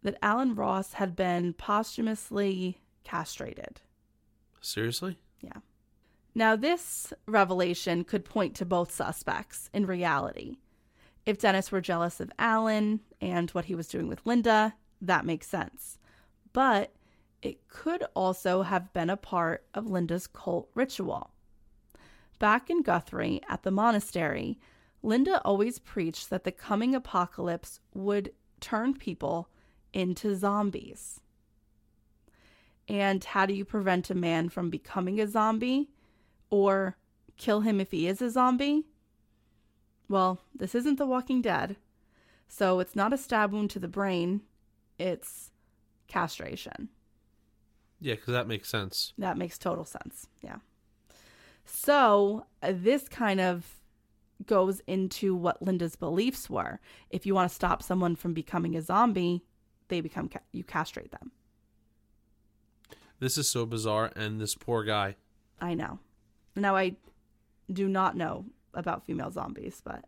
that 0.03 0.19
Allen 0.23 0.55
Ross 0.55 0.95
had 0.95 1.17
been 1.17 1.53
posthumously 1.55 2.79
castrated. 3.05 3.81
Seriously? 4.61 5.19
Now, 6.35 6.57
this 6.57 7.13
revelation 7.27 8.03
could 8.05 8.25
point 8.25 8.57
to 8.57 8.65
both 8.65 8.93
suspects 8.93 9.71
in 9.73 9.87
reality. 9.87 10.57
If 11.25 11.39
Dennis 11.39 11.71
were 11.71 11.81
jealous 11.81 12.21
of 12.21 12.33
Allen 12.39 13.01
and 13.21 13.51
what 13.51 13.67
he 13.67 13.75
was 13.75 13.89
doing 13.89 14.09
with 14.09 14.27
Linda, 14.27 14.75
that 15.01 15.25
makes 15.25 15.47
sense. 15.47 15.99
But 16.53 16.93
it 17.41 17.69
could 17.69 18.05
also 18.15 18.63
have 18.63 18.93
been 18.93 19.11
a 19.11 19.17
part 19.17 19.65
of 19.75 19.87
Linda's 19.87 20.27
cult 20.27 20.69
ritual. 20.75 21.31
Back 22.39 22.69
in 22.69 22.83
Guthrie 22.83 23.41
at 23.49 23.63
the 23.63 23.71
monastery, 23.71 24.59
Linda 25.03 25.41
always 25.45 25.79
preached 25.79 26.31
that 26.31 26.45
the 26.45 26.53
coming 26.53 26.95
apocalypse 26.95 27.81
would 27.95 28.33
turn 28.61 28.95
people 28.95 29.49
into 29.93 30.35
zombies. 30.35 31.21
And 32.89 33.23
how 33.23 33.47
do 33.47 33.55
you 33.55 33.65
prevent 33.65 34.11
a 34.11 34.15
man 34.15 34.49
from 34.49 34.69
becoming 34.69 35.21
a 35.21 35.29
zombie 35.29 35.91
or 36.51 36.97
kill 37.37 37.61
him 37.61 37.81
if 37.81 37.91
he 37.91 38.07
is 38.07 38.23
a 38.23 38.31
zombie? 38.31 38.85
Well, 40.09 40.41
this 40.55 40.75
isn't 40.75 40.99
The 40.99 41.07
Walking 41.07 41.43
Dead, 41.43 41.77
so 42.47 42.81
it's 42.81 42.95
not 42.95 43.13
a 43.13 43.19
stab 43.19 43.53
wound 43.53 43.71
to 43.71 43.79
the 43.79 43.89
brain, 43.89 44.43
it's 44.99 45.51
castration. 46.09 46.89
Yeah, 48.01 48.15
because 48.15 48.33
that 48.33 48.47
makes 48.47 48.69
sense. 48.69 49.13
That 49.17 49.39
makes 49.39 49.57
total 49.57 49.85
sense. 49.85 50.27
Yeah. 50.43 50.57
So, 51.65 52.45
this 52.63 53.09
kind 53.09 53.41
of 53.41 53.81
goes 54.47 54.83
into 54.87 55.35
what 55.35 55.63
Linda's 55.63 55.97
beliefs 55.97 56.51
were. 56.51 56.81
If 57.09 57.25
you 57.25 57.35
want 57.35 57.49
to 57.49 57.55
stop 57.55 57.83
someone 57.83 58.17
from 58.17 58.35
becoming 58.35 58.77
a 58.77 58.83
zombie, 58.83 59.43
they 59.89 60.01
become 60.01 60.29
ca- 60.29 60.41
you 60.53 60.65
castrate 60.65 61.13
them. 61.13 61.33
This 63.21 63.39
is 63.39 63.49
so 63.49 63.65
bizarre, 63.65 64.13
and 64.15 64.41
this 64.41 64.55
poor 64.55 64.85
guy. 64.85 65.17
I 65.61 65.75
know. 65.75 65.99
Now 66.57 66.77
I 66.77 66.97
do 67.73 67.89
not 67.89 68.17
know 68.17 68.47
about 68.75 69.05
female 69.05 69.31
zombies, 69.31 69.81
but 69.85 70.05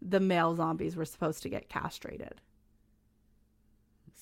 the 0.00 0.20
male 0.20 0.54
zombies 0.56 0.96
were 0.96 1.04
supposed 1.04 1.42
to 1.42 1.48
get 1.48 1.68
castrated. 1.68 2.40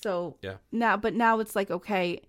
So 0.01 0.37
Yeah. 0.41 0.57
now, 0.71 0.97
but 0.97 1.13
now 1.13 1.39
it's 1.39 1.55
like, 1.55 1.71
okay, 1.71 2.21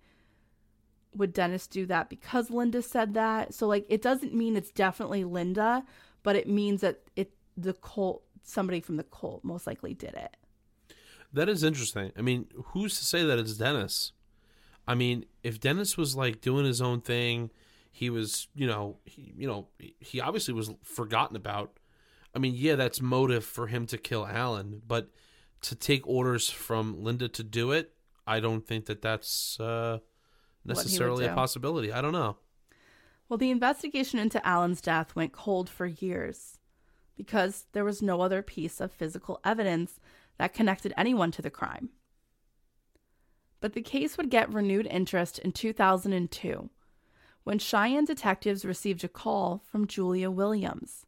would 1.15 1.33
Dennis 1.33 1.67
do 1.67 1.85
that 1.87 2.09
because 2.09 2.49
Linda 2.49 2.81
said 2.81 3.13
that? 3.13 3.53
So 3.53 3.67
like, 3.67 3.85
it 3.89 4.01
doesn't 4.01 4.33
mean 4.33 4.55
it's 4.55 4.71
definitely 4.71 5.23
Linda, 5.23 5.83
but 6.23 6.35
it 6.35 6.47
means 6.47 6.81
that 6.81 7.01
it 7.15 7.31
the 7.55 7.73
cult, 7.73 8.23
somebody 8.43 8.81
from 8.81 8.97
the 8.97 9.03
cult, 9.03 9.43
most 9.43 9.67
likely 9.67 9.93
did 9.93 10.13
it. 10.15 10.35
That 11.31 11.49
is 11.49 11.63
interesting. 11.63 12.11
I 12.17 12.21
mean, 12.21 12.47
who's 12.67 12.97
to 12.99 13.05
say 13.05 13.23
that 13.23 13.39
it's 13.39 13.53
Dennis? 13.57 14.11
I 14.87 14.95
mean, 14.95 15.25
if 15.43 15.59
Dennis 15.59 15.97
was 15.97 16.15
like 16.15 16.41
doing 16.41 16.65
his 16.65 16.81
own 16.81 17.01
thing, 17.01 17.51
he 17.95 18.09
was, 18.09 18.47
you 18.55 18.65
know, 18.65 18.97
he, 19.05 19.33
you 19.37 19.47
know, 19.47 19.67
he 19.99 20.19
obviously 20.19 20.53
was 20.53 20.71
forgotten 20.83 21.35
about. 21.35 21.77
I 22.35 22.39
mean, 22.39 22.55
yeah, 22.57 22.75
that's 22.75 22.99
motive 22.99 23.45
for 23.45 23.67
him 23.67 23.85
to 23.85 23.99
kill 23.99 24.25
Allen, 24.25 24.81
but 24.85 25.11
to 25.61 25.75
take 25.75 26.07
orders 26.07 26.49
from 26.49 27.03
Linda 27.03 27.29
to 27.29 27.43
do 27.43 27.71
it, 27.71 27.93
I 28.25 28.39
don't 28.39 28.65
think 28.65 28.87
that 28.87 29.03
that's 29.03 29.59
uh, 29.59 29.99
necessarily 30.65 31.25
a 31.25 31.35
possibility. 31.35 31.93
I 31.93 32.01
don't 32.01 32.13
know. 32.13 32.37
Well, 33.29 33.37
the 33.37 33.51
investigation 33.51 34.17
into 34.17 34.45
Allen's 34.45 34.81
death 34.81 35.15
went 35.15 35.31
cold 35.31 35.69
for 35.69 35.85
years 35.85 36.57
because 37.15 37.67
there 37.73 37.85
was 37.85 38.01
no 38.01 38.21
other 38.21 38.41
piece 38.41 38.81
of 38.81 38.91
physical 38.91 39.39
evidence 39.45 39.99
that 40.39 40.55
connected 40.55 40.93
anyone 40.97 41.29
to 41.29 41.43
the 41.43 41.51
crime. 41.51 41.89
But 43.61 43.73
the 43.73 43.83
case 43.83 44.17
would 44.17 44.31
get 44.31 44.51
renewed 44.51 44.87
interest 44.87 45.37
in 45.37 45.51
2002 45.51 46.71
when 47.43 47.59
Cheyenne 47.59 48.05
detectives 48.05 48.65
received 48.65 49.03
a 49.03 49.09
call 49.09 49.63
from 49.65 49.87
Julia 49.87 50.31
Williams. 50.31 51.05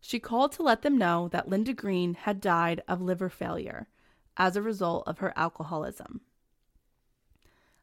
She 0.00 0.18
called 0.18 0.52
to 0.52 0.62
let 0.62 0.82
them 0.82 0.98
know 0.98 1.28
that 1.28 1.48
Linda 1.48 1.72
Green 1.72 2.14
had 2.14 2.40
died 2.40 2.82
of 2.86 3.00
liver 3.00 3.30
failure 3.30 3.88
as 4.36 4.54
a 4.54 4.62
result 4.62 5.04
of 5.06 5.18
her 5.18 5.32
alcoholism. 5.34 6.20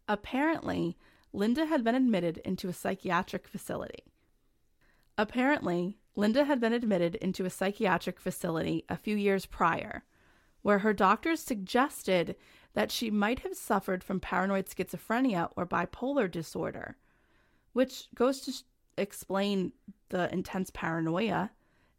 Apparently, 0.08 0.98
Linda 1.34 1.66
had 1.66 1.84
been 1.84 1.96
admitted 1.96 2.38
into 2.40 2.68
a 2.68 2.74
psychiatric 2.74 3.48
facility. 3.48 4.04
Apparently, 5.18 5.98
Linda 6.16 6.46
had 6.46 6.60
been 6.60 6.74
admitted 6.74 7.16
into 7.16 7.46
a 7.46 7.50
psychiatric 7.50 8.20
facility 8.20 8.84
a 8.90 8.98
few 8.98 9.16
years 9.16 9.46
prior, 9.46 10.04
where 10.62 10.80
her 10.80 10.94
doctors 10.94 11.40
suggested 11.40 12.36
that 12.74 12.92
she 12.92 13.10
might 13.10 13.40
have 13.40 13.56
suffered 13.56 14.04
from 14.04 14.20
paranoid 14.20 14.68
schizophrenia 14.68 15.50
or 15.56 15.66
bipolar 15.66 16.30
disorder, 16.30 16.98
which 17.74 18.08
goes 18.16 18.42
to 18.42 18.52
sh- 18.52 18.62
explain 18.98 19.72
the 20.10 20.32
intense 20.34 20.70
paranoia 20.74 21.52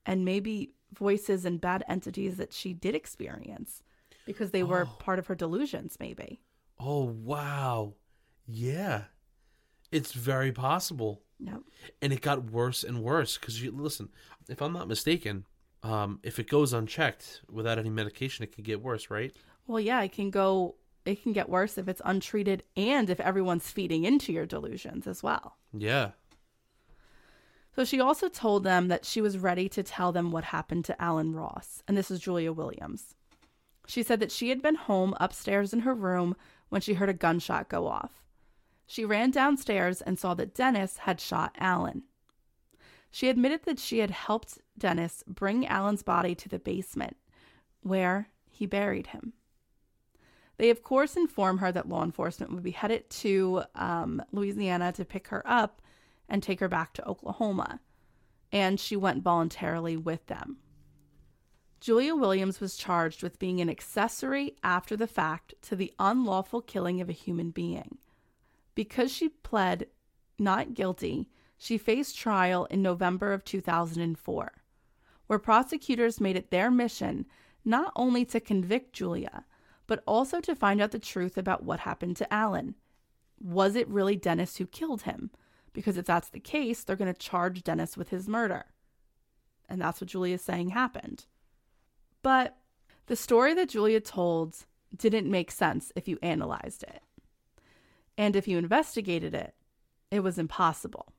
and 0.07 0.25
maybe 0.25 0.73
voices 0.93 1.45
and 1.45 1.61
bad 1.61 1.83
entities 1.89 2.37
that 2.37 2.53
she 2.53 2.73
did 2.75 2.95
experience 2.95 3.83
because 4.27 4.51
they 4.51 4.63
were 4.63 4.87
Oh. 4.87 4.97
part 4.99 5.19
of 5.19 5.27
her 5.29 5.35
delusions, 5.35 5.97
maybe. 5.99 6.41
Oh 6.79 7.05
wow, 7.05 7.95
yeah, 8.47 9.05
it's 9.91 10.13
very 10.13 10.53
possible. 10.53 11.23
Yep. 11.39 11.63
And 12.01 12.13
it 12.13 12.21
got 12.21 12.51
worse 12.51 12.85
and 12.85 13.03
worse 13.03 13.37
because 13.39 13.63
you 13.63 13.73
listen. 13.73 14.11
If 14.49 14.61
I'm 14.63 14.73
not 14.73 14.87
mistaken, 14.89 15.45
um, 15.83 16.21
if 16.23 16.39
it 16.39 16.49
goes 16.49 16.73
unchecked 16.73 17.43
without 17.51 17.79
any 17.79 17.91
medication, 17.91 18.43
it 18.45 18.53
can 18.55 18.63
get 18.65 18.81
worse, 18.83 19.11
right? 19.11 19.33
Well, 19.67 19.81
yeah, 19.81 20.03
it 20.03 20.13
can 20.13 20.31
go, 20.31 20.77
it 21.05 21.23
can 21.23 21.33
get 21.33 21.49
worse 21.49 21.79
if 21.79 21.89
it's 21.89 22.03
untreated 22.05 22.63
and 22.77 23.11
if 23.11 23.21
everyone's 23.21 23.71
feeding 23.71 24.05
into 24.05 24.33
your 24.33 24.47
delusions 24.47 25.07
as 25.07 25.23
well. 25.23 25.57
Yeah. 25.73 26.11
So 27.75 27.85
she 27.85 28.01
also 28.01 28.29
told 28.29 28.65
them 28.65 28.89
that 28.89 29.05
she 29.05 29.21
was 29.21 29.39
ready 29.39 29.69
to 29.71 29.83
tell 29.83 30.13
them 30.13 30.31
what 30.31 30.45
happened 30.45 30.85
to 30.87 31.03
Allen 31.03 31.35
Ross, 31.35 31.83
and 31.89 31.97
this 31.97 32.11
is 32.11 32.21
Julia 32.21 32.53
Williams. 32.53 33.15
She 33.87 34.03
said 34.03 34.21
that 34.21 34.31
she 34.31 34.51
had 34.51 34.63
been 34.63 34.75
home 34.75 35.15
upstairs 35.19 35.73
in 35.73 35.81
her 35.81 35.95
room 35.95 36.37
when 36.69 36.81
she 36.81 36.95
heard 36.95 37.09
a 37.09 37.15
gunshot 37.15 37.69
go 37.69 37.87
off. 37.87 38.23
She 38.87 39.05
ran 39.05 39.31
downstairs 39.31 40.03
and 40.03 40.19
saw 40.19 40.35
that 40.35 40.55
Dennis 40.55 40.99
had 40.99 41.21
shot 41.21 41.57
Allen. 41.59 42.03
She 43.11 43.29
admitted 43.29 43.65
that 43.65 43.79
she 43.79 43.99
had 43.99 44.11
helped 44.11 44.59
Dennis 44.79 45.25
bring 45.27 45.67
Allen's 45.67 46.03
body 46.03 46.35
to 46.35 46.49
the 46.49 46.59
basement, 46.59 47.17
where 47.83 48.29
he 48.51 48.67
buried 48.67 49.09
him. 49.09 49.33
They, 50.63 50.71
of 50.71 50.85
course, 50.85 51.17
inform 51.17 51.59
her 51.59 51.73
that 51.73 51.89
law 51.89 52.05
enforcement 52.05 52.53
would 52.53 52.63
be 52.63 52.71
headed 52.71 53.11
to 53.11 53.65
um, 53.75 54.23
Louisiana 54.31 54.93
to 54.93 55.05
pick 55.05 55.27
her 55.27 55.43
up 55.45 55.83
and 56.29 56.41
take 56.41 56.61
her 56.61 56.69
back 56.69 56.93
to 56.93 57.05
Oklahoma, 57.05 57.81
and 58.53 58.79
she 58.79 58.95
went 58.95 59.25
voluntarily 59.25 59.97
with 59.97 60.25
them. 60.27 60.59
Julia 61.81 62.15
Williams 62.15 62.61
was 62.61 62.77
charged 62.77 63.25
with 63.25 63.41
being 63.41 63.61
an 63.61 63.69
accessory 63.69 64.55
after 64.63 64.97
the 64.97 65.09
fact 65.09 65.53
to 65.63 65.75
the 65.75 65.93
unlawful 65.99 66.61
killing 66.61 67.01
of 67.01 67.09
a 67.09 67.13
human 67.13 67.51
being. 67.51 67.99
Because 68.77 69.11
she 69.11 69.31
pled 69.31 69.87
not 70.39 70.75
guilty, 70.75 71.29
she 71.59 71.77
faced 71.77 72.17
trial 72.17 72.67
in 72.67 72.83
November 72.83 73.33
of 73.33 73.45
2004, 73.45 74.53
where 75.27 75.39
prosecutors 75.41 76.21
made 76.21 76.37
it 76.37 76.53
their 76.53 76.71
mission 76.71 77.27
not 77.65 77.93
only 77.97 78.25
to 78.27 78.39
convict 78.39 78.93
Julia, 78.93 79.45
but 79.93 80.03
also 80.07 80.41
to 80.41 80.57
find 80.57 80.81
out 80.81 80.91
the 80.91 80.99
truth 80.99 81.37
about 81.37 81.65
what 81.65 81.81
happened 81.81 82.17
to 82.17 82.33
Allen. 82.33 82.75
Was 83.39 83.77
it 83.77 83.87
really 83.89 84.17
Dennis 84.17 84.57
who 84.57 84.65
killed 84.65 85.03
him? 85.03 85.31
Because 85.75 85.99
if 85.99 86.07
that's 86.07 86.31
the 86.31 86.41
case, 86.41 86.83
they're 86.83 86.97
going 86.97 87.13
to 87.13 87.21
charge 87.21 87.63
Dennis 87.63 87.95
with 87.95 88.09
his 88.09 88.27
murder. 88.27 88.65
And 89.69 89.83
that's 89.83 90.01
what 90.01 90.09
Julia 90.09 90.37
is 90.37 90.41
saying 90.41 90.71
happened. 90.71 91.27
But 92.23 92.57
the 93.05 93.17
story 93.17 93.53
that 93.53 93.69
Julia 93.69 94.01
told 94.01 94.65
didn't 94.97 95.31
make 95.31 95.51
sense 95.51 95.93
if 95.95 96.09
you 96.09 96.19
analyzed 96.23 96.85
it. 96.85 97.03
And 98.17 98.35
if 98.35 98.49
you 98.49 98.57
investigated 98.57 99.35
it, 99.35 99.53
it 100.11 100.21
was 100.21 100.39
impossible. 100.39 101.13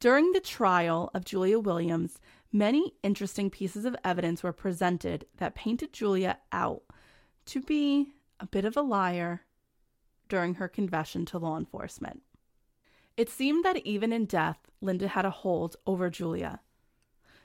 During 0.00 0.32
the 0.32 0.40
trial 0.40 1.08
of 1.14 1.24
Julia 1.24 1.60
Williams, 1.60 2.18
many 2.50 2.94
interesting 3.04 3.48
pieces 3.48 3.84
of 3.84 3.94
evidence 4.02 4.42
were 4.42 4.52
presented 4.52 5.26
that 5.36 5.54
painted 5.54 5.92
Julia 5.92 6.38
out 6.50 6.82
to 7.48 7.60
be 7.60 8.12
a 8.40 8.46
bit 8.46 8.64
of 8.64 8.76
a 8.76 8.82
liar 8.82 9.42
during 10.28 10.54
her 10.54 10.68
confession 10.68 11.24
to 11.26 11.38
law 11.38 11.56
enforcement. 11.56 12.22
It 13.16 13.28
seemed 13.28 13.64
that 13.64 13.78
even 13.78 14.12
in 14.12 14.26
death, 14.26 14.58
Linda 14.80 15.08
had 15.08 15.24
a 15.24 15.30
hold 15.30 15.76
over 15.86 16.08
Julia. 16.08 16.60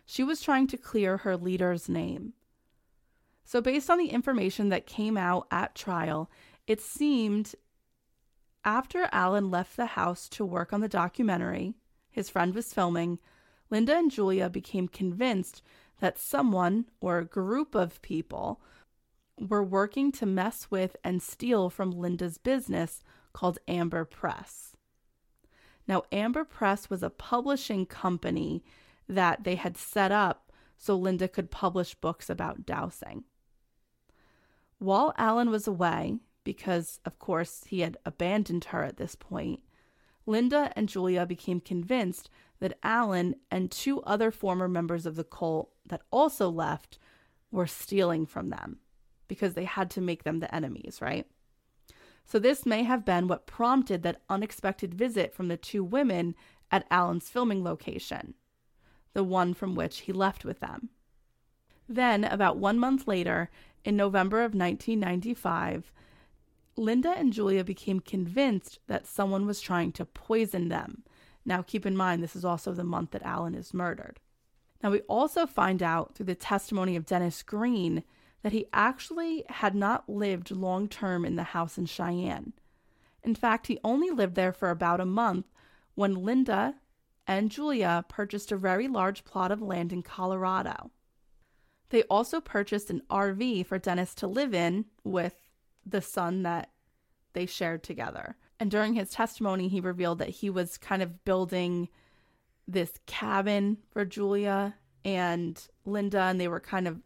She 0.06 0.24
was 0.24 0.42
trying 0.42 0.68
to 0.68 0.78
clear 0.78 1.18
her 1.18 1.36
leader's 1.36 1.90
name. 1.90 2.34
So, 3.46 3.62
based 3.62 3.90
on 3.90 3.98
the 3.98 4.10
information 4.10 4.70
that 4.70 4.86
came 4.86 5.18
out 5.18 5.48
at 5.52 5.76
trial, 5.76 6.30
it 6.68 6.80
seemed 6.80 7.56
after 8.64 9.10
Allen 9.12 9.50
left 9.50 9.76
the 9.76 9.88
house 9.88 10.30
to 10.30 10.46
work 10.46 10.72
on 10.72 10.82
the 10.82 10.88
documentary 10.88 11.76
his 12.14 12.30
friend 12.30 12.54
was 12.54 12.72
filming, 12.72 13.18
Linda 13.72 13.98
and 13.98 14.12
Julia 14.12 14.48
became 14.48 14.88
convinced 14.88 15.64
that 16.00 16.20
someone 16.20 16.86
or 17.02 17.18
a 17.18 17.26
group 17.26 17.74
of 17.74 18.02
people 18.04 18.62
were 19.50 19.64
working 19.64 20.12
to 20.14 20.26
mess 20.26 20.68
with 20.70 20.96
and 21.04 21.22
steal 21.22 21.70
from 21.70 21.92
Linda's 21.92 22.38
business 22.38 23.04
called 23.34 23.60
Amber 23.68 24.06
Press. 24.06 24.76
Now, 25.88 26.04
Amber 26.12 26.46
Press 26.46 26.90
was 26.90 27.04
a 27.04 27.10
publishing 27.10 27.86
company 27.86 28.64
that 29.08 29.44
they 29.44 29.56
had 29.56 29.78
set 29.78 30.12
up 30.12 30.52
so 30.78 30.96
Linda 30.96 31.28
could 31.28 31.52
publish 31.52 31.96
books 31.96 32.30
about 32.30 32.66
dowsing. 32.66 33.24
While 34.80 35.14
Allen 35.18 35.50
was 35.50 35.68
away, 35.68 36.18
because 36.44 37.00
of 37.06 37.20
course 37.20 37.64
he 37.68 37.82
had 37.82 37.98
abandoned 38.06 38.66
her 38.66 38.84
at 38.84 38.98
this 38.98 39.16
point, 39.16 39.62
Linda 40.26 40.72
and 40.76 40.88
Julia 40.88 41.26
became 41.26 41.60
convinced 41.60 42.30
that 42.60 42.78
Allen 42.82 43.36
and 43.52 43.70
two 43.70 44.02
other 44.04 44.32
former 44.32 44.68
members 44.68 45.06
of 45.06 45.16
the 45.16 45.24
cult 45.24 45.70
that 45.86 46.02
also 46.12 46.50
left 46.50 46.98
were 47.52 47.68
stealing 47.68 48.26
from 48.26 48.50
them 48.50 48.80
because 49.28 49.54
they 49.54 49.66
had 49.66 49.90
to 49.92 50.02
make 50.02 50.24
them 50.24 50.40
the 50.40 50.54
enemies, 50.54 51.00
right? 51.02 51.28
So, 52.26 52.40
this 52.40 52.66
may 52.66 52.84
have 52.84 53.06
been 53.06 53.28
what 53.28 53.48
prompted 53.48 54.04
that 54.04 54.22
unexpected 54.30 54.94
visit 54.94 55.34
from 55.34 55.50
the 55.50 55.58
two 55.58 55.84
women 55.84 56.36
at 56.72 56.88
Allen's 56.90 57.30
filming 57.30 57.64
location, 57.64 58.34
the 59.14 59.24
one 59.24 59.54
from 59.54 59.76
which 59.76 60.02
he 60.02 60.14
left 60.14 60.46
with 60.46 60.60
them. 60.60 60.90
Then, 61.88 62.24
about 62.24 62.58
one 62.58 62.80
month 62.80 63.08
later, 63.08 63.50
in 63.84 63.98
November 63.98 64.40
of 64.40 64.56
1995, 64.56 65.92
Linda 66.76 67.10
and 67.10 67.34
Julia 67.34 67.64
became 67.64 68.00
convinced 68.00 68.80
that 68.88 69.06
someone 69.06 69.46
was 69.46 69.62
trying 69.62 69.92
to 69.94 70.06
poison 70.06 70.70
them. 70.70 71.04
Now, 71.46 71.62
keep 71.62 71.86
in 71.86 71.96
mind, 71.96 72.24
this 72.24 72.36
is 72.36 72.46
also 72.46 72.72
the 72.72 72.84
month 72.84 73.12
that 73.12 73.24
Allen 73.24 73.54
is 73.54 73.74
murdered. 73.74 74.20
Now, 74.82 74.92
we 74.92 75.02
also 75.02 75.46
find 75.46 75.84
out 75.84 76.16
through 76.16 76.26
the 76.26 76.36
testimony 76.36 76.96
of 76.96 77.06
Dennis 77.06 77.44
Green 77.44 78.04
that 78.44 78.52
he 78.52 78.68
actually 78.74 79.46
had 79.50 79.74
not 79.74 80.08
lived 80.08 80.52
long 80.52 80.88
term 80.88 81.26
in 81.26 81.36
the 81.36 81.44
house 81.44 81.78
in 81.78 81.86
Cheyenne. 81.86 82.54
In 83.24 83.36
fact, 83.36 83.68
he 83.68 83.80
only 83.84 84.12
lived 84.12 84.36
there 84.36 84.52
for 84.52 84.70
about 84.70 85.00
a 85.00 85.06
month 85.06 85.46
when 85.96 86.24
Linda 86.24 86.76
and 87.26 87.50
Julia 87.50 88.06
purchased 88.10 88.52
a 88.52 88.58
very 88.58 88.88
large 88.88 89.24
plot 89.24 89.52
of 89.52 89.62
land 89.62 89.94
in 89.94 90.04
Colorado. 90.04 90.92
They 91.90 92.04
also 92.04 92.42
purchased 92.42 92.90
an 92.90 93.02
RV 93.10 93.66
for 93.66 93.80
Dennis 93.80 94.14
to 94.16 94.28
live 94.28 94.54
in 94.54 94.86
with 95.04 95.36
the 95.86 96.02
son 96.02 96.44
that 96.44 96.72
they 97.34 97.46
shared 97.46 97.84
together. 97.84 98.36
And 98.60 98.70
during 98.70 98.94
his 98.94 99.12
testimony, 99.12 99.68
he 99.68 99.80
revealed 99.80 100.20
that 100.20 100.30
he 100.30 100.50
was 100.50 100.78
kind 100.78 101.02
of 101.02 101.24
building 101.24 101.90
this 102.68 102.94
cabin 103.06 103.78
for 103.92 104.06
Julia 104.06 104.76
and 105.06 105.62
Linda, 105.86 106.22
and 106.22 106.40
they 106.40 106.48
were 106.48 106.60
kind 106.60 106.88
of 106.88 107.02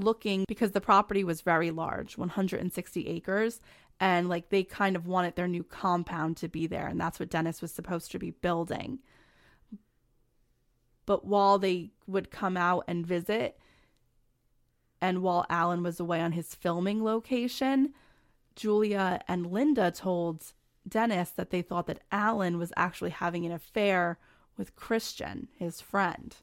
looking 0.00 0.44
because 0.48 0.72
the 0.72 0.80
property 0.80 1.24
was 1.24 1.40
very 1.40 1.70
large 1.70 2.16
160 2.16 3.08
acres 3.08 3.60
and 3.98 4.28
like 4.28 4.48
they 4.48 4.62
kind 4.62 4.96
of 4.96 5.06
wanted 5.06 5.36
their 5.36 5.48
new 5.48 5.62
compound 5.62 6.36
to 6.38 6.48
be 6.48 6.66
there 6.66 6.86
and 6.86 7.00
that's 7.00 7.20
what 7.20 7.30
Dennis 7.30 7.62
was 7.62 7.72
supposed 7.72 8.10
to 8.12 8.18
be 8.18 8.30
building 8.30 8.98
but 11.06 11.24
while 11.24 11.58
they 11.58 11.90
would 12.06 12.30
come 12.30 12.56
out 12.56 12.84
and 12.86 13.06
visit 13.06 13.58
and 15.00 15.22
while 15.22 15.46
Allen 15.48 15.82
was 15.82 15.98
away 15.98 16.20
on 16.20 16.32
his 16.32 16.54
filming 16.54 17.02
location 17.02 17.94
Julia 18.56 19.20
and 19.26 19.46
Linda 19.46 19.90
told 19.90 20.52
Dennis 20.88 21.30
that 21.30 21.50
they 21.50 21.62
thought 21.62 21.86
that 21.86 22.02
Allen 22.10 22.58
was 22.58 22.72
actually 22.76 23.10
having 23.10 23.46
an 23.46 23.52
affair 23.52 24.18
with 24.56 24.76
Christian, 24.76 25.48
his 25.56 25.80
friend, 25.80 26.36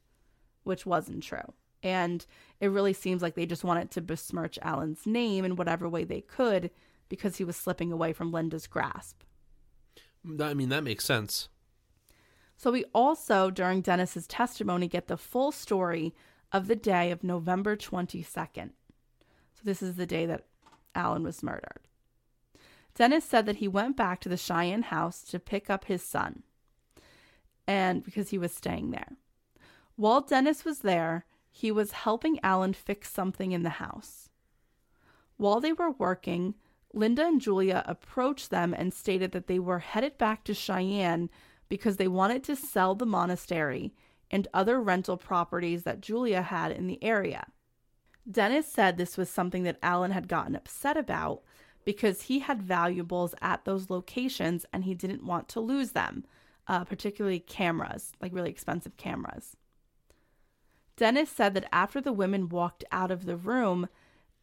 which 0.64 0.86
wasn't 0.86 1.24
true. 1.24 1.54
And 1.84 2.26
it 2.60 2.68
really 2.68 2.94
seems 2.94 3.22
like 3.22 3.36
they 3.36 3.46
just 3.46 3.64
wanted 3.64 3.92
to 3.92 4.02
besmirch 4.02 4.58
Allen's 4.62 5.06
name 5.06 5.46
in 5.46 5.56
whatever 5.56 5.88
way 5.88 6.04
they 6.04 6.22
could 6.22 6.72
because 7.10 7.38
he 7.38 7.44
was 7.44 7.56
slipping 7.56 7.92
away 7.92 8.14
from 8.14 8.32
Linda's 8.32 8.68
grasp. 8.68 9.22
I 10.42 10.54
mean, 10.54 10.70
that 10.70 10.84
makes 10.84 11.06
sense. 11.06 11.50
So 12.58 12.72
we 12.72 12.86
also, 12.94 13.52
during 13.52 13.82
Dennis's 13.82 14.26
testimony, 14.28 14.88
get 14.88 15.08
the 15.08 15.18
full 15.18 15.52
story 15.52 16.16
of 16.52 16.68
the 16.68 16.76
day 16.76 17.12
of 17.12 17.24
November 17.24 17.76
22nd. 17.76 18.72
So 19.54 19.62
this 19.64 19.82
is 19.82 19.96
the 19.96 20.08
day 20.08 20.26
that 20.26 20.46
Allen 20.96 21.24
was 21.24 21.44
murdered. 21.44 21.82
Dennis 22.96 23.26
said 23.26 23.46
that 23.46 23.58
he 23.58 23.68
went 23.68 23.96
back 23.96 24.20
to 24.22 24.30
the 24.30 24.38
Cheyenne 24.38 24.84
house 24.84 25.22
to 25.24 25.40
pick 25.40 25.70
up 25.70 25.86
his 25.86 26.02
son, 26.02 26.42
and 27.68 28.04
because 28.04 28.30
he 28.30 28.40
was 28.40 28.52
staying 28.52 28.90
there. 28.90 29.18
While 29.96 30.22
Dennis 30.22 30.66
was 30.66 30.80
there, 30.80 31.26
he 31.58 31.72
was 31.72 31.92
helping 31.92 32.40
Allen 32.44 32.72
fix 32.72 33.12
something 33.12 33.52
in 33.52 33.64
the 33.64 33.82
house. 33.82 34.30
While 35.38 35.60
they 35.60 35.74
were 35.74 35.90
working, 35.90 36.54
Linda 36.94 37.26
and 37.26 37.42
Julia 37.42 37.84
approached 37.88 38.52
them 38.52 38.76
and 38.78 38.94
stated 38.94 39.32
that 39.32 39.48
they 39.48 39.58
were 39.58 39.80
headed 39.80 40.20
back 40.20 40.44
to 40.44 40.54
Cheyenne 40.54 41.32
because 41.68 41.98
they 41.98 42.08
wanted 42.08 42.44
to 42.44 42.56
sell 42.56 42.94
the 42.94 43.08
monastery 43.08 43.92
and 44.30 44.48
other 44.54 44.80
rental 44.80 45.18
properties 45.18 45.82
that 45.82 46.00
Julia 46.00 46.44
had 46.44 46.72
in 46.72 46.86
the 46.86 47.04
area. 47.04 47.48
Dennis 48.30 48.72
said 48.72 48.98
this 48.98 49.18
was 49.18 49.28
something 49.28 49.64
that 49.64 49.80
Allen 49.82 50.12
had 50.12 50.28
gotten 50.28 50.56
upset 50.56 50.96
about 50.96 51.42
because 51.86 52.24
he 52.24 52.40
had 52.40 52.62
valuables 52.62 53.34
at 53.42 53.66
those 53.66 53.90
locations 53.90 54.64
and 54.72 54.84
he 54.84 54.94
didn't 54.94 55.26
want 55.26 55.50
to 55.50 55.60
lose 55.60 55.94
them, 55.94 56.24
uh, 56.68 56.84
particularly 56.84 57.40
cameras, 57.40 58.12
like 58.22 58.32
really 58.32 58.52
expensive 58.52 58.96
cameras. 58.96 59.58
Dennis 60.98 61.30
said 61.30 61.54
that 61.54 61.70
after 61.72 62.02
the 62.02 62.12
women 62.12 62.50
walked 62.50 62.84
out 62.92 63.12
of 63.12 63.26
the 63.26 63.38
room, 63.38 63.88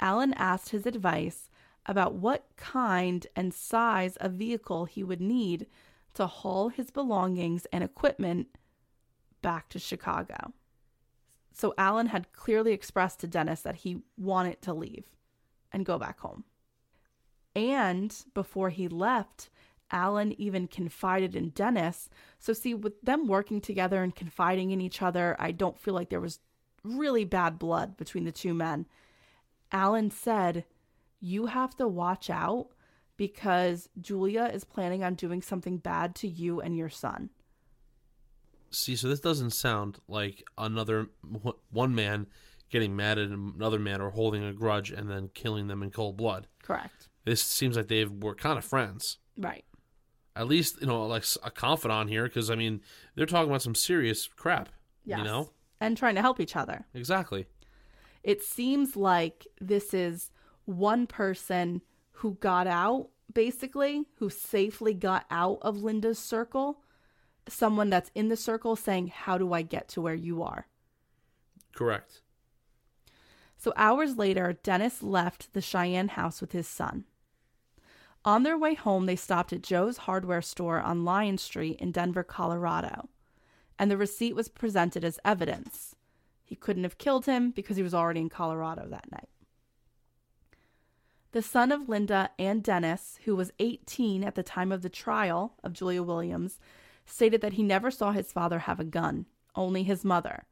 Allen 0.01 0.33
asked 0.35 0.71
his 0.71 0.87
advice 0.87 1.51
about 1.85 2.15
what 2.15 2.47
kind 2.57 3.27
and 3.37 3.53
size 3.53 4.17
of 4.17 4.33
vehicle 4.33 4.87
he 4.87 5.05
would 5.05 5.21
need 5.21 5.67
to 6.15 6.27
haul 6.27 6.69
his 6.69 6.91
belongings 6.91 7.67
and 7.73 7.85
equipment 7.85 8.47
back 9.43 9.69
to 9.69 9.79
Chicago. 9.79 10.53
So 11.53 11.75
Allen 11.77 12.07
had 12.07 12.33
clearly 12.33 12.73
expressed 12.73 13.21
to 13.21 13.27
Dennis 13.27 13.61
that 13.63 13.77
he 13.77 14.03
wanted 14.17 14.63
to 14.63 14.73
leave 14.73 15.05
and 15.73 15.85
go 15.85 15.99
back 15.99 16.21
home. 16.21 16.45
And 17.55 18.17
before 18.33 18.71
he 18.71 18.89
left, 18.89 19.51
Allen 19.91 20.39
even 20.41 20.67
confided 20.67 21.37
in 21.37 21.51
Dennis. 21.51 22.09
So, 22.39 22.53
see, 22.53 22.75
with 22.75 23.01
them 23.03 23.27
working 23.27 23.61
together 23.61 24.03
and 24.03 24.15
confiding 24.15 24.71
in 24.71 24.81
each 24.81 25.03
other, 25.03 25.37
I 25.39 25.53
don't 25.53 25.79
feel 25.79 25.95
like 25.95 26.11
there 26.11 26.21
was 26.21 26.41
really 26.83 27.25
bad 27.25 27.59
blood 27.59 27.97
between 27.97 28.25
the 28.25 28.33
two 28.33 28.55
men. 28.55 28.87
Allen 29.73 30.11
said, 30.11 30.65
You 31.21 31.47
have 31.47 31.77
to 31.77 31.89
watch 31.89 32.31
out 32.31 32.69
because 33.17 33.89
Julia 34.01 34.51
is 34.53 34.65
planning 34.65 35.05
on 35.05 35.15
doing 35.15 35.43
something 35.43 35.79
bad 35.79 36.15
to 36.17 36.29
you 36.29 36.61
and 36.61 36.77
your 36.77 36.89
son. 36.89 37.31
See, 38.71 38.97
so 38.97 39.09
this 39.09 39.21
doesn't 39.21 39.51
sound 39.51 39.99
like 40.09 40.45
another 40.59 41.09
one 41.71 41.95
man 41.95 42.27
getting 42.71 42.97
mad 42.97 43.19
at 43.19 43.29
another 43.29 43.79
man 43.79 44.01
or 44.01 44.11
holding 44.11 44.43
a 44.43 44.53
grudge 44.53 44.91
and 44.91 45.09
then 45.09 45.31
killing 45.33 45.69
them 45.69 45.83
in 45.83 45.91
cold 45.91 46.17
blood. 46.17 46.49
Correct. 46.63 47.09
This 47.25 47.41
seems 47.41 47.77
like 47.77 47.89
they 47.89 48.05
were 48.05 48.35
kind 48.35 48.59
of 48.59 48.65
friends. 48.65 49.19
Right. 49.39 49.65
At 50.37 50.49
least, 50.49 50.81
you 50.81 50.87
know, 50.87 51.07
like 51.07 51.25
a 51.43 51.51
confidant 51.51 52.11
here, 52.11 52.25
because, 52.25 52.51
I 52.51 52.57
mean, 52.57 52.81
they're 53.15 53.27
talking 53.27 53.49
about 53.51 53.63
some 53.63 53.75
serious 53.75 54.27
crap. 54.27 54.69
Yes. 55.05 55.19
You 55.19 55.25
know? 55.25 55.51
And 55.81 55.97
trying 55.97 56.17
to 56.17 56.23
help 56.23 56.41
each 56.41 56.57
other. 56.57 56.87
Exactly. 56.95 57.47
It 58.23 58.43
seems 58.43 58.97
like 58.97 59.47
this 59.61 59.95
is 59.95 60.31
one 60.65 61.07
person 61.07 61.83
who 62.13 62.35
got 62.41 62.67
out, 62.67 63.11
basically, 63.33 64.05
who 64.17 64.31
safely 64.31 64.95
got 64.95 65.27
out 65.31 65.59
of 65.63 65.83
Linda's 65.83 66.19
circle. 66.19 66.81
Someone 67.49 67.91
that's 67.91 68.11
in 68.15 68.29
the 68.29 68.37
circle 68.37 68.77
saying, 68.77 69.09
How 69.09 69.37
do 69.37 69.53
I 69.53 69.63
get 69.63 69.89
to 69.91 70.01
where 70.01 70.15
you 70.15 70.43
are? 70.43 70.67
Correct. 71.75 72.23
So, 73.57 73.73
hours 73.77 74.17
later, 74.17 74.59
Dennis 74.63 75.03
left 75.03 75.53
the 75.53 75.61
Cheyenne 75.61 76.09
house 76.09 76.41
with 76.41 76.53
his 76.53 76.67
son. 76.67 77.05
On 78.25 78.43
their 78.43 78.57
way 78.57 78.73
home, 78.75 79.05
they 79.05 79.17
stopped 79.17 79.53
at 79.53 79.63
Joe's 79.63 79.99
hardware 79.99 80.41
store 80.41 80.81
on 80.81 81.05
Lion 81.05 81.37
Street 81.37 81.79
in 81.79 81.93
Denver, 81.93 82.25
Colorado, 82.25 83.11
and 83.79 83.91
the 83.91 83.99
receipt 83.99 84.35
was 84.35 84.49
presented 84.49 85.05
as 85.05 85.21
evidence. 85.25 85.95
He 86.43 86.57
couldn't 86.57 86.85
have 86.85 86.97
killed 86.97 87.27
him 87.27 87.51
because 87.51 87.77
he 87.77 87.83
was 87.83 87.93
already 87.93 88.21
in 88.21 88.31
Colorado 88.31 88.87
that 88.89 89.11
night. 89.13 89.29
The 91.33 91.43
son 91.43 91.71
of 91.71 91.89
Linda 91.89 92.31
and 92.39 92.63
Dennis, 92.63 93.19
who 93.25 93.37
was 93.37 93.53
18 93.59 94.25
at 94.25 94.37
the 94.37 94.43
time 94.43 94.73
of 94.73 94.83
the 94.83 94.89
trial 94.89 95.55
of 95.63 95.73
Julia 95.73 96.03
Williams, 96.03 96.59
stated 97.05 97.43
that 97.43 97.55
he 97.55 97.63
never 97.63 97.91
saw 97.91 98.13
his 98.13 98.33
father 98.33 98.61
have 98.61 98.81
a 98.81 98.85
gun, 98.85 99.27
only 99.55 99.83
his 99.83 100.05
mother. 100.05 100.45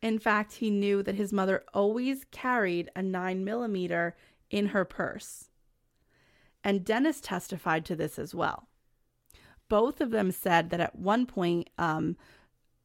In 0.00 0.20
fact, 0.20 0.54
he 0.54 0.70
knew 0.70 1.02
that 1.02 1.14
his 1.16 1.32
mother 1.32 1.64
always 1.74 2.24
carried 2.30 2.90
a 2.94 3.02
9 3.02 3.42
millimeter 3.44 4.14
in 4.50 4.66
her 4.66 4.84
purse 4.84 5.48
and 6.66 6.84
Dennis 6.84 7.20
testified 7.20 7.84
to 7.84 7.94
this 7.94 8.18
as 8.18 8.34
well. 8.34 8.66
Both 9.68 10.00
of 10.00 10.10
them 10.10 10.32
said 10.32 10.70
that 10.70 10.80
at 10.80 10.98
one 10.98 11.24
point, 11.24 11.70
um, 11.78 12.16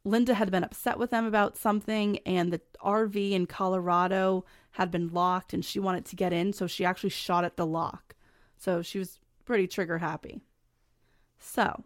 Linda 0.04 0.36
had 0.36 0.52
been 0.52 0.64
upset 0.64 1.00
with 1.00 1.10
them 1.10 1.26
about 1.26 1.58
something, 1.58 2.20
and 2.20 2.54
the 2.54 2.62
RV 2.86 3.32
in 3.32 3.48
Colorado 3.48 4.46
had 4.74 4.92
been 4.92 5.08
locked, 5.08 5.52
and 5.52 5.66
she 5.66 5.80
wanted 5.80 6.06
to 6.06 6.16
get 6.16 6.32
in, 6.32 6.54
so 6.54 6.68
she 6.68 6.86
actually 6.86 7.10
shot 7.10 7.44
at 7.44 7.58
the 7.58 7.66
lock. 7.66 8.14
So 8.56 8.84
she 8.84 9.00
was 9.00 9.20
pretty 9.46 9.66
trigger 9.66 9.98
happy. 9.98 10.42
So, 11.40 11.84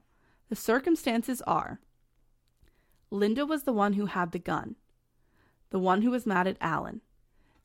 the 0.50 0.56
circumstances 0.58 1.42
are 1.44 1.80
Linda 3.10 3.46
was 3.46 3.64
the 3.64 3.72
one 3.72 3.94
who 3.94 4.08
had 4.08 4.34
the 4.34 4.40
gun, 4.40 4.76
the 5.70 5.80
one 5.80 6.02
who 6.02 6.12
was 6.12 6.26
mad 6.26 6.46
at 6.46 6.58
Allen, 6.60 7.00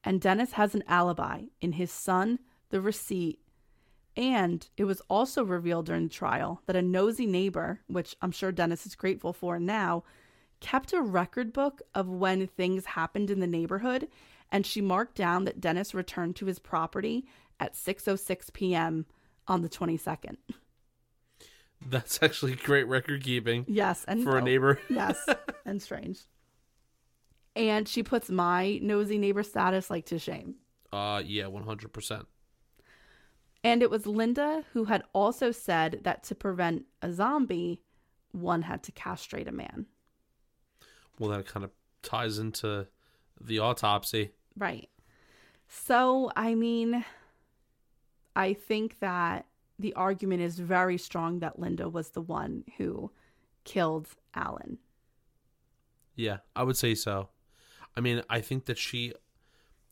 and 0.04 0.20
Dennis 0.20 0.52
has 0.52 0.76
an 0.76 0.84
alibi 0.86 1.46
in 1.60 1.72
his 1.72 1.90
son, 1.90 2.38
the 2.68 2.80
receipt, 2.80 3.40
and 4.16 4.68
it 4.76 4.84
was 4.84 5.00
also 5.08 5.44
revealed 5.44 5.86
during 5.86 6.04
the 6.08 6.14
trial 6.14 6.62
that 6.66 6.76
a 6.76 6.82
nosy 6.82 7.26
neighbor, 7.26 7.80
which 7.86 8.16
I'm 8.20 8.32
sure 8.32 8.52
Dennis 8.52 8.86
is 8.86 8.94
grateful 8.94 9.32
for 9.32 9.58
now, 9.58 10.04
kept 10.60 10.92
a 10.92 11.00
record 11.00 11.52
book 11.52 11.80
of 11.94 12.08
when 12.08 12.46
things 12.46 12.86
happened 12.86 13.30
in 13.30 13.40
the 13.40 13.46
neighborhood, 13.46 14.08
and 14.50 14.66
she 14.66 14.80
marked 14.80 15.14
down 15.16 15.44
that 15.44 15.60
Dennis 15.60 15.94
returned 15.94 16.36
to 16.36 16.46
his 16.46 16.58
property 16.58 17.24
at 17.58 17.74
6:06 17.74 18.52
p.m. 18.52 19.06
on 19.46 19.62
the 19.62 19.68
22nd. 19.68 20.36
That's 21.86 22.22
actually 22.22 22.56
great 22.56 22.86
record 22.88 23.24
keeping. 23.24 23.64
Yes, 23.66 24.04
and 24.06 24.22
for 24.22 24.36
a 24.36 24.42
neighbor. 24.42 24.78
yes, 24.90 25.24
and 25.64 25.80
strange. 25.80 26.20
And 27.56 27.88
she 27.88 28.02
puts 28.02 28.28
my 28.28 28.78
nosy 28.82 29.18
neighbor 29.18 29.42
status 29.42 29.88
like 29.88 30.06
to 30.06 30.18
shame. 30.18 30.56
Uh 30.92 31.22
yeah, 31.24 31.44
100%. 31.44 32.26
And 33.62 33.82
it 33.82 33.90
was 33.90 34.06
Linda 34.06 34.64
who 34.72 34.84
had 34.84 35.02
also 35.12 35.50
said 35.52 36.00
that 36.02 36.22
to 36.24 36.34
prevent 36.34 36.84
a 37.02 37.12
zombie, 37.12 37.82
one 38.32 38.62
had 38.62 38.82
to 38.84 38.92
castrate 38.92 39.48
a 39.48 39.52
man. 39.52 39.86
Well, 41.18 41.30
that 41.30 41.46
kind 41.46 41.64
of 41.64 41.70
ties 42.02 42.38
into 42.38 42.86
the 43.38 43.58
autopsy. 43.58 44.30
Right. 44.56 44.88
So, 45.68 46.32
I 46.34 46.54
mean, 46.54 47.04
I 48.34 48.54
think 48.54 48.98
that 49.00 49.46
the 49.78 49.92
argument 49.92 50.40
is 50.40 50.58
very 50.58 50.96
strong 50.96 51.40
that 51.40 51.58
Linda 51.58 51.88
was 51.88 52.10
the 52.10 52.22
one 52.22 52.64
who 52.78 53.10
killed 53.64 54.08
Allen. 54.34 54.78
Yeah, 56.16 56.38
I 56.56 56.62
would 56.62 56.76
say 56.76 56.94
so. 56.94 57.28
I 57.96 58.00
mean, 58.00 58.22
I 58.30 58.40
think 58.40 58.64
that 58.66 58.78
she, 58.78 59.12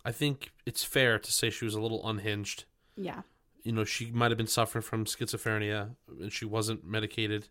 I 0.05 0.13
think 0.13 0.53
it's 0.65 0.85
fair 0.85 1.19
to 1.19 1.33
say 1.33 1.51
she 1.51 1.65
was 1.65 1.75
a 1.75 1.81
little 1.81 2.09
unhinged. 2.09 2.65
Yeah 2.97 3.23
you 3.69 3.75
know 3.75 3.85
she 3.85 4.11
might 4.11 4.31
have 4.31 4.39
been 4.39 4.47
suffering 4.47 4.81
from 4.81 5.05
schizophrenia 5.05 5.91
and 6.09 6.33
she 6.33 6.47
wasn't 6.47 6.85
medicated. 6.85 7.49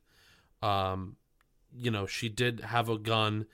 Um 0.63 1.17
you 1.71 1.91
know 1.91 2.07
she 2.07 2.27
did 2.27 2.61
have 2.61 2.89
a 2.89 2.97
gun. 2.97 3.45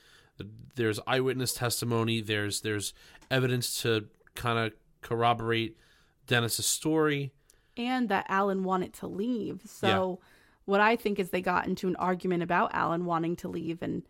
There's 0.76 0.98
eyewitness 1.06 1.54
testimony. 1.54 2.22
There's 2.22 2.62
there's 2.62 2.94
evidence 3.30 3.82
to 3.82 4.06
kind 4.34 4.58
of 4.58 4.74
corroborate 5.02 5.78
dennis's 6.26 6.66
story. 6.66 7.34
And 7.76 8.08
that 8.08 8.26
allen 8.30 8.64
wanted 8.64 8.94
to 8.94 9.08
leave. 9.08 9.62
So 9.66 10.20
yeah. 10.22 10.26
what 10.64 10.80
i 10.80 10.96
think 10.96 11.20
is 11.20 11.32
they 11.32 11.42
got 11.42 11.68
into 11.68 11.90
an 11.90 11.98
argument 11.98 12.44
about 12.44 12.74
allen 12.74 13.04
wanting 13.04 13.36
to 13.36 13.50
leave 13.50 13.82
and 13.82 14.04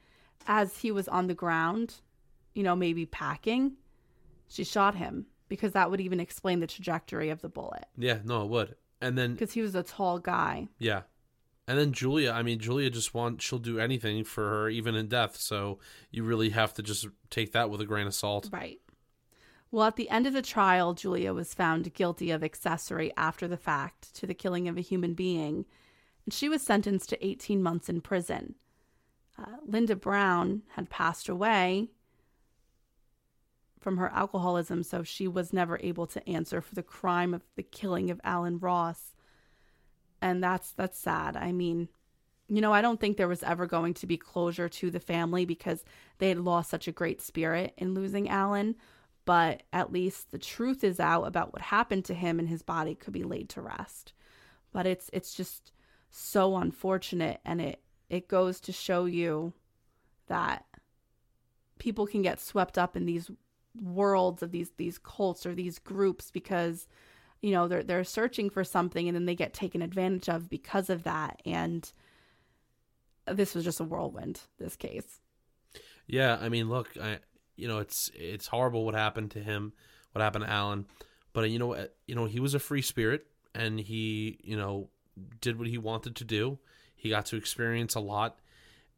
as 0.48 0.78
he 0.78 0.92
was 0.92 1.08
on 1.08 1.26
the 1.26 1.34
ground 1.34 1.96
you 2.54 2.62
know 2.62 2.76
maybe 2.76 3.06
packing 3.08 3.74
she 4.48 4.64
shot 4.64 4.94
him 4.94 5.26
because 5.54 5.74
that 5.74 5.92
would 5.92 6.02
even 6.02 6.20
explain 6.20 6.62
the 6.62 6.66
trajectory 6.66 7.30
of 7.30 7.42
the 7.42 7.48
bullet. 7.48 7.86
Yeah, 7.96 8.18
no, 8.24 8.42
it 8.42 8.50
would. 8.50 8.74
And 9.00 9.16
then 9.16 9.34
because 9.34 9.54
he 9.54 9.62
was 9.62 9.76
a 9.76 9.84
tall 9.84 10.18
guy. 10.18 10.68
Yeah. 10.80 11.02
And 11.68 11.78
then 11.78 11.92
Julia, 11.92 12.32
I 12.32 12.42
mean, 12.42 12.58
Julia 12.58 12.90
just 12.90 13.14
wants, 13.14 13.46
she'll 13.46 13.60
do 13.60 13.78
anything 13.78 14.24
for 14.24 14.50
her, 14.50 14.70
even 14.70 14.96
in 14.96 15.10
death. 15.10 15.36
So 15.38 15.78
you 16.10 16.24
really 16.24 16.50
have 16.50 16.74
to 16.74 16.82
just 16.82 17.06
take 17.30 17.52
that 17.52 17.70
with 17.70 17.82
a 17.82 17.86
grain 17.86 18.08
of 18.08 18.16
salt. 18.16 18.50
Right. 18.52 18.82
Well, 19.70 19.86
at 19.86 19.96
the 19.96 20.10
end 20.10 20.26
of 20.26 20.34
the 20.34 20.42
trial, 20.42 20.96
Julia 20.96 21.36
was 21.36 21.54
found 21.54 21.94
guilty 21.94 22.32
of 22.32 22.44
accessory 22.44 23.14
after 23.16 23.48
the 23.48 23.56
fact 23.56 24.16
to 24.16 24.26
the 24.26 24.34
killing 24.34 24.68
of 24.68 24.76
a 24.76 24.82
human 24.82 25.14
being, 25.14 25.66
and 26.26 26.34
she 26.34 26.50
was 26.50 26.64
sentenced 26.64 27.10
to 27.10 27.24
18 27.24 27.62
months 27.62 27.90
in 27.90 28.02
prison. 28.02 28.56
Uh, 29.38 29.58
Linda 29.68 29.96
Brown 29.96 30.64
had 30.70 30.90
passed 30.90 31.30
away 31.30 31.92
from 33.84 33.98
her 33.98 34.10
alcoholism, 34.10 34.82
so 34.82 35.04
she 35.04 35.28
was 35.28 35.54
never 35.54 35.80
able 35.84 36.08
to 36.08 36.28
answer 36.30 36.62
for 36.62 36.74
the 36.74 36.82
crime 36.82 37.34
of 37.34 37.44
the 37.56 37.64
killing 37.64 38.10
of 38.10 38.22
Allen 38.24 38.58
Ross. 38.58 39.14
And 40.22 40.42
that's 40.42 40.72
that's 40.72 40.98
sad. 40.98 41.36
I 41.36 41.52
mean, 41.52 41.90
you 42.48 42.62
know, 42.62 42.74
I 42.74 42.82
don't 42.82 43.00
think 43.00 43.18
there 43.18 43.28
was 43.28 43.44
ever 43.44 43.66
going 43.68 43.94
to 43.96 44.08
be 44.08 44.18
closure 44.18 44.70
to 44.70 44.90
the 44.90 45.00
family 45.00 45.46
because 45.46 45.84
they 46.18 46.30
had 46.30 46.40
lost 46.40 46.70
such 46.70 46.88
a 46.88 46.94
great 46.94 47.22
spirit 47.22 47.74
in 47.78 47.94
losing 47.94 48.30
Allen, 48.30 48.76
but 49.26 49.64
at 49.74 49.92
least 49.92 50.32
the 50.32 50.40
truth 50.40 50.84
is 50.84 51.00
out 51.00 51.24
about 51.24 51.54
what 51.54 51.62
happened 51.62 52.06
to 52.06 52.14
him 52.14 52.40
and 52.40 52.48
his 52.48 52.62
body 52.62 52.96
could 52.96 53.14
be 53.14 53.24
laid 53.24 53.50
to 53.50 53.62
rest. 53.62 54.14
But 54.72 54.88
it's 54.88 55.10
it's 55.14 55.34
just 55.34 55.72
so 56.10 56.56
unfortunate 56.58 57.42
and 57.44 57.60
it 57.60 57.82
it 58.10 58.28
goes 58.28 58.60
to 58.62 58.72
show 58.72 59.06
you 59.06 59.54
that 60.28 60.66
people 61.80 62.08
can 62.08 62.22
get 62.22 62.40
swept 62.40 62.78
up 62.78 62.96
in 62.96 63.06
these 63.06 63.30
worlds 63.82 64.44
of 64.44 64.52
these 64.52 64.72
these 64.78 64.98
cults 64.98 65.46
or 65.46 65.56
these 65.56 65.80
groups 65.80 66.32
because 66.32 66.88
you 67.42 67.52
know 67.52 67.68
they're 67.68 67.84
they're 67.84 68.04
searching 68.04 68.50
for 68.50 68.64
something 68.64 69.08
and 69.08 69.16
then 69.16 69.26
they 69.26 69.36
get 69.36 69.54
taken 69.54 69.82
advantage 69.82 70.30
of 70.30 70.50
because 70.50 70.90
of 70.90 71.04
that. 71.04 71.42
And 71.46 71.92
this 73.26 73.56
was 73.56 73.64
just 73.64 73.80
a 73.80 73.84
whirlwind 73.84 74.42
this 74.60 74.76
case. 74.76 75.20
Yeah 76.08 76.38
i 76.42 76.50
mean 76.50 76.70
look 76.70 76.90
i 77.02 77.20
you 77.56 77.68
know 77.68 77.80
it's 77.80 78.12
it's 78.14 78.48
horrible 78.48 78.86
what 78.86 78.96
happened 78.96 79.32
to 79.32 79.40
him 79.40 79.74
what 80.12 80.22
happened 80.22 80.46
to 80.46 80.52
allen. 80.52 80.86
But 81.34 81.46
uh, 81.46 81.48
you 81.48 81.60
know 81.60 81.74
uh, 81.74 81.88
you 82.08 82.16
know 82.16 82.26
he 82.26 82.40
was 82.40 82.54
a 82.54 82.60
free 82.60 82.82
spirit 82.82 83.26
and 83.54 83.80
he 83.80 84.40
you 84.44 84.56
know 84.56 84.90
did 85.42 85.58
what 85.58 85.68
he 85.68 85.78
wanted 85.78 86.16
to 86.18 86.24
do. 86.24 86.60
He 86.96 87.10
got 87.10 87.26
to 87.28 87.36
experience 87.36 87.96
a 87.96 88.00
lot 88.00 88.40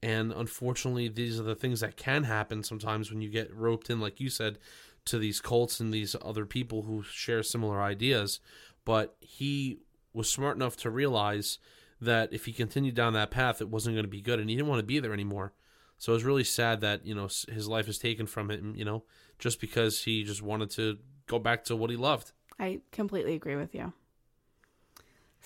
and 0.05 0.31
unfortunately, 0.31 1.07
these 1.07 1.39
are 1.39 1.43
the 1.43 1.55
things 1.55 1.79
that 1.79 1.97
can 1.97 2.25
happen 2.25 2.61
sometimes 2.61 3.09
when 3.09 3.23
you 3.23 3.29
get 3.31 3.51
roped 3.51 3.89
in, 3.89 3.99
like 3.99 4.19
you 4.19 4.29
said, 4.29 4.59
to 5.05 5.17
these 5.17 5.41
cults 5.41 5.79
and 5.79 5.91
these 5.91 6.15
other 6.21 6.45
people 6.45 6.83
who 6.83 7.01
share 7.01 7.41
similar 7.41 7.81
ideas. 7.81 8.39
But 8.85 9.15
he 9.19 9.79
was 10.13 10.29
smart 10.29 10.57
enough 10.57 10.77
to 10.77 10.91
realize 10.91 11.57
that 11.99 12.31
if 12.31 12.45
he 12.45 12.53
continued 12.53 12.93
down 12.93 13.13
that 13.13 13.31
path, 13.31 13.61
it 13.61 13.69
wasn't 13.69 13.95
going 13.95 14.05
to 14.05 14.09
be 14.09 14.21
good, 14.21 14.39
and 14.39 14.47
he 14.47 14.55
didn't 14.55 14.67
want 14.67 14.77
to 14.79 14.85
be 14.85 14.99
there 14.99 15.11
anymore. 15.11 15.53
So 15.97 16.11
it 16.11 16.17
was 16.17 16.23
really 16.23 16.43
sad 16.43 16.81
that 16.81 17.03
you 17.03 17.15
know 17.15 17.27
his 17.49 17.67
life 17.67 17.87
is 17.87 17.97
taken 17.97 18.27
from 18.27 18.51
him. 18.51 18.75
You 18.75 18.85
know, 18.85 19.05
just 19.39 19.59
because 19.59 20.03
he 20.03 20.23
just 20.23 20.43
wanted 20.43 20.69
to 20.71 20.99
go 21.25 21.39
back 21.39 21.63
to 21.63 21.75
what 21.75 21.89
he 21.89 21.95
loved. 21.95 22.31
I 22.59 22.81
completely 22.91 23.33
agree 23.33 23.55
with 23.55 23.73
you. 23.73 23.91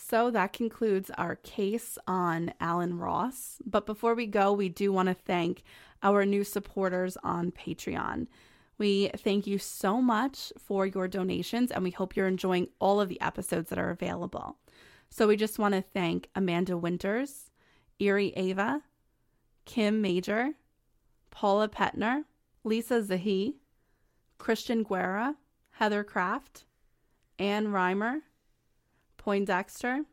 So 0.02 0.32
that 0.32 0.54
concludes 0.54 1.12
our 1.18 1.36
case 1.36 1.98
on 2.08 2.54
Allen 2.62 2.98
Ross. 2.98 3.58
But 3.66 3.86
before 3.86 4.16
we 4.16 4.26
go, 4.28 4.54
we 4.54 4.70
do 4.70 4.94
want 4.94 5.10
to 5.10 5.14
thank 5.14 5.62
our 6.02 6.26
new 6.26 6.44
supporters 6.46 7.18
on 7.22 7.52
Patreon. 7.52 8.28
We 8.78 9.10
thank 9.18 9.46
you 9.46 9.60
so 9.60 10.02
much 10.02 10.54
for 10.58 10.86
your 10.86 11.10
donations 11.10 11.70
and 11.70 11.84
we 11.84 11.92
hope 11.92 12.16
you're 12.16 12.28
enjoying 12.28 12.70
all 12.80 13.02
of 13.02 13.10
the 13.10 13.20
episodes 13.20 13.70
that 13.70 13.78
are 13.78 13.90
available. 13.90 14.58
So 15.10 15.28
we 15.28 15.36
just 15.36 15.60
want 15.60 15.76
to 15.76 15.82
thank 15.82 16.30
Amanda 16.34 16.78
Winters, 16.78 17.52
Erie 18.00 18.34
Ava, 18.38 18.82
Kim 19.66 20.02
Major, 20.02 20.54
Paula 21.30 21.68
Petner, 21.68 22.24
Lisa 22.64 23.02
Zahi, 23.02 23.56
Christian 24.38 24.84
Guerra, 24.84 25.36
Heather 25.72 26.06
Kraft, 26.06 26.64
Ann 27.38 27.68
Reimer, 27.68 28.22
Poindexter, 29.20 30.06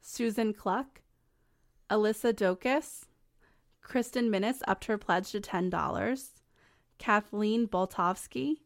Susan 0.00 0.52
Cluck, 0.52 1.00
Alyssa 1.88 2.34
Dokus, 2.34 3.04
Kristen 3.80 4.30
Minnis 4.30 4.60
upped 4.68 4.84
her 4.84 4.98
pledge 4.98 5.30
to 5.32 5.40
$10, 5.40 6.28
Kathleen 6.98 7.66
Boltovsky, 7.66 8.56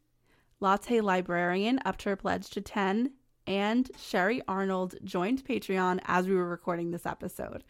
Latte 0.58 1.00
Librarian 1.00 1.78
upped 1.84 2.02
her 2.02 2.16
pledge 2.16 2.50
to 2.50 2.60
10 2.60 3.12
and 3.46 3.90
Sherry 3.98 4.40
Arnold 4.46 4.94
joined 5.04 5.44
Patreon 5.44 6.00
as 6.04 6.28
we 6.28 6.34
were 6.34 6.48
recording 6.48 6.90
this 6.90 7.06
episode. 7.06 7.64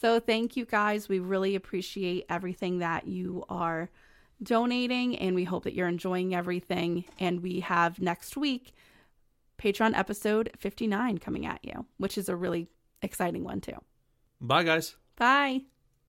So 0.00 0.20
thank 0.20 0.56
you 0.56 0.64
guys. 0.64 1.08
We 1.08 1.18
really 1.18 1.54
appreciate 1.54 2.26
everything 2.28 2.78
that 2.78 3.06
you 3.06 3.44
are 3.48 3.90
donating 4.42 5.16
and 5.16 5.34
we 5.34 5.44
hope 5.44 5.64
that 5.64 5.74
you're 5.74 5.88
enjoying 5.88 6.34
everything. 6.34 7.04
And 7.18 7.42
we 7.42 7.60
have 7.60 7.98
next 8.00 8.36
week 8.36 8.74
Patreon 9.58 9.96
episode 9.96 10.50
59 10.56 11.18
coming 11.18 11.46
at 11.46 11.64
you, 11.64 11.86
which 11.98 12.16
is 12.16 12.28
a 12.28 12.36
really 12.36 12.68
exciting 13.02 13.44
one 13.44 13.60
too. 13.60 13.76
Bye, 14.40 14.62
guys. 14.62 14.96
Bye. 15.16 15.62